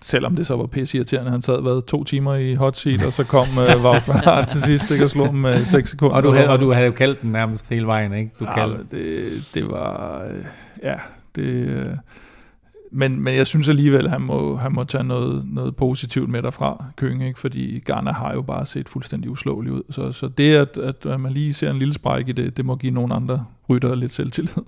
selvom 0.02 0.36
det 0.36 0.46
så 0.46 0.54
var 0.54 0.66
pisse 0.66 0.98
irriterende, 0.98 1.30
han 1.30 1.42
sad 1.42 1.62
været 1.62 1.84
to 1.84 2.04
timer 2.04 2.34
i 2.34 2.54
hot 2.54 2.76
seat, 2.76 3.06
og 3.06 3.12
så 3.12 3.24
kom 3.24 3.46
van 3.56 4.20
Aert 4.26 4.48
til 4.48 4.62
sidst, 4.62 4.90
ikke, 4.90 5.04
og 5.04 5.10
slog 5.10 5.28
dem 5.28 5.38
med 5.38 5.64
6 5.64 5.90
sekunder. 5.90 6.16
Og 6.16 6.22
du, 6.22 6.32
havde, 6.32 6.48
og 6.48 6.60
du 6.60 6.72
havde 6.72 6.86
jo 6.86 6.92
kaldt 6.92 7.22
den 7.22 7.32
nærmest 7.32 7.68
hele 7.68 7.86
vejen, 7.86 8.12
ikke? 8.12 8.30
Du 8.40 8.44
ja, 8.44 8.54
kaldte. 8.54 8.96
det, 8.96 9.44
det 9.54 9.70
var, 9.70 10.22
øh, 10.30 10.44
ja, 10.82 10.94
det, 11.36 11.68
øh, 11.68 11.86
men, 12.92 13.20
men 13.20 13.34
jeg 13.34 13.46
synes 13.46 13.68
alligevel, 13.68 14.08
han 14.08 14.20
må, 14.20 14.56
han 14.56 14.72
må 14.72 14.84
tage 14.84 15.04
noget, 15.04 15.44
noget 15.46 15.76
positivt 15.76 16.30
med 16.30 16.42
derfra, 16.42 16.84
Køng, 16.96 17.24
ikke? 17.26 17.40
fordi 17.40 17.78
Garner 17.78 18.12
har 18.12 18.32
jo 18.34 18.42
bare 18.42 18.66
set 18.66 18.88
fuldstændig 18.88 19.30
uslåelig 19.30 19.72
ud. 19.72 19.82
Så, 19.90 20.12
så 20.12 20.28
det, 20.28 20.54
at, 20.54 20.78
at 21.06 21.20
man 21.20 21.32
lige 21.32 21.52
ser 21.52 21.70
en 21.70 21.78
lille 21.78 21.94
spræk 21.94 22.28
i 22.28 22.32
det, 22.32 22.56
det 22.56 22.64
må 22.64 22.76
give 22.76 22.92
nogle 22.92 23.14
andre 23.14 23.44
rytter 23.68 23.94
lidt 23.94 24.12
selvtillid. 24.12 24.62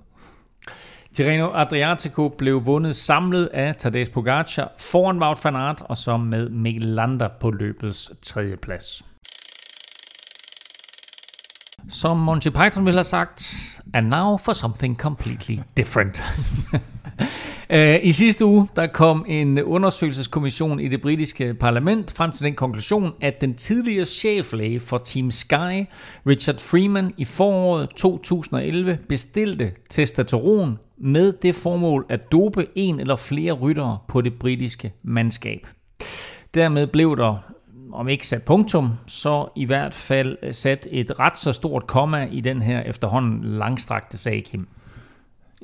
Tirreno 1.13 1.51
Adriatico 1.53 2.29
blev 2.29 2.65
vundet 2.65 2.95
samlet 2.95 3.45
af 3.45 3.75
Tadej 3.75 4.05
Pogacar 4.13 4.71
foran 4.77 5.19
Wout 5.19 5.43
van 5.43 5.55
Aert 5.55 5.81
og 5.81 5.97
så 5.97 6.17
med 6.17 6.49
Mikkel 6.49 6.85
Lander 6.85 7.29
på 7.39 7.51
løbets 7.51 8.11
tredje 8.21 8.57
plads. 8.57 9.05
Som 11.89 12.19
Monty 12.19 12.49
Python 12.49 12.85
ville 12.85 12.97
have 12.97 13.03
sagt, 13.03 13.55
and 13.93 14.07
now 14.07 14.37
for 14.37 14.53
something 14.53 14.97
completely 14.97 15.57
different. 15.77 16.23
Øh, 17.71 17.99
I 18.03 18.11
sidste 18.11 18.45
uge 18.45 18.67
der 18.75 18.87
kom 18.87 19.25
en 19.27 19.63
undersøgelseskommission 19.63 20.79
i 20.79 20.87
det 20.87 21.01
britiske 21.01 21.53
parlament 21.53 22.11
frem 22.11 22.31
til 22.31 22.45
den 22.45 22.55
konklusion, 22.55 23.11
at 23.21 23.41
den 23.41 23.53
tidligere 23.53 24.05
cheflæge 24.05 24.79
for 24.79 24.97
Team 24.97 25.31
Sky, 25.31 25.85
Richard 26.27 26.59
Freeman, 26.59 27.13
i 27.17 27.25
foråret 27.25 27.89
2011 27.89 28.97
bestilte 29.09 29.71
testosteron 29.89 30.79
med 30.97 31.33
det 31.33 31.55
formål 31.55 32.05
at 32.09 32.31
dope 32.31 32.67
en 32.75 32.99
eller 32.99 33.15
flere 33.15 33.53
ryttere 33.53 33.97
på 34.07 34.21
det 34.21 34.33
britiske 34.39 34.93
mandskab. 35.03 35.67
Dermed 36.53 36.87
blev 36.87 37.17
der 37.17 37.37
om 37.93 38.09
ikke 38.09 38.27
sat 38.27 38.43
punktum, 38.43 38.89
så 39.07 39.47
i 39.55 39.65
hvert 39.65 39.93
fald 39.93 40.53
sat 40.53 40.87
et 40.91 41.19
ret 41.19 41.37
så 41.37 41.53
stort 41.53 41.87
komma 41.87 42.27
i 42.31 42.41
den 42.41 42.61
her 42.61 42.81
efterhånden 42.81 43.43
langstrakte 43.43 44.17
sag, 44.17 44.43
Kim. 44.43 44.67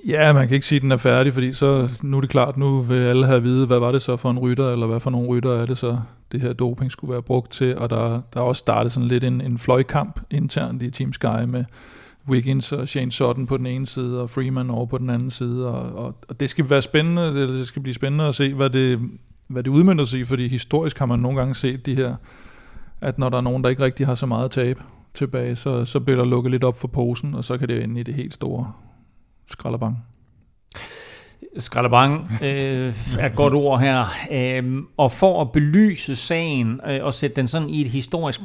Ja, 0.07 0.33
man 0.33 0.47
kan 0.47 0.55
ikke 0.55 0.65
sige, 0.65 0.77
at 0.77 0.81
den 0.81 0.91
er 0.91 0.97
færdig, 0.97 1.33
fordi 1.33 1.53
så 1.53 1.99
nu 2.01 2.17
er 2.17 2.21
det 2.21 2.29
klart, 2.29 2.57
nu 2.57 2.79
vil 2.79 2.95
alle 2.95 3.25
have 3.25 3.37
at 3.37 3.43
vide, 3.43 3.67
hvad 3.67 3.79
var 3.79 3.91
det 3.91 4.01
så 4.01 4.17
for 4.17 4.31
en 4.31 4.39
rytter, 4.39 4.69
eller 4.69 4.87
hvad 4.87 4.99
for 4.99 5.09
nogle 5.09 5.27
rytter 5.27 5.51
er 5.51 5.65
det 5.65 5.77
så, 5.77 5.99
det 6.31 6.41
her 6.41 6.53
doping 6.53 6.91
skulle 6.91 7.11
være 7.11 7.21
brugt 7.21 7.51
til, 7.51 7.77
og 7.77 7.89
der, 7.89 8.21
der 8.33 8.39
er 8.39 8.43
også 8.43 8.59
startet 8.59 8.91
sådan 8.91 9.07
lidt 9.07 9.23
en, 9.23 9.41
en 9.41 9.57
fløjkamp 9.57 10.19
internt 10.31 10.83
i 10.83 10.91
Team 10.91 11.13
Sky 11.13 11.43
med 11.47 11.63
Wiggins 12.29 12.71
og 12.71 12.87
Shane 12.87 13.11
Sutton 13.11 13.47
på 13.47 13.57
den 13.57 13.65
ene 13.65 13.87
side, 13.87 14.21
og 14.21 14.29
Freeman 14.29 14.69
over 14.69 14.85
på 14.85 14.97
den 14.97 15.09
anden 15.09 15.29
side, 15.29 15.67
og, 15.67 16.05
og, 16.05 16.15
og 16.29 16.39
det 16.39 16.49
skal 16.49 16.69
være 16.69 16.81
spændende, 16.81 17.33
det, 17.33 17.49
det 17.49 17.67
skal 17.67 17.81
blive 17.81 17.93
spændende 17.93 18.25
at 18.25 18.35
se, 18.35 18.53
hvad 18.53 18.69
det, 18.69 18.99
hvad 19.47 19.63
det 19.63 19.71
udmyndter 19.71 20.05
sig 20.05 20.19
i, 20.19 20.23
fordi 20.23 20.47
historisk 20.47 20.99
har 20.99 21.05
man 21.05 21.19
nogle 21.19 21.37
gange 21.37 21.55
set 21.55 21.85
de 21.85 21.95
her, 21.95 22.15
at 23.01 23.19
når 23.19 23.29
der 23.29 23.37
er 23.37 23.41
nogen, 23.41 23.63
der 23.63 23.69
ikke 23.69 23.83
rigtig 23.83 24.07
har 24.07 24.15
så 24.15 24.25
meget 24.25 24.51
tab 24.51 24.79
tilbage, 25.13 25.55
så, 25.55 25.85
så 25.85 25.99
bliver 25.99 26.17
der 26.17 26.25
lukket 26.25 26.51
lidt 26.51 26.63
op 26.63 26.77
for 26.77 26.87
posen, 26.87 27.35
og 27.35 27.43
så 27.43 27.57
kan 27.57 27.67
det 27.67 27.83
ende 27.83 27.99
i 27.99 28.03
det 28.03 28.13
helt 28.13 28.33
store 28.33 28.71
skraldebang. 29.45 30.14
Skraldebang 31.57 32.31
øh, 32.43 32.93
er 33.19 33.25
et 33.25 33.36
godt 33.36 33.53
ord 33.53 33.79
her. 33.79 34.05
Øh, 34.31 34.63
og 34.97 35.11
for 35.11 35.41
at 35.41 35.51
belyse 35.51 36.15
sagen 36.15 36.81
øh, 36.88 37.03
og 37.03 37.13
sætte 37.13 37.36
den 37.36 37.47
sådan 37.47 37.69
i 37.69 37.81
et 37.81 37.88
historisk 37.88 38.41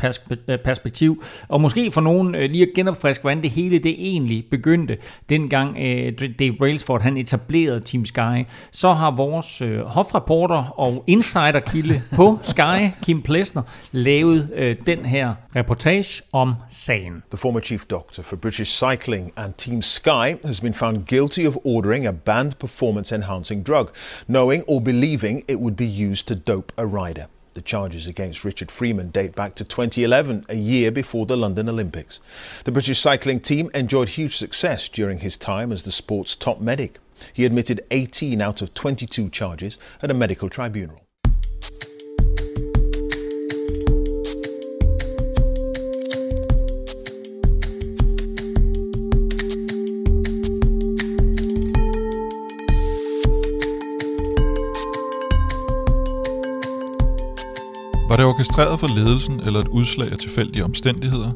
perspektiv, 0.65 1.25
og 1.49 1.61
måske 1.61 1.91
for 1.91 2.01
nogen 2.01 2.35
øh, 2.35 2.51
lige 2.51 2.63
at 2.63 2.69
genopfriske, 2.75 3.23
hvordan 3.23 3.43
det 3.43 3.51
hele 3.51 3.79
det 3.79 3.95
egentlig 3.99 4.45
begyndte, 4.51 4.97
dengang 5.29 5.77
øh, 5.79 6.13
Dave 6.39 6.53
Brailsford 6.59 7.03
han 7.03 7.17
etablerede 7.17 7.81
Team 7.81 8.07
Sky, 8.07 8.47
så 8.73 8.93
har 8.93 9.11
vores 9.11 9.63
øh, 9.63 9.81
hofreporter 9.81 10.81
og 10.81 11.05
insiderkilde 11.07 12.03
på 12.17 12.39
Sky, 12.43 12.89
Kim 13.03 13.23
Plesner, 13.23 13.63
lavet 13.93 14.49
øh, 14.55 14.77
den 14.87 15.05
her 15.05 15.35
reportage 15.57 16.23
om 16.33 16.55
sagen. 16.69 17.23
The 17.31 17.39
former 17.39 17.61
chief 17.61 17.85
doctor 17.85 18.23
for 18.23 18.37
British 18.37 18.85
Cycling 18.85 19.33
and 19.37 19.55
Team 19.59 19.83
Sky 19.83 20.47
has 20.47 20.61
been 20.61 20.75
found 20.75 21.07
guilty 21.07 21.47
of 21.47 21.57
ordering 21.65 22.07
a 22.07 22.13
banned 22.13 22.53
performance 22.53 22.80
performance 22.81 23.13
enhancing 23.13 23.63
drug, 23.63 23.95
knowing 24.27 24.63
or 24.67 24.81
believing 24.81 25.45
it 25.47 25.61
would 25.61 25.77
be 25.77 25.87
used 25.87 26.27
to 26.27 26.35
dope 26.35 26.73
a 26.79 26.87
rider. 26.87 27.27
The 27.53 27.61
charges 27.61 28.07
against 28.07 28.43
Richard 28.43 28.71
Freeman 28.71 29.11
date 29.11 29.35
back 29.35 29.55
to 29.57 29.65
2011, 29.65 30.47
a 30.49 30.55
year 30.55 30.91
before 30.91 31.27
the 31.27 31.37
London 31.37 31.69
Olympics. 31.69 32.21
The 32.65 32.73
British 32.73 32.99
cycling 32.99 33.41
team 33.41 33.71
enjoyed 33.75 34.09
huge 34.09 34.39
success 34.39 34.89
during 34.89 35.19
his 35.19 35.37
time 35.37 35.73
as 35.73 35.83
the 35.83 35.93
sport's 35.93 36.35
top 36.35 36.59
medic. 36.59 36.99
He 37.35 37.45
admitted 37.45 37.83
18 37.91 38.41
out 38.41 38.63
of 38.63 38.73
22 38.73 39.29
charges 39.29 39.77
at 40.01 40.11
a 40.11 40.15
medical 40.15 40.49
tribunal. 40.49 41.03
Var 58.11 58.17
det 58.17 58.25
orkestreret 58.25 58.81
for 58.81 58.87
ledelsen 58.87 59.41
eller 59.41 59.61
et 59.61 59.69
udslag 59.69 60.13
af 60.13 60.19
tilfældige 60.19 60.65
omstændigheder, 60.65 61.33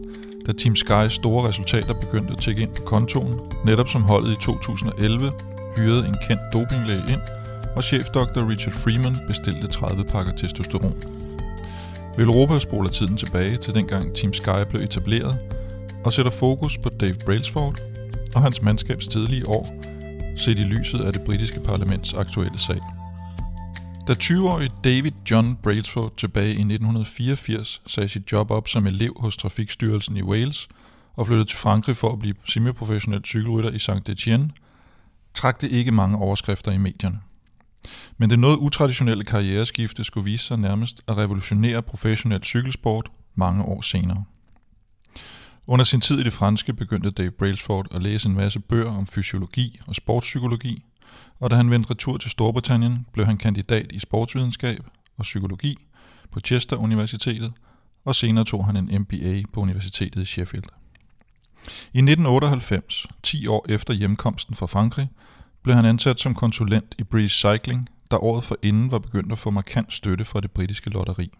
da 0.46 0.52
Team 0.52 0.76
Skys 0.76 1.12
store 1.12 1.48
resultater 1.48 1.94
begyndte 1.94 2.32
at 2.32 2.40
tjekke 2.40 2.62
ind 2.62 2.74
på 2.74 2.82
kontoen, 2.82 3.40
netop 3.64 3.88
som 3.88 4.02
holdet 4.02 4.32
i 4.32 4.36
2011 4.40 5.32
hyrede 5.76 6.08
en 6.08 6.16
kendt 6.28 6.42
dopinglæge 6.52 7.02
ind, 7.08 7.20
og 7.76 7.84
chefdoktor 7.84 8.48
Richard 8.48 8.74
Freeman 8.74 9.16
bestilte 9.26 9.66
30 9.66 10.04
pakker 10.04 10.32
testosteron. 10.32 10.94
Vil 12.16 12.26
Europa 12.26 12.58
spoler 12.58 12.88
tiden 12.88 13.16
tilbage 13.16 13.56
til 13.56 13.74
dengang 13.74 14.14
Team 14.14 14.32
Sky 14.32 14.64
blev 14.70 14.82
etableret, 14.82 15.36
og 16.04 16.12
sætter 16.12 16.32
fokus 16.32 16.78
på 16.78 16.88
Dave 16.88 17.14
Brailsford 17.24 17.82
og 18.34 18.42
hans 18.42 18.62
mandskabs 18.62 19.08
tidlige 19.08 19.48
år, 19.48 19.66
set 20.36 20.58
i 20.58 20.62
lyset 20.62 21.00
af 21.00 21.12
det 21.12 21.22
britiske 21.22 21.60
parlaments 21.60 22.14
aktuelle 22.14 22.58
sag. 22.58 22.80
Da 24.08 24.12
20-årige 24.12 24.70
David 24.84 25.12
John 25.30 25.56
Brailsford 25.62 26.16
tilbage 26.16 26.48
i 26.48 26.50
1984 26.50 27.82
sagde 27.86 28.08
sit 28.08 28.32
job 28.32 28.50
op 28.50 28.68
som 28.68 28.86
elev 28.86 29.12
hos 29.20 29.36
Trafikstyrelsen 29.36 30.16
i 30.16 30.22
Wales 30.22 30.68
og 31.16 31.26
flyttede 31.26 31.48
til 31.48 31.58
Frankrig 31.58 31.96
for 31.96 32.12
at 32.12 32.18
blive 32.18 32.34
semiprofessionel 32.44 33.24
cykelrytter 33.24 33.70
i 33.70 33.78
Saint-Etienne, 33.78 34.48
trak 35.34 35.60
det 35.60 35.72
ikke 35.72 35.92
mange 35.92 36.18
overskrifter 36.18 36.72
i 36.72 36.78
medierne. 36.78 37.18
Men 38.18 38.30
det 38.30 38.38
noget 38.38 38.56
utraditionelle 38.56 39.24
karriereskifte 39.24 40.04
skulle 40.04 40.24
vise 40.24 40.44
sig 40.44 40.58
nærmest 40.58 41.02
at 41.08 41.16
revolutionere 41.16 41.82
professionel 41.82 42.44
cykelsport 42.44 43.10
mange 43.34 43.64
år 43.64 43.80
senere. 43.80 44.24
Under 45.66 45.84
sin 45.84 46.00
tid 46.00 46.18
i 46.18 46.22
det 46.22 46.32
franske 46.32 46.72
begyndte 46.72 47.10
Dave 47.10 47.30
Brailsford 47.30 47.86
at 47.94 48.02
læse 48.02 48.28
en 48.28 48.34
masse 48.34 48.60
bøger 48.60 48.90
om 48.90 49.06
fysiologi 49.06 49.80
og 49.86 49.94
sportspsykologi, 49.94 50.84
og 51.40 51.50
da 51.50 51.56
han 51.56 51.70
vendte 51.70 51.90
retur 51.90 52.16
til 52.16 52.30
Storbritannien, 52.30 53.06
blev 53.12 53.26
han 53.26 53.36
kandidat 53.36 53.92
i 53.92 53.98
sportsvidenskab 53.98 54.80
og 55.16 55.22
psykologi 55.22 55.86
på 56.30 56.40
Chester 56.40 56.76
Universitetet, 56.76 57.52
og 58.04 58.14
senere 58.14 58.44
tog 58.44 58.66
han 58.66 58.76
en 58.76 59.00
MBA 59.00 59.42
på 59.52 59.60
Universitetet 59.60 60.22
i 60.22 60.24
Sheffield. 60.24 60.64
I 61.92 61.98
1998, 61.98 63.06
10 63.22 63.46
år 63.46 63.66
efter 63.68 63.94
hjemkomsten 63.94 64.54
fra 64.54 64.66
Frankrig, 64.66 65.08
blev 65.62 65.76
han 65.76 65.84
ansat 65.84 66.20
som 66.20 66.34
konsulent 66.34 66.94
i 66.98 67.04
British 67.04 67.36
Cycling, 67.36 67.88
der 68.10 68.24
året 68.24 68.44
forinden 68.44 68.90
var 68.90 68.98
begyndt 68.98 69.32
at 69.32 69.38
få 69.38 69.50
markant 69.50 69.92
støtte 69.92 70.24
fra 70.24 70.40
det 70.40 70.50
britiske 70.50 70.90
lotteri. 70.90 71.30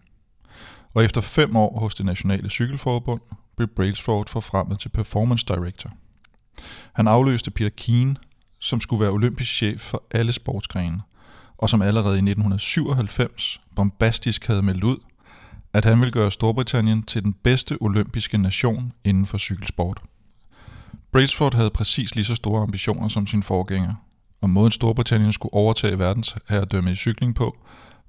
Og 0.93 1.05
efter 1.05 1.21
fem 1.21 1.55
år 1.55 1.79
hos 1.79 1.95
det 1.95 2.05
nationale 2.05 2.49
cykelforbund, 2.49 3.21
blev 3.55 3.67
Brailsford 3.67 4.29
forfremmet 4.29 4.79
til 4.79 4.89
Performance 4.89 5.45
Director. 5.45 5.91
Han 6.93 7.07
afløste 7.07 7.51
Peter 7.51 7.69
Keane, 7.77 8.15
som 8.65 8.81
skulle 8.81 9.01
være 9.01 9.11
olympisk 9.11 9.51
chef 9.51 9.81
for 9.81 10.03
alle 10.11 10.31
sportsgrene, 10.31 11.01
og 11.57 11.69
som 11.69 11.81
allerede 11.81 12.15
i 12.15 12.29
1997 12.29 13.61
bombastisk 13.75 14.47
havde 14.47 14.61
meldt 14.61 14.83
ud, 14.83 14.97
at 15.73 15.85
han 15.85 15.99
ville 15.99 16.11
gøre 16.11 16.31
Storbritannien 16.31 17.03
til 17.03 17.23
den 17.23 17.33
bedste 17.33 17.77
olympiske 17.81 18.37
nation 18.37 18.93
inden 19.03 19.25
for 19.25 19.37
cykelsport. 19.37 20.01
Brailsford 21.11 21.53
havde 21.53 21.69
præcis 21.69 22.15
lige 22.15 22.25
så 22.25 22.35
store 22.35 22.61
ambitioner 22.61 23.07
som 23.07 23.27
sin 23.27 23.43
forgænger, 23.43 23.93
og 24.41 24.49
måden 24.49 24.71
Storbritannien 24.71 25.31
skulle 25.31 25.53
overtage 25.53 25.99
verdens 25.99 26.35
herredømme 26.49 26.91
i 26.91 26.95
cykling 26.95 27.35
på, 27.35 27.57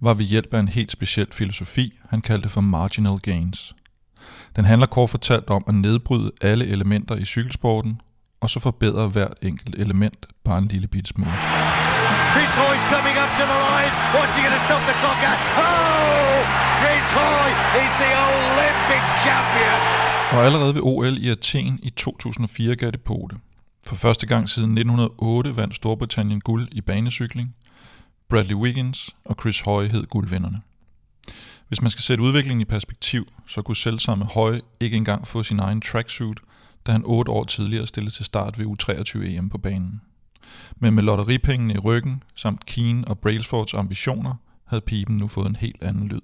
var 0.00 0.14
ved 0.14 0.24
hjælp 0.24 0.54
af 0.54 0.60
en 0.60 0.68
helt 0.68 0.92
speciel 0.92 1.28
filosofi, 1.32 1.98
han 2.08 2.20
kaldte 2.20 2.48
for 2.48 2.60
marginal 2.60 3.18
gains. 3.18 3.74
Den 4.56 4.64
handler 4.64 4.86
kort 4.86 5.10
fortalt 5.10 5.50
om 5.50 5.64
at 5.68 5.74
nedbryde 5.74 6.32
alle 6.40 6.66
elementer 6.66 7.16
i 7.16 7.24
cykelsporten, 7.24 8.00
og 8.46 8.50
så 8.50 8.60
forbedre 8.60 9.08
hvert 9.08 9.38
enkelt 9.42 9.74
element 9.84 10.20
bare 10.44 10.58
en 10.58 10.68
lille 10.74 10.88
bitte 10.94 11.08
smule. 11.08 11.36
Chris 12.34 12.52
Hoy's 12.60 12.84
coming 12.94 13.16
up 13.22 13.30
to 13.38 13.44
the 13.52 13.60
line. 13.68 13.92
What's 14.16 14.34
he 14.36 14.40
going 14.46 14.56
to 14.58 14.64
stop 14.68 14.82
the 14.90 14.96
clock 15.02 15.20
at? 15.32 15.38
Oh! 15.66 16.36
Chris 16.80 17.06
Hoy 17.20 17.48
is 17.82 17.92
the 18.02 18.12
Olympic 18.28 19.04
champion. 19.24 19.78
Og 20.34 20.40
allerede 20.46 20.74
ved 20.74 20.82
OL 20.82 21.18
i 21.24 21.28
Athen 21.30 21.78
i 21.82 21.90
2004 21.90 22.76
gav 22.76 22.90
det 22.90 23.00
på 23.00 23.28
det. 23.30 23.38
For 23.86 23.96
første 23.96 24.26
gang 24.26 24.48
siden 24.48 24.70
1908 24.70 25.56
vandt 25.56 25.74
Storbritannien 25.74 26.40
guld 26.40 26.68
i 26.72 26.80
banecykling. 26.80 27.54
Bradley 28.30 28.54
Wiggins 28.54 29.16
og 29.24 29.36
Chris 29.40 29.60
Hoy 29.60 29.88
hed 29.88 30.06
guldvinderne. 30.06 30.60
Hvis 31.68 31.82
man 31.82 31.90
skal 31.90 32.02
sætte 32.02 32.22
udviklingen 32.22 32.60
i 32.60 32.64
perspektiv, 32.64 33.26
så 33.46 33.62
kunne 33.62 33.76
selvsamme 33.76 34.24
Hoy 34.24 34.60
ikke 34.80 34.96
engang 34.96 35.26
få 35.26 35.42
sin 35.42 35.58
egen 35.58 35.80
tracksuit, 35.80 36.38
da 36.86 36.92
han 36.92 37.02
otte 37.04 37.32
år 37.32 37.44
tidligere 37.44 37.86
stillede 37.86 38.14
til 38.14 38.24
start 38.24 38.58
ved 38.58 38.66
U23 38.66 39.24
EM 39.24 39.48
på 39.48 39.58
banen. 39.58 40.00
Men 40.76 40.94
med 40.94 41.02
lotteripengene 41.02 41.74
i 41.74 41.78
ryggen, 41.78 42.22
samt 42.34 42.66
Keane 42.66 43.08
og 43.08 43.18
Brailsfords 43.18 43.74
ambitioner, 43.74 44.34
havde 44.64 44.80
pipen 44.80 45.16
nu 45.16 45.28
fået 45.28 45.48
en 45.48 45.56
helt 45.56 45.82
anden 45.82 46.08
lyd. 46.08 46.20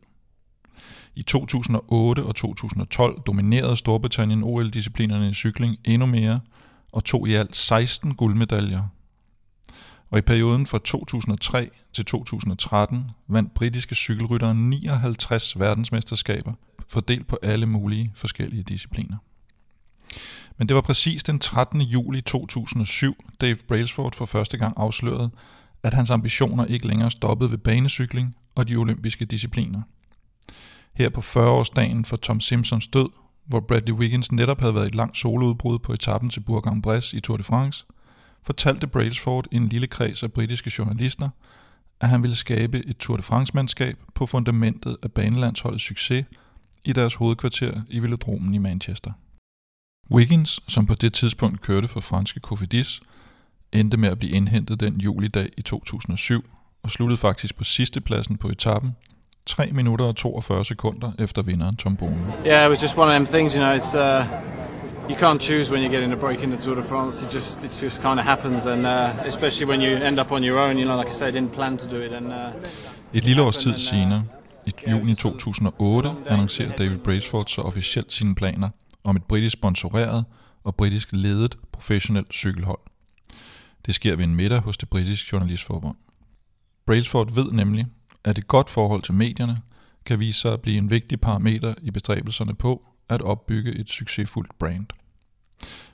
I 1.15 1.23
2008 1.23 2.25
og 2.25 2.35
2012 2.35 3.21
dominerede 3.27 3.77
Storbritannien 3.77 4.43
OL-disciplinerne 4.43 5.29
i 5.29 5.35
cykling 5.35 5.77
endnu 5.85 6.07
mere 6.07 6.41
og 6.93 7.05
tog 7.05 7.29
i 7.29 7.35
alt 7.35 7.57
16 7.57 8.15
guldmedaljer. 8.15 8.83
Og 10.11 10.19
i 10.19 10.23
perioden 10.23 10.67
fra 10.67 10.79
2003 10.85 11.71
til 11.93 12.05
2013 12.05 13.05
vandt 13.29 13.55
britiske 13.55 13.95
cykelryttere 13.95 14.55
59 14.55 15.59
verdensmesterskaber, 15.59 16.53
fordelt 16.89 17.27
på 17.27 17.39
alle 17.43 17.67
mulige 17.67 18.13
forskellige 18.15 18.63
discipliner. 18.63 19.17
Men 20.59 20.69
det 20.69 20.75
var 20.75 20.81
præcis 20.81 21.23
den 21.23 21.39
13. 21.39 21.81
juli 21.81 22.21
2007, 22.21 23.15
Dave 23.41 23.57
Brailsford 23.69 24.15
for 24.15 24.27
første 24.27 24.59
gang 24.59 24.75
afslørede, 24.77 25.31
at 25.83 25.95
hans 25.95 26.11
ambitioner 26.11 26.65
ikke 26.65 26.87
længere 26.87 27.11
stoppede 27.11 27.51
ved 27.51 27.59
banecykling 27.59 28.35
og 28.55 28.69
de 28.69 28.77
olympiske 28.77 29.25
discipliner. 29.25 29.83
Her 30.95 31.09
på 31.09 31.21
40-årsdagen 31.21 32.05
for 32.05 32.17
Tom 32.17 32.41
Simpsons 32.41 32.89
død, 32.89 33.09
hvor 33.47 33.61
Bradley 33.61 33.93
Wiggins 33.93 34.33
netop 34.33 34.61
havde 34.61 34.75
været 34.75 34.87
et 34.87 34.95
langt 34.95 35.17
soloudbrud 35.17 35.79
på 35.79 35.93
etappen 35.93 36.31
til 36.31 36.41
Bourg-en-Bresse 36.41 37.17
i 37.17 37.21
Tour 37.21 37.37
de 37.37 37.43
France, 37.43 37.87
fortalte 38.43 38.87
Brailsford 38.87 39.47
en 39.53 39.69
lille 39.69 39.87
kreds 39.87 40.23
af 40.23 40.33
britiske 40.33 40.73
journalister, 40.79 41.29
at 42.01 42.09
han 42.09 42.23
ville 42.23 42.37
skabe 42.37 42.87
et 42.87 42.97
Tour 42.97 43.17
de 43.17 43.23
France-mandskab 43.23 43.97
på 44.15 44.27
fundamentet 44.27 44.97
af 45.03 45.13
banelandsholdets 45.13 45.85
succes 45.85 46.25
i 46.85 46.93
deres 46.93 47.15
hovedkvarter 47.15 47.83
i 47.89 47.99
Velodromen 47.99 48.55
i 48.55 48.59
Manchester. 48.59 49.13
Wiggins, 50.11 50.61
som 50.69 50.87
på 50.87 50.95
det 50.95 51.13
tidspunkt 51.13 51.61
kørte 51.61 51.89
for 51.89 52.01
franske 52.01 52.41
Cofidis, 52.41 53.01
endte 53.73 53.97
med 53.97 54.09
at 54.09 54.19
blive 54.19 54.33
indhentet 54.33 54.81
den 54.81 55.01
julidag 55.01 55.49
i 55.57 55.63
2007 55.63 56.45
og 56.83 56.91
sluttede 56.91 57.17
faktisk 57.17 57.57
på 57.57 57.65
sidste 57.65 58.01
pladsen 58.01 58.37
på 58.37 58.49
etappen, 58.49 58.97
3 59.47 59.71
minutter 59.73 60.05
og 60.05 60.17
42 60.17 60.65
sekunder 60.65 61.13
efter 61.19 61.43
vinderen 61.43 61.77
Tom 61.77 61.97
Bonen. 61.97 62.27
Yeah, 62.47 62.65
it 62.65 62.71
was 62.71 62.83
just 62.83 62.99
one 62.99 63.09
of 63.11 63.15
them 63.15 63.27
things, 63.27 63.55
you 63.55 63.63
know, 63.63 63.77
it's 63.77 63.97
uh, 63.99 64.27
you 65.11 65.17
can't 65.17 65.41
choose 65.41 65.73
when 65.73 65.83
you 65.85 65.91
get 65.95 66.03
in 66.03 66.13
a 66.13 66.17
break 66.17 66.43
in 66.43 66.51
the 66.51 66.63
Tour 66.63 66.75
de 66.75 66.83
France. 66.89 67.27
It 67.27 67.35
just 67.35 67.65
it 67.65 67.83
just 67.83 68.01
kind 68.03 68.21
of 68.21 68.27
happens, 68.27 68.67
and 68.67 68.87
uh, 68.87 69.27
especially 69.27 69.67
when 69.71 69.81
you 69.83 70.07
end 70.07 70.21
up 70.21 70.31
on 70.33 70.45
your 70.45 70.59
own, 70.59 70.77
you 70.79 70.85
know, 70.85 70.97
like 70.99 71.11
I 71.11 71.15
said, 71.15 71.29
I 71.29 71.39
didn't 71.39 71.55
plan 71.55 71.79
to 71.79 71.91
do 71.91 71.97
it. 71.97 72.13
And 72.13 72.27
uh, 72.27 72.35
Et 73.15 73.25
lille 73.25 73.43
års 73.43 73.57
tid 73.57 73.79
senere, 73.79 74.25
i 74.67 74.73
juni 74.91 75.15
2008, 75.15 76.15
annoncerer 76.27 76.73
David 76.77 76.99
Brailsford 76.99 77.47
så 77.47 77.63
officielt 77.63 78.13
sine 78.13 78.35
planer 78.35 78.69
om 79.05 79.17
et 79.17 79.25
britisk 79.25 79.53
sponsoreret 79.53 80.25
og 80.65 80.77
britisk 80.77 81.09
ledet 81.13 81.57
professionelt 81.73 82.35
cykelhold. 82.35 82.79
Det 83.87 83.95
sker 83.95 84.17
ved 84.17 84.25
en 84.25 84.35
middag 84.35 84.61
hos 84.61 84.77
det 84.77 84.89
britiske 84.89 85.29
journalistforbund. 85.33 85.97
Brailsford 86.87 87.35
ved 87.35 87.53
nemlig, 87.53 87.87
at 88.25 88.39
et 88.39 88.49
godt 88.49 88.71
forhold 88.71 89.03
til 89.03 89.15
medierne 89.15 89.59
kan 90.05 90.21
vise 90.21 90.41
sig 90.41 90.53
at 90.53 90.61
blive 90.61 90.79
en 90.79 90.91
vigtig 90.91 91.21
parameter 91.21 91.75
i 91.83 91.91
bestræbelserne 91.91 92.55
på 92.55 92.89
at 93.09 93.23
opbygge 93.23 93.73
et 93.73 93.91
succesfuldt 93.91 94.59
brand. 94.59 94.87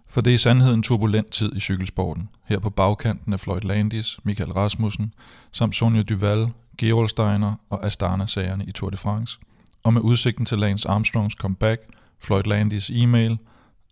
For 0.06 0.20
det 0.20 0.30
er 0.30 0.34
i 0.34 0.38
sandhed 0.38 0.74
en 0.74 0.82
turbulent 0.82 1.30
tid 1.30 1.56
i 1.56 1.60
cykelsporten, 1.60 2.28
her 2.44 2.58
på 2.58 2.70
bagkanten 2.70 3.32
af 3.32 3.40
Floyd 3.40 3.60
Landis, 3.60 4.20
Michael 4.24 4.52
Rasmussen, 4.52 5.14
samt 5.52 5.74
Sonja 5.74 6.02
Duval, 6.02 6.48
Gerold 6.78 7.08
Steiner 7.08 7.54
og 7.70 7.86
Astana-sagerne 7.86 8.64
i 8.64 8.72
Tour 8.72 8.90
de 8.90 8.96
France, 8.96 9.38
og 9.84 9.92
med 9.94 10.02
udsigten 10.02 10.46
til 10.46 10.58
Lance 10.58 10.88
Armstrongs 10.88 11.34
comeback, 11.34 11.82
Floyd 12.20 12.42
Landis 12.42 12.90
e-mail 12.94 13.38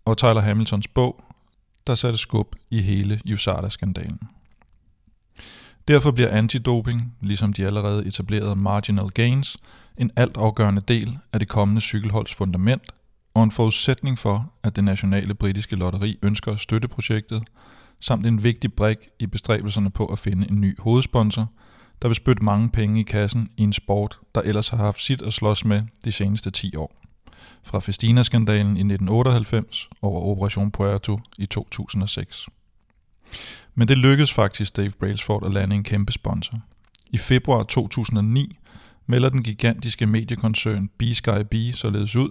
og 0.05 0.17
Tyler 0.17 0.41
Hamiltons 0.41 0.87
bog, 0.87 1.23
der 1.87 1.95
satte 1.95 2.19
skub 2.19 2.55
i 2.69 2.81
hele 2.81 3.21
USADA-skandalen. 3.33 4.19
Derfor 5.87 6.11
bliver 6.11 6.29
antidoping, 6.29 7.15
ligesom 7.21 7.53
de 7.53 7.65
allerede 7.65 8.05
etablerede 8.05 8.55
marginal 8.55 9.09
gains, 9.09 9.57
en 9.97 10.11
altafgørende 10.15 10.81
del 10.87 11.17
af 11.33 11.39
det 11.39 11.49
kommende 11.49 11.81
cykelholds 11.81 12.33
fundament 12.33 12.83
og 13.33 13.43
en 13.43 13.51
forudsætning 13.51 14.17
for, 14.19 14.53
at 14.63 14.75
det 14.75 14.83
nationale 14.83 15.33
britiske 15.33 15.75
lotteri 15.75 16.19
ønsker 16.21 16.51
at 16.51 16.59
støtte 16.59 16.87
projektet, 16.87 17.43
samt 17.99 18.25
en 18.25 18.43
vigtig 18.43 18.73
brik 18.73 18.97
i 19.19 19.27
bestræbelserne 19.27 19.89
på 19.89 20.05
at 20.05 20.19
finde 20.19 20.49
en 20.49 20.61
ny 20.61 20.79
hovedsponsor, 20.79 21.51
der 22.01 22.07
vil 22.07 22.15
spytte 22.15 22.43
mange 22.43 22.69
penge 22.69 22.99
i 22.99 23.03
kassen 23.03 23.49
i 23.57 23.63
en 23.63 23.73
sport, 23.73 24.19
der 24.35 24.41
ellers 24.41 24.69
har 24.69 24.77
haft 24.77 25.01
sit 25.01 25.21
at 25.21 25.33
slås 25.33 25.65
med 25.65 25.81
de 26.05 26.11
seneste 26.11 26.51
10 26.51 26.75
år. 26.75 27.06
Fra 27.63 27.79
Festina-skandalen 27.79 28.77
i 28.77 28.79
1998 28.79 29.89
over 30.01 30.21
Operation 30.21 30.71
Puerto 30.71 31.19
i 31.37 31.45
2006. 31.45 32.47
Men 33.75 33.87
det 33.87 33.97
lykkedes 33.97 34.33
faktisk 34.33 34.77
Dave 34.77 34.89
Brailsford 34.89 35.45
at 35.45 35.53
lande 35.53 35.75
en 35.75 35.83
kæmpe 35.83 36.11
sponsor. 36.11 36.59
I 37.09 37.17
februar 37.17 37.63
2009 37.63 38.57
melder 39.05 39.29
den 39.29 39.43
gigantiske 39.43 40.05
mediekoncern 40.05 40.87
B-Sky 40.87 41.43
B 41.51 41.53
således 41.73 42.15
ud, 42.15 42.29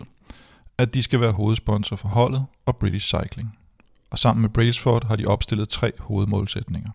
at 0.78 0.94
de 0.94 1.02
skal 1.02 1.20
være 1.20 1.32
hovedsponsor 1.32 1.96
for 1.96 2.08
holdet 2.08 2.44
og 2.66 2.76
British 2.76 3.06
Cycling. 3.06 3.58
Og 4.10 4.18
sammen 4.18 4.42
med 4.42 4.50
Brailsford 4.50 5.04
har 5.04 5.16
de 5.16 5.26
opstillet 5.26 5.68
tre 5.68 5.92
hovedmålsætninger. 5.98 6.90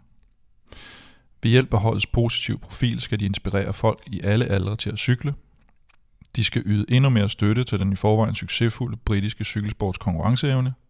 Ved 1.44 1.52
hjælp 1.52 1.74
af 1.74 1.80
holdets 1.80 2.08
positive 2.08 2.58
profil 2.58 3.02
skal 3.02 3.20
de 3.20 3.26
inspirere 3.26 3.74
folk 3.74 4.04
i 4.08 4.22
alle 4.24 4.46
aldre 4.46 4.76
til 4.76 4.90
at 4.90 4.98
cykle. 4.98 5.34
De 6.36 6.44
skal 6.44 6.62
yde 6.66 6.86
endnu 6.90 7.10
mere 7.10 7.30
støtte 7.30 7.64
til 7.64 7.80
den 7.80 7.92
i 7.94 7.96
forvejen 7.96 8.36
succesfulde 8.36 8.98
britiske 9.06 9.44
cykelsports 9.44 9.98
konkurrenceevne– 9.98 10.74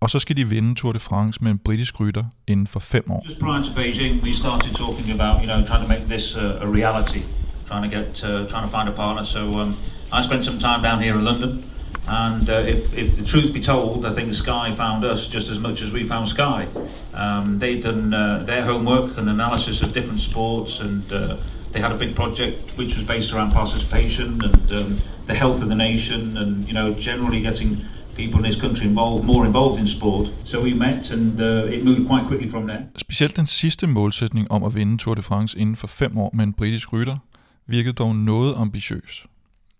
og 0.00 0.10
så 0.10 0.18
skal 0.18 0.36
de 0.36 0.48
vinde 0.48 0.74
Tour 0.74 0.92
de 0.92 0.98
France 0.98 1.38
med 1.42 1.50
en 1.50 1.58
britisk 1.58 2.00
rytter 2.00 2.24
inden 2.46 2.66
for 2.66 2.80
fem 2.80 3.10
år. 3.10 3.24
Just 3.28 3.38
prior 3.38 3.62
to 3.62 3.70
Beijing, 3.72 4.22
we 4.22 4.34
started 4.34 4.74
talking 4.74 5.20
about, 5.20 5.42
you 5.42 5.46
know, 5.46 5.66
trying 5.66 5.82
to 5.82 5.88
make 5.88 6.04
this 6.08 6.36
uh, 6.36 6.66
a 6.66 6.66
reality, 6.66 7.22
trying 7.68 7.90
to 7.90 7.96
get, 7.96 8.24
uh, 8.24 8.48
trying 8.50 8.70
to 8.70 8.76
find 8.76 8.88
a 8.88 8.92
partner. 8.92 9.24
So 9.24 9.38
um, 9.38 9.76
I 10.12 10.22
spent 10.22 10.44
some 10.44 10.58
time 10.58 10.82
down 10.82 11.02
here 11.02 11.14
in 11.18 11.24
London, 11.24 11.52
and 12.06 12.48
uh, 12.50 12.74
if, 12.74 12.80
if 12.94 13.16
the 13.16 13.24
truth 13.24 13.52
be 13.52 13.60
told, 13.60 14.06
I 14.06 14.14
think 14.14 14.34
Sky 14.34 14.74
found 14.76 15.04
us 15.04 15.20
just 15.34 15.48
as 15.50 15.58
much 15.58 15.82
as 15.82 15.90
we 15.90 16.08
found 16.08 16.28
Sky. 16.28 16.68
Um, 17.14 17.58
they'd 17.58 17.82
done 17.82 18.14
uh, 18.14 18.44
their 18.46 18.62
homework 18.62 19.18
and 19.18 19.28
analysis 19.28 19.82
of 19.82 19.92
different 19.92 20.20
sports, 20.20 20.80
and 20.80 21.12
uh, 21.12 21.36
they 21.72 21.80
had 21.80 21.92
a 21.92 21.98
big 21.98 22.14
project 22.14 22.56
which 22.78 22.96
was 22.96 23.04
based 23.06 23.32
around 23.32 23.52
participation 23.52 24.40
and 24.44 24.72
um, 24.72 25.00
the 25.26 25.34
health 25.34 25.62
of 25.62 25.68
the 25.68 25.74
nation, 25.74 26.36
and 26.36 26.66
you 26.68 26.72
know, 26.72 26.94
generally 27.00 27.40
getting 27.40 27.84
people 28.16 28.38
in 28.38 28.44
this 28.44 28.60
country 28.60 28.86
involved, 28.86 29.24
more 29.24 29.46
involved 29.46 29.80
in 29.80 29.86
sport. 29.86 30.32
So 30.44 30.60
we 30.60 30.74
met, 30.74 31.10
and 31.10 31.40
uh, 31.40 31.74
it 31.74 31.84
moved 31.84 32.06
quite 32.06 32.26
quickly 32.26 32.50
from 32.50 32.66
there. 32.66 32.82
Specielt 32.96 33.36
den 33.36 33.46
sidste 33.46 33.86
målsætning 33.86 34.50
om 34.50 34.64
at 34.64 34.74
vinde 34.74 34.98
Tour 34.98 35.14
de 35.14 35.22
France 35.22 35.58
inden 35.58 35.76
for 35.76 35.86
fem 35.86 36.18
år 36.18 36.30
med 36.34 36.44
en 36.44 36.52
britisk 36.52 36.92
rytter 36.92 37.16
virkede 37.66 37.92
dog 37.92 38.16
noget 38.16 38.54
ambitiøs. 38.56 39.26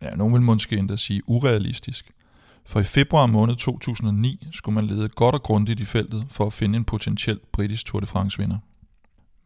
Ja, 0.02 0.14
nogen 0.16 0.34
vil 0.34 0.42
måske 0.42 0.76
endda 0.76 0.96
sige 0.96 1.22
urealistisk. 1.26 2.10
For 2.66 2.80
i 2.80 2.84
februar 2.84 3.26
måned 3.26 3.56
2009 3.56 4.46
skulle 4.52 4.74
man 4.74 4.86
lede 4.86 5.08
godt 5.08 5.34
og 5.34 5.42
grundigt 5.42 5.80
i 5.80 5.84
feltet 5.84 6.26
for 6.30 6.46
at 6.46 6.52
finde 6.52 6.76
en 6.76 6.84
potentiel 6.84 7.38
britisk 7.52 7.86
Tour 7.86 8.00
de 8.00 8.06
France 8.06 8.38
vinder. 8.38 8.58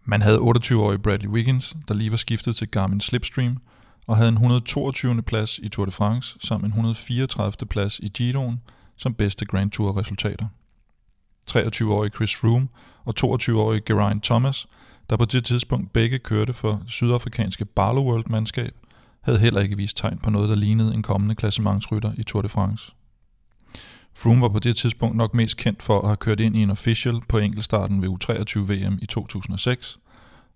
Man 0.04 0.22
havde 0.22 0.38
28-årige 0.38 0.98
Bradley 0.98 1.28
Wiggins, 1.28 1.76
der 1.88 1.94
lige 1.94 2.10
var 2.10 2.16
skiftet 2.16 2.56
til 2.56 2.68
Garmin 2.68 3.00
Slipstream, 3.00 3.58
og 4.06 4.16
havde 4.16 4.28
en 4.28 4.34
122. 4.34 5.22
plads 5.22 5.58
i 5.58 5.68
Tour 5.68 5.84
de 5.84 5.90
France 5.90 6.38
samt 6.40 6.64
en 6.64 6.70
134. 6.70 7.68
plads 7.68 7.98
i 7.98 8.08
Giroen 8.08 8.60
som 8.96 9.14
bedste 9.14 9.44
Grand 9.46 9.70
Tour 9.70 9.98
resultater. 9.98 10.46
23-årige 11.50 12.10
Chris 12.14 12.36
Froome 12.36 12.68
og 13.04 13.14
22-årige 13.20 13.82
Geraint 13.86 14.24
Thomas, 14.24 14.66
der 15.10 15.16
på 15.16 15.24
det 15.24 15.44
tidspunkt 15.44 15.92
begge 15.92 16.18
kørte 16.18 16.52
for 16.52 16.72
det 16.72 16.90
sydafrikanske 16.90 17.64
Barlow 17.64 18.04
World-mandskab, 18.04 18.74
havde 19.20 19.38
heller 19.38 19.60
ikke 19.60 19.76
vist 19.76 19.96
tegn 19.96 20.18
på 20.18 20.30
noget, 20.30 20.48
der 20.48 20.54
lignede 20.54 20.94
en 20.94 21.02
kommende 21.02 21.34
klassementsrytter 21.34 22.12
i 22.16 22.22
Tour 22.22 22.42
de 22.42 22.48
France. 22.48 22.92
Froome 24.14 24.40
var 24.40 24.48
på 24.48 24.58
det 24.58 24.76
tidspunkt 24.76 25.16
nok 25.16 25.34
mest 25.34 25.56
kendt 25.56 25.82
for 25.82 26.00
at 26.00 26.08
have 26.08 26.16
kørt 26.16 26.40
ind 26.40 26.56
i 26.56 26.62
en 26.62 26.70
official 26.70 27.20
på 27.28 27.38
enkeltstarten 27.38 28.02
ved 28.02 28.08
U23 28.08 28.58
VM 28.58 28.98
i 29.02 29.06
2006, 29.06 29.98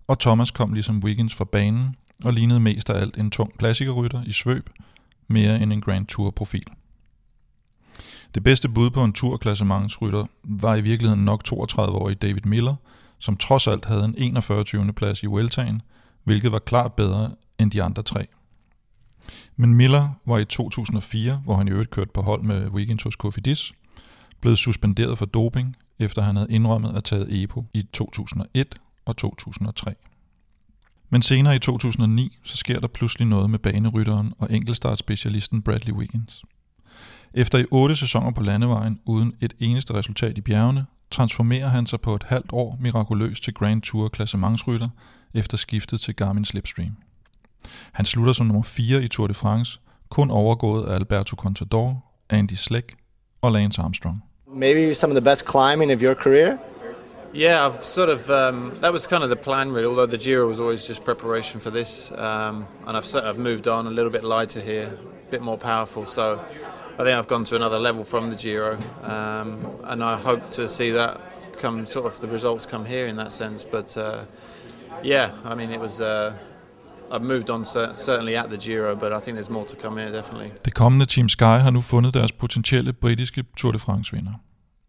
og 0.07 0.19
Thomas 0.19 0.51
kom 0.51 0.73
ligesom 0.73 1.03
Wiggins 1.03 1.35
fra 1.35 1.45
banen 1.45 1.95
og 2.23 2.33
lignede 2.33 2.59
mest 2.59 2.89
af 2.89 3.01
alt 3.01 3.17
en 3.17 3.31
tung 3.31 3.57
klassikerrytter 3.57 4.23
i 4.23 4.31
svøb, 4.31 4.69
mere 5.27 5.61
end 5.61 5.73
en 5.73 5.81
Grand 5.81 6.05
Tour-profil. 6.05 6.65
Det 8.35 8.43
bedste 8.43 8.69
bud 8.69 8.89
på 8.89 9.03
en 9.03 9.13
turklassementsrytter 9.13 10.25
var 10.43 10.75
i 10.75 10.81
virkeligheden 10.81 11.25
nok 11.25 11.43
32-årige 11.47 12.15
David 12.15 12.41
Miller, 12.45 12.75
som 13.19 13.37
trods 13.37 13.67
alt 13.67 13.85
havde 13.85 14.05
en 14.05 14.15
41. 14.17 14.93
plads 14.93 15.23
i 15.23 15.25
Vueltaen, 15.25 15.81
hvilket 16.23 16.51
var 16.51 16.59
klart 16.59 16.93
bedre 16.93 17.35
end 17.59 17.71
de 17.71 17.83
andre 17.83 18.03
tre. 18.03 18.27
Men 19.55 19.75
Miller 19.75 20.09
var 20.25 20.37
i 20.37 20.45
2004, 20.45 21.41
hvor 21.43 21.55
han 21.55 21.67
i 21.67 21.71
øvrigt 21.71 21.89
kørte 21.89 22.11
på 22.13 22.21
hold 22.21 22.43
med 22.43 22.67
Wiggins 22.67 23.03
hos 23.03 23.15
Kofidis, 23.15 23.73
blevet 24.41 24.57
suspenderet 24.57 25.17
for 25.17 25.25
doping, 25.25 25.75
efter 25.99 26.21
han 26.21 26.35
havde 26.35 26.51
indrømmet 26.51 26.97
at 26.97 27.03
taget 27.03 27.43
EPO 27.43 27.65
i 27.73 27.81
2001 27.93 28.75
og 29.05 29.17
2003. 29.17 29.95
Men 31.09 31.21
senere 31.21 31.55
i 31.55 31.59
2009, 31.59 32.37
så 32.43 32.57
sker 32.57 32.79
der 32.79 32.87
pludselig 32.87 33.27
noget 33.27 33.49
med 33.49 33.59
banerytteren 33.59 34.33
og 34.39 34.47
enkeltstartspecialisten 34.51 35.61
Bradley 35.61 35.93
Wiggins. 35.93 36.43
Efter 37.33 37.57
i 37.57 37.65
otte 37.71 37.95
sæsoner 37.95 38.31
på 38.31 38.43
landevejen 38.43 38.99
uden 39.05 39.33
et 39.41 39.53
eneste 39.59 39.93
resultat 39.93 40.37
i 40.37 40.41
bjergene, 40.41 40.85
transformerer 41.11 41.67
han 41.67 41.85
sig 41.85 42.01
på 42.01 42.15
et 42.15 42.23
halvt 42.23 42.49
år 42.51 42.77
mirakuløst 42.79 43.43
til 43.43 43.53
Grand 43.53 43.81
Tour 43.81 44.09
klassementsrytter 44.09 44.89
efter 45.33 45.57
skiftet 45.57 46.01
til 46.01 46.15
Garmin 46.15 46.45
Slipstream. 46.45 46.97
Han 47.93 48.05
slutter 48.05 48.33
som 48.33 48.45
nummer 48.45 48.63
4 48.63 49.03
i 49.03 49.07
Tour 49.07 49.27
de 49.27 49.33
France, 49.33 49.79
kun 50.09 50.31
overgået 50.31 50.85
af 50.87 50.95
Alberto 50.95 51.35
Contador, 51.35 52.03
Andy 52.29 52.55
Schleck 52.55 52.93
og 53.41 53.51
Lance 53.51 53.81
Armstrong. 53.81 54.23
Maybe 54.53 54.93
some 54.93 55.11
of 55.11 55.15
the 55.15 55.29
best 55.29 55.45
climbing 55.45 55.91
of 55.91 56.01
your 56.01 56.13
career? 56.13 56.57
Yeah, 57.33 57.67
I've 57.67 57.83
sort 57.83 58.09
of 58.09 58.29
um, 58.29 58.71
that 58.81 58.93
was 58.93 59.07
kind 59.07 59.23
of 59.23 59.29
the 59.29 59.35
plan 59.35 59.71
really. 59.71 59.85
Although 59.85 60.05
the 60.05 60.17
Giro 60.17 60.47
was 60.47 60.59
always 60.59 60.87
just 60.87 61.03
preparation 61.03 61.59
for 61.59 61.69
this, 61.69 62.11
um, 62.11 62.67
and 62.85 62.97
I've 62.97 63.05
sort 63.05 63.25
of 63.25 63.37
moved 63.37 63.67
on 63.67 63.87
a 63.87 63.89
little 63.89 64.11
bit 64.11 64.23
lighter 64.23 64.61
here, 64.61 64.97
a 65.27 65.31
bit 65.31 65.41
more 65.41 65.57
powerful. 65.57 66.05
So 66.05 66.39
I 66.93 67.03
think 67.03 67.09
I've 67.09 67.27
gone 67.27 67.45
to 67.45 67.55
another 67.55 67.79
level 67.79 68.03
from 68.03 68.27
the 68.27 68.35
Giro, 68.35 68.79
um, 69.03 69.67
and 69.83 70.03
I 70.03 70.17
hope 70.17 70.49
to 70.51 70.67
see 70.67 70.91
that 70.91 71.21
come 71.59 71.85
sort 71.85 72.05
of 72.05 72.19
the 72.21 72.27
results 72.27 72.65
come 72.65 72.85
here 72.85 73.07
in 73.07 73.17
that 73.17 73.31
sense. 73.31 73.65
But 73.65 73.97
uh, 73.97 74.23
yeah, 75.03 75.31
I 75.43 75.53
mean 75.53 75.71
it 75.71 75.79
was. 75.79 76.01
Uh, 76.01 76.33
I've 77.11 77.23
moved 77.23 77.49
on 77.49 77.65
certainly 77.95 78.33
at 78.33 78.45
the 78.49 78.57
Giro, 78.57 78.95
but 78.95 79.11
I 79.11 79.19
think 79.23 79.37
there's 79.37 79.51
more 79.51 79.65
to 79.67 79.75
come 79.81 80.01
here, 80.01 80.17
definitely. 80.17 80.49
Det 80.65 80.73
kommende 80.73 81.05
Team 81.05 81.29
Sky 81.29 81.43
har 81.43 81.71
nu 81.71 81.81
fundet 81.81 82.13
deres 82.13 82.31
potentielle 82.31 82.93
britiske 82.93 83.43
Tour 83.57 83.71
de 83.71 83.79
France 83.79 84.15
vinder. 84.15 84.33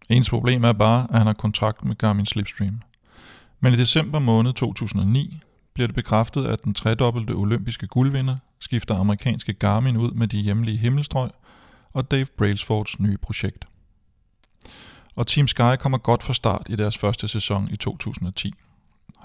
Ens 0.08 0.30
problem 0.30 0.64
er 0.64 0.72
bare, 0.72 1.06
at 1.10 1.18
han 1.18 1.26
har 1.26 1.34
kontrakt 1.34 1.84
med 1.84 1.96
Garmin 1.96 2.26
Slipstream. 2.26 2.80
Men 3.60 3.72
i 3.72 3.76
december 3.76 4.18
måned 4.18 4.52
2009 4.52 5.40
bliver 5.74 5.86
det 5.86 5.94
bekræftet, 5.94 6.46
at 6.46 6.64
den 6.64 6.74
tredobbelte 6.74 7.32
olympiske 7.32 7.86
guldvinder 7.86 8.36
skifter 8.60 8.94
amerikanske 8.94 9.52
Garmin 9.52 9.96
ud 9.96 10.10
med 10.10 10.28
de 10.28 10.38
hjemlige 10.38 10.76
himmelstrøg 10.76 11.30
og 11.92 12.10
Dave 12.10 12.26
Brailsfords 12.38 13.00
nye 13.00 13.16
projekt. 13.16 13.64
Og 15.16 15.26
Team 15.26 15.48
Sky 15.48 15.76
kommer 15.78 15.98
godt 15.98 16.22
fra 16.22 16.34
start 16.34 16.66
i 16.68 16.76
deres 16.76 16.98
første 16.98 17.28
sæson 17.28 17.68
i 17.70 17.76
2010. 17.76 18.54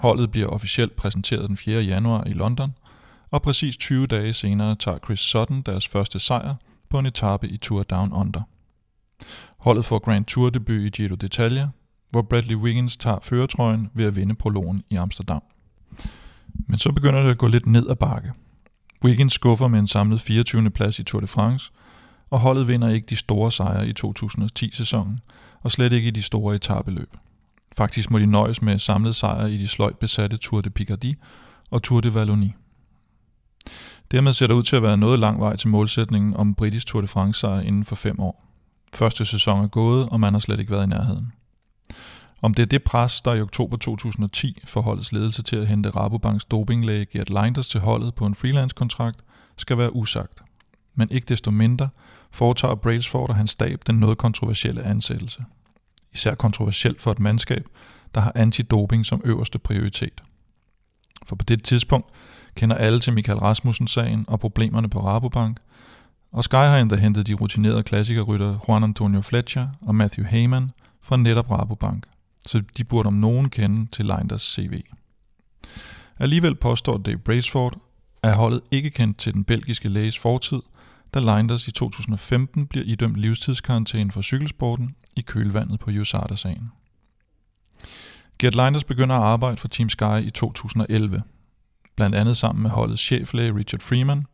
Holdet 0.00 0.30
bliver 0.30 0.48
officielt 0.48 0.96
præsenteret 0.96 1.48
den 1.48 1.56
4. 1.56 1.82
januar 1.82 2.24
i 2.24 2.32
London, 2.32 2.74
og 3.34 3.42
præcis 3.42 3.76
20 3.76 4.06
dage 4.06 4.32
senere 4.32 4.74
tager 4.74 4.98
Chris 5.04 5.20
Sutton 5.20 5.62
deres 5.62 5.88
første 5.88 6.18
sejr 6.18 6.54
på 6.88 6.98
en 6.98 7.06
etape 7.06 7.48
i 7.48 7.56
Tour 7.56 7.82
Down 7.82 8.12
Under. 8.12 8.42
Holdet 9.58 9.84
får 9.84 9.98
Grand 9.98 10.24
Tour 10.24 10.50
debut 10.50 10.80
i 10.80 10.88
Giro 10.88 11.16
d'Italia, 11.24 11.66
hvor 12.10 12.22
Bradley 12.22 12.56
Wiggins 12.56 12.96
tager 12.96 13.18
føretrøjen 13.22 13.90
ved 13.94 14.04
at 14.04 14.16
vinde 14.16 14.34
prologen 14.34 14.84
i 14.90 14.96
Amsterdam. 14.96 15.42
Men 16.66 16.78
så 16.78 16.92
begynder 16.92 17.22
det 17.22 17.30
at 17.30 17.38
gå 17.38 17.46
lidt 17.46 17.66
ned 17.66 17.90
ad 17.90 17.96
bakke. 17.96 18.32
Wiggins 19.04 19.32
skuffer 19.32 19.68
med 19.68 19.78
en 19.78 19.86
samlet 19.86 20.20
24. 20.20 20.70
plads 20.70 20.98
i 20.98 21.02
Tour 21.02 21.20
de 21.20 21.26
France, 21.26 21.72
og 22.30 22.40
holdet 22.40 22.68
vinder 22.68 22.88
ikke 22.88 23.06
de 23.10 23.16
store 23.16 23.52
sejre 23.52 23.88
i 23.88 23.92
2010-sæsonen, 24.00 25.18
og 25.62 25.70
slet 25.70 25.92
ikke 25.92 26.08
i 26.08 26.10
de 26.10 26.22
store 26.22 26.54
etabeløb. 26.54 27.16
Faktisk 27.76 28.10
må 28.10 28.18
de 28.18 28.26
nøjes 28.26 28.62
med 28.62 28.78
samlet 28.78 29.14
sejre 29.14 29.52
i 29.52 29.56
de 29.56 29.68
sløjt 29.68 29.98
besatte 29.98 30.36
Tour 30.36 30.60
de 30.60 30.70
Picardie 30.70 31.16
og 31.70 31.82
Tour 31.82 32.00
de 32.00 32.10
Wallonie. 32.10 32.54
Dermed 34.10 34.32
ser 34.32 34.46
det 34.46 34.54
ud 34.54 34.62
til 34.62 34.76
at 34.76 34.82
være 34.82 34.96
noget 34.96 35.18
lang 35.18 35.40
vej 35.40 35.56
til 35.56 35.68
målsætningen 35.68 36.36
om 36.36 36.54
britisk 36.54 36.86
Tour 36.86 37.00
de 37.00 37.06
France 37.06 37.40
sejr 37.40 37.60
inden 37.60 37.84
for 37.84 37.96
fem 37.96 38.20
år. 38.20 38.44
Første 38.94 39.24
sæson 39.24 39.64
er 39.64 39.68
gået, 39.68 40.08
og 40.08 40.20
man 40.20 40.32
har 40.32 40.40
slet 40.40 40.60
ikke 40.60 40.72
været 40.72 40.84
i 40.84 40.88
nærheden. 40.88 41.32
Om 42.42 42.54
det 42.54 42.62
er 42.62 42.66
det 42.66 42.84
pres, 42.84 43.22
der 43.22 43.34
i 43.34 43.40
oktober 43.40 43.76
2010 43.76 44.62
får 44.66 44.80
holdets 44.80 45.12
ledelse 45.12 45.42
til 45.42 45.56
at 45.56 45.66
hente 45.66 45.90
Rabobanks 45.90 46.44
dopinglæge 46.44 47.04
Gert 47.04 47.30
Leinders 47.30 47.68
til 47.68 47.80
holdet 47.80 48.14
på 48.14 48.26
en 48.26 48.34
freelance-kontrakt, 48.34 49.20
skal 49.56 49.78
være 49.78 49.96
usagt. 49.96 50.42
Men 50.94 51.10
ikke 51.10 51.24
desto 51.24 51.50
mindre 51.50 51.88
foretager 52.30 52.74
Brailsford 52.74 53.28
og 53.28 53.36
hans 53.36 53.50
stab 53.50 53.80
den 53.86 53.94
noget 53.94 54.18
kontroversielle 54.18 54.82
ansættelse. 54.82 55.44
Især 56.12 56.34
kontroversielt 56.34 57.02
for 57.02 57.12
et 57.12 57.20
mandskab, 57.20 57.66
der 58.14 58.20
har 58.20 58.32
antidoping 58.34 59.06
som 59.06 59.20
øverste 59.24 59.58
prioritet. 59.58 60.22
For 61.26 61.36
på 61.36 61.44
det 61.44 61.64
tidspunkt 61.64 62.10
kender 62.54 62.76
alle 62.76 63.00
til 63.00 63.12
Michael 63.12 63.38
Rasmussen-sagen 63.38 64.24
og 64.28 64.40
problemerne 64.40 64.88
på 64.88 65.00
Rabobank, 65.00 65.58
og 66.32 66.44
Sky 66.44 66.54
har 66.54 66.78
endda 66.78 66.96
hentet 66.96 67.26
de 67.26 67.34
rutinerede 67.34 67.82
klassikerrytter 67.82 68.58
Juan 68.68 68.84
Antonio 68.84 69.20
Fletcher 69.20 69.68
og 69.82 69.94
Matthew 69.94 70.26
Heyman 70.26 70.70
fra 71.02 71.16
netop 71.16 71.50
Rabobank, 71.50 72.06
så 72.46 72.62
de 72.76 72.84
burde 72.84 73.06
om 73.06 73.14
nogen 73.14 73.50
kende 73.50 73.90
til 73.90 74.04
Leinders 74.04 74.42
CV. 74.42 74.82
Alligevel 76.18 76.54
påstår 76.54 76.98
Dave 76.98 77.18
Braceford, 77.18 77.78
at 78.22 78.34
holdet 78.34 78.60
ikke 78.70 78.90
kendt 78.90 79.18
til 79.18 79.34
den 79.34 79.44
belgiske 79.44 79.88
læges 79.88 80.18
fortid, 80.18 80.60
da 81.14 81.20
Leinders 81.20 81.68
i 81.68 81.72
2015 81.72 82.66
bliver 82.66 82.84
idømt 82.86 83.16
livstidskarantæne 83.16 84.10
for 84.10 84.22
cykelsporten 84.22 84.94
i 85.16 85.20
kølvandet 85.20 85.80
på 85.80 85.90
USADA-sagen. 86.00 86.70
Gert 88.38 88.54
Leinders 88.54 88.84
begynder 88.84 89.16
at 89.16 89.22
arbejde 89.22 89.56
for 89.56 89.68
Team 89.68 89.88
Sky 89.88 90.20
i 90.22 90.30
2011, 90.30 91.22
blandt 91.96 92.16
andet 92.16 92.36
sammen 92.36 92.62
med 92.62 92.70
holdets 92.70 93.02
cheflæge 93.02 93.54
Richard 93.54 93.80
Freeman, 93.80 94.26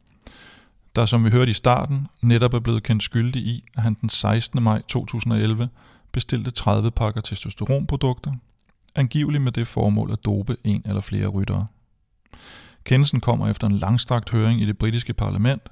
der 0.96 1.06
som 1.06 1.24
vi 1.24 1.30
hørte 1.30 1.50
i 1.50 1.54
starten 1.54 2.06
netop 2.20 2.54
er 2.54 2.60
blevet 2.60 2.82
kendt 2.82 3.02
skyldig 3.02 3.42
i, 3.42 3.64
at 3.76 3.82
han 3.82 3.94
den 3.94 4.08
16. 4.08 4.62
maj 4.62 4.82
2011 4.88 5.68
bestilte 6.12 6.50
30 6.50 6.90
pakker 6.90 7.20
testosteronprodukter, 7.20 8.32
angiveligt 8.94 9.42
med 9.42 9.52
det 9.52 9.68
formål 9.68 10.12
at 10.12 10.24
dope 10.24 10.56
en 10.64 10.82
eller 10.84 11.00
flere 11.00 11.26
ryttere. 11.26 11.66
Kendelsen 12.84 13.20
kommer 13.20 13.48
efter 13.48 13.66
en 13.66 13.78
langstrakt 13.78 14.30
høring 14.30 14.60
i 14.60 14.66
det 14.66 14.78
britiske 14.78 15.14
parlament, 15.14 15.62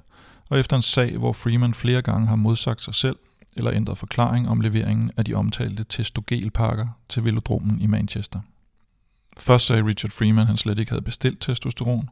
og 0.49 0.59
efter 0.59 0.75
en 0.75 0.81
sag, 0.81 1.17
hvor 1.17 1.33
Freeman 1.33 1.73
flere 1.73 2.01
gange 2.01 2.27
har 2.27 2.35
modsagt 2.35 2.81
sig 2.81 2.95
selv 2.95 3.15
eller 3.55 3.71
ændret 3.73 3.97
forklaring 3.97 4.49
om 4.49 4.61
leveringen 4.61 5.11
af 5.17 5.25
de 5.25 5.33
omtalte 5.33 5.83
testogelpakker 5.83 6.87
til 7.09 7.23
velodromen 7.23 7.81
i 7.81 7.87
Manchester. 7.87 8.39
Først 9.39 9.65
sagde 9.65 9.85
Richard 9.85 10.11
Freeman, 10.11 10.41
at 10.41 10.47
han 10.47 10.57
slet 10.57 10.79
ikke 10.79 10.91
havde 10.91 11.01
bestilt 11.01 11.41
testosteron, 11.41 12.09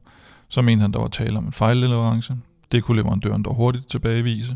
så 0.50 0.62
mente 0.62 0.82
han, 0.82 0.94
der 0.94 1.00
var 1.00 1.08
tale 1.08 1.38
om 1.38 1.46
en 1.46 1.54
fejlleverance. 1.54 2.36
Det 2.72 2.84
kunne 2.84 2.98
leverandøren 2.98 3.44
dog 3.44 3.56
hurtigt 3.56 3.90
tilbagevise. 3.90 4.56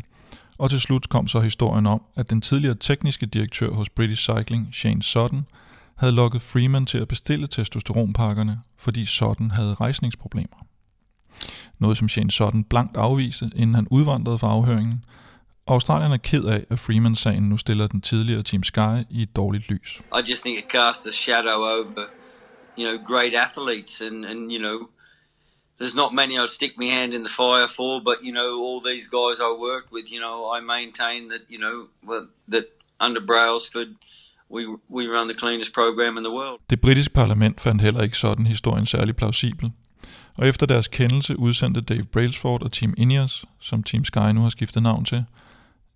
Og 0.58 0.70
til 0.70 0.80
slut 0.80 1.08
kom 1.08 1.28
så 1.28 1.40
historien 1.40 1.86
om, 1.86 2.02
at 2.16 2.30
den 2.30 2.40
tidligere 2.40 2.76
tekniske 2.80 3.26
direktør 3.26 3.70
hos 3.70 3.90
British 3.90 4.22
Cycling, 4.22 4.68
Shane 4.72 5.02
Sutton, 5.02 5.46
havde 5.96 6.12
lokket 6.12 6.42
Freeman 6.42 6.86
til 6.86 6.98
at 6.98 7.08
bestille 7.08 7.46
testosteronpakkerne, 7.46 8.60
fordi 8.78 9.04
Sutton 9.04 9.50
havde 9.50 9.74
rejsningsproblemer. 9.74 10.66
Noget 11.78 11.98
som 11.98 12.08
Shane 12.08 12.30
Sutton 12.30 12.64
blankt 12.64 12.96
afviste, 12.96 13.50
inden 13.56 13.74
han 13.74 13.86
udvandrede 13.90 14.38
fra 14.38 14.50
afhøringen, 14.50 15.04
Australien 15.66 16.12
er 16.12 16.16
ked 16.16 16.44
af, 16.44 16.64
at 16.70 16.78
Freeman-sagen 16.78 17.42
nu 17.42 17.56
stiller 17.56 17.86
den 17.86 18.00
tidligere 18.00 18.42
Team 18.42 18.62
Sky 18.62 19.06
i 19.10 19.22
et 19.22 19.36
dårligt 19.36 19.70
lys. 19.70 20.02
I 20.18 20.30
just 20.30 20.42
think 20.42 20.58
it 20.58 20.64
casts 20.70 21.06
a 21.06 21.10
shadow 21.10 21.52
over, 21.52 21.84
you 22.76 22.86
know, 22.86 22.98
great 22.98 23.34
athletes 23.34 24.00
and, 24.00 24.24
and 24.24 24.52
you 24.52 24.58
know, 24.58 24.88
there's 25.78 25.94
not 25.94 26.14
many 26.14 26.38
I'd 26.38 26.48
stick 26.48 26.78
my 26.78 26.86
hand 26.86 27.12
in 27.14 27.22
the 27.22 27.28
fire 27.28 27.68
for, 27.68 28.00
but 28.00 28.18
you 28.22 28.32
know, 28.32 28.50
all 28.64 28.80
these 28.90 29.06
guys 29.08 29.36
I 29.40 29.50
worked 29.70 29.90
with, 29.92 30.06
you 30.12 30.20
know, 30.20 30.36
I 30.56 30.60
maintain 30.60 31.28
that 31.32 31.42
you 31.48 31.58
know 31.58 31.76
that 32.48 32.64
under 33.00 33.20
Brailsford, 33.20 33.90
we 34.48 34.62
we 34.88 35.06
run 35.08 35.26
the 35.28 35.38
cleanest 35.42 35.72
program 35.72 36.16
in 36.18 36.24
the 36.24 36.32
world. 36.32 36.60
Det 36.70 36.80
britiske 36.80 37.14
parlament 37.14 37.60
fandt 37.60 37.82
heller 37.82 38.02
ikke 38.02 38.16
sådan 38.16 38.46
historien 38.46 38.86
særlig 38.86 39.16
plausibel. 39.16 39.72
Og 40.38 40.48
efter 40.48 40.66
deres 40.66 40.88
kendelse 40.88 41.38
udsendte 41.38 41.80
Dave 41.80 42.04
Brailsford 42.12 42.62
og 42.62 42.72
Team 42.72 42.94
Ineos, 42.96 43.44
som 43.60 43.82
Team 43.82 44.04
Sky 44.04 44.32
nu 44.34 44.42
har 44.42 44.48
skiftet 44.48 44.82
navn 44.82 45.04
til, 45.04 45.24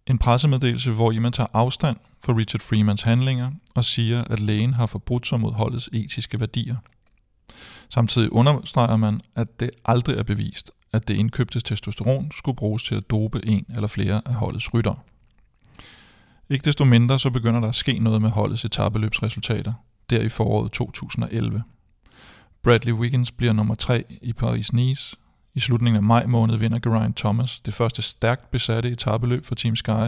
en 0.07 0.19
pressemeddelelse, 0.19 0.91
hvor 0.91 1.12
I 1.12 1.19
man 1.19 1.33
tager 1.33 1.49
afstand 1.53 1.97
for 2.24 2.39
Richard 2.39 2.61
Freemans 2.61 3.03
handlinger 3.03 3.51
og 3.74 3.85
siger, 3.85 4.24
at 4.24 4.41
lægen 4.41 4.74
har 4.74 4.87
forbrudt 4.87 5.27
sig 5.27 5.41
mod 5.41 5.53
holdets 5.53 5.89
etiske 5.93 6.41
værdier. 6.41 6.77
Samtidig 7.89 8.33
understreger 8.33 8.97
man, 8.97 9.20
at 9.35 9.61
det 9.61 9.70
aldrig 9.85 10.19
er 10.19 10.23
bevist, 10.23 10.70
at 10.93 11.09
det 11.09 11.15
indkøbte 11.15 11.61
testosteron 11.61 12.31
skulle 12.31 12.57
bruges 12.57 12.85
til 12.85 12.95
at 12.95 13.11
dope 13.11 13.47
en 13.47 13.66
eller 13.74 13.89
flere 13.89 14.23
af 14.24 14.35
holdets 14.35 14.74
rytter. 14.74 14.95
Ikke 16.51 16.65
desto 16.65 16.85
mindre 16.85 17.19
så 17.19 17.31
begynder 17.31 17.61
der 17.61 17.69
at 17.69 17.74
ske 17.74 17.99
noget 17.99 18.23
med 18.23 18.31
holdets 18.31 18.65
etabeløbsresultater, 18.65 19.73
der 20.11 20.20
i 20.20 20.28
foråret 20.28 20.73
2011. 20.73 21.62
Bradley 22.62 22.93
Wiggins 22.93 23.33
bliver 23.33 23.53
nummer 23.53 23.74
3 23.74 24.05
i 24.23 24.33
Paris-Nice. 24.43 25.15
I 25.57 25.61
slutningen 25.61 25.97
af 25.97 26.03
maj 26.03 26.27
måned 26.27 26.57
vinder 26.57 26.78
Geraint 26.78 27.16
Thomas 27.16 27.61
det 27.61 27.74
første 27.74 28.03
stærkt 28.03 28.51
besatte 28.51 28.91
etabeløb 28.91 29.45
for 29.45 29.55
Team 29.55 29.77
Sky, 29.77 30.07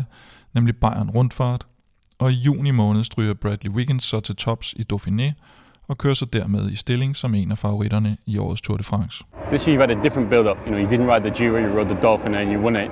nemlig 0.55 0.77
Bayern 0.77 1.11
Rundfart. 1.11 1.67
Og 2.19 2.33
i 2.33 2.35
juni 2.35 2.71
måned 2.71 3.05
stryger 3.05 3.35
Bradley 3.35 3.73
Wiggins 3.73 4.05
så 4.05 4.21
til 4.21 4.37
tops 4.37 4.75
i 4.77 4.85
Dauphiné, 4.93 5.33
og 5.89 5.99
kører 5.99 6.15
så 6.15 6.25
dermed 6.25 6.71
i 6.71 6.77
stilling 6.77 7.17
som 7.17 7.35
en 7.35 7.51
af 7.51 7.59
favoritterne 7.59 8.17
i 8.27 8.39
årets 8.39 8.61
Tour 8.61 8.77
de 8.77 8.85
France. 8.85 9.25
This 9.49 9.65
year 9.65 9.77
you've 9.77 9.89
had 9.89 9.99
a 9.99 10.03
different 10.03 10.31
build-up. 10.31 10.57
You 10.67 10.73
know, 10.73 10.81
you 10.81 10.89
didn't 10.89 11.15
ride 11.15 11.31
the 11.31 11.31
Giro, 11.31 11.59
you 11.59 11.79
rode 11.79 11.89
the 11.95 12.01
Dauphiné 12.09 12.37
and 12.37 12.53
you 12.53 12.63
won 12.63 12.77
it. 12.77 12.91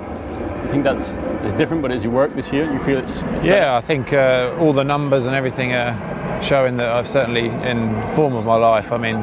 You 0.63 0.69
think 0.71 0.85
that's 0.85 1.19
is 1.45 1.53
different, 1.53 1.81
but 1.83 1.91
as 1.91 2.03
you 2.03 2.11
work 2.13 2.35
this 2.35 2.53
year, 2.53 2.73
you 2.73 2.79
feel 2.79 2.97
it's, 2.97 3.21
it's 3.35 3.45
yeah. 3.45 3.53
Better? 3.53 3.77
I 3.77 3.81
think 3.81 4.13
uh, 4.13 4.61
all 4.61 4.73
the 4.73 4.83
numbers 4.83 5.25
and 5.25 5.35
everything 5.35 5.73
are 5.73 5.93
showing 6.41 6.77
that 6.77 6.89
I've 6.97 7.07
certainly 7.07 7.45
in 7.71 7.79
form 8.15 8.33
of 8.35 8.45
my 8.45 8.57
life. 8.71 8.87
I 8.91 8.97
mean, 8.97 9.17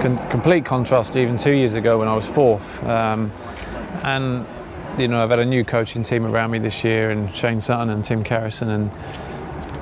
con- 0.00 0.30
complete 0.30 0.64
contrast 0.64 1.16
even 1.16 1.36
two 1.36 1.52
years 1.52 1.74
ago 1.74 1.98
when 1.98 2.08
I 2.08 2.14
was 2.14 2.26
fourth. 2.26 2.82
Um, 2.84 3.32
and 4.02 4.46
you 4.98 5.08
know, 5.08 5.22
I've 5.22 5.30
had 5.30 5.38
a 5.38 5.44
new 5.44 5.64
coaching 5.64 6.02
team 6.04 6.24
around 6.24 6.50
me 6.50 6.58
this 6.58 6.84
year, 6.84 7.10
and 7.10 7.34
Shane 7.34 7.60
Sutton 7.60 7.90
and 7.90 8.04
Tim 8.04 8.24
Carrison, 8.24 8.68
and 8.68 8.90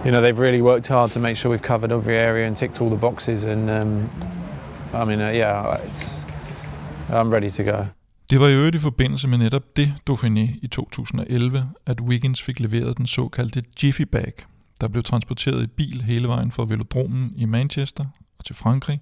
you 0.04 0.10
know 0.10 0.20
they've 0.20 0.38
really 0.38 0.62
worked 0.62 0.88
hard 0.88 1.12
to 1.12 1.20
make 1.20 1.36
sure 1.36 1.50
we've 1.50 1.62
covered 1.62 1.92
every 1.92 2.16
area 2.16 2.46
and 2.46 2.56
ticked 2.56 2.80
all 2.80 2.90
the 2.90 2.96
boxes. 2.96 3.44
And 3.44 3.70
um, 3.70 4.10
I 4.92 5.04
mean, 5.04 5.20
uh, 5.20 5.30
yeah, 5.30 5.86
it's 5.86 6.24
I'm 7.08 7.30
ready 7.30 7.50
to 7.50 7.62
go. 7.64 7.86
Det 8.30 8.40
var 8.40 8.48
i 8.48 8.54
øvrigt 8.54 8.76
i 8.76 8.78
forbindelse 8.78 9.28
med 9.28 9.38
netop 9.38 9.76
det 9.76 9.94
Dauphiné 10.10 10.58
i 10.62 10.66
2011, 10.66 11.68
at 11.86 12.00
Wiggins 12.00 12.42
fik 12.42 12.60
leveret 12.60 12.98
den 12.98 13.06
såkaldte 13.06 13.62
Jiffy 13.82 14.02
Bag, 14.02 14.32
der 14.80 14.88
blev 14.88 15.02
transporteret 15.02 15.62
i 15.62 15.66
bil 15.66 16.02
hele 16.02 16.28
vejen 16.28 16.50
fra 16.50 16.64
velodromen 16.68 17.32
i 17.36 17.44
Manchester 17.44 18.04
og 18.38 18.44
til 18.44 18.54
Frankrig, 18.54 19.00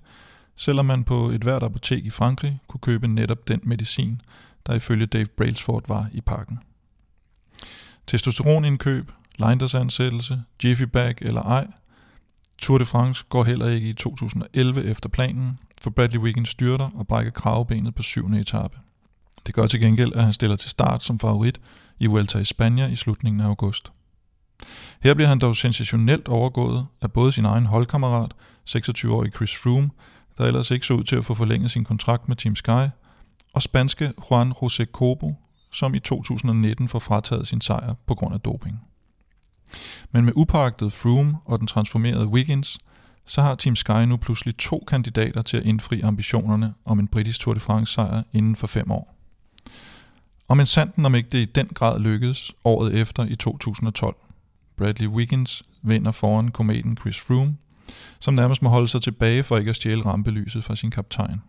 selvom 0.56 0.86
man 0.86 1.04
på 1.04 1.30
et 1.30 1.42
hvert 1.42 1.62
apotek 1.62 2.04
i 2.04 2.10
Frankrig 2.10 2.60
kunne 2.68 2.80
købe 2.80 3.08
netop 3.08 3.48
den 3.48 3.60
medicin, 3.62 4.20
der 4.66 4.74
ifølge 4.74 5.06
Dave 5.06 5.26
Brailsford 5.36 5.84
var 5.88 6.08
i 6.12 6.20
pakken. 6.20 6.58
Testosteronindkøb, 8.06 9.12
ansættelse, 9.74 10.42
Jiffy 10.64 10.82
Bag 10.82 11.14
eller 11.20 11.42
ej, 11.42 11.66
Tour 12.58 12.78
de 12.78 12.84
France 12.84 13.24
går 13.28 13.44
heller 13.44 13.68
ikke 13.68 13.88
i 13.88 13.92
2011 13.92 14.84
efter 14.84 15.08
planen, 15.08 15.58
for 15.80 15.90
Bradley 15.90 16.20
Wiggins 16.20 16.48
styrter 16.48 16.90
og 16.94 17.06
brækker 17.06 17.32
kravbenet 17.32 17.94
på 17.94 18.02
syvende 18.02 18.40
etape. 18.40 18.78
Det 19.46 19.54
gør 19.54 19.66
til 19.66 19.80
gengæld, 19.80 20.12
at 20.14 20.24
han 20.24 20.32
stiller 20.32 20.56
til 20.56 20.70
start 20.70 21.02
som 21.02 21.18
favorit 21.18 21.60
i 21.98 22.06
Vuelta 22.06 22.38
i 22.38 22.44
Spanien 22.44 22.92
i 22.92 22.96
slutningen 22.96 23.40
af 23.40 23.46
august. 23.46 23.92
Her 25.02 25.14
bliver 25.14 25.28
han 25.28 25.38
dog 25.38 25.56
sensationelt 25.56 26.28
overgået 26.28 26.86
af 27.00 27.12
både 27.12 27.32
sin 27.32 27.44
egen 27.44 27.66
holdkammerat, 27.66 28.34
26-årige 28.68 29.32
Chris 29.32 29.56
Froome, 29.56 29.90
der 30.38 30.44
ellers 30.44 30.70
ikke 30.70 30.86
så 30.86 30.94
ud 30.94 31.04
til 31.04 31.16
at 31.16 31.24
få 31.24 31.34
forlænget 31.34 31.70
sin 31.70 31.84
kontrakt 31.84 32.28
med 32.28 32.36
Team 32.36 32.56
Sky, 32.56 32.88
og 33.54 33.62
spanske 33.62 34.12
Juan 34.30 34.52
José 34.52 34.84
Cobo, 34.84 35.34
som 35.72 35.94
i 35.94 35.98
2019 35.98 36.88
får 36.88 36.98
frataget 36.98 37.48
sin 37.48 37.60
sejr 37.60 37.94
på 38.06 38.14
grund 38.14 38.34
af 38.34 38.40
doping. 38.40 38.80
Men 40.10 40.24
med 40.24 40.32
upagtet 40.36 40.92
Froome 40.92 41.36
og 41.44 41.58
den 41.58 41.66
transformerede 41.66 42.26
Wiggins, 42.26 42.78
så 43.26 43.42
har 43.42 43.54
Team 43.54 43.76
Sky 43.76 44.04
nu 44.06 44.16
pludselig 44.16 44.56
to 44.56 44.84
kandidater 44.88 45.42
til 45.42 45.56
at 45.56 45.66
indfri 45.66 46.00
ambitionerne 46.00 46.74
om 46.84 46.98
en 46.98 47.08
britisk 47.08 47.40
Tour 47.40 47.54
de 47.54 47.60
France 47.60 47.92
sejr 47.92 48.22
inden 48.32 48.56
for 48.56 48.66
fem 48.66 48.90
år. 48.90 49.14
Og 50.48 50.56
men 50.56 50.66
sanden 50.66 51.06
om 51.06 51.14
ikke 51.14 51.28
det 51.28 51.38
i 51.38 51.44
den 51.44 51.66
grad 51.66 52.00
lykkedes 52.00 52.52
året 52.64 52.94
efter 52.94 53.24
i 53.24 53.36
2012. 53.36 54.16
Bradley 54.76 55.06
Wiggins 55.06 55.62
vinder 55.82 56.10
foran 56.10 56.50
kometen 56.50 56.96
Chris 56.96 57.20
Froome, 57.20 57.56
som 58.20 58.34
nærmest 58.34 58.62
må 58.62 58.68
holde 58.68 58.88
sig 58.88 59.02
tilbage 59.02 59.42
for 59.42 59.58
ikke 59.58 59.70
at 59.70 59.76
stjæle 59.76 60.06
rampelyset 60.06 60.64
fra 60.64 60.76
sin 60.76 60.90
kaptajn. 60.90 61.42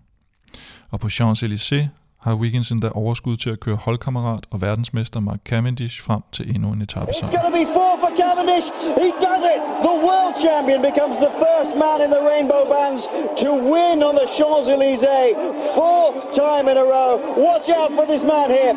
Og 0.91 0.99
på 0.99 1.07
Champs-Élysées 1.07 1.87
har 2.19 2.35
Wiggins 2.35 2.71
endda 2.71 2.89
overskud 2.89 3.37
til 3.37 3.49
at 3.49 3.59
køre 3.59 3.75
holdkammerat 3.75 4.43
og 4.51 4.61
verdensmester 4.61 5.19
Mark 5.19 5.39
Cavendish 5.45 6.01
frem 6.01 6.21
til 6.31 6.55
endnu 6.55 6.71
en 6.71 6.81
etape 6.81 7.11
It's 7.11 7.35
going 7.35 7.47
to 7.51 7.57
be 7.61 7.65
four 7.77 7.93
for 8.03 8.11
Cavendish. 8.23 8.67
He 9.03 9.09
does 9.27 9.43
it. 9.53 9.59
The 9.89 9.97
world 10.07 10.35
champion 10.47 10.79
becomes 10.89 11.17
the 11.25 11.33
first 11.43 11.71
man 11.83 11.97
in 12.05 12.09
the 12.15 12.23
rainbow 12.31 12.63
bands 12.75 13.03
to 13.43 13.49
win 13.73 13.95
on 14.09 14.13
the 14.21 14.27
Champs-Élysées. 14.37 15.33
Fourth 15.79 16.21
time 16.45 16.65
in 16.71 16.77
a 16.83 16.85
row. 16.95 17.11
Watch 17.47 17.67
out 17.79 17.91
for 17.97 18.05
this 18.11 18.23
man 18.33 18.47
here. 18.57 18.75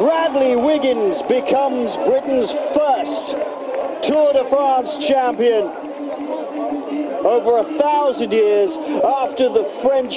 Bradley 0.00 0.54
Wiggins 0.68 1.16
becomes 1.36 1.88
Britain's 2.08 2.52
first 2.76 3.26
Tour 4.02 4.32
de 4.32 4.44
France 4.54 4.98
champion. 5.10 5.64
Over 7.24 7.58
a 7.58 7.66
thousand 7.84 8.32
years 8.32 8.76
after 9.22 9.48
the 9.48 9.64
French 9.82 10.16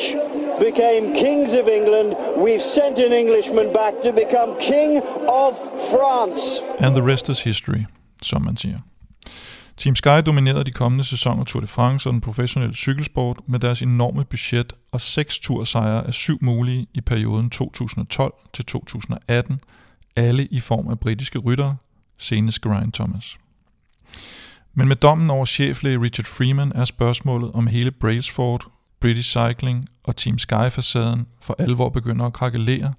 became 0.60 1.14
kings 1.16 1.54
of 1.54 1.68
England, 1.68 2.16
we've 2.44 2.62
sent 2.62 2.98
an 3.00 3.14
Englishman 3.14 3.68
back 3.74 3.94
to 4.02 4.12
become 4.12 4.50
king 4.60 5.02
of 5.44 5.52
France. 5.92 6.62
And 6.80 6.96
the 6.96 7.04
rest 7.12 7.30
is 7.30 7.40
history, 7.40 7.86
som 8.22 8.42
man 8.42 8.58
siger. 8.58 8.78
Team 9.78 9.96
Sky 9.96 10.22
dominerede 10.26 10.64
de 10.64 10.72
kommende 10.72 11.04
sæsoner 11.04 11.44
Tour 11.44 11.62
de 11.62 11.68
France 11.68 12.10
og 12.10 12.14
den 12.14 12.22
professionelle 12.22 12.76
cykelsport 12.76 13.40
med 13.48 13.60
deres 13.60 13.82
enorme 13.82 14.26
budget 14.26 14.74
og 14.92 15.02
seks 15.02 15.40
tursejre 15.40 16.08
af 16.08 16.14
syv 16.14 16.38
mulige 16.42 16.88
i 16.94 17.02
perioden 17.02 17.50
2012 17.50 18.34
til 18.54 18.66
2018, 18.66 19.60
alle 20.16 20.46
i 20.46 20.60
form 20.60 20.88
af 20.88 21.00
britiske 21.00 21.40
ryttere, 21.40 21.78
senest 22.18 22.62
Geraint 22.62 22.94
Thomas. 22.94 23.38
Men 24.74 24.88
med 24.88 24.96
dommen 24.96 25.30
over 25.30 25.46
cheflæge 25.46 26.02
Richard 26.02 26.26
Freeman 26.26 26.72
er 26.76 26.86
spørgsmålet 26.86 27.52
om 27.52 27.68
hele 27.68 27.92
Brailsford, 27.92 28.68
British 29.00 29.30
Cycling 29.30 29.86
og 30.04 30.16
Team 30.16 30.38
Sky-facaden 30.38 31.28
for 31.42 31.56
alvor 31.60 31.90
begynder 31.90 32.26
at 32.26 32.34
krakelere, 32.34 32.94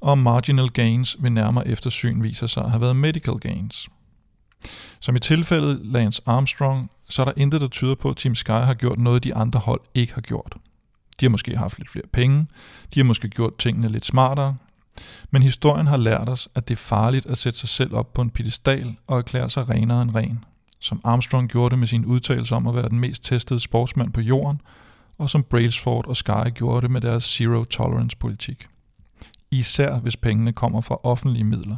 og 0.00 0.12
om 0.12 0.18
marginal 0.18 0.70
gains 0.70 1.16
ved 1.20 1.30
nærmere 1.30 1.68
eftersyn 1.68 2.22
viser 2.22 2.46
sig 2.46 2.64
at 2.64 2.70
have 2.70 2.80
været 2.80 2.96
medical 2.96 3.34
gains. 3.34 3.88
Som 5.00 5.16
i 5.16 5.18
tilfældet 5.18 5.80
Lance 5.84 6.22
Armstrong, 6.26 6.90
så 7.08 7.22
er 7.22 7.24
der 7.24 7.32
intet, 7.36 7.60
der 7.60 7.68
tyder 7.68 7.94
på, 7.94 8.10
at 8.10 8.16
Team 8.16 8.34
Sky 8.34 8.50
har 8.50 8.74
gjort 8.74 8.98
noget, 8.98 9.24
de 9.24 9.34
andre 9.34 9.60
hold 9.60 9.80
ikke 9.94 10.14
har 10.14 10.20
gjort. 10.20 10.56
De 11.20 11.24
har 11.24 11.30
måske 11.30 11.56
haft 11.56 11.78
lidt 11.78 11.90
flere 11.90 12.06
penge, 12.12 12.46
de 12.94 13.00
har 13.00 13.04
måske 13.04 13.28
gjort 13.28 13.58
tingene 13.58 13.88
lidt 13.88 14.04
smartere, 14.04 14.56
men 15.30 15.42
historien 15.42 15.86
har 15.86 15.96
lært 15.96 16.28
os, 16.28 16.48
at 16.54 16.68
det 16.68 16.74
er 16.74 16.78
farligt 16.78 17.26
at 17.26 17.38
sætte 17.38 17.58
sig 17.58 17.68
selv 17.68 17.94
op 17.94 18.14
på 18.14 18.22
en 18.22 18.30
pedestal 18.30 18.96
og 19.06 19.18
erklære 19.18 19.50
sig 19.50 19.68
renere 19.68 20.02
end 20.02 20.14
ren 20.14 20.44
som 20.80 21.00
Armstrong 21.04 21.48
gjorde 21.48 21.70
det 21.70 21.78
med 21.78 21.86
sin 21.86 22.04
udtalelse 22.04 22.54
om 22.54 22.66
at 22.66 22.74
være 22.74 22.88
den 22.88 23.00
mest 23.00 23.24
testede 23.24 23.60
sportsmand 23.60 24.12
på 24.12 24.20
jorden, 24.20 24.60
og 25.18 25.30
som 25.30 25.42
Brailsford 25.42 26.06
og 26.06 26.16
Sky 26.16 26.50
gjorde 26.54 26.82
det 26.82 26.90
med 26.90 27.00
deres 27.00 27.24
zero 27.24 27.64
tolerance 27.64 28.16
politik. 28.16 28.66
Især 29.50 29.98
hvis 29.98 30.16
pengene 30.16 30.52
kommer 30.52 30.80
fra 30.80 31.00
offentlige 31.02 31.44
midler, 31.44 31.76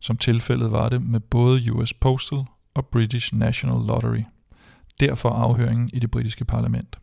som 0.00 0.16
tilfældet 0.16 0.72
var 0.72 0.88
det 0.88 1.02
med 1.02 1.20
både 1.20 1.72
US 1.72 1.94
Postal 1.94 2.44
og 2.74 2.86
British 2.86 3.34
National 3.34 3.86
Lottery. 3.86 4.22
Derfor 5.00 5.28
afhøringen 5.28 5.90
i 5.92 5.98
det 5.98 6.10
britiske 6.10 6.44
parlament. 6.44 6.98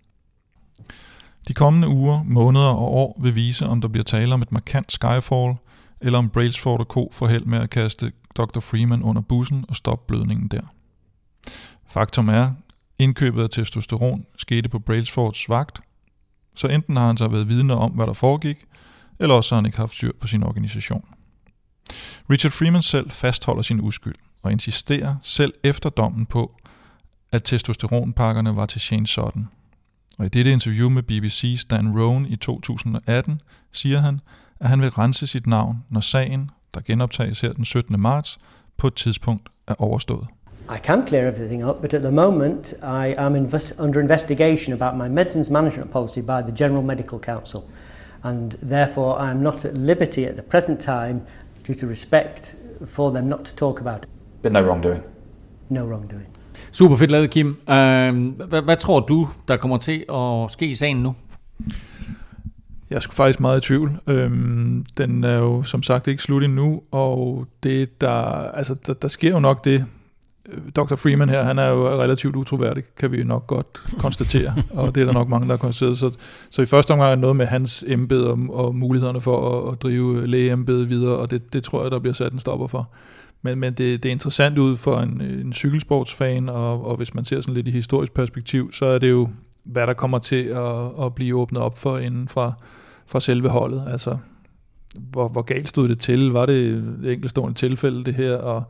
De 1.48 1.54
kommende 1.54 1.88
uger, 1.88 2.24
måneder 2.24 2.66
og 2.66 2.94
år 2.94 3.20
vil 3.22 3.36
vise, 3.36 3.66
om 3.66 3.82
der 3.82 3.88
bliver 3.88 4.04
tale 4.04 4.34
om 4.34 4.42
et 4.42 4.52
markant 4.52 4.92
skyfall, 4.92 5.56
eller 6.02 6.20
om 6.20 6.30
Brailsford 6.30 6.80
og 6.80 6.86
Co. 6.86 7.10
får 7.14 7.28
held 7.28 7.46
med 7.46 7.60
at 7.60 7.70
kaste 7.70 8.12
Dr. 8.36 8.60
Freeman 8.60 9.04
under 9.04 9.22
bussen 9.22 9.66
og 9.70 9.76
stoppe 9.76 10.08
blødningen 10.08 10.48
der. 10.48 10.62
Faktum 11.90 12.30
er, 12.30 12.52
indkøbet 13.00 13.44
af 13.44 13.50
testosteron 13.50 14.26
skete 14.38 14.70
på 14.70 14.80
Brailsfords 14.80 15.50
vagt, 15.50 15.82
så 16.56 16.68
enten 16.68 16.98
har 16.98 17.06
han 17.06 17.18
så 17.18 17.28
været 17.28 17.50
vidne 17.50 17.76
om, 17.76 17.92
hvad 17.92 18.08
der 18.08 18.14
foregik, 18.14 18.58
eller 19.20 19.36
også 19.36 19.56
har 19.56 19.62
han 19.62 19.66
ikke 19.66 19.78
haft 19.78 19.94
styr 19.94 20.12
på 20.20 20.28
sin 20.28 20.44
organisation. 20.44 21.06
Richard 22.30 22.52
Freeman 22.52 22.82
selv 22.82 23.12
fastholder 23.12 23.62
sin 23.62 23.82
uskyld 23.82 24.16
og 24.44 24.52
insisterer 24.52 25.16
selv 25.22 25.54
efter 25.64 25.90
dommen 25.90 26.26
på, 26.26 26.56
at 27.32 27.44
testosteronpakkerne 27.44 28.56
var 28.56 28.66
til 28.66 28.82
Shane 28.82 29.08
Sutton. 29.08 29.48
Og 30.18 30.26
i 30.26 30.30
dette 30.30 30.52
interview 30.52 30.90
med 30.90 31.04
BBC 31.04 31.56
Stan 31.60 32.00
Rowan 32.00 32.26
i 32.26 32.36
2018 32.36 33.42
siger 33.72 34.00
han, 34.00 34.20
at 34.60 34.70
han 34.70 34.82
vil 34.82 34.90
rense 34.90 35.28
sit 35.28 35.48
navn, 35.48 35.78
når 35.90 36.02
sagen, 36.02 36.50
der 36.74 36.82
genoptages 36.86 37.42
her 37.42 37.54
den 37.54 37.66
17. 37.66 38.00
marts, 38.00 38.38
på 38.78 38.88
et 38.88 38.94
tidspunkt 38.94 39.50
er 39.68 39.76
overstået. 39.82 40.28
I 40.76 40.78
can 40.84 41.08
clear 41.08 41.28
everything 41.28 41.66
up, 41.66 41.82
but 41.82 41.94
at 41.94 42.02
the 42.02 42.12
moment 42.12 42.74
I 42.84 43.16
am 43.18 43.36
invest- 43.36 43.84
under 43.84 44.02
investigation 44.02 44.82
about 44.82 44.98
my 44.98 45.14
medicines 45.16 45.50
management 45.50 45.92
policy 45.92 46.20
by 46.20 46.42
the 46.48 46.56
General 46.58 46.84
Medical 46.84 47.20
Council, 47.20 47.60
and 48.24 48.52
therefore 48.70 49.28
I 49.28 49.32
am 49.32 49.38
not 49.38 49.66
at 49.66 49.78
liberty 49.78 50.26
at 50.26 50.36
the 50.36 50.42
present 50.42 50.80
time, 50.80 51.22
due 51.68 51.76
to 51.76 51.88
respect, 51.88 52.56
for 52.86 53.12
them 53.12 53.26
not 53.26 53.46
to 53.46 53.56
talk 53.56 53.82
about 53.82 54.04
it. 54.04 54.10
But 54.42 54.52
no 54.52 54.62
wrongdoing. 54.62 55.02
No 55.70 55.86
wrongdoing. 55.86 56.28
Super 56.72 56.96
fedt 56.96 57.12
lavet, 57.12 57.30
Kim. 57.30 57.48
Uh, 57.48 57.74
hvad, 58.48 58.62
hvad 58.62 58.78
tror 58.78 59.00
du, 59.00 59.28
der 59.48 59.58
kommer 59.58 59.78
til 59.78 60.06
at 60.14 60.52
ske 60.52 60.66
i 60.66 60.76
sagen 60.76 60.98
nu? 60.98 61.16
Jeg 62.90 63.02
sgu 63.02 63.14
faktisk 63.14 63.40
meget 63.40 63.58
i 63.58 63.68
tvivl. 63.68 64.00
Øhm, 64.08 64.86
den 64.98 65.24
er 65.24 65.38
jo 65.38 65.64
som 65.64 65.84
sagt 65.84 66.08
ikke 66.08 66.24
slut 66.24 66.44
endnu, 66.44 66.82
og 66.92 67.48
det 67.64 68.02
der, 68.02 68.12
altså, 68.52 68.76
der, 68.88 68.94
der 68.94 69.08
sker 69.08 69.32
jo 69.32 69.40
nok 69.40 69.66
det, 69.66 69.86
Dr. 70.76 70.96
Freeman 70.96 71.30
her, 71.30 71.44
han 71.44 71.60
er 71.60 71.70
jo 71.70 72.02
relativt 72.02 72.36
utroværdig, 72.36 72.84
kan 72.98 73.12
vi 73.12 73.24
nok 73.24 73.48
godt 73.48 73.82
konstatere, 74.00 74.54
og 74.78 74.96
det 74.96 75.02
er 75.02 75.06
der 75.06 75.14
nok 75.14 75.30
mange, 75.30 75.48
der 75.48 75.54
har 75.54 75.58
konstateret. 75.58 75.98
Så, 75.98 76.12
så 76.50 76.62
i 76.62 76.66
første 76.66 76.92
omgang 76.92 77.12
er 77.12 77.16
noget 77.16 77.36
med 77.36 77.46
hans 77.46 77.86
embede 77.88 78.32
og, 78.32 78.40
og 78.50 78.76
mulighederne 78.76 79.22
for 79.22 79.68
at, 79.68 79.74
at 79.74 79.82
drive 79.82 80.28
lægeembedet 80.28 80.90
videre, 80.90 81.16
og 81.18 81.32
det, 81.32 81.54
det 81.54 81.64
tror 81.64 81.82
jeg, 81.82 81.92
der 81.92 82.00
bliver 82.00 82.14
sat 82.14 82.34
en 82.34 82.40
stopper 82.40 82.68
for. 82.68 82.90
Men, 83.42 83.60
men 83.60 83.74
det, 83.74 84.04
det 84.04 84.10
er 84.10 84.14
interessant 84.14 84.58
ud 84.58 84.78
for 84.78 85.00
en, 85.00 85.22
en 85.22 85.54
cykelsportsfan, 85.54 86.50
og, 86.50 86.86
og 86.86 86.98
hvis 86.98 87.14
man 87.14 87.26
ser 87.26 87.42
sådan 87.42 87.54
lidt 87.54 87.68
i 87.68 87.72
historisk 87.72 88.14
perspektiv, 88.14 88.72
så 88.72 88.86
er 88.86 89.00
det 89.00 89.10
jo, 89.10 89.30
hvad 89.66 89.88
der 89.88 89.94
kommer 89.94 90.20
til 90.20 90.44
at, 90.44 91.06
at 91.06 91.16
blive 91.16 91.36
åbnet 91.36 91.62
op 91.62 91.78
for 91.78 91.98
inden 91.98 92.28
fra, 92.28 92.54
fra 93.06 93.20
selve 93.20 93.50
holdet. 93.50 93.84
Altså, 93.88 94.18
hvor, 94.96 95.28
hvor 95.28 95.42
galt 95.42 95.70
stod 95.70 95.90
det 95.90 96.00
til? 96.00 96.32
Var 96.32 96.46
det 96.46 96.66
et 96.66 97.12
enkeltstående 97.14 97.58
tilfælde, 97.58 98.04
det 98.04 98.16
her? 98.16 98.36
Og, 98.36 98.64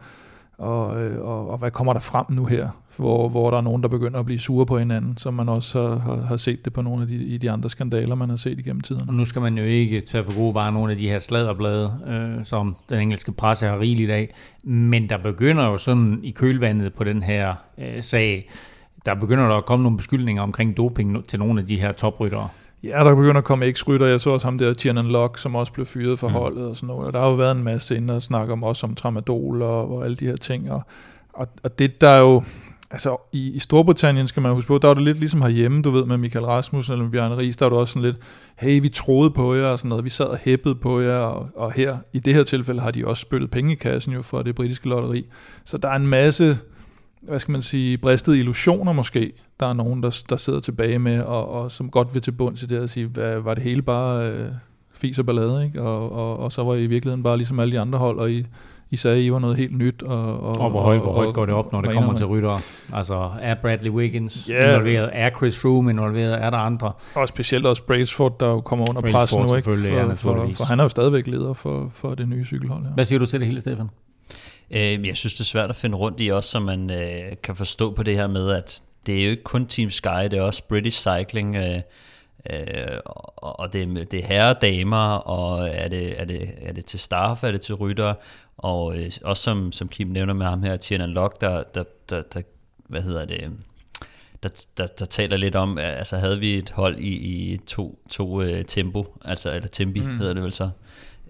og, 0.58 1.02
øh, 1.02 1.26
og, 1.26 1.50
og 1.50 1.58
hvad 1.58 1.72
kommer 1.72 1.94
der 1.94 2.00
frem 2.00 2.26
nu 2.30 2.46
her, 2.46 2.70
hvor, 2.98 3.30
hvor 3.30 3.50
der 3.50 3.58
er 3.58 3.62
nogen, 3.62 3.84
der 3.84 3.90
begynder 3.90 4.20
at 4.20 4.26
blive 4.26 4.40
sure 4.40 4.66
på 4.66 4.78
hinanden, 4.78 5.18
som 5.18 5.34
man 5.34 5.50
også 5.50 5.96
har, 5.96 6.16
har 6.16 6.38
set 6.38 6.66
det 6.66 6.74
på 6.74 6.82
nogle 6.82 7.02
af 7.02 7.08
de, 7.08 7.16
i 7.16 7.38
de 7.38 7.52
andre 7.52 7.70
skandaler, 7.70 8.16
man 8.16 8.30
har 8.30 8.36
set 8.36 8.60
igennem 8.60 8.82
tiden. 8.82 9.10
Og 9.10 9.14
nu 9.14 9.26
skal 9.26 9.42
man 9.42 9.58
jo 9.58 9.64
ikke 9.64 10.02
tage 10.02 10.24
for 10.24 10.36
gode 10.36 10.56
varer 10.56 10.72
nogle 10.72 10.92
af 10.92 10.98
de 10.98 11.10
her 11.10 11.20
sladderblade, 11.20 11.94
øh, 12.08 12.46
som 12.46 12.76
den 12.90 13.00
engelske 13.00 13.32
presse 13.32 13.68
har 13.68 13.80
rigeligt 13.80 14.12
af, 14.12 14.34
men 14.64 15.10
der 15.10 15.18
begynder 15.18 15.66
jo 15.66 15.78
sådan 15.78 16.20
i 16.24 16.32
kølvandet 16.32 16.94
på 16.94 17.04
den 17.04 17.24
her 17.24 17.56
øh, 17.78 18.02
sag, 18.02 18.50
der 19.06 19.16
begynder 19.16 19.48
der 19.48 19.56
at 19.56 19.66
komme 19.66 19.84
nogle 19.84 19.98
beskyldninger 19.98 20.44
omkring 20.44 20.78
doping 20.78 21.28
til 21.28 21.40
nogle 21.40 21.62
af 21.62 21.68
de 21.68 21.80
her 21.80 21.92
topryttere. 21.92 22.50
Ja, 22.84 23.04
der 23.04 23.16
begynder 23.16 23.38
at 23.38 23.44
komme 23.44 23.66
eks-rytter. 23.66 24.06
Jeg 24.08 24.22
så 24.22 24.30
også 24.30 24.48
ham 24.48 24.58
der, 24.58 24.74
Tiernan 24.74 25.08
Locke, 25.08 25.42
som 25.42 25.56
også 25.56 25.74
blev 25.74 25.86
fyret 25.86 26.20
for 26.20 26.28
mm. 26.28 26.34
holdet 26.34 26.68
og 26.68 26.76
sådan 26.76 26.88
noget. 26.88 27.08
Og 27.08 27.14
der 27.14 27.20
har 27.20 27.28
jo 27.28 27.34
været 27.34 27.58
en 27.58 27.64
masse 27.64 27.98
inde 27.98 28.16
og 28.16 28.22
snakke 28.22 28.54
om 28.54 28.64
også 28.64 28.88
om 28.88 28.96
tramadol 28.96 29.62
og, 29.62 29.92
og 29.92 30.06
alle 30.06 30.16
de 30.16 30.26
her 30.26 30.36
ting. 30.36 30.72
Og, 30.72 30.82
og, 31.34 31.48
og 31.64 31.80
det 31.80 32.02
der 32.02 32.10
er 32.10 32.20
jo... 32.20 32.44
Altså, 32.92 33.18
i, 33.34 33.52
i 33.52 33.60
Storbritannien 33.60 34.28
skal 34.28 34.44
man 34.44 34.54
huske 34.54 34.68
på, 34.68 34.78
der 34.78 34.88
var 34.88 34.94
det 34.94 35.04
lidt 35.04 35.20
ligesom 35.20 35.42
herhjemme, 35.42 35.82
du 35.82 35.90
ved, 35.90 36.06
med 36.06 36.18
Michael 36.18 36.46
Rasmussen 36.46 36.94
eller 36.94 37.04
med 37.04 37.12
Bjarne 37.12 37.38
Ries, 37.38 37.58
der 37.58 37.66
var 37.66 37.70
det 37.70 37.80
også 37.80 37.94
sådan 37.94 38.06
lidt, 38.06 38.18
hey, 38.58 38.82
vi 38.82 38.90
troede 38.90 39.32
på 39.32 39.56
jer 39.56 39.68
og 39.68 39.80
sådan 39.80 39.90
noget, 39.90 40.06
vi 40.06 40.10
sad 40.10 40.26
og 40.26 40.38
hæppede 40.38 40.76
på 40.76 41.02
jer, 41.02 41.18
og, 41.18 41.50
og 41.56 41.72
her, 41.72 41.98
i 42.14 42.20
det 42.20 42.34
her 42.34 42.44
tilfælde, 42.44 42.82
har 42.82 42.92
de 42.92 43.08
også 43.08 43.22
spyttet 43.22 43.52
penge 43.52 43.72
i 43.72 43.76
kassen 43.76 44.14
jo 44.14 44.22
for 44.22 44.42
det 44.42 44.56
britiske 44.56 44.90
lotteri. 44.90 45.26
Så 45.66 45.78
der 45.78 45.90
er 45.90 45.96
en 45.96 46.08
masse, 46.08 46.58
hvad 47.22 47.40
skal 47.40 47.52
man 47.52 47.62
sige, 47.62 47.98
bristede 47.98 48.40
illusioner 48.40 48.94
måske, 48.94 49.32
der 49.60 49.66
er 49.66 49.74
nogen, 49.74 50.04
der, 50.04 50.24
der 50.30 50.36
sidder 50.36 50.60
tilbage 50.60 51.00
med, 51.00 51.22
og, 51.22 51.50
og 51.50 51.72
som 51.72 51.90
godt 51.90 52.14
vil 52.14 52.22
til 52.22 52.32
bunds 52.32 52.64
i 52.64 52.66
det 52.66 52.78
at 52.78 52.90
sige, 52.90 53.06
hvad, 53.06 53.40
var 53.40 53.54
det 53.54 53.64
hele 53.64 53.82
bare 53.82 54.30
øh, 54.30 54.48
fis 54.94 55.20
og 55.20 55.26
ballade, 55.26 55.66
ikke? 55.66 55.82
Og, 55.82 56.12
og, 56.12 56.40
og 56.40 56.52
så 56.52 56.64
var 56.64 56.74
I 56.74 56.84
i 56.84 56.88
virkeligheden 56.88 57.24
bare 57.24 57.38
ligesom 57.38 57.60
alle 57.60 57.72
de 57.72 57.80
andre 57.80 58.00
hold, 58.00 58.20
og 58.20 58.32
I, 58.32 58.46
I 58.92 58.96
sagde, 58.96 59.26
I 59.26 59.32
var 59.32 59.40
noget 59.40 59.58
helt 59.58 59.78
nyt. 59.78 60.04
Og, 60.04 60.40
og, 60.40 60.58
og 60.58 60.70
hvor 60.70 60.82
højt, 60.82 61.02
hvor 61.02 61.14
højt 61.14 61.34
går 61.34 61.46
det 61.46 61.56
op, 61.56 61.72
når 61.72 61.82
det 61.82 61.94
kommer 61.94 62.14
til 62.14 62.26
ryttere? 62.26 62.58
Altså, 62.94 63.30
er 63.42 63.56
Bradley 63.62 63.92
Wiggins 63.92 64.46
yeah. 64.52 64.74
involveret? 64.74 65.10
Er 65.14 65.30
Chris 65.38 65.62
Froome 65.62 65.92
involveret? 65.92 66.44
Er 66.44 66.50
der 66.50 66.58
andre? 66.58 66.92
Og 67.16 67.28
specielt 67.28 67.66
også 67.66 67.84
Braceford, 67.84 68.40
der 68.40 68.48
jo 68.48 68.62
kommer 68.62 68.90
under 68.90 69.02
pres 69.02 69.36
nu, 69.36 69.56
ikke? 69.56 69.64
For, 69.64 69.88
ja, 69.88 70.04
for, 70.04 70.50
for, 70.58 70.66
han 70.66 70.80
er 70.80 70.84
jo 70.84 70.90
stadigvæk 70.90 71.28
leder 71.28 71.54
for, 71.54 71.90
for 71.94 72.16
det 72.16 72.28
nye 72.30 72.46
cykelhold. 72.46 72.84
Ja. 72.84 72.90
Hvad 72.90 73.06
siger 73.06 73.20
du 73.20 73.26
til 73.26 73.40
det 73.40 73.48
hele, 73.48 73.62
Stefan? 73.62 73.90
Øh, 74.72 75.08
jeg 75.08 75.18
synes, 75.18 75.34
det 75.34 75.40
er 75.40 75.46
svært 75.46 75.70
at 75.70 75.76
finde 75.76 75.98
rundt 75.98 76.22
i 76.22 76.28
også, 76.28 76.50
så 76.50 76.60
man 76.60 76.90
øh, 76.90 77.34
kan 77.44 77.56
forstå 77.56 77.94
på 77.94 78.04
det 78.04 78.16
her 78.16 78.28
med, 78.28 78.52
at 78.52 78.82
det 79.06 79.20
er 79.20 79.24
jo 79.24 79.30
ikke 79.30 79.44
kun 79.44 79.68
Team 79.68 79.90
Sky, 79.90 80.24
det 80.24 80.34
er 80.34 80.42
også 80.42 80.64
British 80.64 81.08
Cycling, 81.08 81.56
øh, 81.56 81.82
øh, 82.50 83.00
og 83.36 83.74
det, 83.74 84.12
det 84.12 84.20
er 84.20 84.28
herre 84.28 84.56
og 84.56 84.62
damer, 84.62 85.12
og 85.14 85.70
er 85.70 85.88
det, 85.88 86.22
er, 86.22 86.26
det, 86.26 86.54
er 86.62 86.74
det 86.74 86.86
til 86.86 87.00
staff, 87.00 87.44
er 87.44 87.52
det 87.52 87.62
til 87.62 87.76
rytter, 87.76 88.14
og 88.58 88.98
øh, 88.98 89.12
også 89.24 89.44
som, 89.44 89.72
som 89.72 89.88
Kim 89.88 90.08
nævner 90.08 90.34
med 90.34 90.46
ham 90.46 90.64
her, 90.64 90.78
Tiernan 90.78 91.10
Lock, 91.10 91.42
der, 91.42 91.64
der, 91.64 91.84
der, 92.10 92.22
der, 92.22 92.42
hvad 92.88 93.02
hedder 93.02 93.26
det, 93.26 93.52
der, 94.44 94.50
der, 94.78 94.88
der 94.88 95.06
taler 95.06 95.38
lidt 95.38 95.56
om, 95.56 95.78
altså 95.78 96.18
havde 96.18 96.40
vi 96.40 96.58
et 96.58 96.70
hold 96.70 96.98
i, 96.98 97.14
i 97.14 97.58
to, 97.58 98.00
to 98.10 98.44
uh, 98.44 98.62
tempo, 98.68 99.18
altså, 99.26 99.54
eller 99.54 99.68
tempi 99.68 100.00
mm. 100.00 100.18
hedder 100.18 100.34
det 100.34 100.44
vel 100.44 100.54
så, 100.54 100.70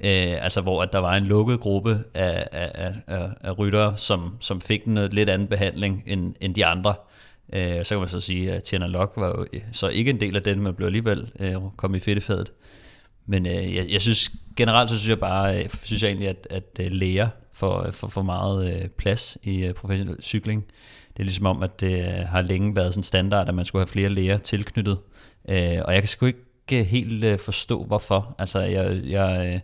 Øh, 0.02 0.44
altså 0.44 0.62
hvor 0.62 0.84
at 0.84 0.94
der 0.94 1.00
var 1.00 1.16
en 1.16 1.24
lukket 1.24 1.60
gruppe 1.60 2.04
af, 2.14 2.48
af, 2.52 2.92
af, 3.08 3.30
af 3.42 3.60
ryttere, 3.60 3.98
som, 3.98 4.38
som 4.40 4.62
fik 4.62 4.86
en 4.86 4.98
øh, 4.98 5.12
lidt 5.12 5.30
anden 5.30 5.48
behandling 5.48 6.04
end, 6.06 6.34
end 6.42 6.56
de 6.56 6.66
andre, 6.66 6.94
Øh, 7.54 7.86
så 7.86 7.96
kan 7.96 8.00
man 8.00 8.10
så 8.10 8.20
sige, 8.20 8.52
at 8.52 8.64
Tjerner 8.64 8.88
Lok 8.88 9.14
var 9.16 9.28
jo 9.28 9.46
øh, 9.54 9.62
så 9.72 9.88
ikke 9.88 10.10
en 10.10 10.20
del 10.20 10.36
af 10.36 10.44
den, 10.44 10.62
men 10.62 10.74
blev 10.74 10.86
alligevel 10.86 11.32
øh, 11.40 11.56
kom 11.78 11.96
i 11.96 12.00
fedtefadet. 12.00 12.54
Men 13.26 13.46
øh, 13.46 13.76
jeg, 13.76 13.90
jeg 13.90 14.02
synes 14.02 14.32
generelt, 14.56 14.90
så 14.90 14.98
synes 14.98 15.10
jeg 15.10 15.20
bare, 15.20 15.64
øh, 15.64 15.70
synes 15.84 16.04
jeg 16.04 16.10
egentlig, 16.10 16.30
at, 16.30 16.48
at 16.50 16.80
øh, 16.80 16.92
læger 16.92 17.28
får 17.54 17.84
øh, 17.84 17.94
for, 17.94 18.08
for 18.08 18.22
meget 18.22 18.74
øh, 18.74 18.88
plads 18.88 19.38
i 19.44 19.66
øh, 19.66 19.74
professionel 19.74 20.22
cykling. 20.22 20.66
Det 21.14 21.20
er 21.20 21.24
ligesom 21.24 21.46
om, 21.46 21.64
at 21.64 21.82
det 21.82 22.00
øh, 22.00 22.28
har 22.28 22.42
længe 22.42 22.76
været 22.76 22.94
sådan 22.94 23.04
standard, 23.04 23.50
at 23.50 23.56
man 23.56 23.66
skulle 23.66 23.82
have 23.82 23.92
flere 23.92 24.10
læger 24.10 24.38
tilknyttet. 24.38 24.98
Øh, 25.50 25.78
og 25.86 25.94
jeg 25.94 26.02
kan 26.02 26.08
sgu 26.08 26.26
ikke 26.26 26.47
helt 26.72 27.24
øh, 27.24 27.40
forstå, 27.40 27.84
hvorfor. 27.84 28.36
Altså, 28.40 28.60
jeg, 28.60 29.02
jeg, 29.04 29.54
øh, 29.54 29.60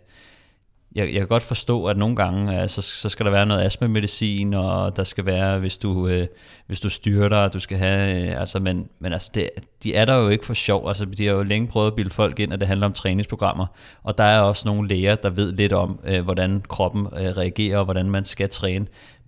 jeg, 0.94 1.12
jeg 1.12 1.20
kan 1.20 1.28
godt 1.28 1.42
forstå, 1.42 1.86
at 1.86 1.96
nogle 1.96 2.16
gange 2.16 2.60
altså, 2.60 2.82
så 2.82 3.08
skal 3.08 3.26
der 3.26 3.32
være 3.32 3.46
noget 3.46 3.62
astmamedicin, 3.62 4.54
og 4.54 4.96
der 4.96 5.04
skal 5.04 5.26
være, 5.26 5.58
hvis 5.58 5.78
du, 5.78 6.08
øh, 6.08 6.26
hvis 6.66 6.80
du 6.80 6.88
styrter, 6.88 7.48
du 7.48 7.58
skal 7.58 7.78
have, 7.78 8.30
øh, 8.30 8.40
altså, 8.40 8.58
men, 8.58 8.88
men 8.98 9.12
altså, 9.12 9.30
det, 9.34 9.50
de 9.82 9.94
er 9.94 10.04
der 10.04 10.16
jo 10.16 10.28
ikke 10.28 10.44
for 10.44 10.54
sjov, 10.54 10.88
altså, 10.88 11.04
de 11.04 11.26
har 11.26 11.32
jo 11.32 11.42
længe 11.42 11.68
prøvet 11.68 11.86
at 11.86 11.94
bilde 11.94 12.10
folk 12.10 12.40
ind, 12.40 12.52
at 12.52 12.60
det 12.60 12.68
handler 12.68 12.86
om 12.86 12.92
træningsprogrammer, 12.92 13.66
og 14.02 14.18
der 14.18 14.24
er 14.24 14.40
også 14.40 14.68
nogle 14.68 14.88
læger, 14.88 15.14
der 15.14 15.30
ved 15.30 15.52
lidt 15.52 15.72
om, 15.72 16.00
øh, 16.04 16.24
hvordan 16.24 16.62
kroppen 16.68 17.06
øh, 17.06 17.36
reagerer, 17.36 17.78
og 17.78 17.84
hvordan 17.84 18.10
man 18.10 18.24
skal 18.24 18.48
træne, 18.48 18.86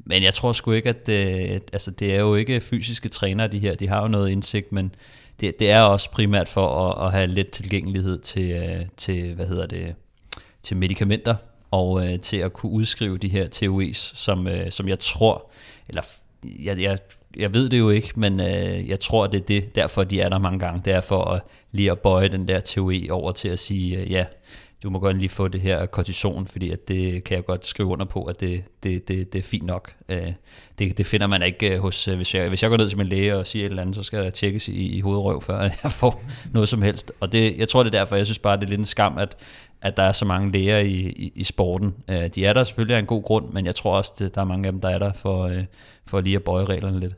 men 0.08 0.22
jeg 0.22 0.34
tror 0.34 0.52
sgu 0.52 0.72
ikke, 0.72 0.88
at 0.88 1.08
øh, 1.08 1.60
altså, 1.72 1.90
det 1.90 2.14
er 2.14 2.20
jo 2.20 2.34
ikke 2.34 2.60
fysiske 2.60 3.08
trænere, 3.08 3.48
de 3.48 3.58
her, 3.58 3.74
de 3.74 3.88
har 3.88 4.02
jo 4.02 4.08
noget 4.08 4.30
indsigt, 4.30 4.72
men 4.72 4.94
det, 5.40 5.58
det 5.58 5.70
er 5.70 5.80
også 5.80 6.10
primært 6.10 6.48
for 6.48 6.68
at, 6.68 7.06
at 7.06 7.12
have 7.12 7.26
lidt 7.26 7.50
tilgængelighed 7.50 8.18
til, 8.18 8.50
øh, 8.50 8.86
til, 8.96 9.34
hvad 9.34 9.46
hedder 9.46 9.66
det, 9.66 9.94
til 10.62 10.76
medicamenter, 10.76 11.34
og 11.70 12.06
øh, 12.06 12.20
til 12.20 12.36
at 12.36 12.52
kunne 12.52 12.72
udskrive 12.72 13.18
de 13.18 13.28
her 13.28 13.46
TOE's, 13.46 14.16
som, 14.16 14.46
øh, 14.46 14.70
som 14.70 14.88
jeg 14.88 14.98
tror, 14.98 15.50
eller 15.88 16.02
jeg, 16.44 16.80
jeg, 16.80 16.98
jeg 17.36 17.54
ved 17.54 17.68
det 17.68 17.78
jo 17.78 17.90
ikke, 17.90 18.12
men 18.16 18.40
øh, 18.40 18.88
jeg 18.88 19.00
tror, 19.00 19.26
det 19.26 19.40
er 19.40 19.44
det, 19.44 19.74
derfor 19.74 20.04
de 20.04 20.20
er 20.20 20.28
der 20.28 20.38
mange 20.38 20.58
gange. 20.58 20.82
Det 20.84 20.92
er 20.92 21.00
for 21.00 21.24
at 21.24 21.42
lige 21.72 21.90
at 21.90 21.98
bøje 21.98 22.28
den 22.28 22.48
der 22.48 22.60
TOE 22.60 23.06
over 23.10 23.32
til 23.32 23.48
at 23.48 23.58
sige, 23.58 24.00
øh, 24.00 24.10
ja, 24.10 24.24
du 24.82 24.90
må 24.90 24.98
godt 24.98 25.16
lige 25.18 25.28
få 25.28 25.48
det 25.48 25.60
her 25.60 25.86
kortison, 25.86 26.46
fordi 26.46 26.70
at 26.70 26.88
det 26.88 27.24
kan 27.24 27.36
jeg 27.36 27.44
godt 27.44 27.66
skrive 27.66 27.88
under 27.88 28.06
på, 28.06 28.24
at 28.24 28.40
det, 28.40 28.64
det, 28.82 29.08
det, 29.08 29.32
det 29.32 29.38
er 29.38 29.42
fint 29.42 29.66
nok. 29.66 29.92
Øh, 30.08 30.32
det, 30.78 30.98
det 30.98 31.06
finder 31.06 31.26
man 31.26 31.42
ikke 31.42 31.74
øh, 31.74 31.80
hos, 31.80 32.08
øh, 32.08 32.16
hvis 32.16 32.34
jeg, 32.34 32.48
hvis 32.48 32.62
jeg 32.62 32.70
går 32.70 32.76
ned 32.76 32.88
til 32.88 32.98
min 32.98 33.06
læge 33.06 33.36
og 33.36 33.46
siger 33.46 33.64
et 33.64 33.70
eller 33.70 33.82
andet, 33.82 33.96
så 33.96 34.02
skal 34.02 34.24
der 34.24 34.30
tjekkes 34.30 34.68
i, 34.68 34.96
i 34.96 35.00
hovedrøv, 35.00 35.42
før 35.42 35.60
jeg 35.82 35.92
får 35.92 36.22
noget 36.52 36.68
som 36.68 36.82
helst. 36.82 37.12
Og 37.20 37.32
det, 37.32 37.58
jeg 37.58 37.68
tror, 37.68 37.82
det 37.82 37.94
er 37.94 37.98
derfor, 37.98 38.16
jeg 38.16 38.26
synes 38.26 38.38
bare, 38.38 38.56
det 38.56 38.64
er 38.64 38.68
lidt 38.68 38.78
en 38.78 38.84
skam, 38.84 39.18
at, 39.18 39.36
at 39.82 39.96
der 39.96 40.02
er 40.02 40.12
så 40.12 40.24
mange 40.24 40.52
læger 40.52 40.78
i, 40.78 40.94
i, 40.94 41.32
i 41.34 41.44
sporten. 41.44 41.94
Øh, 42.08 42.26
de 42.34 42.46
er 42.46 42.52
der 42.52 42.64
selvfølgelig 42.64 42.96
af 42.96 43.00
en 43.00 43.06
god 43.06 43.22
grund, 43.22 43.52
men 43.52 43.66
jeg 43.66 43.74
tror 43.74 43.96
også, 43.96 44.24
at 44.24 44.34
der 44.34 44.40
er 44.40 44.44
mange 44.44 44.66
af 44.66 44.72
dem, 44.72 44.80
der 44.80 44.88
er 44.88 44.98
der 44.98 45.12
for, 45.12 45.44
øh, 45.44 45.64
for 46.06 46.20
lige 46.20 46.36
at 46.36 46.44
bøje 46.44 46.64
reglerne 46.64 47.00
lidt. 47.00 47.14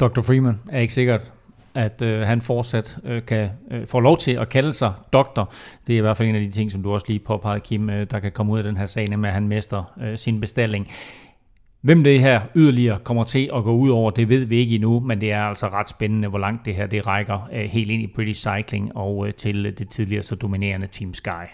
Dr. 0.00 0.20
Freeman 0.20 0.60
er 0.68 0.80
ikke 0.80 0.94
sikkert, 0.94 1.32
at 1.76 2.02
øh, 2.02 2.20
han 2.20 2.40
fortsat 2.40 2.98
øh, 3.04 3.24
kan 3.24 3.50
øh, 3.70 3.86
få 3.86 4.00
lov 4.00 4.18
til 4.18 4.32
at 4.32 4.48
kalde 4.48 4.72
sig 4.72 4.92
doktor. 5.12 5.52
Det 5.86 5.92
er 5.92 5.98
i 5.98 6.00
hvert 6.00 6.16
fald 6.16 6.28
en 6.28 6.34
af 6.34 6.44
de 6.44 6.50
ting, 6.50 6.70
som 6.70 6.82
du 6.82 6.92
også 6.92 7.06
lige 7.08 7.18
påpegede, 7.18 7.60
Kim, 7.60 7.90
øh, 7.90 8.06
der 8.10 8.20
kan 8.20 8.32
komme 8.32 8.52
ud 8.52 8.58
af 8.58 8.64
den 8.64 8.76
her 8.76 8.86
sag, 8.86 9.18
med 9.18 9.28
at 9.28 9.34
han 9.34 9.48
mester 9.48 9.92
øh, 10.02 10.18
sin 10.18 10.40
bestilling. 10.40 10.88
Hvem 11.80 12.04
det 12.04 12.20
her 12.20 12.40
yderligere 12.54 12.98
kommer 12.98 13.24
til 13.24 13.50
at 13.54 13.64
gå 13.64 13.72
ud 13.72 13.90
over, 13.90 14.10
det 14.10 14.28
ved 14.28 14.44
vi 14.44 14.56
ikke 14.56 14.74
endnu, 14.74 15.00
men 15.00 15.20
det 15.20 15.32
er 15.32 15.42
altså 15.42 15.68
ret 15.68 15.88
spændende, 15.88 16.28
hvor 16.28 16.38
langt 16.38 16.66
det 16.66 16.74
her 16.74 16.86
det 16.86 17.06
rækker 17.06 17.48
øh, 17.52 17.64
helt 17.70 17.90
ind 17.90 18.02
i 18.02 18.06
British 18.06 18.48
Cycling 18.48 18.96
og 18.96 19.26
øh, 19.26 19.34
til 19.34 19.74
det 19.78 19.88
tidligere 19.88 20.22
så 20.22 20.34
dominerende 20.34 20.86
Team 20.86 21.14
Sky. 21.14 21.46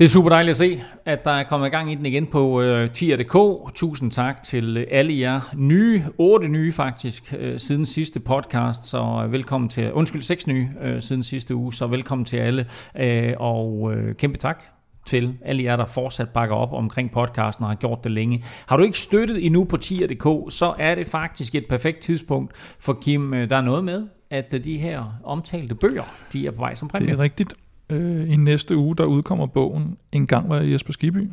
Det 0.00 0.06
er 0.06 0.10
super 0.10 0.28
dejligt 0.28 0.50
at 0.50 0.56
se, 0.56 0.82
at 1.04 1.24
der 1.24 1.30
er 1.30 1.42
kommet 1.42 1.66
i 1.66 1.70
gang 1.70 1.92
i 1.92 1.94
den 1.94 2.06
igen 2.06 2.26
på 2.26 2.62
øh, 2.62 2.90
tier.dk. 2.90 3.74
Tusind 3.74 4.10
tak 4.10 4.42
til 4.42 4.76
øh, 4.76 4.86
alle 4.90 5.18
jer 5.18 5.40
nye, 5.56 6.02
otte 6.18 6.48
nye 6.48 6.72
faktisk, 6.72 7.34
øh, 7.38 7.58
siden 7.58 7.86
sidste 7.86 8.20
podcast, 8.20 8.84
så 8.84 9.26
velkommen 9.30 9.68
til, 9.70 9.92
undskyld, 9.92 10.22
seks 10.22 10.46
nye 10.46 10.68
øh, 10.82 11.02
siden 11.02 11.22
sidste 11.22 11.54
uge, 11.54 11.74
så 11.74 11.86
velkommen 11.86 12.24
til 12.24 12.36
alle, 12.36 12.66
øh, 12.98 13.32
og 13.38 13.92
øh, 13.94 14.14
kæmpe 14.14 14.38
tak 14.38 14.64
til 15.06 15.34
alle 15.44 15.62
jer, 15.62 15.76
der 15.76 15.86
fortsat 15.86 16.28
bakker 16.28 16.56
op 16.56 16.72
omkring 16.72 17.10
podcasten 17.10 17.62
og 17.64 17.70
har 17.70 17.76
gjort 17.76 18.04
det 18.04 18.12
længe. 18.12 18.44
Har 18.66 18.76
du 18.76 18.82
ikke 18.82 18.98
støttet 18.98 19.46
endnu 19.46 19.64
på 19.64 19.76
tier.dk, 19.76 20.54
så 20.54 20.74
er 20.78 20.94
det 20.94 21.06
faktisk 21.06 21.54
et 21.54 21.66
perfekt 21.68 22.00
tidspunkt 22.00 22.52
for 22.78 22.98
Kim. 23.02 23.34
Øh, 23.34 23.50
der 23.50 23.56
er 23.56 23.62
noget 23.62 23.84
med, 23.84 24.06
at 24.30 24.64
de 24.64 24.78
her 24.78 25.20
omtalte 25.24 25.74
bøger, 25.74 26.04
de 26.32 26.46
er 26.46 26.50
på 26.50 26.58
vej 26.58 26.74
som 26.74 26.88
præmie. 26.88 27.08
Det 27.08 27.18
er 27.18 27.22
rigtigt. 27.22 27.54
Øh, 27.90 28.32
I 28.32 28.36
næste 28.36 28.76
uge, 28.76 28.96
der 28.96 29.04
udkommer 29.04 29.46
bogen 29.46 29.96
En 30.12 30.26
gang 30.26 30.48
var 30.48 30.56
jeg 30.56 30.72
Jesper 30.72 30.92
Skiby, 30.92 31.30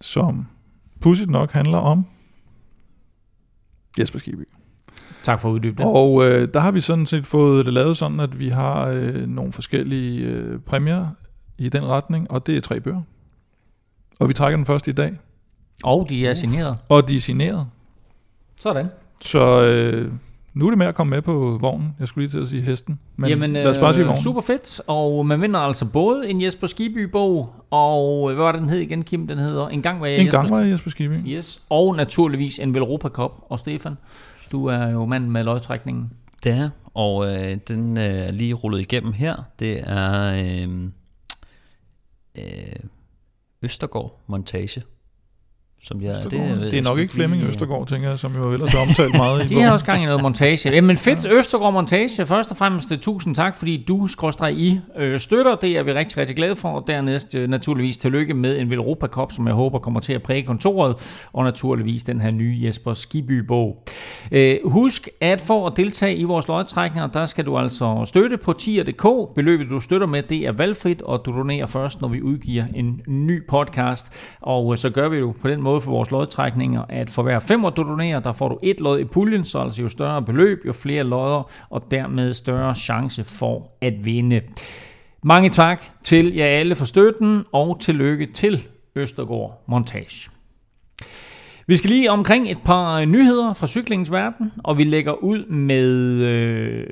som 0.00 0.46
pudsigt 1.00 1.30
nok 1.30 1.52
handler 1.52 1.78
om 1.78 2.06
Jesper 3.98 4.18
Skiby. 4.18 4.48
Tak 5.22 5.40
for 5.40 5.50
uddybet. 5.50 5.86
Og 5.86 6.24
øh, 6.24 6.48
der 6.54 6.60
har 6.60 6.70
vi 6.70 6.80
sådan 6.80 7.06
set 7.06 7.26
fået 7.26 7.66
det 7.66 7.74
lavet 7.74 7.96
sådan, 7.96 8.20
at 8.20 8.38
vi 8.38 8.48
har 8.48 8.86
øh, 8.86 9.28
nogle 9.28 9.52
forskellige 9.52 10.26
øh, 10.26 10.60
præmier 10.60 11.06
i 11.58 11.68
den 11.68 11.84
retning, 11.86 12.30
og 12.30 12.46
det 12.46 12.56
er 12.56 12.60
tre 12.60 12.80
bøger. 12.80 13.02
Og 14.20 14.28
vi 14.28 14.34
trækker 14.34 14.56
den 14.56 14.66
først 14.66 14.88
i 14.88 14.92
dag. 14.92 15.18
Og 15.84 16.06
de 16.08 16.26
er 16.26 16.34
signeret. 16.34 16.78
Og 16.88 17.08
de 17.08 17.16
er 17.16 17.20
signeret. 17.20 17.66
Sådan. 18.60 18.86
Så 19.22 19.64
øh, 19.64 20.12
nu 20.54 20.66
er 20.66 20.70
det 20.70 20.78
med 20.78 20.86
at 20.86 20.94
komme 20.94 21.10
med 21.10 21.22
på 21.22 21.58
vognen. 21.60 21.96
Jeg 22.00 22.08
skulle 22.08 22.22
lige 22.26 22.30
til 22.30 22.42
at 22.42 22.48
sige 22.48 22.62
hesten. 22.62 22.98
Men 23.16 23.30
Jamen, 23.30 23.52
lad 23.52 23.66
os 23.66 23.78
bare 23.78 23.94
sige 23.94 24.02
øh, 24.02 24.08
vognen. 24.08 24.22
super 24.22 24.40
fedt. 24.40 24.80
Og 24.86 25.26
man 25.26 25.40
vinder 25.40 25.60
altså 25.60 25.84
både 25.84 26.28
en 26.30 26.42
Jesper 26.42 26.66
Skiby-bog, 26.66 27.54
og 27.70 28.30
øh, 28.30 28.34
hvad 28.34 28.44
var 28.44 28.52
det, 28.52 28.60
den 28.60 28.68
hed 28.70 28.78
igen, 28.78 29.02
Kim? 29.02 29.26
Den 29.26 29.38
hedder 29.38 29.68
En 29.68 29.82
gang 29.82 30.00
var 30.00 30.06
jeg 30.06 30.18
En 30.18 30.26
Jesper 30.26 30.40
gang 30.40 30.50
var 30.50 30.60
jeg 30.60 30.70
Jesper 30.70 30.90
Skiby. 30.90 31.14
Yes. 31.26 31.62
Og 31.70 31.96
naturligvis 31.96 32.58
en 32.58 32.74
Velropa 32.74 33.08
Cup. 33.08 33.32
Og 33.48 33.58
Stefan, 33.58 33.96
du 34.52 34.66
er 34.66 34.86
jo 34.88 35.04
manden 35.04 35.30
med 35.30 35.44
løgtrækningen. 35.44 36.10
Det 36.44 36.52
er, 36.52 36.70
og 36.94 37.26
øh, 37.34 37.58
den 37.68 37.96
er 37.96 38.30
lige 38.32 38.54
rullet 38.54 38.80
igennem 38.80 39.12
her. 39.12 39.36
Det 39.58 39.80
er 39.86 40.34
øh, 40.44 40.84
øh, 42.38 42.44
Østergaard 43.62 44.20
Montage. 44.26 44.82
Som 45.86 45.96
Østergaard. 45.96 46.22
det, 46.30 46.32
Det, 46.50 46.60
ved 46.60 46.70
det 46.70 46.78
er 46.78 46.82
nok 46.82 46.98
ikke 46.98 47.12
Flemming 47.12 47.40
lige- 47.42 47.50
Østergaard, 47.50 47.86
tænker 47.86 48.08
jeg, 48.08 48.18
som 48.18 48.32
jo 48.36 48.52
ellers 48.52 48.72
har 48.72 48.80
omtalt 48.80 49.14
meget 49.16 49.44
i 49.44 49.48
De 49.54 49.60
har 49.62 49.72
også 49.72 49.84
gang 49.84 50.02
i 50.02 50.06
noget 50.06 50.22
montage. 50.22 50.70
Jamen 50.70 50.96
fedt, 50.96 51.26
Østergaard 51.32 51.72
Montage. 51.72 52.26
Først 52.26 52.50
og 52.50 52.56
fremmest 52.56 52.92
øh, 52.92 52.98
tusind 52.98 53.34
tak, 53.34 53.56
fordi 53.56 53.84
du, 53.88 54.06
skråstreg 54.06 54.54
I, 54.58 54.80
øh, 54.98 55.20
støtter. 55.20 55.54
Det 55.56 55.70
er 55.78 55.82
vi 55.82 55.92
rigtig, 55.92 56.18
rigtig 56.18 56.36
glade 56.36 56.56
for. 56.56 56.68
Og 56.68 56.84
dernæst 56.86 57.34
øh, 57.34 57.48
naturligvis 57.48 57.96
tillykke 57.96 58.34
med 58.34 58.58
en 58.58 58.70
Velropa 58.70 59.06
Cup, 59.06 59.32
som 59.32 59.46
jeg 59.46 59.54
håber 59.54 59.78
kommer 59.78 60.00
til 60.00 60.12
at 60.12 60.22
præge 60.22 60.42
kontoret. 60.42 61.26
Og 61.32 61.44
naturligvis 61.44 62.04
den 62.04 62.20
her 62.20 62.30
nye 62.30 62.58
Jesper 62.62 62.92
Skiby-bog. 62.92 63.82
Øh, 64.32 64.56
husk, 64.64 65.08
at 65.20 65.40
for 65.40 65.66
at 65.66 65.72
deltage 65.76 66.16
i 66.16 66.24
vores 66.24 66.48
lodtrækninger, 66.48 67.06
der 67.08 67.26
skal 67.26 67.46
du 67.46 67.58
altså 67.58 68.02
støtte 68.04 68.36
på 68.36 68.52
tier.dk. 68.52 69.34
Beløbet, 69.34 69.66
du 69.70 69.80
støtter 69.80 70.06
med, 70.06 70.22
det 70.22 70.46
er 70.46 70.52
valgfrit, 70.52 71.02
og 71.02 71.22
du 71.26 71.30
donerer 71.36 71.66
først, 71.66 72.00
når 72.00 72.08
vi 72.08 72.22
udgiver 72.22 72.64
en 72.74 73.00
ny 73.06 73.46
podcast. 73.48 74.12
Og 74.40 74.72
øh, 74.72 74.78
så 74.78 74.90
gør 74.90 75.08
vi 75.08 75.16
jo 75.16 75.34
på 75.42 75.48
den 75.48 75.62
måde 75.74 75.80
for 75.80 75.90
vores 75.90 76.10
lodtrækninger, 76.10 76.82
at 76.88 77.10
for 77.10 77.22
hver 77.22 77.38
femmer 77.38 77.70
du 77.70 77.82
donerer, 77.82 78.20
der 78.20 78.32
får 78.32 78.48
du 78.48 78.58
et 78.62 78.80
lod 78.80 79.00
i 79.00 79.04
puljen, 79.04 79.44
så 79.44 79.58
altså 79.58 79.82
jo 79.82 79.88
større 79.88 80.22
beløb, 80.22 80.62
jo 80.66 80.72
flere 80.72 81.04
lodder, 81.04 81.50
og 81.70 81.82
dermed 81.90 82.32
større 82.32 82.74
chance 82.74 83.24
for 83.24 83.70
at 83.80 84.04
vinde. 84.04 84.40
Mange 85.24 85.50
tak 85.50 85.82
til 86.02 86.34
jer 86.34 86.46
alle 86.46 86.74
for 86.74 86.84
støtten, 86.84 87.44
og 87.52 87.80
tillykke 87.80 88.32
til 88.32 88.66
Østergaard 88.96 89.62
Montage. 89.66 90.33
Vi 91.66 91.76
skal 91.76 91.90
lige 91.90 92.10
omkring 92.10 92.50
et 92.50 92.58
par 92.64 92.98
øh, 92.98 93.06
nyheder 93.06 93.52
fra 93.52 93.66
cyklingens 93.66 94.12
verden, 94.12 94.52
og 94.64 94.78
vi 94.78 94.84
lægger 94.84 95.12
ud 95.12 95.46
med 95.46 95.90
øh, 96.22 96.86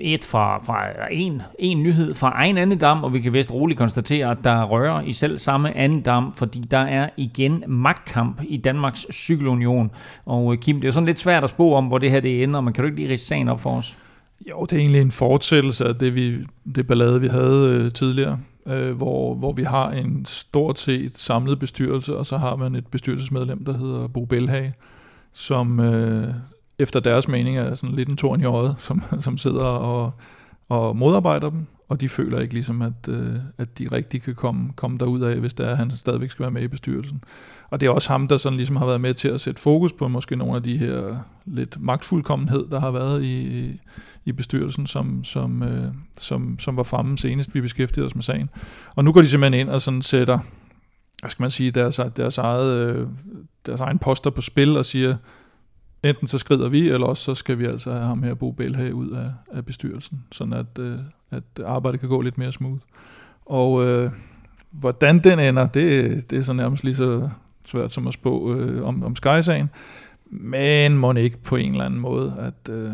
et 0.00 0.24
fra, 0.24 0.58
fra 0.58 1.06
en, 1.10 1.42
en 1.58 1.82
nyhed 1.82 2.14
fra 2.14 2.32
egen 2.34 2.58
andedam, 2.58 3.04
og 3.04 3.12
vi 3.12 3.20
kan 3.20 3.32
vist 3.32 3.52
roligt 3.52 3.78
konstatere, 3.78 4.30
at 4.30 4.38
der 4.44 4.64
rører 4.64 5.02
i 5.02 5.12
selv 5.12 5.38
samme 5.38 5.76
andedam, 5.76 6.32
fordi 6.32 6.60
der 6.70 6.78
er 6.78 7.08
igen 7.16 7.64
magtkamp 7.66 8.42
i 8.48 8.56
Danmarks 8.56 9.06
Cykelunion. 9.12 9.90
Og 10.24 10.52
øh, 10.52 10.58
Kim, 10.58 10.76
det 10.76 10.84
er 10.84 10.88
jo 10.88 10.92
sådan 10.92 11.06
lidt 11.06 11.20
svært 11.20 11.44
at 11.44 11.50
spå 11.50 11.74
om, 11.74 11.86
hvor 11.86 11.98
det 11.98 12.10
her 12.10 12.20
det 12.20 12.42
ender, 12.42 12.60
men 12.60 12.72
kan 12.72 12.84
du 12.84 12.86
ikke 12.86 13.00
lige 13.00 13.12
rise 13.12 13.26
sagen 13.26 13.48
op 13.48 13.60
for 13.60 13.70
os? 13.70 13.98
Jo, 14.50 14.62
det 14.62 14.72
er 14.72 14.80
egentlig 14.80 15.00
en 15.00 15.10
fortsættelse 15.10 15.84
af 15.84 15.94
det, 15.94 16.14
vi, 16.14 16.34
det 16.74 16.86
ballade, 16.86 17.20
vi 17.20 17.28
havde 17.28 17.80
øh, 17.84 17.92
tidligere, 17.92 18.38
øh, 18.68 18.96
hvor, 18.96 19.34
hvor 19.34 19.52
vi 19.52 19.62
har 19.62 19.90
en 19.90 20.24
stort 20.24 20.78
set 20.78 21.18
samlet 21.18 21.58
bestyrelse, 21.58 22.16
og 22.16 22.26
så 22.26 22.36
har 22.36 22.56
man 22.56 22.74
et 22.74 22.86
bestyrelsesmedlem, 22.86 23.64
der 23.64 23.78
hedder 23.78 24.08
Bo 24.08 24.24
Belhag, 24.24 24.72
som 25.32 25.80
øh, 25.80 26.28
efter 26.78 27.00
deres 27.00 27.28
mening 27.28 27.58
er 27.58 27.74
sådan 27.74 27.96
lidt 27.96 28.08
en 28.08 28.16
torn 28.16 28.40
i 28.40 28.44
øjet, 28.44 28.74
som, 28.78 29.02
som 29.20 29.38
sidder 29.38 29.64
og, 29.64 30.12
og 30.68 30.96
modarbejder 30.96 31.50
dem, 31.50 31.66
og 31.88 32.00
de 32.00 32.08
føler 32.08 32.40
ikke 32.40 32.54
ligesom, 32.54 32.82
at, 32.82 33.08
øh, 33.08 33.34
at 33.58 33.78
de 33.78 33.88
rigtig 33.92 34.22
kan 34.22 34.34
komme, 34.34 34.72
komme 34.76 34.98
derud 34.98 35.20
af, 35.20 35.36
hvis 35.36 35.54
der 35.54 35.66
er, 35.66 35.74
han 35.74 35.90
stadigvæk 35.90 36.30
skal 36.30 36.42
være 36.42 36.50
med 36.50 36.62
i 36.62 36.68
bestyrelsen. 36.68 37.24
Og 37.70 37.80
det 37.80 37.86
er 37.86 37.90
også 37.90 38.12
ham, 38.12 38.28
der 38.28 38.36
sådan 38.36 38.56
ligesom 38.56 38.76
har 38.76 38.86
været 38.86 39.00
med 39.00 39.14
til 39.14 39.28
at 39.28 39.40
sætte 39.40 39.60
fokus 39.60 39.92
på 39.92 40.08
måske 40.08 40.36
nogle 40.36 40.56
af 40.56 40.62
de 40.62 40.76
her 40.76 41.16
lidt 41.44 41.80
magtfuldkommenhed, 41.80 42.66
der 42.70 42.80
har 42.80 42.90
været 42.90 43.22
i, 43.22 43.66
i 44.24 44.32
bestyrelsen, 44.32 44.86
som, 44.86 45.24
som, 45.24 45.62
øh, 45.62 45.92
som, 46.18 46.58
som 46.58 46.76
var 46.76 46.82
fremme 46.82 47.18
senest, 47.18 47.54
vi 47.54 47.60
beskæftigede 47.60 48.06
os 48.06 48.14
med 48.14 48.22
sagen. 48.22 48.50
Og 48.94 49.04
nu 49.04 49.12
går 49.12 49.22
de 49.22 49.28
simpelthen 49.28 49.60
ind 49.60 49.68
og 49.68 49.80
sådan 49.80 50.02
sætter, 50.02 50.38
hvad 51.20 51.30
skal 51.30 51.42
man 51.42 51.50
sige, 51.50 51.70
deres, 51.70 52.00
deres, 52.16 52.38
eget, 52.38 52.88
øh, 52.88 53.08
deres 53.66 53.80
egen 53.80 53.98
poster 53.98 54.30
på 54.30 54.40
spil 54.40 54.76
og 54.76 54.84
siger, 54.84 55.16
enten 56.08 56.26
så 56.26 56.38
skrider 56.38 56.68
vi, 56.68 56.88
eller 56.88 57.06
også 57.06 57.22
så 57.22 57.34
skal 57.34 57.58
vi 57.58 57.64
altså 57.64 57.92
have 57.92 58.04
ham 58.04 58.22
her, 58.22 58.34
Bo 58.34 58.50
Belhage, 58.50 58.94
ud 58.94 59.10
af, 59.10 59.30
af 59.52 59.64
bestyrelsen, 59.64 60.24
sådan 60.32 60.52
at, 60.52 60.78
øh, 60.78 60.98
at 61.30 61.42
arbejdet 61.64 62.00
kan 62.00 62.08
gå 62.08 62.20
lidt 62.20 62.38
mere 62.38 62.52
smooth. 62.52 62.80
Og 63.46 63.86
øh, 63.86 64.10
hvordan 64.70 65.18
den 65.18 65.38
ender, 65.38 65.66
det, 65.66 66.30
det 66.30 66.38
er 66.38 66.42
så 66.42 66.52
nærmest 66.52 66.84
lige 66.84 66.94
så 66.94 67.28
svært 67.64 67.92
som 67.92 68.06
at 68.06 68.14
spå 68.14 68.54
øh, 68.54 68.84
om, 68.84 69.02
om 69.02 69.16
Sky-sagen, 69.16 69.70
men 70.30 70.98
må 70.98 71.12
ikke 71.12 71.38
på 71.42 71.56
en 71.56 71.72
eller 71.72 71.84
anden 71.84 72.00
måde, 72.00 72.34
at, 72.38 72.72
øh, 72.72 72.90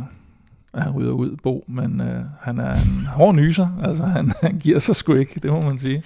at 0.74 0.82
han 0.82 0.92
ryger 0.92 1.12
ud, 1.12 1.36
Bo, 1.42 1.64
men 1.68 2.00
øh, 2.00 2.22
han 2.40 2.58
er 2.58 2.72
en 2.72 3.06
hård 3.06 3.34
nyser, 3.34 3.68
altså 3.82 4.04
han, 4.04 4.32
han 4.42 4.58
giver 4.58 4.78
sig 4.78 4.96
sgu 4.96 5.14
ikke, 5.14 5.40
det 5.42 5.50
må 5.50 5.60
man 5.60 5.78
sige. 5.78 6.02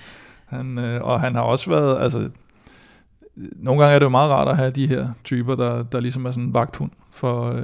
Han, 0.47 0.79
øh, 0.79 1.03
og 1.03 1.21
han 1.21 1.35
har 1.35 1.43
også 1.43 1.71
været, 1.71 2.03
altså 2.03 2.31
nogle 3.37 3.83
gange 3.83 3.95
er 3.95 3.99
det 3.99 4.05
jo 4.05 4.11
meget 4.11 4.31
rart 4.31 4.49
at 4.49 4.57
have 4.57 4.71
de 4.71 4.87
her 4.87 5.09
typer, 5.25 5.55
der, 5.55 5.83
der 5.83 6.01
ligesom 6.01 6.27
er 6.27 6.31
sådan 6.31 6.45
en 6.45 6.55
vagthund 6.55 6.91
for, 7.13 7.53
øh, 7.53 7.63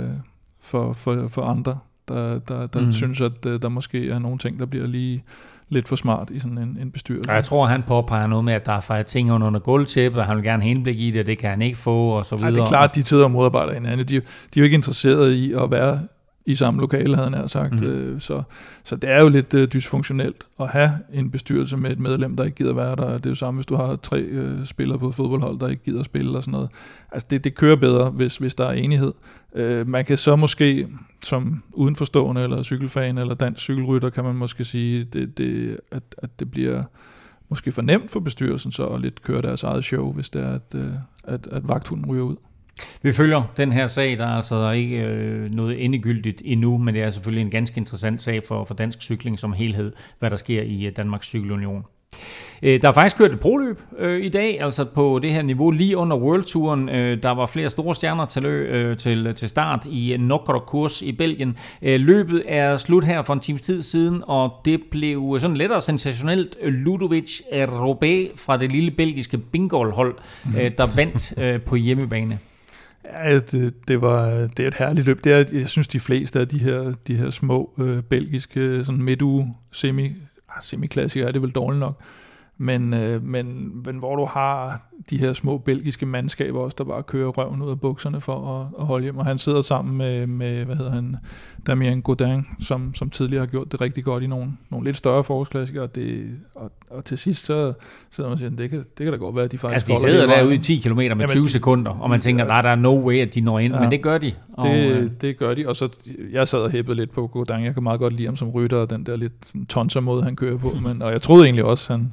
for, 0.63 0.93
for, 0.93 1.29
for 1.29 1.43
andre, 1.43 1.79
der, 2.09 2.39
der, 2.39 2.67
der 2.67 2.81
mm. 2.81 2.93
synes, 2.93 3.21
at 3.21 3.47
øh, 3.47 3.63
der 3.63 3.69
måske 3.69 4.11
er 4.11 4.19
nogle 4.19 4.39
ting, 4.39 4.59
der 4.59 4.67
bliver 4.67 4.87
lige 4.87 5.25
lidt 5.69 5.89
for 5.89 5.97
smart 5.97 6.31
i 6.31 6.39
sådan 6.39 6.59
en, 6.59 6.79
en 6.81 6.91
bestyrelse. 6.91 7.31
Og 7.31 7.35
jeg 7.35 7.45
tror, 7.45 7.67
han 7.67 7.83
påpeger 7.83 8.27
noget 8.27 8.45
med, 8.45 8.53
at 8.53 8.67
der 8.67 8.73
er 8.73 8.81
fejret 8.81 9.07
ting 9.07 9.33
under 9.33 9.61
gulvtæppet, 9.61 10.21
og 10.21 10.27
han 10.27 10.37
vil 10.37 10.45
gerne 10.45 10.63
have 10.63 10.71
indblik 10.71 11.01
i 11.01 11.11
det, 11.11 11.21
og 11.21 11.27
det 11.27 11.39
kan 11.39 11.51
han 11.51 11.63
ikke 11.63 11.79
få, 11.79 12.09
og 12.09 12.27
så 12.27 12.35
Ej, 12.35 12.39
videre. 12.39 12.55
det 12.55 12.61
er 12.61 12.67
klart, 12.69 12.91
at 12.91 12.97
de 12.97 13.03
sidder 13.03 13.25
og 13.25 13.31
modarbejder 13.31 13.75
hinanden. 13.75 13.99
De, 13.99 14.05
de 14.05 14.17
er 14.17 14.23
jo 14.57 14.65
ikke 14.65 14.75
interesserede 14.75 15.37
i 15.39 15.53
at 15.53 15.71
være 15.71 16.01
i 16.47 16.55
samme 16.55 16.81
lokale, 16.81 17.17
havde 17.17 17.31
han 17.31 17.49
sagt. 17.49 17.81
Mm. 17.81 18.21
Så, 18.21 18.43
så 18.85 18.97
det 18.97 19.11
er 19.11 19.23
jo 19.23 19.29
lidt 19.29 19.55
uh, 19.55 19.65
dysfunktionelt 19.65 20.47
at 20.61 20.69
have 20.69 20.91
en 21.13 21.31
bestyrelse 21.31 21.77
med 21.77 21.91
et 21.91 21.99
medlem, 21.99 22.37
der 22.37 22.45
ikke 22.45 22.57
gider 22.57 22.73
være 22.73 22.97
der. 22.97 23.13
Det 23.19 23.27
er 23.27 23.31
jo 23.31 23.35
samme, 23.35 23.59
hvis 23.59 23.67
du 23.67 23.77
har 23.77 23.97
tre 23.97 24.29
uh, 24.33 24.65
spillere 24.65 24.99
på 24.99 25.09
et 25.09 25.15
fodboldhold, 25.15 25.59
der 25.59 25.69
ikke 25.69 25.83
gider 25.83 26.03
spille 26.03 26.37
og 26.37 26.43
sådan 26.43 26.53
noget. 26.53 26.71
Altså 27.13 27.27
det, 27.31 27.45
det 27.45 27.55
kører 27.55 27.77
bedre, 27.77 28.11
hvis, 28.11 28.37
hvis 28.37 28.55
der 28.55 28.65
er 28.65 28.73
enighed. 28.73 29.13
Man 29.85 30.05
kan 30.05 30.17
så 30.17 30.37
måske, 30.37 30.89
som 31.25 31.63
udenforstående, 31.73 32.43
eller 32.43 32.63
cykelfan, 32.63 33.19
eller 33.19 33.35
dansk 33.35 33.63
cykelrytter, 33.63 34.11
kan 34.11 34.25
man 34.25 34.35
måske 34.35 34.65
sige, 34.65 35.05
det, 35.05 35.39
det, 35.39 35.81
at, 35.91 36.03
at 36.19 36.41
det 36.41 36.51
bliver 36.51 36.83
måske 37.49 37.73
for 37.73 37.83
nemt 37.83 38.11
for 38.11 38.21
bestyrelsen 38.21 38.73
så 38.73 38.87
at 38.87 39.01
lidt 39.01 39.23
køre 39.23 39.43
deres 39.43 39.63
eget 39.63 39.85
show, 39.85 40.13
hvis 40.13 40.31
det 40.31 40.43
er, 40.43 40.55
at, 40.55 40.75
at, 41.25 41.47
at 41.47 41.69
vagthunden 41.69 42.07
ryger 42.07 42.25
ud. 42.25 42.37
Vi 43.03 43.13
følger 43.13 43.43
den 43.57 43.73
her 43.73 43.87
sag, 43.87 44.19
der 44.19 44.27
er 44.27 44.37
altså 44.37 44.71
ikke 44.71 44.97
øh, 44.97 45.51
noget 45.51 45.85
endegyldigt 45.85 46.43
endnu, 46.45 46.79
men 46.79 46.95
det 46.95 47.03
er 47.03 47.11
selvfølgelig 47.11 47.43
en 47.45 47.51
ganske 47.51 47.79
interessant 47.79 48.23
sag 48.23 48.43
for, 48.49 48.65
for 48.65 48.75
dansk 48.75 49.03
cykling 49.03 49.39
som 49.39 49.53
helhed, 49.53 49.93
hvad 50.19 50.31
der 50.31 50.37
sker 50.37 50.63
i 50.63 50.85
øh, 50.85 50.93
Danmarks 50.97 51.27
Cykelunion. 51.27 51.85
Øh, 52.63 52.83
Der 52.83 52.89
er 52.89 52.93
faktisk 52.93 53.19
kørt 53.19 53.31
et 53.33 53.41
proløb 53.41 53.81
øh, 53.99 54.25
i 54.25 54.29
dag, 54.29 54.61
altså 54.61 54.85
på 54.85 55.19
det 55.23 55.33
her 55.33 55.43
niveau, 55.43 55.71
lige 55.71 55.97
under 55.97 56.17
World 56.17 56.45
Touren. 56.45 56.89
Øh, 56.89 57.23
der 57.23 57.31
var 57.31 57.47
flere 57.47 57.71
store 57.71 57.95
stjerner 57.95 58.27
til, 58.27 58.45
øh, 58.45 58.97
til, 58.97 59.35
til 59.35 59.49
start 59.49 59.87
i 59.87 60.17
Nokkerkurs 60.21 61.03
i 61.03 61.13
Belgien. 61.13 61.57
Øh, 61.83 62.01
løbet 62.01 62.43
er 62.49 62.77
slut 62.77 63.05
her 63.05 63.23
for 63.23 63.35
en 63.35 63.41
times 63.41 63.63
tid 63.63 63.83
siden, 63.83 64.23
og 64.27 64.53
det 64.65 64.81
blev 64.91 65.37
sådan 65.41 65.57
lettere 65.57 65.81
sensationelt 65.81 66.57
Ludovic 66.63 67.41
Robé 67.53 68.37
fra 68.37 68.57
det 68.57 68.73
lille 68.73 68.91
belgiske 68.91 69.39
Bingol-hold, 69.39 70.15
øh, 70.61 70.71
der 70.79 70.87
vandt 70.97 71.39
øh, 71.39 71.61
på 71.61 71.77
hjemmebane. 71.77 72.39
Ja, 73.13 73.39
det, 73.39 73.89
det, 73.89 74.01
var, 74.01 74.27
det 74.31 74.61
er 74.61 74.69
et 74.69 74.75
herligt 74.75 75.07
løb. 75.07 75.25
Det 75.25 75.33
er, 75.33 75.59
jeg 75.59 75.69
synes, 75.69 75.89
de 75.89 76.01
fleste 76.01 76.41
af 76.41 76.49
de 76.49 76.59
her, 76.59 76.93
de 77.07 77.17
her 77.17 77.31
små 77.31 77.73
øh, 77.79 78.03
belgiske 78.03 78.85
sådan 78.85 79.03
midtuge 79.03 79.55
semi, 79.73 80.07
ah, 80.49 80.63
semi-klassikere 80.63 81.29
er 81.29 81.33
det 81.33 81.43
vel 81.43 81.51
dårligt 81.51 81.81
nok, 81.81 82.01
Men, 82.59 82.95
øh, 82.95 83.23
men, 83.23 83.73
men 83.85 83.97
hvor 83.99 84.17
du 84.17 84.25
har 84.25 84.83
de 85.11 85.19
her 85.19 85.33
små 85.33 85.59
belgiske 85.59 86.07
mandskaber 86.07 86.61
også, 86.61 86.75
der 86.79 86.85
bare 86.85 87.03
kører 87.03 87.29
røven 87.29 87.63
ud 87.63 87.71
af 87.71 87.81
bukserne 87.81 88.21
for 88.21 88.61
at, 88.61 88.67
at 88.81 88.87
holde 88.87 89.03
hjem. 89.03 89.19
Og 89.19 89.27
han 89.27 89.39
sidder 89.39 89.61
sammen 89.61 89.97
med, 89.97 90.27
med 90.27 90.65
hvad 90.65 90.77
hedder 90.77 90.91
han, 90.91 91.17
Damien 91.67 92.03
Godin, 92.03 92.47
som, 92.61 92.95
som 92.95 93.11
tidligere 93.11 93.41
har 93.41 93.47
gjort 93.47 93.73
det 93.73 93.81
rigtig 93.81 94.05
godt 94.05 94.23
i 94.23 94.27
nogle, 94.27 94.53
nogle 94.71 94.87
lidt 94.87 94.97
større 94.97 95.25
forårsklassikere. 95.25 95.83
Og, 95.83 95.95
det, 95.95 96.39
og, 96.55 96.73
og 96.91 97.05
til 97.05 97.19
sidst 97.19 97.45
så 97.45 97.73
sidder 98.11 98.31
man 98.31 98.33
og 98.33 98.39
siger, 98.39 98.51
det 98.51 98.71
kan, 98.71 98.79
det 98.79 99.05
kan 99.05 99.13
da 99.13 99.17
godt 99.17 99.37
være, 99.37 99.45
at 99.45 99.53
de 99.53 99.59
faktisk 99.59 99.91
Altså, 99.91 100.07
de 100.07 100.13
sidder 100.13 100.27
derude 100.27 100.55
i 100.55 100.59
10 100.59 100.79
km 100.79 100.97
med 100.97 101.05
Jamen, 101.05 101.29
20 101.29 101.49
sekunder, 101.49 101.91
og 101.91 102.11
man 102.11 102.21
tænker, 102.21 102.45
nej, 102.45 102.63
der 102.63 102.69
er 102.69 102.75
no 102.75 103.07
way, 103.07 103.19
at 103.19 103.35
de 103.35 103.41
når 103.41 103.59
ind, 103.59 103.75
ja, 103.75 103.81
men 103.81 103.91
det 103.91 104.03
gør 104.03 104.19
de. 104.19 104.33
Og, 104.53 104.69
det, 104.69 104.97
øh, 104.97 105.11
det 105.21 105.39
gør 105.39 105.55
de, 105.55 105.69
og 105.69 105.77
så 105.77 105.89
jeg 106.33 106.49
sad 106.49 106.59
og 106.59 106.71
hæppede 106.71 106.97
lidt 106.97 107.11
på 107.11 107.27
Godin. 107.27 107.65
Jeg 107.65 107.75
kan 107.75 107.83
meget 107.83 108.01
godt 108.01 108.13
lide 108.13 108.27
ham 108.27 108.37
som 108.37 108.51
rytter, 108.51 108.77
og 108.77 108.91
den 108.91 109.07
der 109.07 109.17
lidt 109.17 109.69
tonser 109.69 110.01
måde, 110.01 110.23
han 110.23 110.37
kører 110.37 110.59
på. 110.59 110.71
Men, 110.87 111.03
og 111.03 111.13
jeg 111.13 111.23
troede 111.23 111.45
egentlig 111.45 111.65
også, 111.65 111.93
han, 111.93 112.13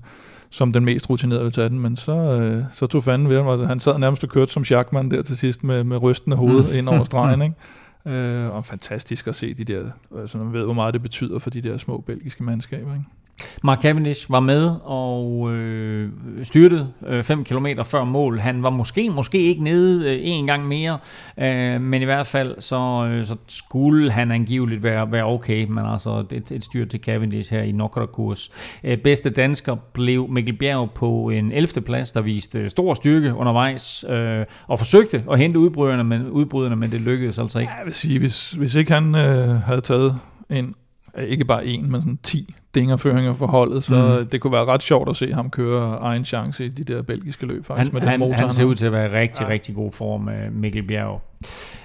som 0.50 0.74
den 0.74 0.86
mest 0.86 1.10
rutinerede 1.10 1.44
vil 1.44 1.52
tage 1.52 1.70
den, 1.70 1.80
men 1.80 1.96
så, 1.96 2.12
øh, 2.12 2.64
så 2.74 2.86
tog 2.86 3.04
fanden 3.04 3.30
ved 3.30 3.44
ham, 3.44 3.66
han 3.68 3.80
sad 3.80 4.00
nærmest 4.00 4.24
og 4.24 4.30
kørte 4.30 4.52
som 4.52 4.64
Schachmann 4.64 5.12
der 5.12 5.22
til 5.22 5.38
sidst 5.38 5.64
med, 5.64 5.84
med 5.84 6.02
rystende 6.02 6.38
hoved 6.38 6.72
mm. 6.72 6.78
ind 6.78 6.90
over 6.90 7.04
stregen, 7.12 7.42
ikke? 7.42 7.56
Øh, 8.18 8.56
og 8.56 8.66
fantastisk 8.66 9.28
at 9.28 9.36
se 9.36 9.54
de 9.54 9.64
der, 9.64 9.86
altså 10.20 10.38
man 10.38 10.54
ved, 10.54 10.64
hvor 10.64 10.74
meget 10.74 10.94
det 10.94 11.02
betyder 11.02 11.40
for 11.40 11.50
de 11.50 11.62
der 11.62 11.78
små 11.78 11.98
belgiske 11.98 12.44
mandskaber, 12.44 12.94
ikke? 12.94 13.06
Mark 13.64 13.82
Cavendish 13.82 14.32
var 14.32 14.40
med 14.40 14.76
og 14.84 15.52
øh, 15.54 16.10
styrtede 16.44 16.94
5 17.24 17.40
øh, 17.40 17.46
km 17.46 17.68
før 17.86 18.04
mål. 18.04 18.40
Han 18.40 18.64
var 18.64 18.70
måske 18.70 19.10
måske 19.10 19.38
ikke 19.38 19.64
nede 19.64 20.16
øh, 20.16 20.20
en 20.22 20.48
gang 20.48 20.68
mere, 20.68 20.98
øh, 21.40 21.82
men 21.82 22.02
i 22.02 22.06
hvert 22.06 22.28
fald 22.28 22.56
så, 22.60 23.10
øh, 23.12 23.26
så 23.26 23.38
skulle 23.48 24.12
han 24.12 24.32
angiveligt 24.32 24.84
være, 24.84 25.12
være 25.12 25.26
okay, 25.26 25.66
men 25.66 25.86
altså 25.86 26.26
et, 26.32 26.52
et 26.52 26.64
styr 26.64 26.86
til 26.86 27.00
Cavendish 27.00 27.54
her 27.54 27.62
i 27.62 27.72
Nokra-kurs. 27.72 28.52
Øh, 28.84 28.98
bedste 28.98 29.30
dansker 29.30 29.76
blev 29.94 30.30
Mikkel 30.30 30.58
Bjerg 30.58 30.92
på 30.96 31.30
en 31.30 31.52
11. 31.52 31.82
plads, 31.82 32.12
der 32.12 32.22
viste 32.22 32.70
stor 32.70 32.94
styrke 32.94 33.34
undervejs 33.34 34.06
øh, 34.10 34.46
og 34.68 34.80
forsøgte 34.80 35.24
at 35.32 35.40
hente 35.40 35.60
udbryderne, 35.60 36.04
men, 36.04 36.28
udbryderne, 36.28 36.76
men 36.76 36.92
det 36.92 37.02
lykkedes 37.02 37.40
altså 37.40 37.60
ikke. 37.60 37.72
Jeg 37.78 37.86
vil 37.86 37.94
sige, 37.94 38.20
hvis, 38.20 38.52
hvis 38.52 38.76
ikke 38.76 38.94
han 38.94 39.16
øh, 39.16 39.62
havde 39.62 39.82
taget 39.82 40.16
en 40.50 40.76
ikke 41.28 41.46
bare 41.46 41.66
en, 41.66 41.92
men 41.92 42.02
sådan 42.02 42.20
10 42.24 42.56
dingerføringer 42.76 43.34
for 43.34 43.48
holdet, 43.48 43.84
så 43.84 44.20
mm. 44.20 44.28
det 44.28 44.42
kunne 44.42 44.54
være 44.54 44.66
ret 44.66 44.84
sjovt 44.84 45.10
at 45.10 45.16
se 45.16 45.34
ham 45.34 45.50
køre 45.50 45.98
egen 46.02 46.26
chance 46.26 46.66
i 46.66 46.70
de 46.70 46.94
der 46.94 47.02
belgiske 47.02 47.46
løb 47.46 47.66
faktisk 47.66 47.92
han, 47.92 47.94
med 47.94 48.02
den 48.02 48.10
han, 48.10 48.20
motor. 48.20 48.36
Han 48.36 48.52
ser 48.52 48.64
ud 48.64 48.76
til 48.76 48.86
at 48.86 48.92
være 48.92 49.06
i 49.06 49.22
rigtig, 49.22 49.44
ja. 49.44 49.50
rigtig 49.50 49.76
god 49.76 49.92
form 49.92 50.22
med 50.22 50.52
Mikkel 50.52 50.88
Bjerg. 50.88 51.22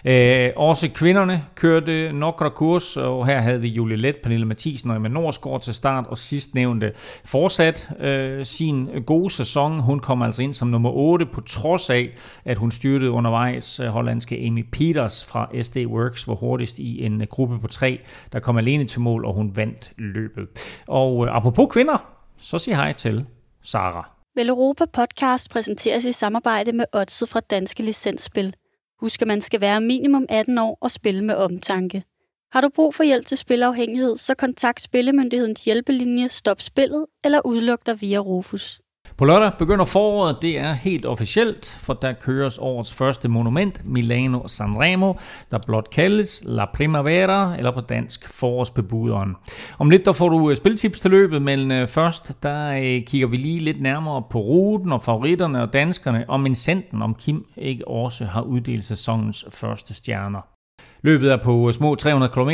Øh, 0.05 0.51
også 0.56 0.89
kvinderne 0.89 1.44
kørte 1.55 2.12
nokre 2.12 2.51
kurs, 2.51 2.97
og 2.97 3.27
her 3.27 3.40
havde 3.40 3.61
vi 3.61 3.69
Julie 3.69 3.97
Let, 3.97 4.16
Pernille 4.16 4.47
Mathisen 4.47 4.90
og 4.90 4.97
Emma 4.97 5.09
Norsgaard 5.09 5.61
til 5.61 5.74
start, 5.74 6.05
og 6.09 6.19
sidst 6.19 6.55
nævnte 6.55 6.93
fortsat 7.24 7.89
øh, 8.01 8.44
sin 8.44 8.89
gode 9.06 9.31
sæson. 9.31 9.81
Hun 9.81 10.01
kom 10.01 10.23
altså 10.23 10.43
ind 10.43 10.52
som 10.52 10.69
nummer 10.69 10.90
8, 10.90 11.27
på 11.27 11.40
trods 11.40 11.90
af, 11.90 12.09
at 12.44 12.59
hun 12.59 12.70
styrtede 12.70 13.11
undervejs 13.11 13.81
øh, 13.81 13.86
hollandske 13.86 14.36
Amy 14.47 14.66
Peters 14.73 15.24
fra 15.24 15.62
SD 15.62 15.77
Works, 15.86 16.28
var 16.28 16.35
hurtigst 16.35 16.78
i 16.78 17.05
en 17.05 17.23
gruppe 17.31 17.59
på 17.59 17.66
tre, 17.66 18.01
der 18.32 18.40
kom 18.40 18.56
alene 18.56 18.85
til 18.85 19.01
mål, 19.01 19.24
og 19.24 19.35
hun 19.35 19.52
vandt 19.55 19.93
løbet. 19.98 20.48
Og 20.88 21.26
øh, 21.26 21.36
apropos 21.36 21.72
kvinder, 21.72 22.14
så 22.38 22.59
sig 22.59 22.76
hej 22.76 22.92
til 22.92 23.26
Sara. 23.62 24.10
Vel 24.36 24.48
Europa 24.48 24.84
Podcast 24.92 25.51
præsenteres 25.51 26.05
i 26.05 26.12
samarbejde 26.12 26.72
med 26.72 26.84
Odset 26.92 27.28
fra 27.28 27.40
Danske 27.40 27.82
Licensspil. 27.82 28.55
Husk, 29.01 29.22
at 29.22 29.28
man 29.28 29.40
skal 29.40 29.60
være 29.60 29.80
minimum 29.80 30.26
18 30.28 30.59
år 30.59 30.78
og 30.80 30.90
spille 30.90 31.24
med 31.24 31.34
omtanke. 31.34 32.05
Har 32.52 32.60
du 32.60 32.68
brug 32.74 32.94
for 32.94 33.05
hjælp 33.05 33.26
til 33.26 33.38
spilafhængighed, 33.38 34.16
så 34.16 34.34
kontakt 34.34 34.80
Spillemyndighedens 34.80 35.64
hjælpelinje 35.64 36.28
Stop 36.28 36.60
Spillet 36.60 37.06
eller 37.24 37.40
udluk 37.44 37.86
dig 37.86 38.01
via 38.01 38.18
Rufus. 38.18 38.80
På 39.16 39.24
lørdag 39.24 39.53
begynder 39.59 39.85
foråret, 39.85 40.36
det 40.43 40.59
er 40.59 40.73
helt 40.73 41.07
officielt, 41.07 41.78
for 41.81 41.95
der 41.95 42.12
køres 42.12 42.59
årets 42.59 42.95
første 42.95 43.28
monument, 43.28 43.82
Milano 43.85 44.47
Sanremo, 44.47 45.12
der 45.51 45.59
blot 45.66 45.91
kaldes 45.91 46.43
La 46.47 46.65
Primavera, 46.65 47.57
eller 47.57 47.70
på 47.70 47.81
dansk 47.81 48.28
forårsbebuderen. 48.28 49.36
Om 49.78 49.91
lidt 49.91 50.05
der 50.05 50.12
får 50.12 50.28
du 50.28 50.51
øh, 50.51 50.57
spiltips 50.57 51.01
til 51.01 51.11
løbet, 51.11 51.43
men 51.43 51.70
øh, 51.70 51.89
først 51.89 52.32
der 52.43 52.73
øh, 52.73 53.05
kigger 53.07 53.27
vi 53.27 53.36
lige 53.36 53.61
lidt 53.61 53.81
nærmere 53.81 54.23
på 54.31 54.39
ruten 54.39 54.93
og 54.93 55.03
favoritterne 55.03 55.62
og 55.62 55.73
danskerne, 55.73 56.24
og 56.28 56.41
Mincenten, 56.41 57.03
om 57.03 57.15
Kim 57.15 57.47
ikke 57.57 57.89
også 57.89 58.24
har 58.24 58.43
uddelt 58.43 58.85
sæsonens 58.85 59.45
første 59.51 59.95
stjerner. 59.95 60.41
Løbet 61.03 61.32
er 61.32 61.36
på 61.36 61.73
små 61.73 61.95
300 61.95 62.32
km, 62.32 62.51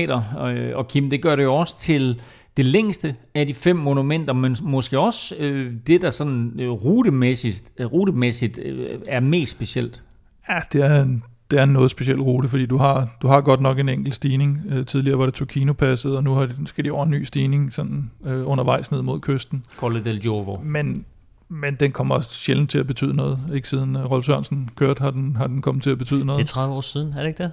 og 0.75 0.89
Kim, 0.89 1.11
det 1.11 1.23
gør 1.23 1.37
det 1.37 1.43
jo 1.43 1.55
også 1.55 1.79
til 1.79 2.23
det 2.57 2.65
længste 2.65 3.15
af 3.35 3.47
de 3.47 3.55
fem 3.55 3.77
monumenter, 3.77 4.35
men 4.35 4.57
måske 4.63 4.99
også 4.99 5.35
øh, 5.39 5.73
det, 5.87 6.03
der 6.03 6.11
sådan 6.11 6.53
øh, 6.61 6.71
rutemæssigt, 6.71 7.73
øh, 7.79 7.87
rutemæssigt 7.87 8.59
øh, 8.65 8.99
er 9.09 9.21
mest 9.21 9.53
specielt. 9.53 10.03
Ja, 10.49 10.59
det 10.73 10.85
er, 10.85 11.03
en, 11.03 11.23
det 11.51 11.59
er 11.59 11.63
en 11.63 11.73
noget 11.73 11.91
speciel 11.91 12.21
rute, 12.23 12.49
fordi 12.49 12.67
du 12.67 12.77
har, 12.77 13.17
du 13.23 13.29
har 13.29 13.41
godt 13.41 13.61
nok 13.61 13.79
en 13.79 13.89
enkelt 13.89 14.15
stigning. 14.15 14.63
Øh, 14.69 14.87
tidligere 14.87 15.19
var 15.19 15.27
det 15.27 15.35
Turkino-passet, 15.35 16.17
og 16.17 16.25
nu 16.25 16.35
har 16.35 16.47
det, 16.47 16.57
skal 16.65 16.85
de 16.85 16.91
over 16.91 17.05
en 17.05 17.11
ny 17.11 17.25
stigning 17.25 17.73
sådan, 17.73 18.11
øh, 18.25 18.49
undervejs 18.49 18.91
ned 18.91 19.03
mod 19.03 19.21
kysten. 19.21 19.65
Colle 19.77 20.05
del 20.05 20.21
Giovo. 20.21 20.57
Men, 20.63 21.05
men 21.49 21.75
den 21.75 21.93
kommer 21.93 22.15
også 22.15 22.31
sjældent 22.31 22.71
til 22.71 22.79
at 22.79 22.87
betyde 22.87 23.15
noget. 23.15 23.39
Ikke 23.55 23.69
siden 23.69 23.97
uh, 23.97 24.11
Rolf 24.11 24.25
Sørensen 24.25 24.71
kørte, 24.77 25.01
har 25.01 25.11
den, 25.11 25.37
har 25.37 25.47
den 25.47 25.63
kommet 25.63 25.83
til 25.83 25.91
at 25.91 25.99
betyde 25.99 26.25
noget. 26.25 26.39
Det 26.39 26.45
er 26.45 26.53
30 26.53 26.75
år 26.75 26.81
siden, 26.81 27.13
er 27.13 27.21
det 27.21 27.29
ikke 27.29 27.43
det? 27.43 27.53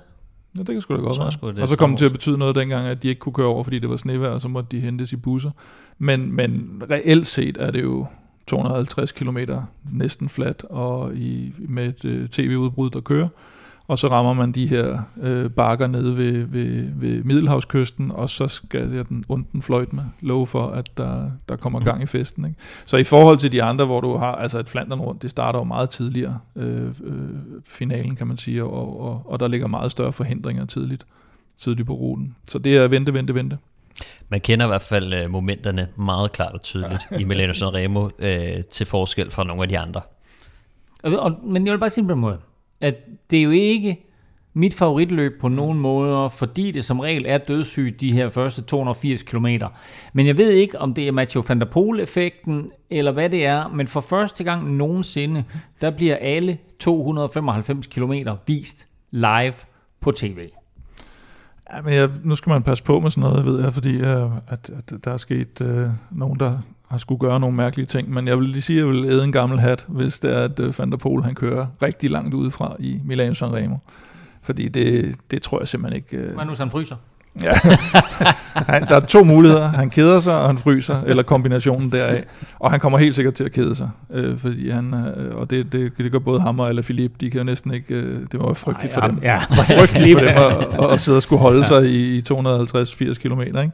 Ja, 0.57 0.63
det 0.63 0.67
kan 0.67 0.81
sgu 0.81 0.95
da 0.95 0.99
godt 1.01 1.19
være. 1.41 1.63
Og 1.63 1.67
så 1.67 1.77
kom 1.77 1.89
det 1.89 1.97
til 1.97 2.05
at 2.05 2.11
betyde 2.11 2.37
noget 2.37 2.55
dengang, 2.55 2.87
at 2.87 3.03
de 3.03 3.07
ikke 3.07 3.19
kunne 3.19 3.33
køre 3.33 3.47
over, 3.47 3.63
fordi 3.63 3.79
det 3.79 3.89
var 3.89 3.95
snevejr, 3.95 4.29
og 4.29 4.41
så 4.41 4.47
måtte 4.47 4.77
de 4.77 4.81
hentes 4.81 5.13
i 5.13 5.15
busser. 5.15 5.51
Men, 5.97 6.31
men 6.31 6.81
reelt 6.89 7.27
set 7.27 7.57
er 7.59 7.71
det 7.71 7.83
jo 7.83 8.05
250 8.47 9.11
km 9.11 9.37
næsten 9.91 10.29
flat, 10.29 10.63
og 10.69 11.15
i, 11.15 11.53
med 11.57 12.03
et 12.03 12.21
uh, 12.21 12.27
tv-udbrud, 12.27 12.89
der 12.89 13.01
kører 13.01 13.27
og 13.87 13.99
så 13.99 14.07
rammer 14.07 14.33
man 14.33 14.51
de 14.51 14.67
her 14.67 14.99
øh, 15.21 15.49
bakker 15.49 15.87
nede 15.87 16.17
ved, 16.17 16.45
ved, 16.45 16.91
ved 16.95 17.23
Middelhavskysten, 17.23 18.11
og 18.11 18.29
så 18.29 18.47
skal 18.47 18.93
jeg 18.93 19.09
den 19.09 19.25
onden 19.29 19.61
fløjt 19.61 19.93
med 19.93 20.03
love 20.21 20.47
for, 20.47 20.67
at 20.67 20.97
der, 20.97 21.31
der 21.49 21.55
kommer 21.55 21.79
gang 21.79 22.03
i 22.03 22.05
festen. 22.05 22.45
Ikke? 22.45 22.57
Så 22.85 22.97
i 22.97 23.03
forhold 23.03 23.37
til 23.37 23.51
de 23.51 23.63
andre, 23.63 23.85
hvor 23.85 24.01
du 24.01 24.17
har 24.17 24.31
altså 24.31 24.59
et 24.59 24.69
Flandern 24.69 24.99
rundt, 24.99 25.21
det 25.21 25.29
starter 25.29 25.59
jo 25.59 25.63
meget 25.63 25.89
tidligere, 25.89 26.39
øh, 26.55 26.85
øh, 26.85 27.29
finalen 27.65 28.15
kan 28.15 28.27
man 28.27 28.37
sige, 28.37 28.63
og, 28.63 29.01
og, 29.01 29.21
og 29.25 29.39
der 29.39 29.47
ligger 29.47 29.67
meget 29.67 29.91
større 29.91 30.11
forhindringer 30.11 30.65
tidligt, 30.65 31.05
tidligt 31.57 31.87
på 31.87 31.93
ruten. 31.93 32.35
Så 32.45 32.59
det 32.59 32.77
er 32.77 32.87
vente, 32.87 33.13
vente, 33.13 33.35
vente. 33.35 33.57
Man 34.29 34.41
kender 34.41 34.65
i 34.65 34.67
hvert 34.67 34.81
fald 34.81 35.13
øh, 35.13 35.29
momenterne 35.29 35.87
meget 35.95 36.31
klart 36.31 36.53
og 36.53 36.61
tydeligt 36.61 37.07
ja. 37.11 37.17
i 37.17 37.23
Milano 37.23 37.53
Sanremo 37.53 38.09
øh, 38.19 38.63
til 38.63 38.85
forskel 38.85 39.31
fra 39.31 39.43
nogle 39.43 39.63
af 39.63 39.69
de 39.69 39.79
andre. 39.79 40.01
Og, 41.03 41.19
og, 41.19 41.39
men 41.43 41.65
jeg 41.65 41.73
vil 41.73 41.79
bare 41.79 41.89
sige 41.89 42.07
på 42.07 42.13
en 42.13 42.19
måde, 42.19 42.37
at 42.81 43.05
det 43.29 43.39
er 43.39 43.43
jo 43.43 43.51
ikke 43.51 44.03
mit 44.53 44.73
favoritløb 44.73 45.41
på 45.41 45.47
nogen 45.47 45.79
måder, 45.79 46.29
fordi 46.29 46.71
det 46.71 46.85
som 46.85 46.99
regel 46.99 47.25
er 47.27 47.37
dødssygt 47.37 48.01
de 48.01 48.11
her 48.11 48.29
første 48.29 48.61
280 48.61 49.23
km. 49.23 49.47
Men 50.13 50.27
jeg 50.27 50.37
ved 50.37 50.51
ikke, 50.51 50.79
om 50.79 50.93
det 50.93 51.07
er 51.07 51.11
Mathieu 51.11 51.43
van 51.47 51.59
der 51.59 51.65
Poel-effekten, 51.65 52.71
eller 52.89 53.11
hvad 53.11 53.29
det 53.29 53.45
er, 53.45 53.67
men 53.67 53.87
for 53.87 54.01
første 54.01 54.43
gang 54.43 54.75
nogensinde, 54.75 55.43
der 55.81 55.89
bliver 55.89 56.15
alle 56.15 56.57
295 56.79 57.87
km 57.87 58.13
vist 58.47 58.87
live 59.11 59.53
på 60.01 60.11
tv. 60.11 60.49
Ja, 61.73 61.81
men 61.81 61.93
jeg, 61.93 62.09
nu 62.23 62.35
skal 62.35 62.49
man 62.49 62.63
passe 62.63 62.83
på 62.83 62.99
med 62.99 63.11
sådan 63.11 63.29
noget, 63.29 63.45
ved 63.45 63.63
jeg, 63.63 63.73
fordi 63.73 63.97
øh, 63.97 64.31
at, 64.47 64.69
at 64.77 64.93
der 65.03 65.11
er 65.11 65.17
sket 65.17 65.61
øh, 65.61 65.89
nogen, 66.11 66.39
der 66.39 66.59
har 66.87 66.97
skulle 66.97 67.19
gøre 67.19 67.39
nogle 67.39 67.55
mærkelige 67.55 67.85
ting, 67.85 68.09
men 68.09 68.27
jeg 68.27 68.37
vil 68.37 68.47
lige 68.47 68.61
sige, 68.61 68.79
at 68.79 68.85
jeg 68.85 68.93
vil 68.93 69.05
æde 69.05 69.23
en 69.23 69.31
gammel 69.31 69.59
hat, 69.59 69.85
hvis 69.87 70.19
det 70.19 70.33
er, 70.33 70.41
at 70.41 70.59
uh, 70.59 70.79
Van 70.79 70.91
der 70.91 70.97
Poel, 70.97 71.23
han 71.23 71.35
kører 71.35 71.65
rigtig 71.81 72.11
langt 72.11 72.33
udefra 72.33 72.75
i 72.79 72.99
Milano 73.05 73.33
Sanremo. 73.33 73.75
Fordi 74.41 74.67
det, 74.67 75.15
det 75.31 75.41
tror 75.41 75.59
jeg 75.59 75.67
simpelthen 75.67 75.95
ikke... 75.95 76.29
Uh... 76.29 76.35
Hvad 76.35 76.45
nu, 76.45 76.55
så 76.55 76.63
han 76.63 76.71
fryser? 76.71 76.95
Ja. 77.43 77.51
han, 78.73 78.87
der 78.87 78.95
er 78.95 78.99
to 78.99 79.23
muligheder. 79.23 79.67
Han 79.67 79.89
keder 79.89 80.19
sig, 80.19 80.41
og 80.41 80.47
han 80.47 80.57
fryser, 80.57 81.01
eller 81.01 81.23
kombinationen 81.23 81.91
deraf. 81.91 82.23
Og 82.59 82.71
han 82.71 82.79
kommer 82.79 82.97
helt 82.97 83.15
sikkert 83.15 83.33
til 83.33 83.43
at 83.43 83.51
kede 83.51 83.75
sig. 83.75 83.89
Øh, 84.13 84.39
fordi 84.39 84.69
han, 84.69 84.93
øh, 84.93 85.35
og 85.35 85.49
det, 85.49 85.71
det, 85.71 85.97
det 85.97 86.11
gør 86.11 86.19
både 86.19 86.41
ham 86.41 86.59
og 86.59 86.69
eller 86.69 86.81
Philip, 86.81 87.11
de 87.21 87.31
kan 87.31 87.37
jo 87.37 87.43
næsten 87.43 87.73
ikke... 87.73 87.95
Øh, 87.95 88.19
det 88.31 88.39
var 88.39 88.47
jo 88.47 88.53
frygteligt 88.53 88.93
Ej, 88.93 89.01
for 89.01 89.07
dem. 89.07 89.19
Ja, 89.23 89.37
frygteligt 89.39 90.19
for 90.19 90.25
dem 90.25 90.37
at, 90.37 90.83
at, 90.83 90.91
at 90.93 91.01
sidde 91.01 91.17
og 91.17 91.23
skulle 91.23 91.39
holde 91.39 91.59
ja. 91.59 91.67
sig 91.67 91.85
i, 91.85 92.17
i 92.17 92.19
250-80 92.19 93.13
km, 93.13 93.41
ikke? 93.41 93.71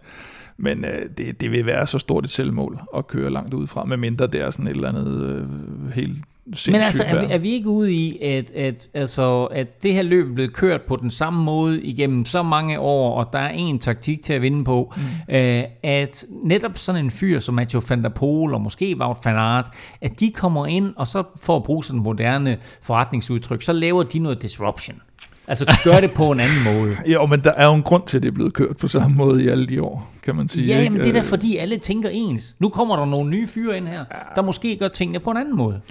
Men 0.58 0.86
øh, 0.86 1.10
det, 1.18 1.42
det 1.42 1.52
vil 1.52 1.66
være 1.66 1.88
så 1.88 2.00
stort 2.00 2.26
et 2.26 2.32
selvmål 2.32 2.80
at 2.98 3.08
køre 3.08 3.30
langt 3.30 3.54
udefra, 3.54 3.86
medmindre 3.86 4.28
det 4.28 4.42
er 4.42 4.50
sådan 4.50 4.68
et 4.68 4.76
eller 4.76 4.90
andet 4.90 5.24
øh, 5.24 5.92
helt 5.92 6.18
men 6.46 6.76
altså, 6.76 7.04
er 7.04 7.20
vi, 7.20 7.34
er 7.34 7.38
vi 7.38 7.52
ikke 7.52 7.70
ude 7.70 7.94
i, 7.94 8.20
at, 8.22 8.52
at, 8.52 8.90
altså, 8.94 9.46
at 9.46 9.84
det 9.84 9.94
her 9.94 10.02
løb 10.02 10.30
er 10.30 10.34
blevet 10.34 10.54
kørt 10.54 10.82
på 10.82 10.96
den 10.96 11.10
samme 11.10 11.44
måde 11.44 11.84
igennem 11.84 12.26
så 12.26 12.44
mange 12.44 12.80
år, 12.80 13.20
og 13.20 13.34
der 13.34 13.40
er 13.40 13.50
en 13.50 13.80
taktik 13.80 14.22
til 14.22 14.34
at 14.34 14.42
vinde 14.42 14.64
på, 14.64 14.94
mm. 14.96 15.36
øh, 15.36 15.64
at 15.84 16.26
netop 16.44 16.78
sådan 16.78 17.06
en 17.06 17.12
fyr 17.12 17.40
som 17.40 17.56
Mathieu 17.56 17.82
van 17.90 18.04
der 18.04 18.10
Poel, 18.10 18.54
og 18.54 18.62
måske 18.62 18.98
Wout 19.00 19.18
van 19.26 19.36
Aert, 19.36 19.68
at 20.02 20.20
de 20.20 20.32
kommer 20.32 20.66
ind, 20.66 20.94
og 20.96 21.08
så 21.08 21.24
for 21.36 21.56
at 21.56 21.64
bruge 21.64 21.84
sådan 21.84 22.02
moderne 22.02 22.58
forretningsudtryk, 22.82 23.62
så 23.62 23.74
laver 23.74 24.04
de 24.04 24.20
noget 24.20 24.42
disruption. 24.42 25.02
Altså, 25.48 25.78
gør 25.84 26.00
det 26.00 26.12
på 26.12 26.32
en 26.32 26.40
anden 26.40 26.80
måde. 26.80 26.96
Jo, 27.14 27.26
men 27.26 27.44
der 27.44 27.52
er 27.52 27.68
jo 27.68 27.74
en 27.74 27.84
grund 27.84 28.04
til, 28.08 28.18
at 28.18 28.24
det 28.24 28.30
er 28.30 28.34
blevet 28.34 28.54
kørt 28.54 28.78
på 28.78 28.88
samme 28.88 29.18
måde 29.18 29.44
i 29.44 29.48
alle 29.48 29.68
de 29.68 29.82
år, 29.82 30.12
kan 30.24 30.36
man 30.36 30.48
sige. 30.48 30.68
Ja, 30.68 30.74
ikke? 30.74 30.84
jamen, 30.84 31.00
det 31.00 31.08
er 31.08 31.14
da 31.14 31.20
Øh, 31.20 31.26
fordi, 31.26 31.58
alle 31.58 31.78
tænker 31.78 32.10
ens. 32.12 32.56
Nu 32.60 32.70
kommer 32.70 32.96
der 32.96 33.06
nogle 33.06 33.30
nye 33.30 33.48
fyre 33.48 33.78
ind 33.78 33.88
her, 33.88 34.06
der 34.36 34.42
måske 34.42 34.78
gør 34.78 34.88
tingene 34.88 35.20
på 35.20 35.32
en 35.32 35.38
anden 35.38 35.56
måde. 35.56 35.82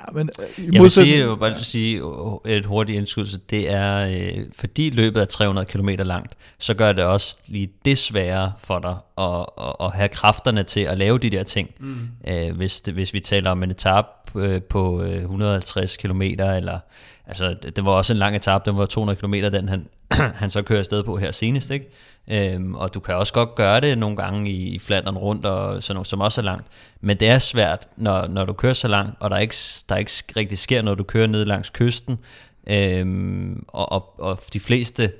Ja, 0.00 0.12
men 0.12 0.30
Jeg 0.72 0.82
vil 0.82 0.90
sige, 0.90 1.18
jeg 1.18 1.28
vil 1.28 1.36
bare 1.36 1.60
sige 1.60 2.02
et 2.46 2.66
hurtigt 2.66 2.98
indskydelse, 2.98 3.38
det 3.50 3.70
er, 3.70 4.08
øh, 4.08 4.44
fordi 4.54 4.90
løbet 4.90 5.20
er 5.20 5.24
300 5.24 5.66
km 5.66 5.88
langt, 5.88 6.34
så 6.58 6.74
gør 6.74 6.92
det 6.92 7.04
også 7.04 7.36
lige 7.46 7.70
det 7.84 7.98
sværere 7.98 8.52
for 8.58 8.78
dig 8.78 8.96
at, 9.18 9.46
at, 9.66 9.86
at 9.86 9.92
have 9.92 10.08
kræfterne 10.08 10.62
til 10.62 10.80
at 10.80 10.98
lave 10.98 11.18
de 11.18 11.30
der 11.30 11.42
ting. 11.42 11.70
Mm. 11.80 12.08
Øh, 12.28 12.56
hvis, 12.56 12.80
det, 12.80 12.94
hvis 12.94 13.14
vi 13.14 13.20
taler 13.20 13.50
om 13.50 13.62
en 13.62 13.70
etape 13.70 14.08
øh, 14.36 14.62
på 14.62 15.02
øh, 15.02 15.16
150 15.16 15.96
km, 15.96 16.22
eller 16.22 16.78
altså, 17.26 17.56
det, 17.76 17.84
var 17.84 17.90
også 17.90 18.12
en 18.12 18.18
lang 18.18 18.36
etape, 18.36 18.70
den 18.70 18.78
var 18.78 18.86
200 18.86 19.20
km, 19.20 19.34
den 19.34 19.68
han, 19.68 19.88
han 20.40 20.50
så 20.50 20.62
kører 20.62 20.78
afsted 20.78 21.02
på 21.02 21.16
her 21.16 21.30
senest, 21.30 21.70
ikke? 21.70 21.90
Øhm, 22.28 22.74
og 22.74 22.94
du 22.94 23.00
kan 23.00 23.14
også 23.14 23.32
godt 23.32 23.54
gøre 23.54 23.80
det 23.80 23.98
nogle 23.98 24.16
gange 24.16 24.50
i, 24.50 24.68
i 24.68 24.78
Flandern 24.78 25.16
rundt, 25.16 25.46
og 25.46 25.82
sådan 25.82 25.94
noget, 25.94 26.06
som 26.06 26.20
også 26.20 26.40
er 26.40 26.44
langt. 26.44 26.66
Men 27.00 27.16
det 27.20 27.28
er 27.28 27.38
svært, 27.38 27.88
når, 27.96 28.26
når 28.26 28.44
du 28.44 28.52
kører 28.52 28.72
så 28.72 28.88
langt, 28.88 29.16
og 29.20 29.30
der 29.30 29.38
ikke, 29.38 29.54
der 29.88 29.96
ikke 29.96 30.12
rigtig 30.36 30.58
sker 30.58 30.82
når 30.82 30.94
du 30.94 31.02
kører 31.04 31.26
ned 31.26 31.44
langs 31.44 31.70
kysten, 31.70 32.18
øhm, 32.66 33.64
og, 33.68 33.92
og, 33.92 34.20
og 34.20 34.38
de 34.52 34.60
fleste 34.60 35.12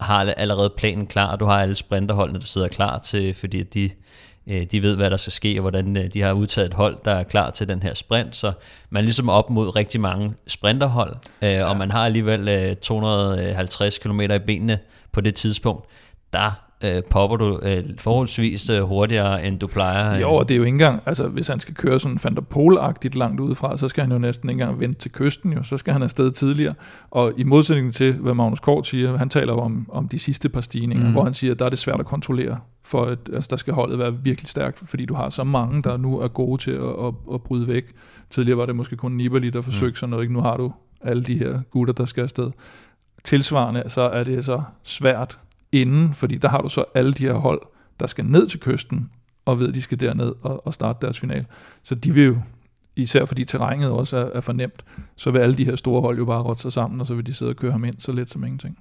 har 0.00 0.34
allerede 0.36 0.72
planen 0.76 1.06
klar, 1.06 1.32
og 1.32 1.40
du 1.40 1.44
har 1.44 1.62
alle 1.62 1.74
sprinterholdene, 1.74 2.38
der 2.38 2.46
sidder 2.46 2.68
klar 2.68 2.98
til, 2.98 3.34
fordi 3.34 3.62
de, 3.62 3.84
øh, 3.84 3.90
de 4.46 4.82
ved, 4.82 4.96
hvad 4.96 5.10
der 5.10 5.16
skal 5.16 5.32
ske, 5.32 5.58
og 5.58 5.60
hvordan 5.60 5.96
øh, 5.96 6.12
de 6.12 6.20
har 6.20 6.32
udtaget 6.32 6.66
et 6.66 6.74
hold, 6.74 6.96
der 7.04 7.10
er 7.10 7.22
klar 7.22 7.50
til 7.50 7.68
den 7.68 7.82
her 7.82 7.94
sprint, 7.94 8.36
så 8.36 8.52
man 8.90 9.00
er 9.00 9.04
ligesom 9.04 9.28
op 9.28 9.50
mod 9.50 9.76
rigtig 9.76 10.00
mange 10.00 10.34
sprinterhold, 10.46 11.16
øh, 11.42 11.50
ja. 11.50 11.64
og 11.64 11.76
man 11.76 11.90
har 11.90 12.04
alligevel 12.04 12.48
øh, 12.48 12.76
250 12.76 13.98
km 13.98 14.20
i 14.20 14.38
benene 14.38 14.78
på 15.12 15.20
det 15.20 15.34
tidspunkt, 15.34 15.86
der 16.32 16.65
øh, 16.84 17.02
popper 17.10 17.36
du 17.36 17.60
øh, 17.62 17.84
forholdsvis 17.98 18.70
øh, 18.70 18.82
hurtigere, 18.82 19.46
end 19.46 19.58
du 19.58 19.66
plejer. 19.66 20.14
øh. 20.14 20.20
Jo, 20.20 20.34
og 20.34 20.48
det 20.48 20.54
er 20.54 20.58
jo 20.58 20.64
ikke 20.64 20.74
engang, 20.74 21.02
altså 21.06 21.28
hvis 21.28 21.48
han 21.48 21.60
skal 21.60 21.74
køre 21.74 22.00
sådan 22.00 22.18
Van 22.24 22.34
der 22.34 22.40
Pol-agtigt 22.40 23.18
langt 23.18 23.40
udefra, 23.40 23.76
så 23.76 23.88
skal 23.88 24.02
han 24.02 24.12
jo 24.12 24.18
næsten 24.18 24.50
ikke 24.50 24.62
engang 24.62 24.80
vente 24.80 24.98
til 24.98 25.12
kysten, 25.12 25.52
jo. 25.52 25.62
så 25.62 25.76
skal 25.76 25.92
han 25.92 26.02
afsted 26.02 26.30
tidligere. 26.30 26.74
Og 27.10 27.32
i 27.36 27.44
modsætning 27.44 27.94
til, 27.94 28.12
hvad 28.12 28.34
Magnus 28.34 28.60
Kort 28.60 28.86
siger, 28.86 29.18
han 29.18 29.28
taler 29.28 29.52
jo 29.52 29.58
om, 29.58 29.86
om 29.92 30.08
de 30.08 30.18
sidste 30.18 30.48
par 30.48 30.60
stigninger, 30.60 31.06
mm. 31.06 31.12
hvor 31.12 31.24
han 31.24 31.34
siger, 31.34 31.52
at 31.52 31.58
der 31.58 31.64
er 31.64 31.70
det 31.70 31.78
svært 31.78 32.00
at 32.00 32.06
kontrollere, 32.06 32.58
for 32.84 33.04
at 33.04 33.18
altså, 33.32 33.48
der 33.50 33.56
skal 33.56 33.74
holdet 33.74 33.98
være 33.98 34.14
virkelig 34.22 34.48
stærkt, 34.48 34.82
fordi 34.84 35.04
du 35.04 35.14
har 35.14 35.30
så 35.30 35.44
mange, 35.44 35.82
der 35.82 35.96
nu 35.96 36.20
er 36.20 36.28
gode 36.28 36.62
til 36.62 36.70
at, 36.70 37.06
at, 37.06 37.14
at 37.34 37.42
bryde 37.42 37.68
væk. 37.68 37.84
Tidligere 38.30 38.58
var 38.58 38.66
det 38.66 38.76
måske 38.76 38.96
kun 38.96 39.12
Nibali, 39.12 39.50
der 39.50 39.60
forsøgte 39.60 39.90
mm. 39.90 39.96
sådan 39.96 40.10
noget, 40.10 40.24
ikke? 40.24 40.34
nu 40.34 40.40
har 40.40 40.56
du 40.56 40.72
alle 41.00 41.22
de 41.22 41.38
her 41.38 41.60
gutter, 41.70 41.94
der 41.94 42.04
skal 42.04 42.22
afsted. 42.22 42.50
Tilsvarende 43.24 43.82
så 43.86 44.00
er 44.00 44.24
det 44.24 44.44
så 44.44 44.62
svært 44.82 45.38
inden, 45.80 46.14
fordi 46.14 46.36
der 46.36 46.48
har 46.48 46.60
du 46.62 46.68
så 46.68 46.84
alle 46.94 47.12
de 47.12 47.22
her 47.22 47.34
hold, 47.34 47.62
der 48.00 48.06
skal 48.06 48.24
ned 48.24 48.46
til 48.46 48.60
kysten, 48.60 49.10
og 49.44 49.60
ved, 49.60 49.68
at 49.68 49.74
de 49.74 49.82
skal 49.82 50.00
derned 50.00 50.32
og, 50.42 50.66
og 50.66 50.74
starte 50.74 50.98
deres 51.02 51.20
final. 51.20 51.44
Så 51.82 51.94
de 51.94 52.14
vil 52.14 52.24
jo, 52.24 52.38
især 52.96 53.24
fordi 53.24 53.44
terrænet 53.44 53.90
også 53.90 54.16
er, 54.16 54.30
er 54.34 54.40
for 54.40 54.52
nemt, 54.52 54.84
så 55.16 55.30
vil 55.30 55.38
alle 55.38 55.54
de 55.54 55.64
her 55.64 55.76
store 55.76 56.00
hold 56.00 56.18
jo 56.18 56.24
bare 56.24 56.42
rotte 56.42 56.62
sig 56.62 56.72
sammen, 56.72 57.00
og 57.00 57.06
så 57.06 57.14
vil 57.14 57.26
de 57.26 57.34
sidde 57.34 57.50
og 57.50 57.56
køre 57.56 57.72
ham 57.72 57.84
ind 57.84 57.94
så 57.98 58.12
let 58.12 58.30
som 58.30 58.44
ingenting. 58.44 58.78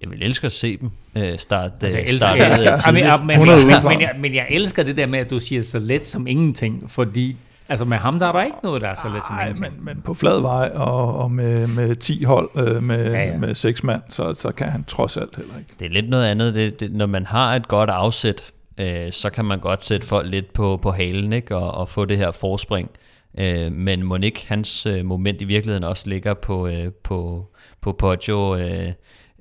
Jeg 0.00 0.10
vil 0.10 0.22
elske 0.22 0.46
at 0.46 0.52
se 0.52 0.76
dem 0.76 0.90
øh, 1.16 1.38
starte 1.38 1.74
Altså, 1.82 1.98
jeg 1.98 2.04
øh, 2.04 2.10
elsker, 2.10 2.18
starte 2.18 2.42
jeg, 2.42 2.60
jeg, 2.64 2.78
men, 2.86 3.38
men, 3.38 3.48
jeg, 3.70 3.82
men, 3.84 4.00
jeg, 4.00 4.14
men 4.20 4.34
jeg 4.34 4.46
elsker 4.50 4.82
det 4.82 4.96
der 4.96 5.06
med, 5.06 5.18
at 5.18 5.30
du 5.30 5.40
siger 5.40 5.62
så 5.62 5.78
let 5.78 6.06
som 6.06 6.26
ingenting, 6.26 6.90
fordi 6.90 7.36
altså 7.68 7.84
med 7.84 7.96
ham 7.96 8.18
der 8.18 8.26
er 8.26 8.32
der 8.32 8.42
ikke 8.42 8.56
noget, 8.62 8.82
der 8.82 8.88
er 8.88 8.94
så 8.94 9.08
let 9.08 9.26
som. 9.26 9.36
Men, 9.60 9.84
men 9.84 10.02
på 10.02 10.14
flad 10.14 10.40
vej 10.40 10.70
og, 10.74 11.16
og 11.18 11.30
med, 11.30 11.66
med 11.66 11.96
10 11.96 12.24
hold, 12.24 12.48
øh, 12.56 12.82
med, 12.82 13.12
ja. 13.12 13.24
ja. 13.24 13.38
med 13.38 13.54
6 13.54 13.82
mand, 13.82 14.02
så, 14.08 14.32
så 14.32 14.52
kan 14.52 14.68
han 14.68 14.84
trods 14.84 15.16
alt 15.16 15.36
heller 15.36 15.58
ikke. 15.58 15.74
Det 15.78 15.86
er 15.86 15.90
lidt 15.90 16.08
noget 16.08 16.26
andet. 16.26 16.54
Det, 16.54 16.80
det, 16.80 16.92
når 16.92 17.06
man 17.06 17.26
har 17.26 17.56
et 17.56 17.68
godt 17.68 17.90
afsæt, 17.90 18.52
øh, 18.78 19.12
så 19.12 19.30
kan 19.30 19.44
man 19.44 19.60
godt 19.60 19.84
sætte 19.84 20.06
folk 20.06 20.30
lidt 20.30 20.52
på, 20.52 20.76
på 20.76 20.90
halen 20.90 21.32
ikke? 21.32 21.56
Og, 21.56 21.74
og 21.74 21.88
få 21.88 22.04
det 22.04 22.16
her 22.16 22.30
forspring. 22.30 22.90
Øh, 23.38 23.72
men 23.72 24.02
Monique, 24.02 24.48
hans 24.48 24.86
øh, 24.86 25.04
moment 25.04 25.42
i 25.42 25.44
virkeligheden 25.44 25.84
også 25.84 26.08
ligger 26.08 26.34
på, 26.34 26.66
øh, 26.66 26.92
på, 26.92 27.48
på 27.80 27.92
Poggio. 27.92 28.56
Øh, 28.56 28.92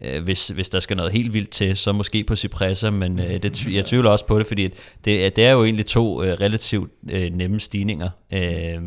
øh, 0.03 0.23
hvis, 0.23 0.47
hvis 0.47 0.69
der 0.69 0.79
skal 0.79 0.97
noget 0.97 1.11
helt 1.11 1.33
vildt 1.33 1.49
til, 1.49 1.75
så 1.77 1.91
måske 1.91 2.23
på 2.23 2.35
Cipressa, 2.35 2.89
men 2.89 3.19
øh, 3.19 3.43
det, 3.43 3.67
jeg 3.67 3.85
tvivler 3.85 4.09
også 4.09 4.25
på 4.25 4.39
det, 4.39 4.47
fordi 4.47 4.69
det, 5.05 5.25
er- 5.25 5.29
det 5.29 5.45
er 5.45 5.51
jo 5.51 5.63
egentlig 5.63 5.85
to 5.85 6.23
øh, 6.23 6.37
relativt 6.39 6.91
øh, 7.11 7.29
nemme 7.31 7.59
stigninger. 7.59 8.09
Øh, 8.33 8.81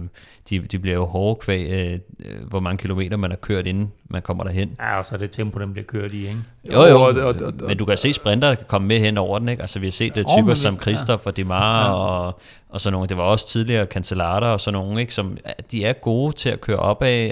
de, 0.50 0.58
de 0.58 0.78
bliver 0.78 0.94
jo 0.96 1.04
hårde 1.04 1.40
kvæg, 1.40 1.66
øh, 1.70 1.92
øh, 2.24 2.48
hvor 2.48 2.60
mange 2.60 2.78
kilometer 2.78 3.16
man 3.16 3.30
har 3.30 3.36
kørt, 3.36 3.66
inden 3.66 3.92
man 4.10 4.22
kommer 4.22 4.44
derhen. 4.44 4.70
Ja, 4.80 4.98
og 4.98 5.06
så 5.06 5.14
er 5.14 5.18
det 5.18 5.30
tempo, 5.30 5.58
den 5.58 5.72
bliver 5.72 5.84
kørt 5.86 6.12
i, 6.12 6.18
ikke? 6.20 6.36
Jo, 6.72 6.84
jo, 6.84 7.00
og 7.00 7.14
og- 7.14 7.34
og- 7.42 7.52
men 7.66 7.76
du 7.76 7.84
kan 7.84 7.96
se 7.96 8.12
sprinter, 8.12 8.48
der 8.48 8.54
kan 8.54 8.64
komme 8.68 8.88
med 8.88 9.00
hen 9.00 9.18
over 9.18 9.38
den, 9.38 9.48
ikke? 9.48 9.60
Altså, 9.62 9.78
vi 9.78 9.86
har 9.86 9.90
set 9.90 10.14
det 10.14 10.22
Jo, 10.22 10.28
typer 10.38 10.54
som 10.54 10.80
Christoph 10.80 11.22
og 11.26 11.36
Demar 11.36 11.84
Ja. 11.86 11.92
og, 11.94 12.40
og 12.68 12.80
sådan 12.80 12.92
nogle. 12.92 13.08
Det 13.08 13.16
var 13.16 13.22
også 13.22 13.48
tidligere 13.48 13.86
Cancellara 13.86 14.52
og 14.52 14.60
sådan 14.60 14.80
nogle, 14.80 15.00
ikke? 15.00 15.14
Som, 15.14 15.36
de 15.72 15.84
er 15.84 15.92
gode 15.92 16.32
til 16.36 16.48
at 16.48 16.60
køre 16.60 16.76
opad, 16.78 17.30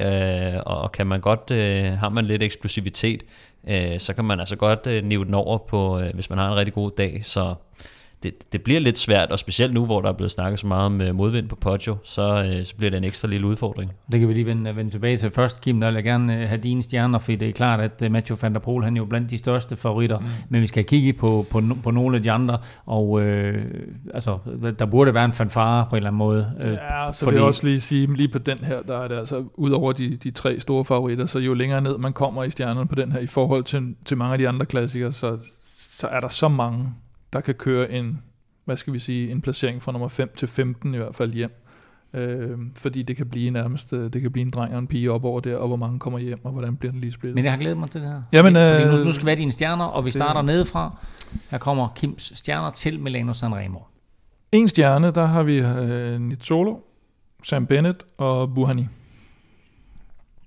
øh, 0.55 0.61
og 0.67 0.93
kan 0.93 1.07
man 1.07 1.21
godt, 1.21 1.51
øh, 1.51 1.85
har 1.85 2.09
man 2.09 2.25
lidt 2.25 2.43
eksplosivitet, 2.43 3.23
øh, 3.69 4.01
så 4.01 4.15
kan 4.15 4.25
man 4.25 4.41
altså 4.41 4.57
godt 4.57 4.87
øh, 4.87 5.05
nive 5.05 5.25
den 5.25 5.35
over 5.35 5.59
på, 5.59 6.01
øh, 6.01 6.15
hvis 6.15 6.31
man 6.31 6.39
har 6.39 6.49
en 6.49 6.57
rigtig 6.57 6.75
god 6.75 6.91
dag, 6.97 7.21
så 7.25 7.55
det, 8.25 8.53
det 8.53 8.63
bliver 8.63 8.81
lidt 8.81 8.99
svært, 8.99 9.31
og 9.31 9.39
specielt 9.39 9.75
nu, 9.75 9.85
hvor 9.85 10.01
der 10.01 10.09
er 10.09 10.13
blevet 10.13 10.31
snakket 10.31 10.59
så 10.59 10.67
meget 10.67 10.87
om 10.87 11.01
øh, 11.01 11.15
modvind 11.15 11.49
på 11.49 11.57
Poggio, 11.57 11.97
så, 12.05 12.45
øh, 12.45 12.65
så 12.65 12.77
bliver 12.77 12.91
det 12.91 12.97
en 12.97 13.05
ekstra 13.05 13.29
lille 13.29 13.47
udfordring. 13.47 13.93
Det 14.13 14.21
kan 14.21 14.29
vi 14.29 14.35
lige 14.35 14.47
vende, 14.47 14.77
vende 14.77 14.91
tilbage 14.91 15.17
til 15.17 15.31
først, 15.31 15.61
Kim. 15.61 15.81
Der 15.81 15.87
vil 15.89 15.95
jeg 15.95 16.05
gerne 16.05 16.41
øh, 16.43 16.49
have 16.49 16.61
dine 16.61 16.83
stjerner, 16.83 17.19
for 17.19 17.33
det 17.33 17.49
er 17.49 17.53
klart, 17.53 17.81
at 17.81 18.13
Mathieu 18.13 18.37
van 18.43 18.55
der 18.55 18.61
Poel, 18.61 18.85
han 18.85 18.97
er 18.97 19.01
jo 19.01 19.05
blandt 19.05 19.31
de 19.31 19.39
største 19.39 19.77
favoritter, 19.77 20.19
mm. 20.19 20.27
men 20.49 20.61
vi 20.61 20.67
skal 20.67 20.85
kigge 20.85 21.13
på, 21.13 21.47
på, 21.51 21.63
på 21.83 21.91
nogle 21.91 22.17
af 22.17 22.23
de 22.23 22.33
andre, 22.33 22.59
og 22.87 23.23
øh, 23.23 23.65
altså, 24.15 24.39
der 24.79 24.87
burde 24.87 25.15
være 25.15 25.25
en 25.25 25.33
fanfare 25.33 25.87
på 25.91 25.97
en 25.97 25.97
eller 25.97 26.11
anden 26.11 26.19
måde. 26.19 26.53
Øh, 26.65 26.73
Ja, 26.73 27.13
så 27.13 27.27
vil 27.27 27.35
jeg 27.35 27.45
også 27.45 27.67
lige 27.67 27.81
sige, 27.81 28.17
lige 28.17 28.29
på 28.29 28.39
den 28.39 28.59
her, 28.59 28.83
der 28.83 28.99
er 28.99 29.09
det 29.09 29.17
altså, 29.17 29.45
udover 29.55 29.93
de, 29.93 30.17
de 30.17 30.31
tre 30.31 30.61
store 30.61 30.85
favoritter, 30.85 31.27
så 31.27 31.39
jo 31.39 31.55
længere 31.55 31.81
ned 31.81 31.99
man 31.99 32.13
kommer 32.13 32.45
i 32.45 32.51
stjernerne 32.51 32.89
på 32.89 32.95
den 32.95 33.13
her, 33.13 33.21
i 33.21 33.27
forhold 33.27 33.65
til, 33.65 33.95
til 34.05 34.17
mange 34.17 34.33
af 34.33 34.39
de 34.39 34.49
andre 34.49 34.67
klassikere, 34.67 35.13
så, 35.13 35.39
så 35.99 36.07
er 36.07 36.21
der 36.21 36.29
så 36.29 36.49
mange, 36.49 36.87
der 37.35 37.41
kan 37.41 37.55
køre 37.55 37.91
en, 37.91 38.23
hvad 38.65 38.77
skal 38.77 38.93
vi 38.93 38.99
sige, 38.99 39.31
en 39.31 39.41
placering 39.41 39.83
fra 39.83 39.93
nummer 39.93 40.09
5 40.09 40.31
til 40.37 40.49
15 40.49 40.95
i 40.95 40.97
hvert 40.97 41.15
fald 41.15 41.33
hjem. 41.33 41.61
Øh, 42.15 42.59
fordi 42.77 43.03
det 43.03 43.17
kan 43.17 43.29
blive 43.29 43.51
nærmest, 43.51 43.93
øh, 43.93 44.13
det 44.13 44.23
kan 44.23 44.33
blive 44.33 44.43
en 44.43 44.51
dreng 44.51 44.73
og 44.73 44.79
en 44.79 44.87
pige 44.87 45.13
op 45.13 45.25
over 45.25 45.41
der, 45.41 45.57
og 45.57 45.67
hvor 45.69 45.77
mange 45.77 45.99
kommer 45.99 46.19
hjem, 46.19 46.45
og 46.45 46.53
hvordan 46.53 46.77
bliver 46.77 46.93
den 46.93 47.01
lige 47.01 47.11
splittet. 47.13 47.35
Men 47.35 47.45
jeg 47.45 47.53
har 47.53 47.59
glædet 47.59 47.79
mig 47.79 47.91
til 47.91 48.01
det 48.01 48.09
her. 48.11 48.23
Jamen, 48.33 48.55
fordi, 48.55 48.69
fordi 48.75 48.85
nu, 48.91 48.99
øh, 48.99 49.07
nu 49.07 49.13
skal 49.13 49.27
vi 49.27 49.31
have 49.31 49.39
dine 49.41 49.53
stjerner, 49.53 49.85
og 49.85 50.05
vi 50.05 50.07
det- 50.09 50.15
starter 50.15 50.43
nedefra. 50.43 50.97
Her 51.51 51.59
kommer 51.59 51.89
Kims 51.97 52.33
stjerner 52.39 52.71
til 52.71 53.03
Milano 53.05 53.33
Sanremo. 53.33 53.79
En 54.53 54.69
stjerne, 54.69 55.11
der 55.11 55.27
har 55.27 55.43
vi 55.43 55.59
øh, 55.59 56.21
Nizzolo, 56.21 56.77
Sam 57.43 57.67
Bennett 57.67 58.05
og 58.19 58.55
Buhani. 58.55 58.87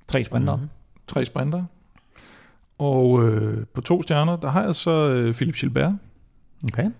Tre 0.08 0.24
sprinter. 0.24 0.56
Mm-hmm. 0.56 0.70
Tre 1.08 1.26
sprinter. 1.26 1.64
Og 2.80 3.24
øh, 3.24 3.66
på 3.74 3.82
to 3.82 4.02
stjerner, 4.02 4.36
der 4.36 4.50
har 4.50 4.64
jeg 4.64 4.76
så 4.76 5.10
øh, 5.10 5.34
Philip 5.34 5.56
Gilbert. 5.56 5.94
Okay. 6.64 6.92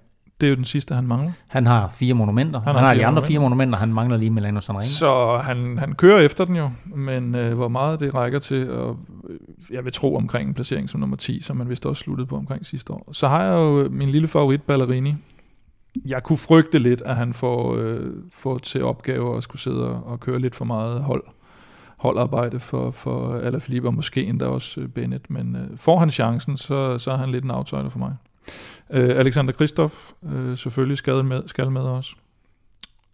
Det 0.42 0.48
er 0.48 0.50
jo 0.50 0.56
den 0.56 0.66
sidste, 0.66 0.96
han 0.96 1.08
mangler. 1.08 1.32
Han 1.50 1.66
har 1.66 1.90
fire 1.90 2.14
monumenter. 2.14 2.60
Han, 2.62 2.76
han 2.76 2.84
har, 2.84 2.94
de 2.94 3.06
andre 3.06 3.22
fire 3.22 3.40
monumenter, 3.40 3.80
han 3.80 3.94
mangler 3.94 4.18
lige 4.18 4.30
Milano 4.30 4.60
Sanremo. 4.60 4.86
Så 4.86 5.38
han, 5.44 5.78
han 5.78 5.94
kører 5.96 6.20
efter 6.20 6.46
den 6.46 6.56
jo, 6.56 6.70
men 6.86 7.36
øh, 7.36 7.54
hvor 7.54 7.68
meget 7.68 8.00
det 8.00 8.16
rækker 8.16 8.40
til, 8.40 8.72
og 8.72 8.98
øh, 9.30 9.38
jeg 9.72 9.84
vil 9.86 9.94
tro 9.94 10.16
omkring 10.16 10.50
en 10.50 10.54
placering 10.54 10.90
som 10.90 11.00
nummer 11.00 11.16
10, 11.16 11.42
som 11.42 11.58
man 11.58 11.70
vist 11.70 11.86
også 11.86 12.04
sluttede 12.04 12.28
på 12.28 12.36
omkring 12.36 12.66
sidste 12.66 12.94
år. 12.94 13.10
Så 13.12 13.28
har 13.28 13.44
jeg 13.44 13.54
jo 13.54 13.90
min 13.92 14.10
lille 14.10 14.28
favorit, 14.28 14.62
Ballerini. 14.62 15.16
Jeg 16.06 16.24
kunne 16.24 16.38
frygte 16.38 16.80
lidt, 16.80 17.02
at 17.02 17.16
han 17.16 17.34
får, 17.34 17.76
øh, 17.76 18.14
får 18.34 18.58
til 18.58 18.84
opgave 18.84 19.38
at 19.38 19.44
skulle 19.44 19.62
sidde 19.62 19.90
og, 19.90 20.04
og 20.04 20.20
køre 20.20 20.40
lidt 20.40 20.56
for 20.56 20.66
meget 20.66 21.02
hold 21.02 21.24
holdarbejde 21.98 22.60
for, 22.60 22.92
for 22.92 23.34
Alaphilippe, 23.34 23.88
og 23.88 23.94
måske 23.94 24.24
endda 24.24 24.46
også 24.46 24.82
øh, 24.82 24.88
Bennett, 24.88 25.30
men 25.30 25.56
øh, 25.56 25.78
får 25.78 26.00
han 26.00 26.12
chancen, 26.12 26.58
så, 26.58 26.98
så 26.98 27.12
er 27.12 27.18
han 27.18 27.30
lidt 27.30 27.44
en 27.44 27.52
outsider 27.52 27.90
for 27.90 28.00
mig. 28.00 28.16
Øh, 28.90 29.10
Alexander 29.10 29.54
Kristoff, 29.54 30.12
øh, 30.24 30.58
selvfølgelig 30.58 30.98
skal 30.98 31.26
med, 31.26 31.44
skal 31.46 31.72
med 31.72 31.82
også. 31.82 32.16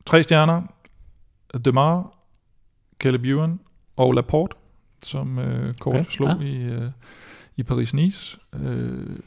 Tre 0.05 0.23
stjerner, 0.23 0.61
Demar, 1.65 2.13
Caleb 2.99 3.25
Ewan 3.25 3.59
og 3.95 4.13
Laporte, 4.13 4.55
som 5.03 5.39
øh, 5.39 5.73
kort 5.73 5.93
Okay, 5.93 5.99
okay, 5.99 6.09
slog 6.09 6.41
ja. 6.41 6.45
i, 6.45 6.63
øh, 6.63 6.91
i 7.57 7.63
Paris-Nice. 7.63 8.37
Øh, 8.59 9.19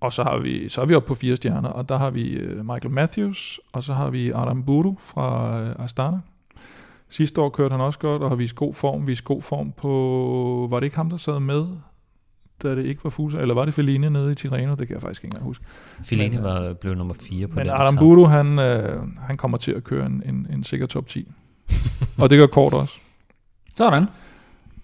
og 0.00 0.12
så 0.12 0.22
har 0.22 0.38
vi 0.38 0.68
så 0.68 0.80
er 0.80 0.86
vi 0.86 0.94
oppe 0.94 1.08
på 1.08 1.14
fire 1.14 1.36
stjerner, 1.36 1.68
og 1.68 1.88
der 1.88 1.96
har 1.96 2.10
vi 2.10 2.32
øh, 2.32 2.56
Michael 2.56 2.90
Matthews, 2.90 3.60
og 3.72 3.82
så 3.82 3.94
har 3.94 4.10
vi 4.10 4.30
Adam 4.30 4.64
Buru 4.64 4.94
fra 4.98 5.60
øh, 5.60 5.84
Astana. 5.84 6.20
Sidste 7.08 7.40
år 7.40 7.48
kørte 7.48 7.72
han 7.72 7.80
også 7.80 7.98
godt, 7.98 8.22
og 8.22 8.28
har 8.28 8.36
vist 8.36 8.54
god 8.54 8.74
form. 8.74 9.06
Vist 9.06 9.24
god 9.24 9.42
form 9.42 9.72
på... 9.72 10.66
Var 10.70 10.80
det 10.80 10.84
ikke 10.84 10.96
ham, 10.96 11.10
der 11.10 11.16
sad 11.16 11.40
med, 11.40 11.66
da 12.62 12.74
det 12.74 12.84
ikke 12.84 13.04
var 13.04 13.10
Fusa? 13.10 13.38
Eller 13.38 13.54
var 13.54 13.64
det 13.64 13.74
Feline 13.74 14.10
nede 14.10 14.32
i 14.32 14.34
Tirreno? 14.34 14.74
Det 14.74 14.86
kan 14.86 14.94
jeg 14.94 15.02
faktisk 15.02 15.24
ikke 15.24 15.34
engang 15.34 15.44
huske. 15.44 15.64
Feline 16.04 16.36
Men, 16.36 16.38
øh, 16.38 16.44
var 16.44 16.72
blev 16.72 16.94
nummer 16.94 17.14
4 17.14 17.46
på 17.46 17.54
Men 17.54 17.66
den 17.66 17.74
Adam 17.74 17.94
etape. 17.94 17.98
Buru, 17.98 18.24
han, 18.24 18.58
øh, 18.58 19.02
han 19.18 19.36
kommer 19.36 19.58
til 19.58 19.72
at 19.72 19.84
køre 19.84 20.06
en, 20.06 20.22
en, 20.26 20.46
en 20.52 20.64
sikker 20.64 20.86
top 20.86 21.06
10. 21.06 21.28
og 22.18 22.30
det 22.30 22.38
gør 22.38 22.46
kort 22.46 22.74
også. 22.74 23.00
Sådan. 23.76 24.08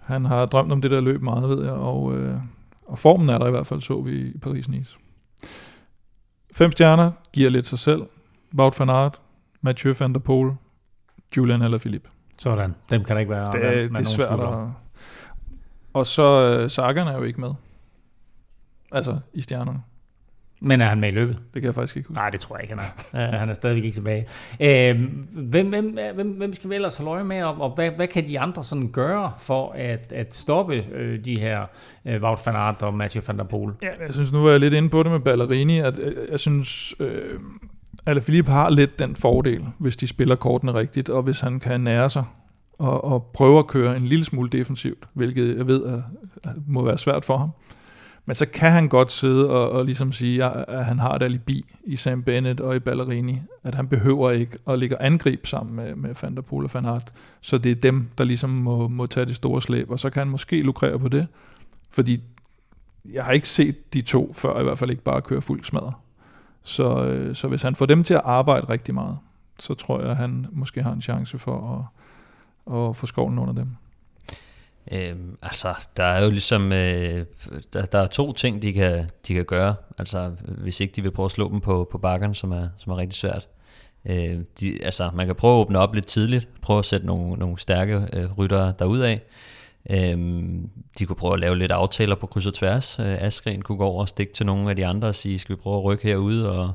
Han 0.00 0.24
har 0.24 0.46
drømt 0.46 0.72
om 0.72 0.80
det 0.80 0.90
der 0.90 1.00
løb 1.00 1.22
meget, 1.22 1.48
ved 1.48 1.64
jeg, 1.64 1.72
og 1.72 2.16
øh, 2.16 2.34
Og 2.86 2.98
formen 2.98 3.28
er 3.28 3.38
der 3.38 3.46
i 3.46 3.50
hvert 3.50 3.66
fald, 3.66 3.80
så 3.80 4.00
vi 4.00 4.20
i 4.20 4.38
Paris-Nice. 4.46 4.98
Fem 6.54 6.70
stjerner 6.72 7.10
giver 7.32 7.50
lidt 7.50 7.66
sig 7.66 7.78
selv. 7.78 8.02
Wout 8.58 8.80
van 8.80 8.88
Aert, 8.90 9.22
Mathieu 9.60 9.94
van 9.98 10.12
der 10.12 10.18
Poel, 10.18 10.52
Julian 11.36 11.62
eller 11.62 11.78
Philippe. 11.78 12.08
Sådan. 12.38 12.74
Dem 12.90 13.04
kan 13.04 13.16
der 13.16 13.20
ikke 13.20 13.30
være. 13.30 13.44
Det, 13.52 13.60
være, 13.60 13.82
det 13.82 13.92
være 13.92 14.00
er 14.00 14.04
svært 14.04 14.40
at... 14.40 14.68
Og 15.92 16.06
så 16.06 16.58
uh, 16.62 16.70
Sagan 16.70 17.06
er 17.06 17.16
jo 17.16 17.22
ikke 17.22 17.40
med. 17.40 17.50
Altså 18.92 19.18
i 19.34 19.40
stjernerne. 19.40 19.80
Men 20.60 20.80
er 20.80 20.86
han 20.86 21.00
med 21.00 21.08
i 21.08 21.12
løbet? 21.12 21.34
Det 21.34 21.62
kan 21.62 21.64
jeg 21.64 21.74
faktisk 21.74 21.96
ikke 21.96 22.08
huske. 22.08 22.20
Nej, 22.20 22.30
det 22.30 22.40
tror 22.40 22.56
jeg 22.56 22.62
ikke, 22.62 22.74
han 22.74 22.84
er. 23.12 23.38
Han 23.38 23.48
er 23.48 23.52
stadigvæk 23.52 23.84
ikke 23.84 23.94
tilbage. 23.94 24.26
Uh, 24.52 25.00
hvem, 25.42 25.68
hvem, 25.68 25.98
hvem, 26.14 26.28
hvem 26.28 26.52
skal 26.52 26.70
vi 26.70 26.74
ellers 26.74 26.96
holde 26.96 27.10
øje 27.10 27.24
med, 27.24 27.42
og, 27.42 27.60
og 27.60 27.70
hvad, 27.70 27.90
hvad 27.90 28.06
kan 28.06 28.28
de 28.28 28.40
andre 28.40 28.64
sådan 28.64 28.88
gøre 28.88 29.32
for 29.38 29.72
at, 29.72 30.12
at 30.12 30.34
stoppe 30.34 30.84
uh, 30.94 31.24
de 31.24 31.40
her 31.40 31.64
uh, 32.04 32.22
Wout 32.22 32.38
van 32.46 32.56
Aert 32.56 32.82
og 32.82 32.94
Mathieu 32.94 33.22
van 33.26 33.38
der 33.38 33.44
Poel? 33.44 33.74
Ja, 33.82 34.04
jeg 34.04 34.14
synes, 34.14 34.32
nu 34.32 34.42
var 34.42 34.50
jeg 34.50 34.60
lidt 34.60 34.74
inde 34.74 34.88
på 34.88 35.02
det 35.02 35.12
med 35.12 35.20
Ballerini, 35.20 35.78
at 35.78 35.98
øh, 35.98 36.16
jeg 36.30 36.40
synes, 36.40 36.94
øh, 37.00 37.40
Alaphilippe 38.06 38.50
har 38.50 38.70
lidt 38.70 38.98
den 38.98 39.16
fordel, 39.16 39.66
hvis 39.78 39.96
de 39.96 40.08
spiller 40.08 40.36
kortene 40.36 40.74
rigtigt, 40.74 41.10
og 41.10 41.22
hvis 41.22 41.40
han 41.40 41.60
kan 41.60 41.80
nære 41.80 42.10
sig 42.10 42.24
og, 42.78 43.04
og 43.04 43.30
prøve 43.34 43.58
at 43.58 43.66
køre 43.66 43.96
en 43.96 44.02
lille 44.02 44.24
smule 44.24 44.48
defensivt, 44.48 45.08
hvilket 45.14 45.56
jeg 45.56 45.66
ved 45.66 45.86
at 45.86 46.00
må 46.66 46.82
være 46.82 46.98
svært 46.98 47.24
for 47.24 47.36
ham. 47.36 47.50
Men 48.28 48.34
så 48.34 48.46
kan 48.46 48.72
han 48.72 48.88
godt 48.88 49.12
sidde 49.12 49.50
og, 49.50 49.70
og 49.70 49.84
ligesom 49.84 50.12
sige, 50.12 50.44
at, 50.44 50.84
han 50.84 50.98
har 50.98 51.14
et 51.14 51.22
alibi 51.22 51.64
i 51.84 51.96
Sam 51.96 52.22
Bennett 52.22 52.60
og 52.60 52.76
i 52.76 52.78
Ballerini, 52.78 53.38
at 53.64 53.74
han 53.74 53.88
behøver 53.88 54.30
ikke 54.30 54.58
at 54.66 54.78
ligge 54.78 54.98
og 54.98 55.06
angribe 55.06 55.48
sammen 55.48 55.76
med, 55.76 55.94
med 55.94 56.14
Van 56.22 56.34
der 56.34 56.42
Poel 56.42 56.64
og 56.64 56.70
Van 56.74 56.84
Aert. 56.84 57.12
Så 57.40 57.58
det 57.58 57.72
er 57.72 57.74
dem, 57.74 58.08
der 58.18 58.24
ligesom 58.24 58.50
må, 58.50 58.88
må 58.88 59.06
tage 59.06 59.26
det 59.26 59.36
store 59.36 59.62
slæb, 59.62 59.90
og 59.90 60.00
så 60.00 60.10
kan 60.10 60.20
han 60.20 60.28
måske 60.28 60.62
lukrere 60.62 60.98
på 60.98 61.08
det, 61.08 61.26
fordi 61.90 62.22
jeg 63.12 63.24
har 63.24 63.32
ikke 63.32 63.48
set 63.48 63.94
de 63.94 64.00
to 64.00 64.32
før, 64.32 64.60
i 64.60 64.62
hvert 64.62 64.78
fald 64.78 64.90
ikke 64.90 65.02
bare 65.02 65.22
køre 65.22 65.42
fuld 65.42 65.64
smadre. 65.64 65.92
Så, 66.62 67.04
øh, 67.04 67.34
så 67.34 67.48
hvis 67.48 67.62
han 67.62 67.74
får 67.74 67.86
dem 67.86 68.04
til 68.04 68.14
at 68.14 68.22
arbejde 68.24 68.68
rigtig 68.68 68.94
meget, 68.94 69.18
så 69.58 69.74
tror 69.74 70.00
jeg, 70.00 70.10
at 70.10 70.16
han 70.16 70.46
måske 70.52 70.82
har 70.82 70.92
en 70.92 71.02
chance 71.02 71.38
for 71.38 71.88
at, 72.66 72.74
at 72.76 72.96
få 72.96 73.06
skovlen 73.06 73.38
under 73.38 73.54
dem. 73.54 73.68
Øhm, 74.92 75.38
altså, 75.42 75.74
der 75.96 76.04
er 76.04 76.24
jo 76.24 76.30
ligesom, 76.30 76.72
øh, 76.72 77.24
der, 77.72 77.84
der 77.84 77.98
er 77.98 78.06
to 78.06 78.32
ting, 78.32 78.62
de 78.62 78.72
kan, 78.72 79.10
de 79.28 79.34
kan 79.34 79.44
gøre. 79.44 79.74
Altså, 79.98 80.32
hvis 80.40 80.80
ikke 80.80 80.92
de 80.92 81.02
vil 81.02 81.10
prøve 81.10 81.24
at 81.24 81.30
slå 81.30 81.50
dem 81.50 81.60
på, 81.60 81.88
på 81.92 81.98
bakkerne, 81.98 82.34
som 82.34 82.52
er, 82.52 82.68
som 82.78 82.92
er 82.92 82.96
rigtig 82.96 83.18
svært. 83.18 83.48
Øh, 84.04 84.40
de, 84.60 84.84
altså, 84.84 85.10
man 85.14 85.26
kan 85.26 85.34
prøve 85.34 85.54
at 85.54 85.60
åbne 85.60 85.78
op 85.78 85.94
lidt 85.94 86.06
tidligt, 86.06 86.48
prøve 86.62 86.78
at 86.78 86.84
sætte 86.84 87.06
nogle, 87.06 87.38
nogle 87.38 87.58
stærke 87.58 88.08
øh, 88.12 88.38
ryttere 88.38 88.74
derudad. 88.78 89.18
Øhm, 89.90 90.70
de 90.98 91.06
kunne 91.06 91.16
prøve 91.16 91.34
at 91.34 91.40
lave 91.40 91.58
lidt 91.58 91.72
aftaler 91.72 92.14
på 92.14 92.26
kryds 92.26 92.46
og 92.46 92.54
tværs. 92.54 92.98
Øh, 92.98 93.22
Askren 93.22 93.62
kunne 93.62 93.78
gå 93.78 93.84
over 93.84 94.00
og 94.00 94.08
stikke 94.08 94.32
til 94.32 94.46
nogle 94.46 94.70
af 94.70 94.76
de 94.76 94.86
andre 94.86 95.08
og 95.08 95.14
sige, 95.14 95.38
skal 95.38 95.56
vi 95.56 95.60
prøve 95.60 95.76
at 95.76 95.84
rykke 95.84 96.04
herude? 96.04 96.52
Og, 96.52 96.72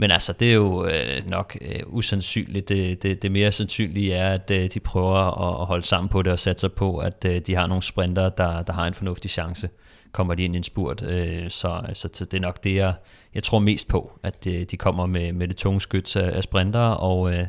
men 0.00 0.10
altså, 0.10 0.32
det 0.32 0.50
er 0.50 0.54
jo 0.54 0.86
øh, 0.86 1.26
nok 1.26 1.56
øh, 1.60 1.80
usandsynligt. 1.86 2.68
Det, 2.68 3.02
det, 3.02 3.22
det 3.22 3.32
mere 3.32 3.52
sandsynlige 3.52 4.14
er, 4.14 4.34
at 4.34 4.50
øh, 4.50 4.70
de 4.74 4.80
prøver 4.80 5.48
at, 5.48 5.60
at 5.60 5.66
holde 5.66 5.86
sammen 5.86 6.08
på 6.08 6.22
det 6.22 6.32
og 6.32 6.38
sætte 6.38 6.60
sig 6.60 6.72
på, 6.72 6.98
at 6.98 7.24
øh, 7.26 7.40
de 7.40 7.54
har 7.54 7.66
nogle 7.66 7.82
sprinter, 7.82 8.28
der, 8.28 8.62
der 8.62 8.72
har 8.72 8.86
en 8.86 8.94
fornuftig 8.94 9.30
chance. 9.30 9.68
Kommer 10.12 10.34
de 10.34 10.42
ind 10.42 10.54
i 10.54 10.56
en 10.56 10.62
spurt. 10.62 11.02
Øh, 11.02 11.50
så, 11.50 11.82
så, 11.94 12.08
så 12.12 12.24
det 12.24 12.36
er 12.36 12.40
nok 12.40 12.64
det, 12.64 12.74
jeg, 12.74 12.94
jeg 13.34 13.42
tror 13.42 13.58
mest 13.58 13.88
på, 13.88 14.18
at 14.22 14.46
øh, 14.46 14.62
de 14.70 14.76
kommer 14.76 15.06
med, 15.06 15.32
med 15.32 15.48
det 15.48 15.56
tunge 15.56 15.80
skyts 15.80 16.16
af, 16.16 16.36
af 16.36 16.42
sprinter, 16.42 16.80
og 16.80 17.34
øh, 17.34 17.46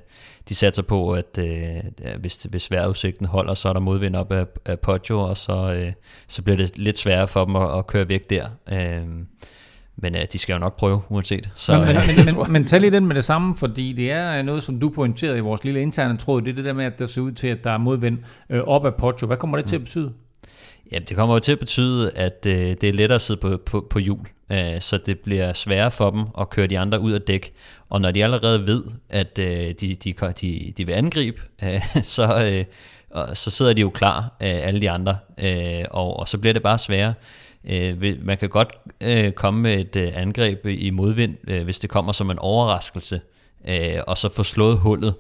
de 0.50 0.56
satser 0.56 0.84
på, 0.84 1.14
at 1.14 1.38
øh, 1.40 2.18
hvis, 2.20 2.44
hvis 2.44 2.72
vejrudsigten 2.72 3.26
holder, 3.26 3.54
så 3.54 3.70
er 3.70 3.74
der 3.74 3.80
modvind 3.80 4.16
op 4.16 4.32
af, 4.32 4.46
af 4.66 4.80
Poggio, 4.80 5.20
og 5.20 5.38
så, 5.38 5.74
øh, 5.74 5.94
så 6.28 6.42
bliver 6.42 6.58
det 6.58 6.78
lidt 6.78 6.98
sværere 6.98 7.28
for 7.28 7.46
dem 7.46 7.56
at, 7.56 7.78
at 7.78 7.88
køre 7.88 8.10
væk 8.10 8.30
der. 8.30 8.48
Øh, 8.72 9.08
men 10.02 10.16
øh, 10.16 10.22
de 10.34 10.38
skal 10.38 10.54
jo 10.54 10.60
nok 10.60 10.78
prøve, 10.78 11.02
uanset. 11.10 11.50
Så, 11.56 11.72
men, 11.74 11.82
men, 11.82 11.96
øh, 11.96 12.04
men, 12.26 12.36
men, 12.44 12.52
men 12.52 12.66
tag 12.66 12.82
lige 12.82 12.92
den 12.92 13.06
med 13.06 13.16
det 13.16 13.26
samme, 13.26 13.56
fordi 13.56 13.94
det 13.94 14.12
er 14.12 14.42
noget, 14.42 14.64
som 14.64 14.80
du 14.80 14.90
pointerede 14.90 15.38
i 15.38 15.42
vores 15.42 15.64
lille 15.64 15.82
interne 15.82 16.18
tråd, 16.18 16.42
det 16.42 16.50
er 16.50 16.56
det 16.56 16.66
der 16.66 16.74
med, 16.74 16.86
at 16.86 17.00
der 17.00 17.06
ser 17.06 17.22
ud 17.22 17.32
til, 17.32 17.48
at 17.48 17.64
der 17.64 17.72
er 17.72 17.78
modvind 17.78 18.18
øh, 18.50 18.62
op 18.62 18.86
af 18.86 18.96
Poggio. 18.96 19.28
Hvad 19.28 19.38
kommer 19.38 19.58
det 19.58 19.66
til 19.66 19.76
at 19.76 19.84
betyde? 19.84 20.10
Jamen, 20.92 21.06
det 21.10 21.18
kommer 21.18 21.36
jo 21.36 21.40
til 21.40 21.52
at 21.52 21.60
betyde, 21.60 22.12
at 22.16 22.46
øh, 22.48 22.54
det 22.54 22.84
er 22.84 22.94
lettere 22.94 23.16
at 23.16 23.22
sidde 23.22 23.40
på, 23.40 23.58
på, 23.66 23.88
på 23.90 24.00
hjul, 24.00 24.28
øh, 24.52 24.82
så 24.82 24.98
det 24.98 25.20
bliver 25.20 25.54
sværere 25.54 25.92
for 25.92 26.12
dem 26.12 26.24
at 26.40 26.50
køre 26.50 26.68
de 26.68 26.80
andre 26.80 27.00
ud 27.00 27.12
af 27.12 27.22
dæk. 27.22 27.54
Og 27.90 28.02
når 28.02 28.12
de 28.12 28.24
allerede 28.24 28.68
ved, 28.68 28.84
at 29.10 29.40
øh, 29.40 29.46
de, 29.82 29.96
de, 29.96 30.14
de, 30.42 30.74
de 30.78 30.86
vil 30.86 30.94
angribe, 30.94 31.42
øh, 31.64 31.82
så, 32.04 32.46
øh, 32.46 32.66
så 33.34 33.50
sidder 33.52 33.74
de 33.74 33.82
jo 33.82 33.90
klar, 33.90 34.20
øh, 34.20 34.68
alle 34.68 34.82
de 34.82 34.90
andre, 34.90 35.18
øh, 35.38 35.86
og, 35.92 36.20
og 36.20 36.28
så 36.30 36.38
bliver 36.38 36.54
det 36.54 36.64
bare 36.64 36.78
sværere. 36.78 37.14
Øh, 37.70 38.18
man 38.22 38.38
kan 38.38 38.50
godt 38.50 38.70
øh, 39.02 39.32
komme 39.32 39.62
med 39.62 39.80
et 39.80 39.96
øh, 39.96 40.12
angreb 40.16 40.66
i 40.66 40.90
modvind, 40.90 41.38
øh, 41.48 41.64
hvis 41.64 41.80
det 41.80 41.90
kommer 41.90 42.12
som 42.12 42.32
en 42.32 42.40
overraskelse, 42.40 43.22
øh, 43.68 44.00
og 44.08 44.18
så 44.18 44.30
få 44.30 44.44
slået 44.44 44.78
hullet, 44.78 45.14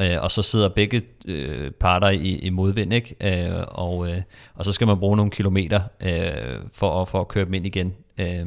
øh, 0.00 0.22
og 0.22 0.30
så 0.30 0.42
sidder 0.42 0.68
begge 0.68 1.02
øh, 1.24 1.70
parter 1.70 2.08
i, 2.08 2.38
i 2.38 2.50
modvind, 2.50 2.92
ikke? 2.92 3.48
Øh, 3.48 3.64
og, 3.68 4.08
øh, 4.10 4.22
og 4.54 4.64
så 4.64 4.72
skal 4.72 4.86
man 4.86 4.98
bruge 4.98 5.16
nogle 5.16 5.30
kilometer 5.30 5.80
øh, 6.00 6.60
for, 6.72 7.02
at, 7.02 7.08
for 7.08 7.20
at 7.20 7.28
køre 7.28 7.44
dem 7.44 7.54
ind 7.54 7.66
igen. 7.66 7.94
Øh, 8.18 8.46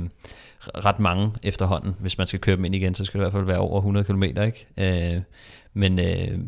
ret 0.62 1.00
mange 1.00 1.32
efterhånden. 1.44 1.96
Hvis 2.00 2.18
man 2.18 2.28
skal 2.28 2.40
køre 2.40 2.56
dem 2.56 2.66
ind 2.66 2.76
igen, 2.76 2.96
så 2.96 3.06
skal 3.06 3.20
det 3.20 3.24
i 3.24 3.26
hvert 3.26 3.34
fald 3.34 3.46
være 3.46 3.58
over 3.58 3.78
100 3.78 4.06
km, 4.06 4.24
ikke? 4.24 4.68
Øh, 4.78 5.22
men, 5.74 6.00
øh, 6.00 6.40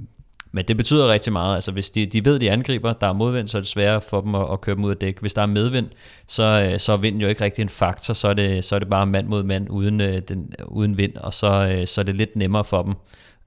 men 0.52 0.66
det 0.66 0.78
betyder 0.78 1.12
rigtig 1.12 1.34
meget. 1.34 1.56
Altså 1.56 1.72
hvis 1.72 1.90
de, 1.90 2.06
de 2.06 2.26
ved, 2.26 2.40
de 2.40 2.52
angriber, 2.52 2.94
der 2.94 3.08
er 3.08 3.14
modvind, 3.14 3.48
så 3.48 3.58
er 3.58 3.62
det 3.62 3.70
sværere 3.70 4.02
for 4.02 4.22
dem 4.22 4.36
at, 4.36 4.48
at 4.52 4.62
køre 4.62 4.76
dem 4.76 4.84
ud 4.84 4.92
af 4.92 4.98
dæk. 4.98 5.20
Hvis 5.20 5.34
der 5.34 5.42
er 5.42 5.46
medvind, 5.46 5.88
så, 6.28 6.70
øh, 6.72 6.80
så 6.80 6.92
er 6.94 6.98
vinden 6.98 7.22
jo 7.22 7.28
ikke 7.28 7.44
rigtig 7.44 7.62
en 7.62 7.70
faktor. 7.70 8.14
Så 8.14 8.28
er 8.28 8.34
det, 8.34 8.64
så 8.64 8.76
er 8.76 8.80
det 8.80 8.90
bare 8.90 9.06
mand 9.06 9.28
mod 9.28 9.44
mand 9.44 9.70
uden, 9.70 10.02
øh, 10.02 10.20
den, 10.28 10.54
uden 10.66 10.98
vind, 10.98 11.16
og 11.16 11.34
så, 11.34 11.76
øh, 11.76 11.88
så 11.88 12.02
er 12.02 12.06
det 12.06 12.16
lidt 12.16 12.36
nemmere 12.36 12.66
for 12.66 12.84
dem 12.84 12.94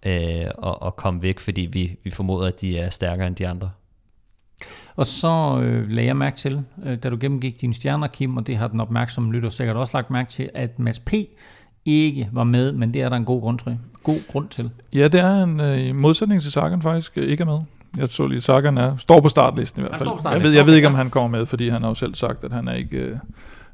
øh, 0.07 0.47
at, 0.67 0.77
at 0.87 0.97
komme 0.97 1.23
væk, 1.23 1.41
fordi 1.41 1.69
vi, 1.73 1.97
vi 2.05 2.11
formoder, 2.11 2.49
at 2.49 2.61
de 2.61 2.79
er 2.79 2.91
stærkere 2.91 3.27
end 3.27 3.37
de 3.37 3.49
andre. 3.49 3.71
Og 4.97 5.07
så 5.07 5.63
øh, 5.65 5.91
lagde 5.91 6.07
jeg 6.07 6.17
mærke 6.17 6.37
til, 6.37 6.65
øh, 6.85 6.99
da 7.03 7.11
du 7.11 7.17
gennemgik 7.21 7.61
dine 7.61 7.75
stjerner, 7.75 8.07
Kim, 8.07 8.37
og 8.37 8.47
det 8.47 8.57
har 8.57 8.69
den 8.69 8.81
opmærksomme 8.81 9.33
lytter 9.33 9.49
sikkert 9.49 9.77
også 9.77 9.97
lagt 9.97 10.11
mærke 10.11 10.31
til, 10.31 10.51
at 10.55 10.79
Mads 10.79 10.99
P 10.99 11.13
ikke 11.85 12.29
var 12.33 12.45
med, 12.45 12.73
men 12.73 12.95
det 12.95 13.03
er 13.03 13.09
der 13.09 13.17
en 13.17 13.25
god 13.25 13.41
grund 13.41 13.59
til. 13.59 13.79
God 14.03 14.33
grund 14.33 14.49
til. 14.49 14.71
Ja, 14.93 15.09
det 15.09 15.21
er 15.21 15.27
han 15.27 15.61
øh, 15.61 15.87
i 15.87 15.93
modsætning 15.93 16.43
til 16.43 16.53
Sagan 16.53 16.83
faktisk 16.83 17.13
øh, 17.17 17.29
ikke 17.29 17.43
er 17.43 17.47
med. 17.47 17.59
Jeg 17.97 18.09
så 18.09 18.27
lige, 18.27 18.41
Sagan 18.41 18.79
er, 18.79 18.97
står 18.97 19.21
på 19.21 19.29
startlisten 19.29 19.83
i 19.83 19.87
hvert 19.87 19.99
fald. 19.99 20.11
Jeg 20.25 20.43
ved, 20.43 20.53
jeg 20.53 20.67
ved 20.67 20.75
ikke, 20.75 20.89
om 20.89 20.95
han 20.95 21.11
kommer 21.11 21.39
med, 21.39 21.47
fordi 21.47 21.69
han 21.69 21.83
har 21.83 21.89
jo 21.89 21.95
selv 21.95 22.15
sagt, 22.15 22.45
at 22.45 22.53
han 22.53 22.69
er 22.69 22.75
ikke, 22.75 22.99
øh, 22.99 23.17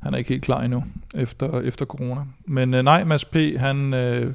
han 0.00 0.14
er 0.14 0.18
ikke 0.18 0.30
helt 0.30 0.42
klar 0.42 0.62
endnu 0.62 0.84
efter, 1.14 1.60
efter 1.60 1.86
corona. 1.86 2.20
Men 2.46 2.74
øh, 2.74 2.82
nej, 2.82 3.04
Mads 3.04 3.24
P., 3.24 3.36
han, 3.58 3.94
øh, 3.94 4.32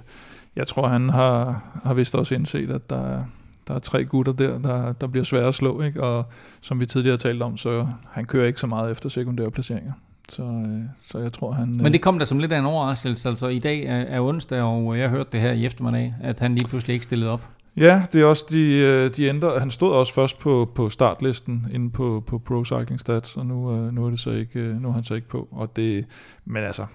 jeg 0.55 0.67
tror, 0.67 0.87
han 0.87 1.09
har, 1.09 1.63
har 1.83 1.93
vist 1.93 2.15
også 2.15 2.35
indset, 2.35 2.71
at 2.71 2.89
der 2.89 3.01
er, 3.01 3.23
der 3.67 3.73
er 3.73 3.79
tre 3.79 4.05
gutter 4.05 4.33
der, 4.33 4.59
der, 4.59 4.93
der 4.93 5.07
bliver 5.07 5.23
svære 5.23 5.47
at 5.47 5.53
slå, 5.53 5.81
ikke? 5.81 6.03
og 6.03 6.25
som 6.61 6.79
vi 6.79 6.85
tidligere 6.85 7.17
talte 7.17 7.43
om, 7.43 7.57
så 7.57 7.87
han 8.11 8.25
kører 8.25 8.47
ikke 8.47 8.59
så 8.59 8.67
meget 8.67 8.91
efter 8.91 9.09
sekundære 9.09 9.51
placeringer. 9.51 9.93
Så, 10.29 10.43
øh, 10.43 10.79
så 11.05 11.19
jeg 11.19 11.33
tror, 11.33 11.51
han... 11.51 11.73
Men 11.79 11.93
det 11.93 12.01
kom 12.01 12.19
da 12.19 12.25
som 12.25 12.39
lidt 12.39 12.51
af 12.51 12.59
en 12.59 12.65
overraskelse. 12.65 13.29
Altså 13.29 13.47
i 13.47 13.59
dag 13.59 13.83
er, 13.83 13.95
er 13.95 14.21
onsdag, 14.21 14.61
og 14.61 14.99
jeg 14.99 15.09
hørte 15.09 15.29
det 15.31 15.41
her 15.41 15.51
i 15.51 15.65
eftermiddag, 15.65 16.13
at 16.23 16.39
han 16.39 16.55
lige 16.55 16.67
pludselig 16.67 16.93
ikke 16.93 17.03
stillede 17.03 17.31
op. 17.31 17.49
Ja, 17.77 18.03
det 18.13 18.21
er 18.21 18.25
også 18.25 18.45
de, 18.49 18.77
øh, 18.77 19.11
de 19.17 19.25
ændrer. 19.25 19.59
Han 19.59 19.71
stod 19.71 19.91
også 19.93 20.13
først 20.13 20.39
på, 20.39 20.71
på 20.75 20.89
startlisten 20.89 21.67
inde 21.73 21.89
på, 21.91 22.23
på 22.27 22.37
Pro 22.37 22.65
Cycling 22.65 22.99
Stats, 22.99 23.37
og 23.37 23.45
nu, 23.45 23.71
øh, 23.75 23.91
nu 23.91 24.05
er 24.05 24.09
det 24.09 24.19
så 24.19 24.31
ikke, 24.31 24.59
øh, 24.59 24.81
nu 24.81 24.87
er 24.87 24.93
han 24.93 25.03
så 25.03 25.13
ikke 25.13 25.29
på. 25.29 25.47
Og 25.51 25.75
det, 25.75 26.05
men 26.45 26.63
altså, 26.63 26.85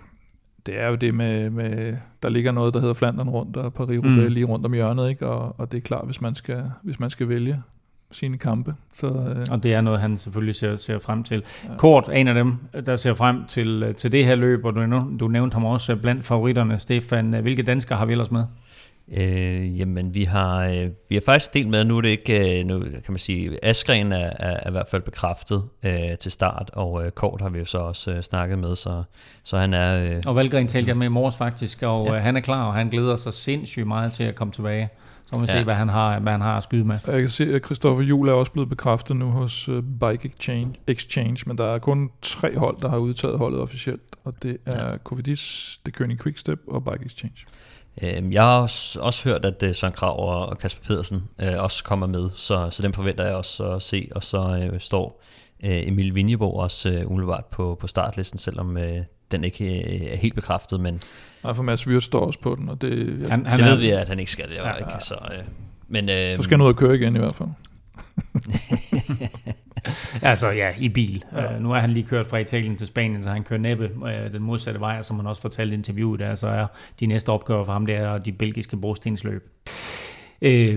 det 0.66 0.80
er 0.80 0.88
jo 0.88 0.94
det 0.94 1.14
med, 1.14 1.50
med 1.50 1.96
der 2.22 2.28
ligger 2.28 2.52
noget, 2.52 2.74
der 2.74 2.80
hedder 2.80 2.94
Flandern 2.94 3.28
rundt, 3.28 3.56
og 3.56 3.72
Paris-Roubaix 3.80 4.26
Mm. 4.28 4.32
lige 4.32 4.46
rundt 4.46 4.66
om 4.66 4.72
hjørnet, 4.72 5.10
ikke? 5.10 5.26
Og, 5.26 5.54
og 5.58 5.72
det 5.72 5.78
er 5.78 5.82
klart, 5.82 6.04
hvis 6.04 6.20
man 6.20 6.34
skal, 6.34 6.62
hvis 6.82 7.00
man 7.00 7.10
skal 7.10 7.28
vælge 7.28 7.62
sine 8.12 8.38
kampe. 8.38 8.74
Så, 8.94 9.06
øh, 9.06 9.46
Og 9.50 9.62
det 9.62 9.74
er 9.74 9.80
noget, 9.80 10.00
han 10.00 10.16
selvfølgelig 10.16 10.54
ser, 10.54 10.76
ser 10.76 10.98
frem 10.98 11.22
til. 11.24 11.42
Kort, 11.78 12.08
en 12.12 12.28
af 12.28 12.34
dem, 12.34 12.56
der 12.86 12.96
ser 12.96 13.14
frem 13.14 13.44
til, 13.48 13.94
til 13.98 14.12
det 14.12 14.24
her 14.24 14.34
løb, 14.36 14.64
og 14.64 14.74
du, 14.76 15.00
du 15.20 15.28
nævnte 15.28 15.54
ham 15.54 15.64
også 15.64 15.96
blandt 15.96 16.24
favoritterne. 16.24 16.78
Stefan, 16.78 17.26
hvilke 17.42 17.62
danskere 17.62 17.98
har 17.98 18.04
vi 18.06 18.12
ellers 18.12 18.30
med? 18.30 18.44
Øh, 19.16 19.80
jamen, 19.80 20.14
vi 20.14 20.24
har, 20.24 20.64
øh, 20.64 20.88
vi 21.08 21.14
har 21.16 21.22
faktisk 21.24 21.54
delt 21.54 21.68
med, 21.68 21.84
nu 21.84 21.96
er 21.96 22.00
det 22.00 22.08
ikke, 22.08 22.60
øh, 22.60 22.66
nu 22.66 22.80
kan 22.80 23.02
man 23.08 23.18
sige, 23.18 23.64
Askren 23.64 24.12
er, 24.12 24.16
er, 24.18 24.56
er 24.62 24.68
i 24.68 24.70
hvert 24.70 24.88
fald 24.90 25.02
bekræftet 25.02 25.62
øh, 25.82 26.18
til 26.20 26.32
start, 26.32 26.70
og 26.72 27.04
øh, 27.04 27.10
Kort 27.10 27.40
har 27.40 27.48
vi 27.48 27.58
jo 27.58 27.64
så 27.64 27.78
også 27.78 28.10
øh, 28.10 28.22
snakket 28.22 28.58
med, 28.58 28.76
så, 28.76 29.02
så 29.44 29.58
han 29.58 29.74
er... 29.74 30.04
Øh, 30.16 30.22
Og 30.26 30.36
Valgren 30.36 30.68
talte 30.68 30.88
jeg 30.88 30.96
med 30.96 31.06
i 31.06 31.10
morges 31.10 31.36
faktisk, 31.36 31.82
og 31.82 32.06
Ja. 32.06 32.14
ja. 32.14 32.18
han 32.20 32.36
er 32.36 32.40
klar, 32.40 32.66
og 32.66 32.74
han 32.74 32.88
glæder 32.88 33.16
sig 33.16 33.32
sindssygt 33.32 33.86
meget 33.86 34.12
til 34.12 34.24
at 34.24 34.34
komme 34.34 34.52
tilbage. 34.52 34.88
Så 35.30 35.36
må 35.36 35.40
vi 35.42 35.46
Ja. 35.52 35.58
se, 35.58 35.64
hvad 35.64 35.74
han, 35.74 35.88
har, 35.88 36.18
hvad 36.20 36.32
han 36.32 36.40
har 36.40 36.56
at 36.56 36.62
skyde 36.62 36.84
med. 36.84 36.98
Jeg 37.06 37.20
kan 37.20 37.28
se, 37.28 37.54
at 37.54 37.64
Christoffer 37.64 38.02
Juhl 38.04 38.28
er 38.28 38.32
også 38.32 38.52
blevet 38.52 38.68
bekræftet 38.68 39.16
nu 39.16 39.26
hos 39.30 39.68
øh, 39.68 39.82
Bike 40.00 40.28
Exchange, 40.28 40.74
Exchange, 40.86 41.36
men 41.46 41.58
der 41.58 41.64
er 41.64 41.78
kun 41.78 42.10
tre 42.22 42.58
hold, 42.58 42.76
der 42.80 42.88
har 42.88 42.98
udtaget 42.98 43.38
holdet 43.38 43.60
officielt, 43.60 44.02
og 44.24 44.34
det 44.42 44.56
er 44.66 44.90
ja. 44.90 44.96
Cofidis, 44.98 45.78
det 45.86 45.96
König 46.00 46.22
Quickstep 46.22 46.58
og 46.68 46.84
Bike 46.84 47.04
Exchange. 47.04 47.36
øh, 48.02 48.32
jeg 48.32 48.42
har 48.42 48.60
også, 48.60 49.00
også 49.00 49.28
hørt, 49.28 49.44
at 49.44 49.62
øh, 49.62 49.74
Søren 49.74 49.92
Krav 49.92 50.48
og 50.50 50.58
Kasper 50.58 50.86
Pedersen 50.86 51.22
øh, 51.40 51.52
også 51.58 51.84
kommer 51.84 52.06
med, 52.06 52.30
så, 52.36 52.68
så 52.70 52.82
dem 52.82 52.92
forventer 52.92 53.24
jeg 53.24 53.34
også 53.34 53.64
at 53.72 53.82
se, 53.82 54.08
og 54.14 54.24
så 54.24 54.68
øh, 54.72 54.80
står 54.80 55.22
øh, 55.64 55.88
Emil 55.88 56.14
Vinjeborg 56.14 56.60
også 56.60 56.90
øh, 56.90 57.10
umiddelbart 57.10 57.44
på, 57.46 57.76
på 57.80 57.86
startlisten, 57.86 58.38
selvom 58.38 58.76
øh, 58.78 58.98
den 59.32 59.44
ikke 59.44 59.64
øh, 59.64 60.12
er 60.12 60.16
helt 60.16 60.34
bekræftet, 60.34 60.80
men... 60.80 61.00
Nej, 61.44 61.52
for 61.52 61.62
Mads 61.62 61.86
Wirtz 61.86 62.06
står 62.06 62.20
også 62.20 62.40
på 62.40 62.54
den, 62.54 62.68
og 62.68 62.82
det... 62.82 63.20
Ja, 63.22 63.28
han, 63.28 63.46
han 63.46 63.58
det 63.58 63.68
ved 63.68 63.76
vi, 63.76 63.90
at 63.90 64.08
han 64.08 64.18
ikke 64.18 64.32
skal 64.32 64.48
det, 64.48 64.54
ja, 64.54 64.74
ikke? 64.74 64.92
Så, 65.00 65.14
øh, 65.14 65.44
men, 65.88 66.08
øh, 66.08 66.36
så 66.36 66.42
skal 66.42 66.56
han 66.56 66.64
ud 66.64 66.72
og 66.72 66.76
køre 66.76 66.94
igen 66.94 67.16
i 67.16 67.18
hvert 67.18 67.34
fald. 67.34 67.48
altså 70.30 70.48
ja, 70.48 70.72
i 70.78 70.88
bil. 70.88 71.22
Ja. 71.32 71.56
Uh, 71.56 71.62
nu 71.62 71.72
er 71.72 71.78
han 71.78 71.90
lige 71.90 72.06
kørt 72.06 72.26
fra 72.26 72.38
Italien 72.38 72.76
til 72.76 72.86
Spanien, 72.86 73.22
så 73.22 73.30
han 73.30 73.44
kører 73.44 73.60
næppe 73.60 73.90
uh, 73.96 74.32
den 74.32 74.42
modsatte 74.42 74.80
vej, 74.80 75.02
som 75.02 75.16
han 75.16 75.26
også 75.26 75.42
fortalte 75.42 75.74
i 75.74 75.78
interviewet 75.78 76.20
der, 76.20 76.34
så 76.34 76.46
er 76.46 76.66
de 77.00 77.06
næste 77.06 77.28
opgaver 77.28 77.64
for 77.64 77.72
ham, 77.72 77.86
det 77.86 77.94
er 77.94 78.18
de 78.18 78.32
belgiske 78.32 78.76
brostensløb. 78.76 79.48
Uh, 80.42 80.76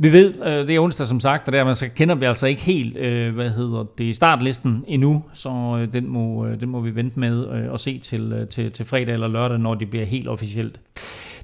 vi 0.00 0.12
ved, 0.12 0.34
det 0.66 0.70
er 0.70 0.80
onsdag 0.80 1.06
som 1.06 1.20
sagt, 1.20 1.48
og 1.48 1.52
der 1.52 1.74
så 1.74 1.88
kender 1.96 2.14
vi 2.14 2.24
altså 2.24 2.46
ikke 2.46 2.62
helt, 2.62 2.98
hvad 3.34 3.50
hedder 3.50 3.84
det, 3.98 4.16
startlisten 4.16 4.84
endnu, 4.86 5.24
så 5.32 5.86
den 5.92 6.08
må, 6.08 6.46
den 6.60 6.68
må 6.68 6.80
vi 6.80 6.94
vente 6.94 7.20
med 7.20 7.46
at 7.74 7.80
se 7.80 7.98
til, 7.98 8.46
til, 8.50 8.72
til 8.72 8.86
fredag 8.86 9.14
eller 9.14 9.28
lørdag, 9.28 9.58
når 9.58 9.74
det 9.74 9.90
bliver 9.90 10.04
helt 10.04 10.28
officielt. 10.28 10.80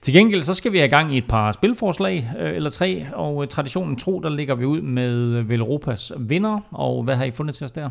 Til 0.02 0.14
gengæld 0.14 0.42
så 0.42 0.54
skal 0.54 0.72
vi 0.72 0.78
have 0.78 0.88
gang 0.88 1.14
i 1.14 1.18
et 1.18 1.24
par 1.28 1.52
spilforslag, 1.52 2.30
øh, 2.40 2.56
eller 2.56 2.70
tre, 2.70 3.06
og 3.12 3.42
øh, 3.42 3.48
traditionen 3.48 3.96
tro, 3.96 4.20
der 4.20 4.28
ligger 4.28 4.54
vi 4.54 4.64
ud 4.64 4.80
med 4.80 5.14
øh, 5.14 5.50
Velropas 5.50 6.12
vinder, 6.18 6.60
og 6.70 7.02
hvad 7.02 7.16
har 7.16 7.24
I 7.24 7.30
fundet 7.30 7.56
til 7.56 7.64
os 7.64 7.72
der? 7.72 7.90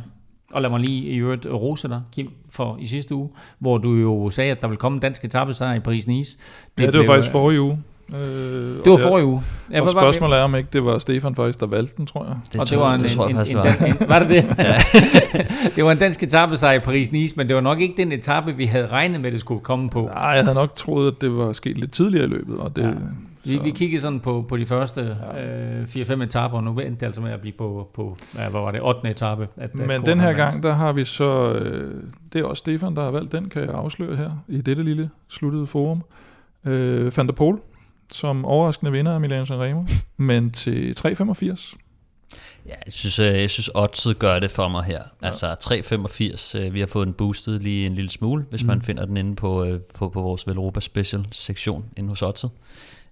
Og 0.53 0.61
lad 0.61 0.69
mig 0.69 0.79
lige 0.79 1.03
i 1.03 1.17
øvrigt 1.17 1.45
rose 1.45 1.87
dig, 1.87 2.01
Kim, 2.11 2.29
for 2.49 2.77
i 2.79 2.85
sidste 2.85 3.15
uge, 3.15 3.29
hvor 3.59 3.77
du 3.77 3.93
jo 3.93 4.29
sagde, 4.29 4.51
at 4.51 4.61
der 4.61 4.67
vil 4.67 4.77
komme 4.77 4.95
en 4.95 5.01
dansk 5.01 5.25
etappesejr 5.25 5.75
i 5.75 5.79
Paris-Nice. 5.79 6.37
Det 6.77 6.83
ja, 6.83 6.91
det 6.91 6.99
var 6.99 7.05
faktisk 7.05 7.31
forrige 7.31 7.61
uge. 7.61 7.79
Øh, 8.15 8.19
det 8.83 8.91
var 8.91 8.97
forrige 8.97 9.25
uge. 9.25 9.41
Ja, 9.71 9.81
og 9.81 9.89
spørgsmålet 9.89 10.37
er, 10.37 10.41
om 10.41 10.55
ikke 10.55 10.69
det 10.73 10.85
var 10.85 10.97
Stefan 10.97 11.35
faktisk, 11.35 11.59
der 11.59 11.65
valgte 11.65 11.93
den, 11.97 12.05
tror 12.05 12.25
jeg. 12.25 12.35
Det 12.53 12.61
og 12.61 12.69
det 12.69 12.79
var 12.79 12.93
en, 12.93 13.01
det 13.01 13.13
en, 13.13 13.21
en, 13.21 13.29
en, 13.29 13.37
en, 13.37 13.95
en, 14.01 14.09
var 14.09 14.19
det 14.19 14.29
det? 14.29 14.43
det 15.75 15.85
var 15.85 15.91
en 15.91 15.97
dansk 15.97 16.23
etape 16.23 16.55
sig 16.55 16.75
i 16.75 16.79
Paris-Nice, 16.79 17.33
men 17.37 17.47
det 17.47 17.55
var 17.55 17.61
nok 17.61 17.81
ikke 17.81 17.93
den 17.97 18.11
etape, 18.11 18.55
vi 18.55 18.65
havde 18.65 18.87
regnet 18.87 19.21
med, 19.21 19.31
det 19.31 19.39
skulle 19.39 19.61
komme 19.61 19.89
på. 19.89 20.09
Nej, 20.13 20.23
jeg 20.23 20.43
havde 20.43 20.55
nok 20.55 20.75
troet, 20.75 21.11
at 21.11 21.21
det 21.21 21.37
var 21.37 21.53
sket 21.53 21.77
lidt 21.77 21.91
tidligere 21.91 22.25
i 22.25 22.29
løbet. 22.29 22.57
Og 22.57 22.75
det, 22.75 22.83
ja. 22.83 22.91
Vi, 23.45 23.59
vi 23.63 23.71
kiggede 23.71 24.01
sådan 24.01 24.19
på, 24.19 24.45
på 24.49 24.57
de 24.57 24.65
første 24.65 25.17
ja. 25.35 25.79
øh, 25.79 25.83
4-5 25.83 26.23
etaper, 26.23 26.57
og 26.57 26.63
nu 26.63 26.71
endte 26.71 26.99
det 26.99 27.03
altså 27.03 27.21
med 27.21 27.31
at 27.31 27.41
blive 27.41 27.53
på, 27.57 27.89
på 27.93 28.17
ja, 28.37 28.49
hvad 28.49 28.61
var 28.61 28.71
det, 28.71 28.81
8. 28.81 29.09
etape. 29.09 29.47
At, 29.57 29.75
Men 29.75 29.91
at 29.91 30.05
den 30.05 30.19
her 30.19 30.33
gang, 30.33 30.63
der 30.63 30.73
har 30.73 30.93
vi 30.93 31.03
så, 31.03 31.53
øh, 31.53 32.03
det 32.33 32.41
er 32.41 32.45
også 32.45 32.59
Stefan, 32.59 32.95
der 32.95 33.03
har 33.03 33.11
valgt 33.11 33.31
den, 33.31 33.49
kan 33.49 33.61
jeg 33.61 33.71
afsløre 33.73 34.15
her, 34.15 34.31
i 34.47 34.61
dette 34.61 34.83
lille 34.83 35.09
sluttede 35.29 35.67
forum. 35.67 36.03
Øh, 36.65 37.17
Van 37.17 37.27
der 37.27 37.33
Pol, 37.33 37.59
som 38.13 38.45
overraskende 38.45 38.91
vinder 38.91 39.13
af 39.13 39.21
Milano 39.21 39.45
Sanremo, 39.45 39.83
men 40.17 40.51
til 40.51 40.95
3,85. 40.99 41.77
Ja, 42.65 42.75
jeg 42.85 42.93
synes, 42.93 43.19
øh, 43.19 43.41
jeg 43.41 43.49
synes 43.49 43.69
oddset 43.75 44.19
gør 44.19 44.39
det 44.39 44.51
for 44.51 44.67
mig 44.67 44.83
her. 44.83 45.01
Ja. 45.23 45.27
Altså 45.27 45.55
3,85. 46.55 46.59
Øh, 46.59 46.73
vi 46.73 46.79
har 46.79 46.87
fået 46.87 47.07
den 47.07 47.13
boostet 47.13 47.63
lige 47.63 47.85
en 47.85 47.95
lille 47.95 48.11
smule, 48.11 48.45
hvis 48.49 48.63
mm. 48.63 48.67
man 48.67 48.81
finder 48.81 49.05
den 49.05 49.17
inde 49.17 49.35
på, 49.35 49.65
øh, 49.65 49.79
på, 49.95 50.09
på 50.09 50.21
vores 50.21 50.47
Velropa 50.47 50.79
Special 50.79 51.25
sektion 51.31 51.85
inde 51.97 52.09
hos 52.09 52.21
oddset. 52.21 52.51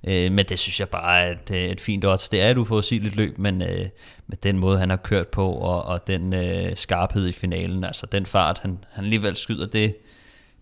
Men 0.04 0.38
det 0.38 0.60
synes 0.60 0.80
jeg 0.80 0.90
bare 0.90 1.22
er 1.22 1.32
et, 1.32 1.72
et 1.72 1.82
fint 1.82 2.06
odds. 2.06 2.30
Det 2.30 2.42
er 2.42 2.50
et 2.50 2.58
uforudsigeligt 2.58 3.16
løb, 3.16 3.38
men 3.38 3.58
med 4.28 4.38
den 4.44 4.58
måde, 4.58 4.80
han 4.80 4.90
har 4.90 4.98
kørt 4.98 5.28
på, 5.28 5.52
og, 5.52 5.84
og 5.84 6.08
den 6.08 6.34
skarphed 6.76 7.28
i 7.28 7.32
finalen, 7.32 7.84
altså 7.84 8.06
den 8.06 8.26
fart, 8.26 8.60
han, 8.60 8.78
han 8.92 9.04
alligevel 9.04 9.36
skyder, 9.36 9.68
det, 9.68 9.96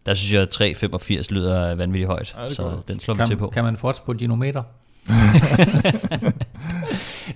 der 0.05 0.13
synes 0.13 0.33
jeg, 0.33 0.41
at 0.41 0.61
3,85 1.11 1.33
lyder 1.33 1.75
vanvittigt 1.75 2.07
højt, 2.07 2.35
ja, 2.37 2.49
så 2.49 2.63
godt. 2.63 2.87
den 2.87 2.99
slår 2.99 3.15
kan, 3.15 3.23
vi 3.23 3.27
til 3.27 3.37
på. 3.37 3.47
Kan 3.47 3.63
man 3.63 3.77
få 3.77 3.93
på 4.05 4.13
dinometer? 4.13 4.63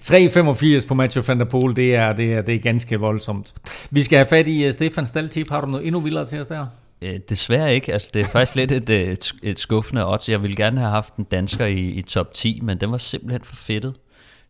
3,85 0.06 0.88
på 0.88 0.94
Mathieu 0.94 1.24
van 1.28 1.40
der 1.40 1.46
Poel, 1.46 1.76
det 1.76 1.96
er, 1.96 2.14
det, 2.14 2.34
er, 2.34 2.42
det 2.42 2.56
er 2.56 2.60
ganske 2.60 3.00
voldsomt. 3.00 3.54
Vi 3.90 4.04
skal 4.04 4.18
have 4.18 4.26
fat 4.26 4.48
i 4.48 4.68
uh, 4.68 4.74
Stefan 4.74 5.06
Staltip. 5.06 5.50
Har 5.50 5.62
du 5.62 5.68
noget 5.68 5.86
endnu 5.86 6.00
vildere 6.00 6.26
til 6.26 6.40
os 6.40 6.48
der? 6.48 6.66
Øh, 7.02 7.20
desværre 7.30 7.76
ikke. 7.76 7.94
Altså, 7.94 8.10
det 8.14 8.22
er 8.22 8.26
faktisk 8.26 8.56
lidt 8.56 8.72
et, 8.72 8.90
et, 8.90 9.34
et 9.44 9.60
skuffende 9.60 10.14
odds. 10.14 10.30
Jeg 10.30 10.42
ville 10.42 10.56
gerne 10.56 10.80
have 10.80 10.92
haft 10.92 11.16
en 11.16 11.24
dansker 11.24 11.66
i, 11.66 11.82
i 11.82 12.02
top 12.02 12.34
10, 12.34 12.60
men 12.64 12.78
den 12.78 12.92
var 12.92 12.98
simpelthen 12.98 13.42
for 13.44 13.56
fedtet. 13.56 13.94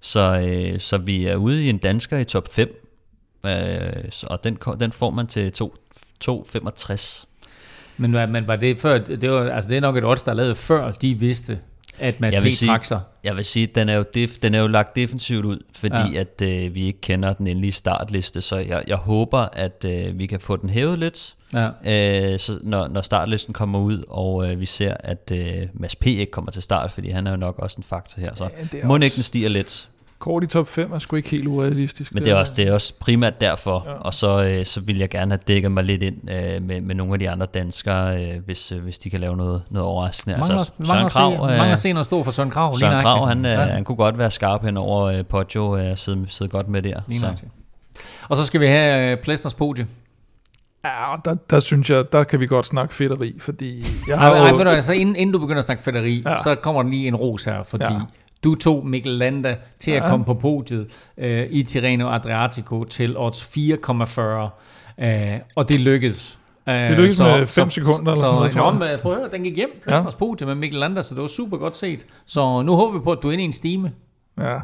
Så, 0.02 0.46
øh, 0.48 0.80
så 0.80 0.98
vi 0.98 1.26
er 1.26 1.36
ude 1.36 1.66
i 1.66 1.70
en 1.70 1.78
dansker 1.78 2.18
i 2.18 2.24
top 2.24 2.54
5, 2.54 2.70
øh, 3.46 3.52
og 4.24 4.44
den, 4.44 4.58
den 4.80 4.92
får 4.92 5.10
man 5.10 5.28
til 5.28 5.54
2,65. 5.60 7.26
Men, 7.98 8.32
men 8.32 8.48
var 8.48 8.56
det 8.56 8.80
før, 8.80 8.98
det, 8.98 9.32
var, 9.32 9.50
altså 9.50 9.70
det 9.70 9.78
er 9.78 9.82
nok 9.82 9.98
et 9.98 10.06
odds, 10.06 10.24
der 10.24 10.32
er 10.32 10.36
lavet 10.36 10.58
før 10.58 10.92
de 10.92 11.20
vidste, 11.20 11.60
at 12.00 12.22
Mads 12.22 12.36
P. 12.36 12.50
Sige, 12.50 12.70
trak 12.70 12.86
sig. 12.86 13.02
Jeg 13.24 13.36
vil 13.36 13.46
sige, 13.46 13.68
den 13.68 13.90
er 13.90 13.96
jo, 13.96 14.06
def, 14.14 14.38
den 14.38 14.56
er 14.56 14.60
jo 14.62 14.68
lagt 14.68 14.96
defensivt 14.96 15.46
ud, 15.46 15.60
fordi 15.76 16.12
ja. 16.14 16.20
at 16.20 16.42
øh, 16.42 16.76
vi 16.76 16.86
ikke 16.86 17.02
kender 17.02 17.34
den 17.34 17.48
endelige 17.48 17.72
startliste, 17.72 18.42
så 18.42 18.58
jeg, 18.58 18.84
jeg 18.88 18.98
håber, 18.98 19.48
at 19.54 19.86
øh, 19.88 20.20
vi 20.20 20.26
kan 20.26 20.40
få 20.40 20.56
den 20.56 20.70
hævet 20.70 21.00
lidt, 21.00 21.36
ja. 21.54 21.68
øh, 22.34 22.40
så 22.40 22.60
når, 22.64 22.88
når 22.88 23.02
startlisten 23.02 23.54
kommer 23.54 23.80
ud, 23.80 24.04
og 24.08 24.52
øh, 24.52 24.60
vi 24.60 24.66
ser, 24.66 24.94
at 25.00 25.32
øh, 25.34 25.68
Mads 25.74 25.96
P. 25.96 26.08
ikke 26.08 26.32
kommer 26.32 26.52
til 26.52 26.62
start, 26.62 26.92
fordi 26.92 27.10
han 27.10 27.28
er 27.28 27.32
jo 27.32 27.38
nok 27.38 27.60
også 27.60 27.76
en 27.78 27.84
faktor 27.84 28.22
her, 28.22 28.36
så 28.36 28.50
ja, 28.74 28.88
må 28.88 28.94
også... 28.94 29.06
ikke 29.06 29.16
den 29.16 29.24
stiger 29.24 29.50
lidt 29.50 29.90
kort 30.24 30.44
i 30.44 30.48
top 30.48 30.68
5 30.68 30.92
er 30.92 31.00
sgu 31.00 31.16
ikke 31.16 31.30
helt 31.30 31.48
urealistisk. 31.48 32.14
Men 32.14 32.24
det 32.24 32.32
er 32.32 32.36
også, 32.36 32.54
det 32.58 32.68
er 32.68 32.74
også 32.74 32.94
primært 33.00 33.42
derfor, 33.42 33.84
ja. 33.88 33.94
og 33.94 34.14
så, 34.14 34.44
øh, 34.44 34.66
så 34.66 34.82
vil 34.82 34.98
jeg 34.98 35.10
gerne 35.10 35.32
have 35.32 35.40
dækket 35.48 35.72
mig 35.72 35.84
lidt 35.84 36.04
ind 36.04 36.30
øh, 36.32 36.62
med, 36.62 36.82
med 36.82 36.96
nogle 36.96 37.14
af 37.14 37.20
de 37.20 37.30
andre 37.30 37.46
danskere, 37.46 38.26
øh, 38.26 38.46
hvis, 38.46 38.72
øh, 38.72 38.84
hvis 38.84 39.00
de 39.00 39.10
kan 39.10 39.20
lave 39.20 39.38
noget, 39.38 39.64
noget 39.70 39.88
overraskende. 39.88 40.38
Mange, 40.38 40.54
altså, 40.54 40.74
Søren 40.86 41.10
Krav, 41.10 41.34
øh, 41.34 41.58
mange 41.58 41.78
scener 41.78 42.04
stå 42.04 42.24
for 42.24 42.32
Søren 42.32 42.50
Krav. 42.50 42.78
Søren 42.78 43.02
Krav, 43.04 43.28
han, 43.28 43.46
øh, 43.46 43.52
ja. 43.52 43.66
han 43.66 43.84
kunne 43.84 43.96
godt 43.96 44.18
være 44.18 44.32
skarp 44.32 44.64
hen 44.64 44.78
over 44.78 45.04
øh, 45.04 45.26
Poggio 45.26 45.68
og 45.68 45.86
øh, 45.86 45.98
sidde, 45.98 46.26
sidde 46.28 46.50
godt 46.50 46.68
med 46.68 46.82
der. 46.82 47.02
så. 47.20 47.44
Og 48.30 48.38
så 48.38 48.46
skal 48.46 48.62
vi 48.62 48.66
have 48.66 49.12
øh, 49.12 49.18
Plæstners 49.18 49.54
podie. 49.54 49.88
Ja, 50.86 51.16
der, 51.26 51.36
der 51.50 51.60
synes 51.60 51.90
jeg, 51.90 52.04
der 52.12 52.24
kan 52.24 52.40
vi 52.40 52.48
godt 52.48 52.66
snakke 52.66 52.94
fedteri, 52.94 53.36
fordi... 53.40 53.86
Jeg 54.08 54.20
har 54.20 54.32
ej, 54.32 54.38
ej, 54.38 54.50
jo... 54.50 54.64
du, 54.64 54.70
altså, 54.70 54.94
inden, 54.94 55.16
inden 55.16 55.34
du 55.34 55.40
begynder 55.40 55.60
at 55.60 55.66
snakke 55.66 55.84
fedteri, 55.84 56.24
ja. 56.26 56.38
så 56.38 56.56
kommer 56.56 56.84
der 56.84 56.90
lige 56.90 57.08
en 57.08 57.16
ros 57.16 57.44
her, 57.46 57.64
fordi 57.64 57.84
ja. 57.84 58.00
Du 58.44 58.56
tog 58.56 58.88
Mikkel 58.88 59.12
Landa 59.12 59.56
til 59.80 59.94
ja. 59.94 60.04
at 60.04 60.10
komme 60.10 60.26
på 60.26 60.34
podiet 60.34 60.88
øh, 61.18 61.48
i 61.50 61.64
Tirreno 61.64 62.10
Adriatico 62.10 62.84
til 62.84 63.18
odds 63.18 63.42
4,40. 63.42 65.04
Øh, 65.06 65.40
og 65.56 65.70
det 65.70 65.80
lykkedes. 65.80 66.40
Øh, 66.70 66.76
det 66.76 66.90
lykkedes 66.90 67.18
så, 67.18 67.24
med 67.24 67.48
5 67.48 67.70
sekunder 67.70 68.00
eller 68.00 68.14
sådan 68.14 68.36
noget, 68.36 68.52
tror 68.52 68.86
jeg. 68.86 69.00
Prøv 69.00 69.12
at 69.12 69.18
høre, 69.18 69.30
den 69.30 69.44
gik 69.44 69.56
hjem. 69.56 69.70
Ja. 69.90 70.02
Vores 70.02 70.16
podiet 70.16 70.48
med 70.48 70.56
Mikkel 70.56 70.80
Landa, 70.80 71.02
så 71.02 71.16
det 71.16 71.22
var 71.22 71.28
super 71.28 71.58
godt 71.58 71.78
set. 71.78 72.06
Så 72.26 72.62
nu 72.62 72.76
håber 72.76 72.98
vi 72.98 73.04
på, 73.04 73.12
at 73.12 73.20
du 73.24 73.28
er 73.28 73.32
inde 73.32 73.44
i 73.44 73.46
en 73.46 73.52
stime. 73.52 73.92
Ja. 74.38 74.56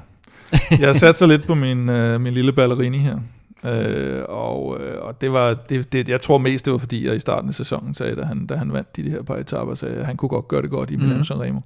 Jeg 0.80 0.88
har 0.88 0.94
sat 0.94 1.16
så 1.16 1.26
lidt 1.26 1.48
på 1.48 1.54
min, 1.56 1.90
øh, 1.90 2.22
min 2.22 2.34
lille 2.34 2.54
ballerini 2.54 2.98
her. 2.98 3.20
Øh, 3.66 4.24
og, 4.30 4.78
øh, 4.80 5.02
og 5.02 5.22
det 5.22 5.34
var, 5.34 5.54
det, 5.54 5.94
det, 5.94 6.10
jeg 6.10 6.22
tror 6.22 6.38
mest, 6.38 6.66
det 6.66 6.74
var 6.74 6.80
fordi, 6.80 7.08
jeg 7.08 7.16
i 7.16 7.20
starten 7.20 7.50
af 7.50 7.54
sæsonen 7.54 7.94
sagde, 7.94 8.16
da 8.16 8.22
han, 8.22 8.46
da 8.46 8.56
han 8.56 8.74
vandt 8.74 8.96
de, 8.96 9.04
de 9.04 9.10
her 9.10 9.24
par 9.24 9.36
etaper, 9.36 9.76
sagde, 9.76 9.96
at 9.96 10.06
han 10.06 10.18
kunne 10.18 10.30
godt 10.30 10.48
gøre 10.48 10.62
det 10.62 10.70
godt 10.70 10.92
i 10.92 10.96
Milan 10.96 11.18
mm. 11.18 11.24
Sanremo. 11.24 11.60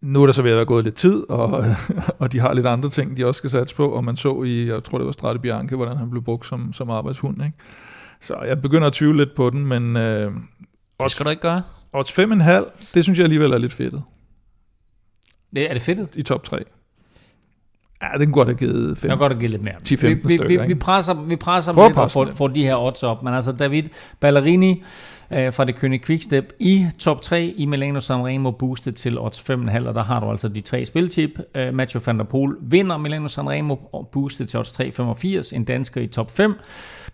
Nu 0.00 0.22
er 0.22 0.26
der 0.26 0.32
så 0.32 0.42
ved 0.42 0.50
at 0.50 0.56
være 0.56 0.66
gået 0.66 0.84
lidt 0.84 0.94
tid, 0.94 1.30
og, 1.30 1.64
og 2.20 2.32
de 2.32 2.38
har 2.40 2.54
lidt 2.54 2.66
andre 2.66 2.88
ting, 2.88 3.16
de 3.16 3.26
også 3.26 3.38
skal 3.38 3.50
satse 3.50 3.74
på, 3.74 3.88
og 3.88 4.04
man 4.04 4.16
så 4.16 4.42
i, 4.42 4.68
jeg 4.68 4.82
tror 4.82 4.98
det 4.98 5.04
var 5.06 5.12
Strate 5.12 5.38
Bianche, 5.38 5.76
hvordan 5.76 5.96
han 5.96 6.10
blev 6.10 6.22
brugt 6.22 6.46
som, 6.46 6.72
som 6.72 6.90
arbejdshund. 6.90 7.44
Ikke? 7.44 7.56
Så 8.20 8.36
jeg 8.46 8.62
begynder 8.62 8.86
at 8.86 8.92
tvivle 8.92 9.18
lidt 9.18 9.34
på 9.36 9.50
den, 9.50 9.66
men... 9.66 9.96
Øh, 9.96 10.32
det 11.02 11.10
skal 11.10 11.24
du 11.24 11.30
ikke 11.30 11.42
gøre. 11.42 11.62
Odds 11.92 12.18
5,5, 12.18 12.90
det 12.94 13.04
synes 13.04 13.18
jeg 13.18 13.24
alligevel 13.24 13.52
er 13.52 13.58
lidt 13.58 13.72
fedtet. 13.72 14.02
Det, 15.54 15.70
er 15.70 15.72
det 15.72 15.82
fedtet? 15.82 16.08
I 16.16 16.22
top 16.22 16.44
3. 16.44 16.64
Ja, 18.02 18.18
det 18.18 18.26
kunne 18.26 18.32
godt 18.32 18.48
have 18.48 18.58
givet 18.58 18.98
5. 18.98 19.10
Det 19.10 19.18
godt 19.18 19.32
have 19.32 19.40
givet 19.40 19.50
lidt 19.50 19.64
mere. 19.64 19.74
10-15 19.74 20.06
vi, 20.06 20.14
vi, 20.14 20.32
stykker, 20.32 20.62
vi, 20.62 20.68
vi 20.68 20.74
presser, 20.74 21.14
vi 21.14 21.36
presser 21.36 21.86
lidt 21.88 21.98
og 21.98 22.10
får, 22.10 22.28
får 22.34 22.48
de 22.48 22.62
her 22.62 22.76
odds 22.76 23.02
op. 23.02 23.22
Men 23.22 23.34
altså 23.34 23.52
David 23.52 23.82
Ballerini 24.20 24.82
øh, 25.32 25.52
fra 25.52 25.64
det 25.64 25.76
kønne 25.76 25.98
Quickstep 25.98 26.52
i 26.58 26.86
top 26.98 27.22
3 27.22 27.54
i 27.56 27.66
Milano 27.66 28.00
Sanremo 28.00 28.50
boostet 28.50 28.96
til 28.96 29.18
odds 29.18 29.40
5,5. 29.50 29.88
Og 29.88 29.94
der 29.94 30.02
har 30.02 30.20
du 30.20 30.30
altså 30.30 30.48
de 30.48 30.60
tre 30.60 30.84
spiltip. 30.84 31.40
Øh, 31.54 31.74
Mathieu 31.74 32.02
van 32.06 32.18
der 32.18 32.24
Poel 32.24 32.54
vinder 32.60 32.96
Milano 32.96 33.28
Sanremo 33.28 33.76
boostet 34.12 34.48
til 34.48 34.58
odds 34.58 34.80
3,85. 35.52 35.56
En 35.56 35.64
dansker 35.64 36.00
i 36.00 36.06
top 36.06 36.30
5 36.30 36.54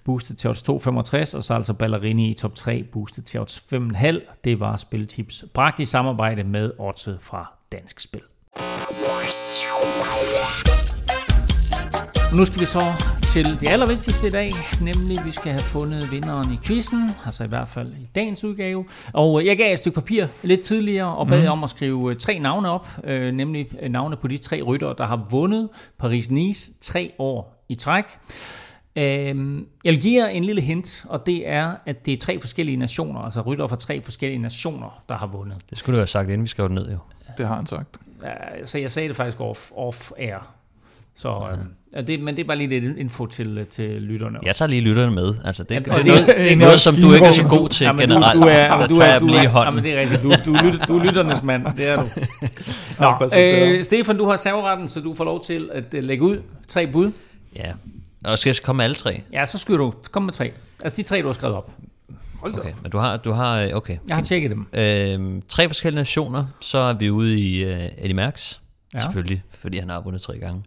boostet 0.04 0.38
til 0.38 0.50
odds 0.50 0.62
2,65. 0.62 1.36
Og 1.36 1.44
så 1.44 1.54
altså 1.54 1.74
Ballerini 1.74 2.30
i 2.30 2.34
top 2.34 2.54
3 2.54 2.84
boostet 2.92 3.24
til 3.24 3.40
odds 3.40 3.64
5,5. 3.72 4.40
Det 4.44 4.60
var 4.60 4.76
spiltips. 4.76 5.44
Bragt 5.54 5.80
i 5.80 5.84
samarbejde 5.84 6.44
med 6.44 6.70
oddset 6.78 7.18
fra 7.20 7.52
Dansk 7.72 8.00
Spil. 8.00 8.22
Nu 12.32 12.44
skal 12.44 12.60
vi 12.60 12.64
så 12.64 12.82
til 13.26 13.60
det 13.60 13.68
allervigtigste 13.68 14.26
i 14.26 14.30
dag, 14.30 14.52
nemlig 14.82 15.24
vi 15.24 15.30
skal 15.30 15.52
have 15.52 15.62
fundet 15.62 16.10
vinderen 16.10 16.52
i 16.52 16.58
quizzen, 16.62 17.10
altså 17.24 17.44
i 17.44 17.46
hvert 17.46 17.68
fald 17.68 17.92
i 17.92 18.06
dagens 18.14 18.44
udgave. 18.44 18.84
Og 19.12 19.40
øh, 19.40 19.46
jeg 19.46 19.56
gav 19.56 19.72
et 19.72 19.78
stykke 19.78 19.94
papir 19.94 20.26
lidt 20.42 20.60
tidligere 20.60 21.16
og 21.16 21.26
bad 21.26 21.42
mm. 21.42 21.50
om 21.50 21.64
at 21.64 21.70
skrive 21.70 22.10
øh, 22.10 22.16
tre 22.16 22.38
navne 22.38 22.70
op, 22.70 22.88
øh, 23.04 23.32
nemlig 23.32 23.68
navne 23.90 24.16
på 24.16 24.28
de 24.28 24.38
tre 24.38 24.62
ryttere, 24.62 24.94
der 24.98 25.06
har 25.06 25.26
vundet 25.30 25.68
Paris-Nice 26.02 26.72
tre 26.80 27.12
år 27.18 27.64
i 27.68 27.74
træk. 27.74 28.04
Øhm, 28.96 29.66
jeg 29.84 29.92
vil 29.92 30.02
give 30.02 30.22
jer 30.22 30.28
en 30.28 30.44
lille 30.44 30.62
hint, 30.62 31.04
og 31.08 31.26
det 31.26 31.48
er, 31.48 31.74
at 31.86 32.06
det 32.06 32.14
er 32.14 32.18
tre 32.18 32.40
forskellige 32.40 32.76
nationer, 32.76 33.20
altså 33.20 33.40
ryttere 33.40 33.68
fra 33.68 33.76
tre 33.76 34.02
forskellige 34.02 34.42
nationer, 34.42 35.02
der 35.08 35.14
har 35.14 35.26
vundet. 35.26 35.58
Det 35.70 35.78
skulle 35.78 35.96
du 35.96 36.00
have 36.00 36.06
sagt, 36.06 36.28
inden 36.28 36.42
vi 36.42 36.48
skrev 36.48 36.68
det 36.68 36.74
ned 36.74 36.90
jo. 36.90 36.98
Det 37.38 37.46
har 37.46 37.56
han 37.56 37.66
sagt. 37.66 37.98
Ja, 38.22 38.64
så 38.64 38.78
jeg 38.78 38.90
sagde 38.90 39.08
det 39.08 39.16
faktisk 39.16 39.40
off, 39.40 39.70
off 39.76 40.10
air. 40.18 40.57
Så, 41.18 41.28
øh, 41.52 41.58
ja, 41.96 42.00
det, 42.00 42.20
men 42.20 42.36
det 42.36 42.42
er 42.42 42.46
bare 42.46 42.56
lige 42.56 42.80
lidt 42.80 42.98
info 42.98 43.26
til, 43.26 43.66
til 43.70 44.02
lytterne. 44.02 44.38
Jeg 44.42 44.56
tager 44.56 44.68
lige 44.68 44.82
lytterne 44.82 45.14
med. 45.14 45.34
Altså, 45.44 45.62
det, 45.62 45.70
Ja, 45.74 45.78
det, 45.78 45.86
det, 45.86 46.00
er 46.00 46.04
noget, 46.04 46.26
det 46.26 46.52
er 46.52 46.56
noget, 46.56 46.80
som 46.80 46.94
du 46.96 47.12
ikke 47.14 47.26
er 47.26 47.32
så 47.32 47.44
god 47.48 47.68
til 47.68 47.84
Ja, 47.84 47.92
men 47.92 48.00
generelt. 48.00 48.34
Du, 48.36 48.40
du 48.42 48.46
er, 48.46 48.76
Der 48.76 48.86
du 48.86 48.94
er, 48.94 49.06
jeg 49.06 49.20
du 49.20 49.26
lige 49.26 49.44
er, 49.44 49.48
hånden. 49.48 49.74
Ja, 49.74 49.74
men 49.74 49.84
det 49.84 49.94
er 49.94 50.00
rigtigt. 50.00 50.22
Du, 50.22 50.32
du, 50.44 50.64
lytter, 50.64 50.86
du 50.86 50.98
er 50.98 51.04
lytternes 51.04 51.42
mand. 51.42 51.66
Det 51.76 51.88
er 51.88 51.96
du. 52.02 52.08
Nå, 53.00 53.38
øh, 53.38 53.84
Stefan, 53.84 54.16
du 54.16 54.28
har 54.28 54.36
serveretten, 54.36 54.88
så 54.88 55.00
du 55.00 55.14
får 55.14 55.24
lov 55.24 55.44
til 55.44 55.70
at 55.72 55.94
øh, 55.94 56.02
lægge 56.02 56.24
ud. 56.24 56.42
Tre 56.68 56.86
bud. 56.86 57.12
Ja. 57.56 57.72
Og 58.24 58.38
skal 58.38 58.50
jeg 58.50 58.56
komme 58.64 58.76
med 58.76 58.84
alle 58.84 58.94
tre? 58.94 59.22
Ja, 59.32 59.46
så 59.46 59.58
skal 59.58 59.74
du 59.74 59.92
komme 60.10 60.26
med 60.26 60.34
tre. 60.34 60.52
Altså 60.84 61.02
de 61.02 61.08
tre, 61.08 61.22
du 61.22 61.26
har 61.26 61.32
skrevet 61.32 61.56
op. 61.56 61.70
Hold 62.40 62.52
da 62.52 62.58
Okay, 62.58 62.72
men 62.82 62.90
du 62.90 62.98
har, 62.98 63.16
du 63.16 63.32
har, 63.32 63.60
øh, 63.60 63.70
okay. 63.72 63.96
Jeg 64.08 64.16
har 64.16 64.22
tjekket 64.22 64.50
dem. 64.50 64.66
Øhm, 64.72 65.42
tre 65.48 65.68
forskellige 65.68 66.00
nationer, 66.00 66.44
så 66.60 66.78
er 66.78 66.92
vi 66.92 67.10
ude 67.10 67.40
i 67.40 67.64
uh, 67.64 67.70
Eddie 67.98 68.14
Merckx, 68.14 68.58
Ja. 68.94 69.00
selvfølgelig, 69.02 69.42
fordi 69.50 69.78
han 69.78 69.88
har 69.88 70.00
vundet 70.00 70.22
tre 70.22 70.38
gange. 70.38 70.62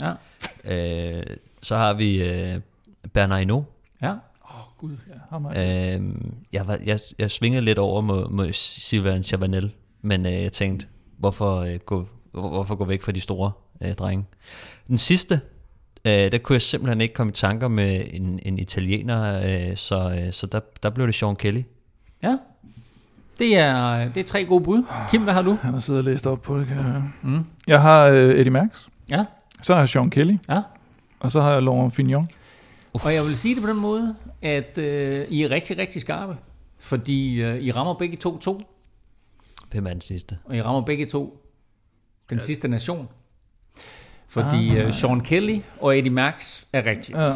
Ja. 0.66 1.18
Øh, 1.18 1.24
så 1.62 1.78
har 1.78 1.94
vi 1.94 2.22
uh, 2.22 2.62
Bernard 3.14 3.40
Hinault. 3.40 3.68
Ja. 4.02 4.14
Gud, 4.78 4.92
ja, 5.10 5.14
ham 5.30 5.46
er- 5.46 5.94
Øhm, 5.96 6.36
jeg, 6.54 6.68
var, 6.68 6.80
jeg, 6.86 7.00
jeg 7.20 7.32
svingede 7.32 7.62
lidt 7.66 7.78
over 7.78 8.02
mod, 8.02 8.30
mod 8.30 8.54
Sylvain 8.54 9.24
Chavanel, 9.24 9.72
men 10.02 10.26
øh, 10.26 10.32
jeg 10.32 10.52
tænkte, 10.52 10.88
hvorfor, 11.18 11.58
øh, 11.60 11.80
gå, 11.80 12.08
hvor- 12.32 12.50
hvorfor 12.50 12.76
gå 12.76 12.86
væk 12.86 13.02
fra 13.02 13.12
de 13.12 13.22
store 13.22 13.52
øh, 13.82 13.94
drenge? 13.94 14.26
Den 14.88 14.98
sidste, 14.98 15.42
øh, 16.06 16.32
der 16.32 16.38
kunne 16.38 16.54
jeg 16.54 16.62
simpelthen 16.62 17.02
ikke 17.02 17.14
komme 17.14 17.30
i 17.32 17.34
tanker 17.34 17.68
med 17.68 18.04
en, 18.12 18.40
en 18.46 18.60
italiener, 18.60 19.42
øh, 19.70 19.78
så, 19.78 20.10
øh, 20.26 20.34
så 20.34 20.48
der, 20.48 20.60
der 20.84 20.90
blev 20.90 21.08
det 21.08 21.16
Sean 21.16 21.36
Kelly. 21.36 21.62
Ja. 22.24 22.38
Det 23.40 23.58
er, 23.58 24.10
det 24.10 24.18
er 24.18 24.24
tre 24.24 24.46
gode 24.46 24.64
bud. 24.64 24.84
Kim, 25.12 25.24
hvad 25.24 25.34
har 25.34 25.42
du? 25.42 25.58
Han 25.62 25.74
har 25.74 25.80
siddet 25.80 26.00
og 26.00 26.06
læst 26.12 26.28
op 26.28 26.42
på 26.42 26.60
det, 26.60 26.68
kan 26.68 26.76
jeg 26.76 26.84
høre. 26.86 27.12
Mm. 27.22 27.46
Jeg 27.68 27.82
har 27.82 28.08
øh, 28.08 28.16
Eddie 28.18 28.50
Merckx. 28.52 28.88
Ja. 29.10 29.26
Så 29.62 29.74
har 29.74 29.82
jeg 29.82 29.90
Sean 29.90 30.10
Kelly. 30.10 30.36
Ja. 30.50 30.62
Og 31.20 31.32
så 31.32 31.42
har 31.42 31.54
jeg 31.54 31.64
Laurent 31.64 31.94
Fignon. 31.96 32.28
Og 32.94 33.14
jeg 33.14 33.24
vil 33.26 33.38
sige 33.38 33.56
det 33.56 33.64
på 33.64 33.70
den 33.70 33.78
måde, 33.78 34.16
at 34.42 34.78
øh, 34.78 35.26
I 35.30 35.44
er 35.44 35.50
rigtig, 35.52 35.78
rigtig 35.78 36.02
skarpe. 36.02 36.36
Fordi 36.80 37.42
øh, 37.42 37.58
I 37.62 37.72
rammer 37.72 37.94
begge 37.94 38.18
to 38.18 38.38
to, 38.38 38.62
Hvem 39.72 39.86
er 39.88 39.92
den 39.92 40.02
sidste? 40.02 40.38
og 40.46 40.56
I 40.56 40.62
rammer 40.62 40.82
begge 40.82 41.06
to 41.06 41.38
den 42.30 42.40
sidste 42.40 42.68
nation. 42.68 43.08
Fordi 44.30 44.70
Ah. 44.78 44.86
øh, 44.86 44.94
Sean 44.94 45.22
Kelly 45.22 45.60
og 45.82 45.98
Eddie 45.98 46.12
Merckx 46.12 46.64
er 46.74 46.86
rigtigt. 46.86 47.18
Ja. 47.18 47.34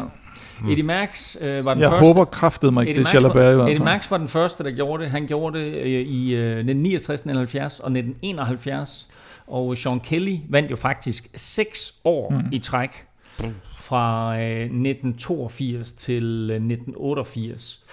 Mm. 0.60 0.68
Eddie 0.70 0.82
Merckx 0.84 1.36
øh, 1.40 1.64
var 1.64 1.72
den 1.72 1.80
Jeg 1.82 1.90
første... 1.90 2.06
håber 2.06 2.24
kraftedeme 2.24 2.80
ikke, 2.80 2.90
Eddie 2.90 3.04
det 3.04 3.08
er 3.10 3.14
Jalabert 3.20 3.34
i 3.34 3.46
var, 3.46 3.54
hvert 3.54 3.64
Eddie 3.64 3.76
fald. 3.76 3.84
Merckx 3.84 4.10
var 4.10 4.18
den 4.18 4.28
første, 4.28 4.64
der 4.64 4.70
gjorde 4.70 5.02
det. 5.02 5.10
Han 5.10 5.26
gjorde 5.26 5.58
det 5.58 5.64
øh, 5.74 5.86
i 5.86 6.34
øh, 6.34 6.40
1969, 6.58 7.20
1970 7.20 7.80
og 7.80 7.86
1971. 7.90 9.08
Og 9.46 9.76
Sean 9.76 10.00
Kelly 10.00 10.36
vandt 10.48 10.70
jo 10.70 10.76
faktisk 10.76 11.28
seks 11.34 11.94
år 12.04 12.30
Mm. 12.30 12.40
i 12.52 12.58
træk. 12.58 12.90
Fra 13.78 14.36
øh, 14.40 14.60
1982 14.60 15.92
til 15.92 16.24
øh, 16.50 16.56
1988. 16.56 17.84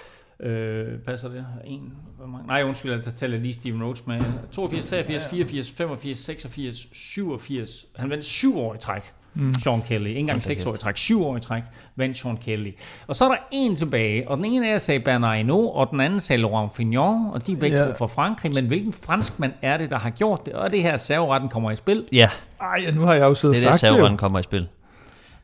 Øh, 0.44 1.00
passer 1.00 1.30
det? 1.30 1.46
En, 1.66 1.94
hvor 2.18 2.28
mange? 2.28 2.48
Nej, 2.48 2.64
undskyld, 2.64 3.04
der 3.04 3.12
tæller 3.12 3.38
lige 3.40 3.54
Steven 3.54 3.84
Rhodes 3.84 4.08
med. 4.08 4.22
82, 4.52 4.86
83, 4.86 5.26
84, 5.30 5.72
85, 5.72 6.20
86, 6.20 6.88
87. 6.92 7.86
Han 7.96 8.10
vandt 8.10 8.26
syv 8.26 8.58
år 8.58 8.76
i 8.76 8.78
træk. 8.78 9.02
Mm. 9.36 9.54
Sean 9.54 9.82
Kelly. 9.88 10.08
Ikke 10.08 10.20
engang 10.20 10.44
seks 10.44 10.66
år 10.66 10.74
i 10.74 10.78
træk. 10.78 10.98
Syv 10.98 11.24
år 11.26 11.38
i 11.38 11.40
træk 11.40 11.64
vandt 11.96 12.18
Sean 12.18 12.38
Kelly. 12.38 12.72
Og 13.08 13.16
så 13.16 13.26
er 13.26 13.30
der 13.30 13.38
en 13.52 13.76
tilbage, 13.76 14.30
og 14.30 14.38
den 14.38 14.46
ene 14.46 14.68
af 14.68 14.72
jer 14.72 14.78
sagde 14.78 15.00
Bernard 15.00 15.38
Hinault, 15.38 15.72
og 15.76 15.88
den 15.92 16.00
anden 16.02 16.20
sagde 16.20 16.42
Laurent 16.42 16.76
Fignon, 16.76 17.32
og 17.34 17.48
de 17.48 17.52
er 17.52 17.56
begge 17.56 17.78
Ja. 17.78 17.86
to 17.88 17.94
fra 17.94 18.06
Frankrig. 18.08 18.54
Men 18.54 18.66
hvilken 18.68 18.94
franskmand 18.94 19.54
er 19.62 19.78
det, 19.78 19.90
der 19.90 20.00
har 20.00 20.10
gjort 20.10 20.46
det? 20.46 20.54
Og 20.54 20.72
det 20.72 20.82
her 20.82 20.98
serveretten 20.98 21.50
kommer 21.50 21.72
i 21.72 21.76
spil. 21.76 22.06
Ja. 22.12 22.30
Ej, 22.62 22.80
nu 22.96 23.02
har 23.02 23.14
jeg 23.14 23.24
jo 23.24 23.36
siddet 23.36 23.58
Det 23.58 23.66
og 23.66 23.70
er 23.70 23.78
sagt 23.78 23.82
det. 23.82 23.88
jo. 23.88 23.94
serveren 23.96 24.18
kommer 24.18 24.40
i 24.40 24.44
spil. 24.44 24.68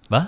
Hvad? 0.10 0.22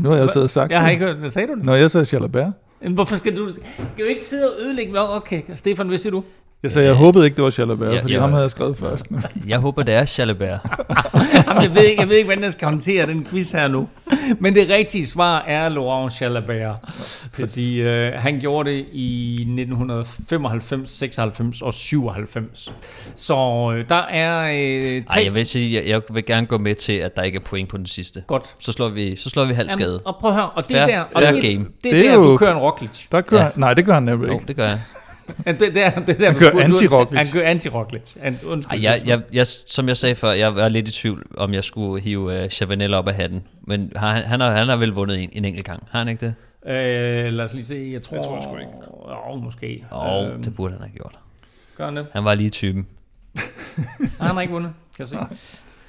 Nu 0.00 0.08
har 0.08 0.16
jeg 0.16 0.22
jo 0.22 0.28
siddet 0.28 0.44
og 0.46 0.50
sagt 0.50 0.70
Jeg 0.70 0.80
har 0.80 0.86
det. 0.86 0.92
ikke 0.92 1.04
hørt, 1.04 1.16
hvad 1.16 1.30
sagde 1.30 1.48
du? 1.48 1.54
Når 1.54 1.74
jeg 1.74 1.90
sagde 1.90 2.06
Jalabert. 2.12 2.52
Men 2.80 2.92
Hvorfor 2.92 3.16
skal 3.16 3.36
du, 3.36 3.48
skal 3.48 4.04
du 4.04 4.10
ikke 4.10 4.24
sidde 4.24 4.50
og 4.50 4.62
ødelægge 4.62 4.92
mig? 4.92 5.08
Okay, 5.10 5.42
Stefan, 5.54 5.88
hvad 5.88 5.98
siger 5.98 6.10
du? 6.10 6.24
Jeg 6.66 6.72
sagde, 6.72 6.88
jeg 6.88 6.96
håbede 6.96 7.24
ikke, 7.24 7.36
det 7.36 7.44
var 7.44 7.54
Jalabert, 7.58 7.94
Ja, 7.94 8.00
fordi 8.00 8.14
ja. 8.14 8.20
ham 8.20 8.30
havde 8.30 8.42
jeg 8.42 8.50
skrevet 8.50 8.76
først. 8.78 9.06
Jeg 9.48 9.58
håber, 9.58 9.82
det 9.82 9.94
er 9.94 10.14
Jalabert. 10.18 10.58
Jamen, 11.46 11.62
jeg, 11.62 11.74
ved 11.74 11.82
ikke, 11.82 12.00
jeg 12.00 12.08
ved 12.08 12.16
ikke, 12.16 12.26
hvordan 12.26 12.44
jeg 12.44 12.52
skal 12.52 12.68
håndtere 12.68 13.06
den 13.06 13.24
quiz 13.30 13.52
her 13.52 13.68
nu. 13.68 13.88
Men 14.38 14.54
det 14.54 14.70
rigtige 14.70 15.06
svar 15.06 15.38
er 15.46 15.68
Laurent 15.68 16.20
Jalabert. 16.20 16.76
Fordi 17.32 17.80
øh, 17.80 18.12
han 18.16 18.40
gjorde 18.40 18.70
det 18.70 18.84
i 18.92 19.32
1995, 19.34 20.90
96 20.90 21.62
og 21.62 21.74
97. 21.74 22.72
Så 23.14 23.34
øh, 23.76 23.88
der 23.88 24.02
er 24.10 24.40
øh, 24.40 25.02
tre... 25.10 25.18
Ej, 25.18 25.24
jeg 25.24 25.34
vil 25.34 25.46
sige, 25.46 25.74
jeg, 25.76 25.88
jeg 25.88 26.00
vil 26.10 26.26
gerne 26.26 26.46
gå 26.46 26.58
med 26.58 26.74
til, 26.74 26.92
at 26.92 27.16
der 27.16 27.22
ikke 27.22 27.36
er 27.36 27.42
point 27.42 27.68
på 27.68 27.76
den 27.76 27.86
sidste. 27.86 28.22
Godt. 28.26 28.54
Så 28.58 28.72
slår 28.72 28.88
vi, 28.88 29.16
så 29.16 29.30
slår 29.30 29.44
vi 29.44 29.54
halv 29.54 29.68
skade. 29.70 30.00
og 30.04 30.16
prøv 30.20 30.30
at 30.30 30.36
høre, 30.36 30.50
og 30.50 30.68
det 30.68 30.76
fair, 30.76 30.86
der... 30.86 31.00
Og 31.00 31.22
fair 31.22 31.32
det, 31.32 31.42
game. 31.42 31.64
Det, 31.64 31.68
det, 31.84 31.92
det 31.92 32.06
er 32.06 32.10
der, 32.10 32.22
du 32.22 32.36
kører 32.36 32.52
en 32.52 32.58
Roglic. 32.58 33.06
Der 33.12 33.20
kører, 33.20 33.42
Ja. 33.44 33.48
Nej, 33.56 33.74
det 33.74 33.84
gør 33.86 33.94
han 33.94 34.02
nemlig 34.02 34.28
Jo, 34.28 34.32
ikke. 34.32 34.46
det 34.46 34.56
gør 34.56 34.64
jeg. 34.68 34.80
Det, 35.46 35.60
det, 35.60 35.84
er, 35.84 35.90
det 35.90 36.20
der, 36.20 36.26
Han 36.26 36.38
kører 36.38 36.64
anti-Roglic. 36.64 37.16
Han 37.16 37.26
kører 37.32 37.54
anti-Roglic. 37.54 38.16
An, 38.20 38.38
undskyld. 38.46 38.78
Ej, 38.78 38.84
jeg, 38.84 39.00
jeg, 39.06 39.20
jeg, 39.32 39.46
som 39.46 39.88
jeg 39.88 39.96
sagde 39.96 40.14
før, 40.14 40.30
jeg 40.30 40.56
var 40.56 40.68
lidt 40.68 40.88
i 40.88 40.92
tvivl, 40.92 41.26
om 41.36 41.54
jeg 41.54 41.64
skulle 41.64 42.02
hive 42.02 42.42
uh, 42.42 42.48
Chavanel 42.48 42.94
op 42.94 43.08
af 43.08 43.14
hatten. 43.14 43.44
Men 43.66 43.92
har, 43.96 44.12
han, 44.12 44.22
han, 44.22 44.40
har, 44.40 44.50
han 44.50 44.68
har 44.68 44.76
vel 44.76 44.90
vundet 44.92 45.22
en, 45.22 45.30
en 45.32 45.44
enkelt 45.44 45.66
gang, 45.66 45.82
har 45.90 45.98
han 45.98 46.08
ikke 46.08 46.26
det? 46.26 46.34
Øh, 46.72 47.32
lad 47.32 47.44
os 47.44 47.54
lige 47.54 47.64
se, 47.64 47.90
jeg 47.92 48.02
tror... 48.02 48.16
Det 48.16 48.26
tror 48.26 48.34
jeg 48.34 48.42
sgu 48.42 48.56
ikke. 48.56 48.72
Åh, 49.30 49.42
måske. 49.42 49.84
Åh, 49.92 49.98
oh, 49.98 50.28
Øhm, 50.28 50.42
det 50.42 50.54
burde 50.56 50.72
han 50.72 50.82
have 50.82 50.92
gjort. 50.92 51.18
Gør 51.76 51.84
han 51.84 51.96
det? 51.96 52.06
Han 52.12 52.24
var 52.24 52.34
lige 52.34 52.50
typen. 52.50 52.86
Nej, 53.34 53.44
han 54.26 54.34
har 54.34 54.40
ikke 54.40 54.52
vundet, 54.52 54.72
kan 54.96 55.00
jeg 55.02 55.08
se. 55.08 55.16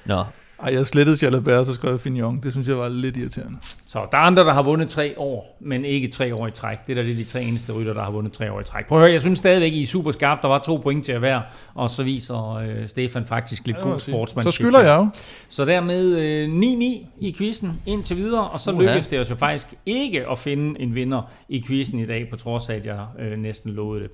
Nå, 0.06 0.24
Ej, 0.62 0.74
jeg 0.74 0.86
slettede 0.86 1.16
Jalabert, 1.22 1.66
så 1.66 1.74
skrev 1.74 1.90
jeg 1.90 2.00
Fignon. 2.00 2.36
Det 2.36 2.52
synes 2.52 2.68
jeg 2.68 2.78
var 2.78 2.88
lidt 2.88 3.16
irriterende. 3.16 3.58
Så 3.86 4.06
der 4.12 4.18
er 4.18 4.22
andre, 4.22 4.44
der 4.44 4.52
har 4.52 4.62
vundet 4.62 4.88
tre 4.88 5.14
år, 5.16 5.56
men 5.60 5.84
ikke 5.84 6.08
tre 6.08 6.34
år 6.34 6.46
i 6.46 6.50
træk. 6.50 6.78
Det 6.86 6.98
er 6.98 7.02
da 7.02 7.10
er 7.10 7.14
de 7.14 7.24
tre 7.24 7.42
eneste 7.42 7.72
rytter, 7.72 7.92
der 7.92 8.02
har 8.02 8.10
vundet 8.10 8.32
tre 8.32 8.52
år 8.52 8.60
i 8.60 8.64
træk. 8.64 8.86
Prøv 8.86 8.98
at 8.98 9.02
høre, 9.02 9.12
jeg 9.12 9.20
synes 9.20 9.38
stadigvæk, 9.38 9.72
I 9.72 9.82
er 9.82 9.86
super 9.86 10.12
skarpt. 10.12 10.42
Der 10.42 10.48
var 10.48 10.58
to 10.58 10.76
point 10.76 11.04
til 11.04 11.12
at 11.12 11.22
være, 11.22 11.42
og 11.74 11.90
så 11.90 12.02
viser 12.02 12.54
øh, 12.54 12.88
Stefan 12.88 13.26
faktisk 13.26 13.66
lidt 13.66 13.80
god 13.82 14.00
sportsmanship. 14.00 14.52
Så 14.52 14.56
skylder 14.56 14.80
jeg 14.80 14.96
jo. 14.98 15.10
Så 15.48 15.64
dermed 15.64 16.16
øh, 16.16 16.48
9-9 16.48 17.18
i 17.20 17.34
quizzen 17.38 17.82
indtil 17.86 18.16
videre, 18.16 18.48
og 18.48 18.60
så 18.60 18.72
Uha. 18.72 18.82
lykkedes 18.82 19.08
det 19.08 19.20
os 19.20 19.30
jo 19.30 19.36
faktisk 19.36 19.66
ikke 19.86 20.26
at 20.30 20.38
finde 20.38 20.80
en 20.80 20.94
vinder 20.94 21.22
i 21.48 21.64
quizzen 21.66 21.98
i 21.98 22.06
dag, 22.06 22.26
på 22.30 22.36
trods 22.36 22.68
af, 22.68 22.74
at 22.74 22.86
jeg 22.86 23.06
øh, 23.18 23.38
næsten 23.38 23.72
lovede 23.72 24.02
det. 24.02 24.10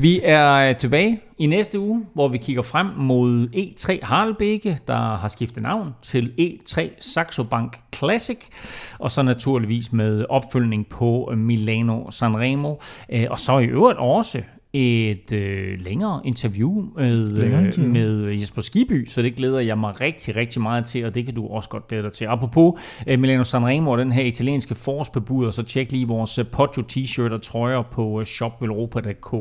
Vi 0.00 0.20
er 0.24 0.54
øh, 0.54 0.76
tilbage 0.76 1.20
i 1.38 1.46
næste 1.46 1.80
uge, 1.80 2.06
hvor 2.14 2.28
vi 2.28 2.38
kigger 2.38 2.62
frem 2.62 2.86
mod 2.96 3.48
E3 3.48 3.98
Harlebække, 4.02 4.78
der 4.86 5.16
har 5.16 5.28
skiftet 5.28 5.62
navn 5.62 5.94
til 6.02 6.32
E3 6.40 6.88
Saxo 7.00 7.42
Bank 7.42 7.78
Classic, 7.94 8.38
og 8.98 9.10
så 9.10 9.22
naturligvis 9.22 9.92
med 9.92 10.24
opfølgning 10.28 10.86
på 10.86 11.32
Milano 11.36 12.10
Sanremo, 12.10 12.74
Øh, 13.12 13.26
og 13.30 13.38
så 13.38 13.58
i 13.58 13.64
øvrigt 13.64 13.98
også 13.98 14.42
et 14.72 15.32
øh, 15.32 15.80
længere 15.80 16.20
interview 16.24 16.82
med, 16.96 17.26
Længere 17.26 17.60
øh, 17.60 17.66
interview. 17.66 17.92
med 17.92 18.32
Jesper 18.32 18.62
Skiby, 18.62 19.06
så 19.06 19.22
det 19.22 19.34
glæder 19.36 19.60
jeg 19.60 19.76
mig 19.78 20.00
rigtig, 20.00 20.36
rigtig 20.36 20.62
meget 20.62 20.86
til, 20.86 21.04
og 21.04 21.14
det 21.14 21.24
kan 21.24 21.34
du 21.34 21.46
også 21.48 21.68
godt 21.68 21.88
glæde 21.88 22.02
dig 22.02 22.12
til. 22.12 22.24
Apropos 22.24 22.80
øh, 23.06 23.18
Milano 23.18 23.44
Sanremo 23.44 23.90
og 23.90 23.98
den 23.98 24.12
her 24.12 24.22
italienske 24.22 24.74
forårsbebuder, 24.74 25.50
så 25.50 25.62
tjek 25.62 25.92
lige 25.92 26.08
vores 26.08 26.40
Poggio 26.52 26.82
t-shirt 26.92 27.32
og 27.32 27.42
trøjer 27.42 27.82
på 27.82 28.24
shopvelropa.dk. 28.24 29.34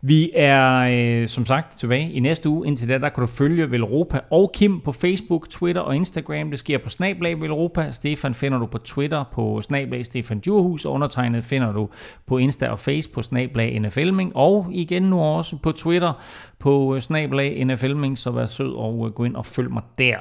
Vi 0.00 0.30
er 0.34 0.88
øh, 0.90 1.28
som 1.28 1.46
sagt 1.46 1.78
tilbage 1.78 2.12
i 2.12 2.20
næste 2.20 2.48
uge. 2.48 2.66
Indtil 2.66 2.88
da, 2.88 2.98
der 2.98 3.08
kan 3.08 3.20
du 3.20 3.26
følge 3.26 3.70
Velropa 3.70 4.20
og 4.30 4.50
Kim 4.54 4.80
på 4.80 4.92
Facebook, 4.92 5.48
Twitter 5.48 5.80
og 5.80 5.96
Instagram. 5.96 6.50
Det 6.50 6.58
sker 6.58 6.78
på 6.78 6.88
Snablag 6.88 7.40
Velropa. 7.40 7.90
Stefan 7.90 8.34
finder 8.34 8.58
du 8.58 8.66
på 8.66 8.78
Twitter 8.78 9.24
på 9.32 9.62
Snablag 9.62 10.06
Stefan 10.06 10.38
Djurhus. 10.38 10.84
Og 10.84 10.92
undertegnet 10.92 11.44
finder 11.44 11.72
du 11.72 11.88
på 12.26 12.38
Insta 12.38 12.68
og 12.68 12.78
Face 12.78 13.10
på 13.10 13.22
Snablag 13.22 13.80
NFLming. 13.80 14.36
Og 14.36 14.66
igen 14.72 15.02
nu 15.02 15.20
også 15.20 15.56
på 15.56 15.72
Twitter 15.72 16.12
på 16.58 16.94
øh, 16.94 17.00
Snablag 17.00 17.64
NFLming. 17.64 18.18
Så 18.18 18.30
vær 18.30 18.46
sød 18.46 18.76
og 18.76 19.06
øh, 19.06 19.12
gå 19.12 19.24
ind 19.24 19.36
og 19.36 19.46
følg 19.46 19.70
mig 19.70 19.82
der. 19.98 20.16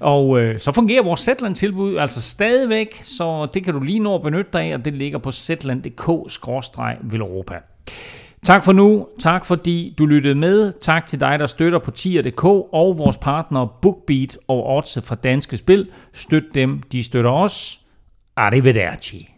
Og 0.00 0.40
øh, 0.40 0.58
så 0.58 0.72
fungerer 0.72 1.02
vores 1.02 1.20
Zetland-tilbud 1.20 1.96
altså 1.96 2.22
stadigvæk, 2.22 3.00
så 3.02 3.46
det 3.54 3.64
kan 3.64 3.74
du 3.74 3.80
lige 3.80 3.98
nå 3.98 4.14
at 4.14 4.22
benytte 4.22 4.50
dig 4.52 4.62
af, 4.62 4.74
og 4.74 4.84
det 4.84 4.94
ligger 4.94 5.18
på 5.18 5.32
zetland.dk-velropa. 5.32 7.54
Tak 8.46 8.64
for 8.64 8.72
nu. 8.72 9.08
Tak 9.20 9.44
fordi 9.44 9.94
du 9.98 10.06
lyttede 10.06 10.34
med. 10.34 10.72
Tak 10.72 11.06
til 11.06 11.20
dig, 11.20 11.38
der 11.38 11.46
støtter 11.46 11.78
på 11.78 11.90
tier.dk 11.90 12.44
og 12.44 12.98
vores 12.98 13.18
partner 13.18 13.78
BookBeat 13.82 14.38
og 14.48 14.76
Odds 14.76 14.98
fra 15.04 15.14
Danske 15.14 15.56
Spil. 15.56 15.90
Støt 16.12 16.44
dem, 16.54 16.82
de 16.92 17.04
støtter 17.04 17.30
os. 17.30 17.80
Arrivederci. 18.36 19.28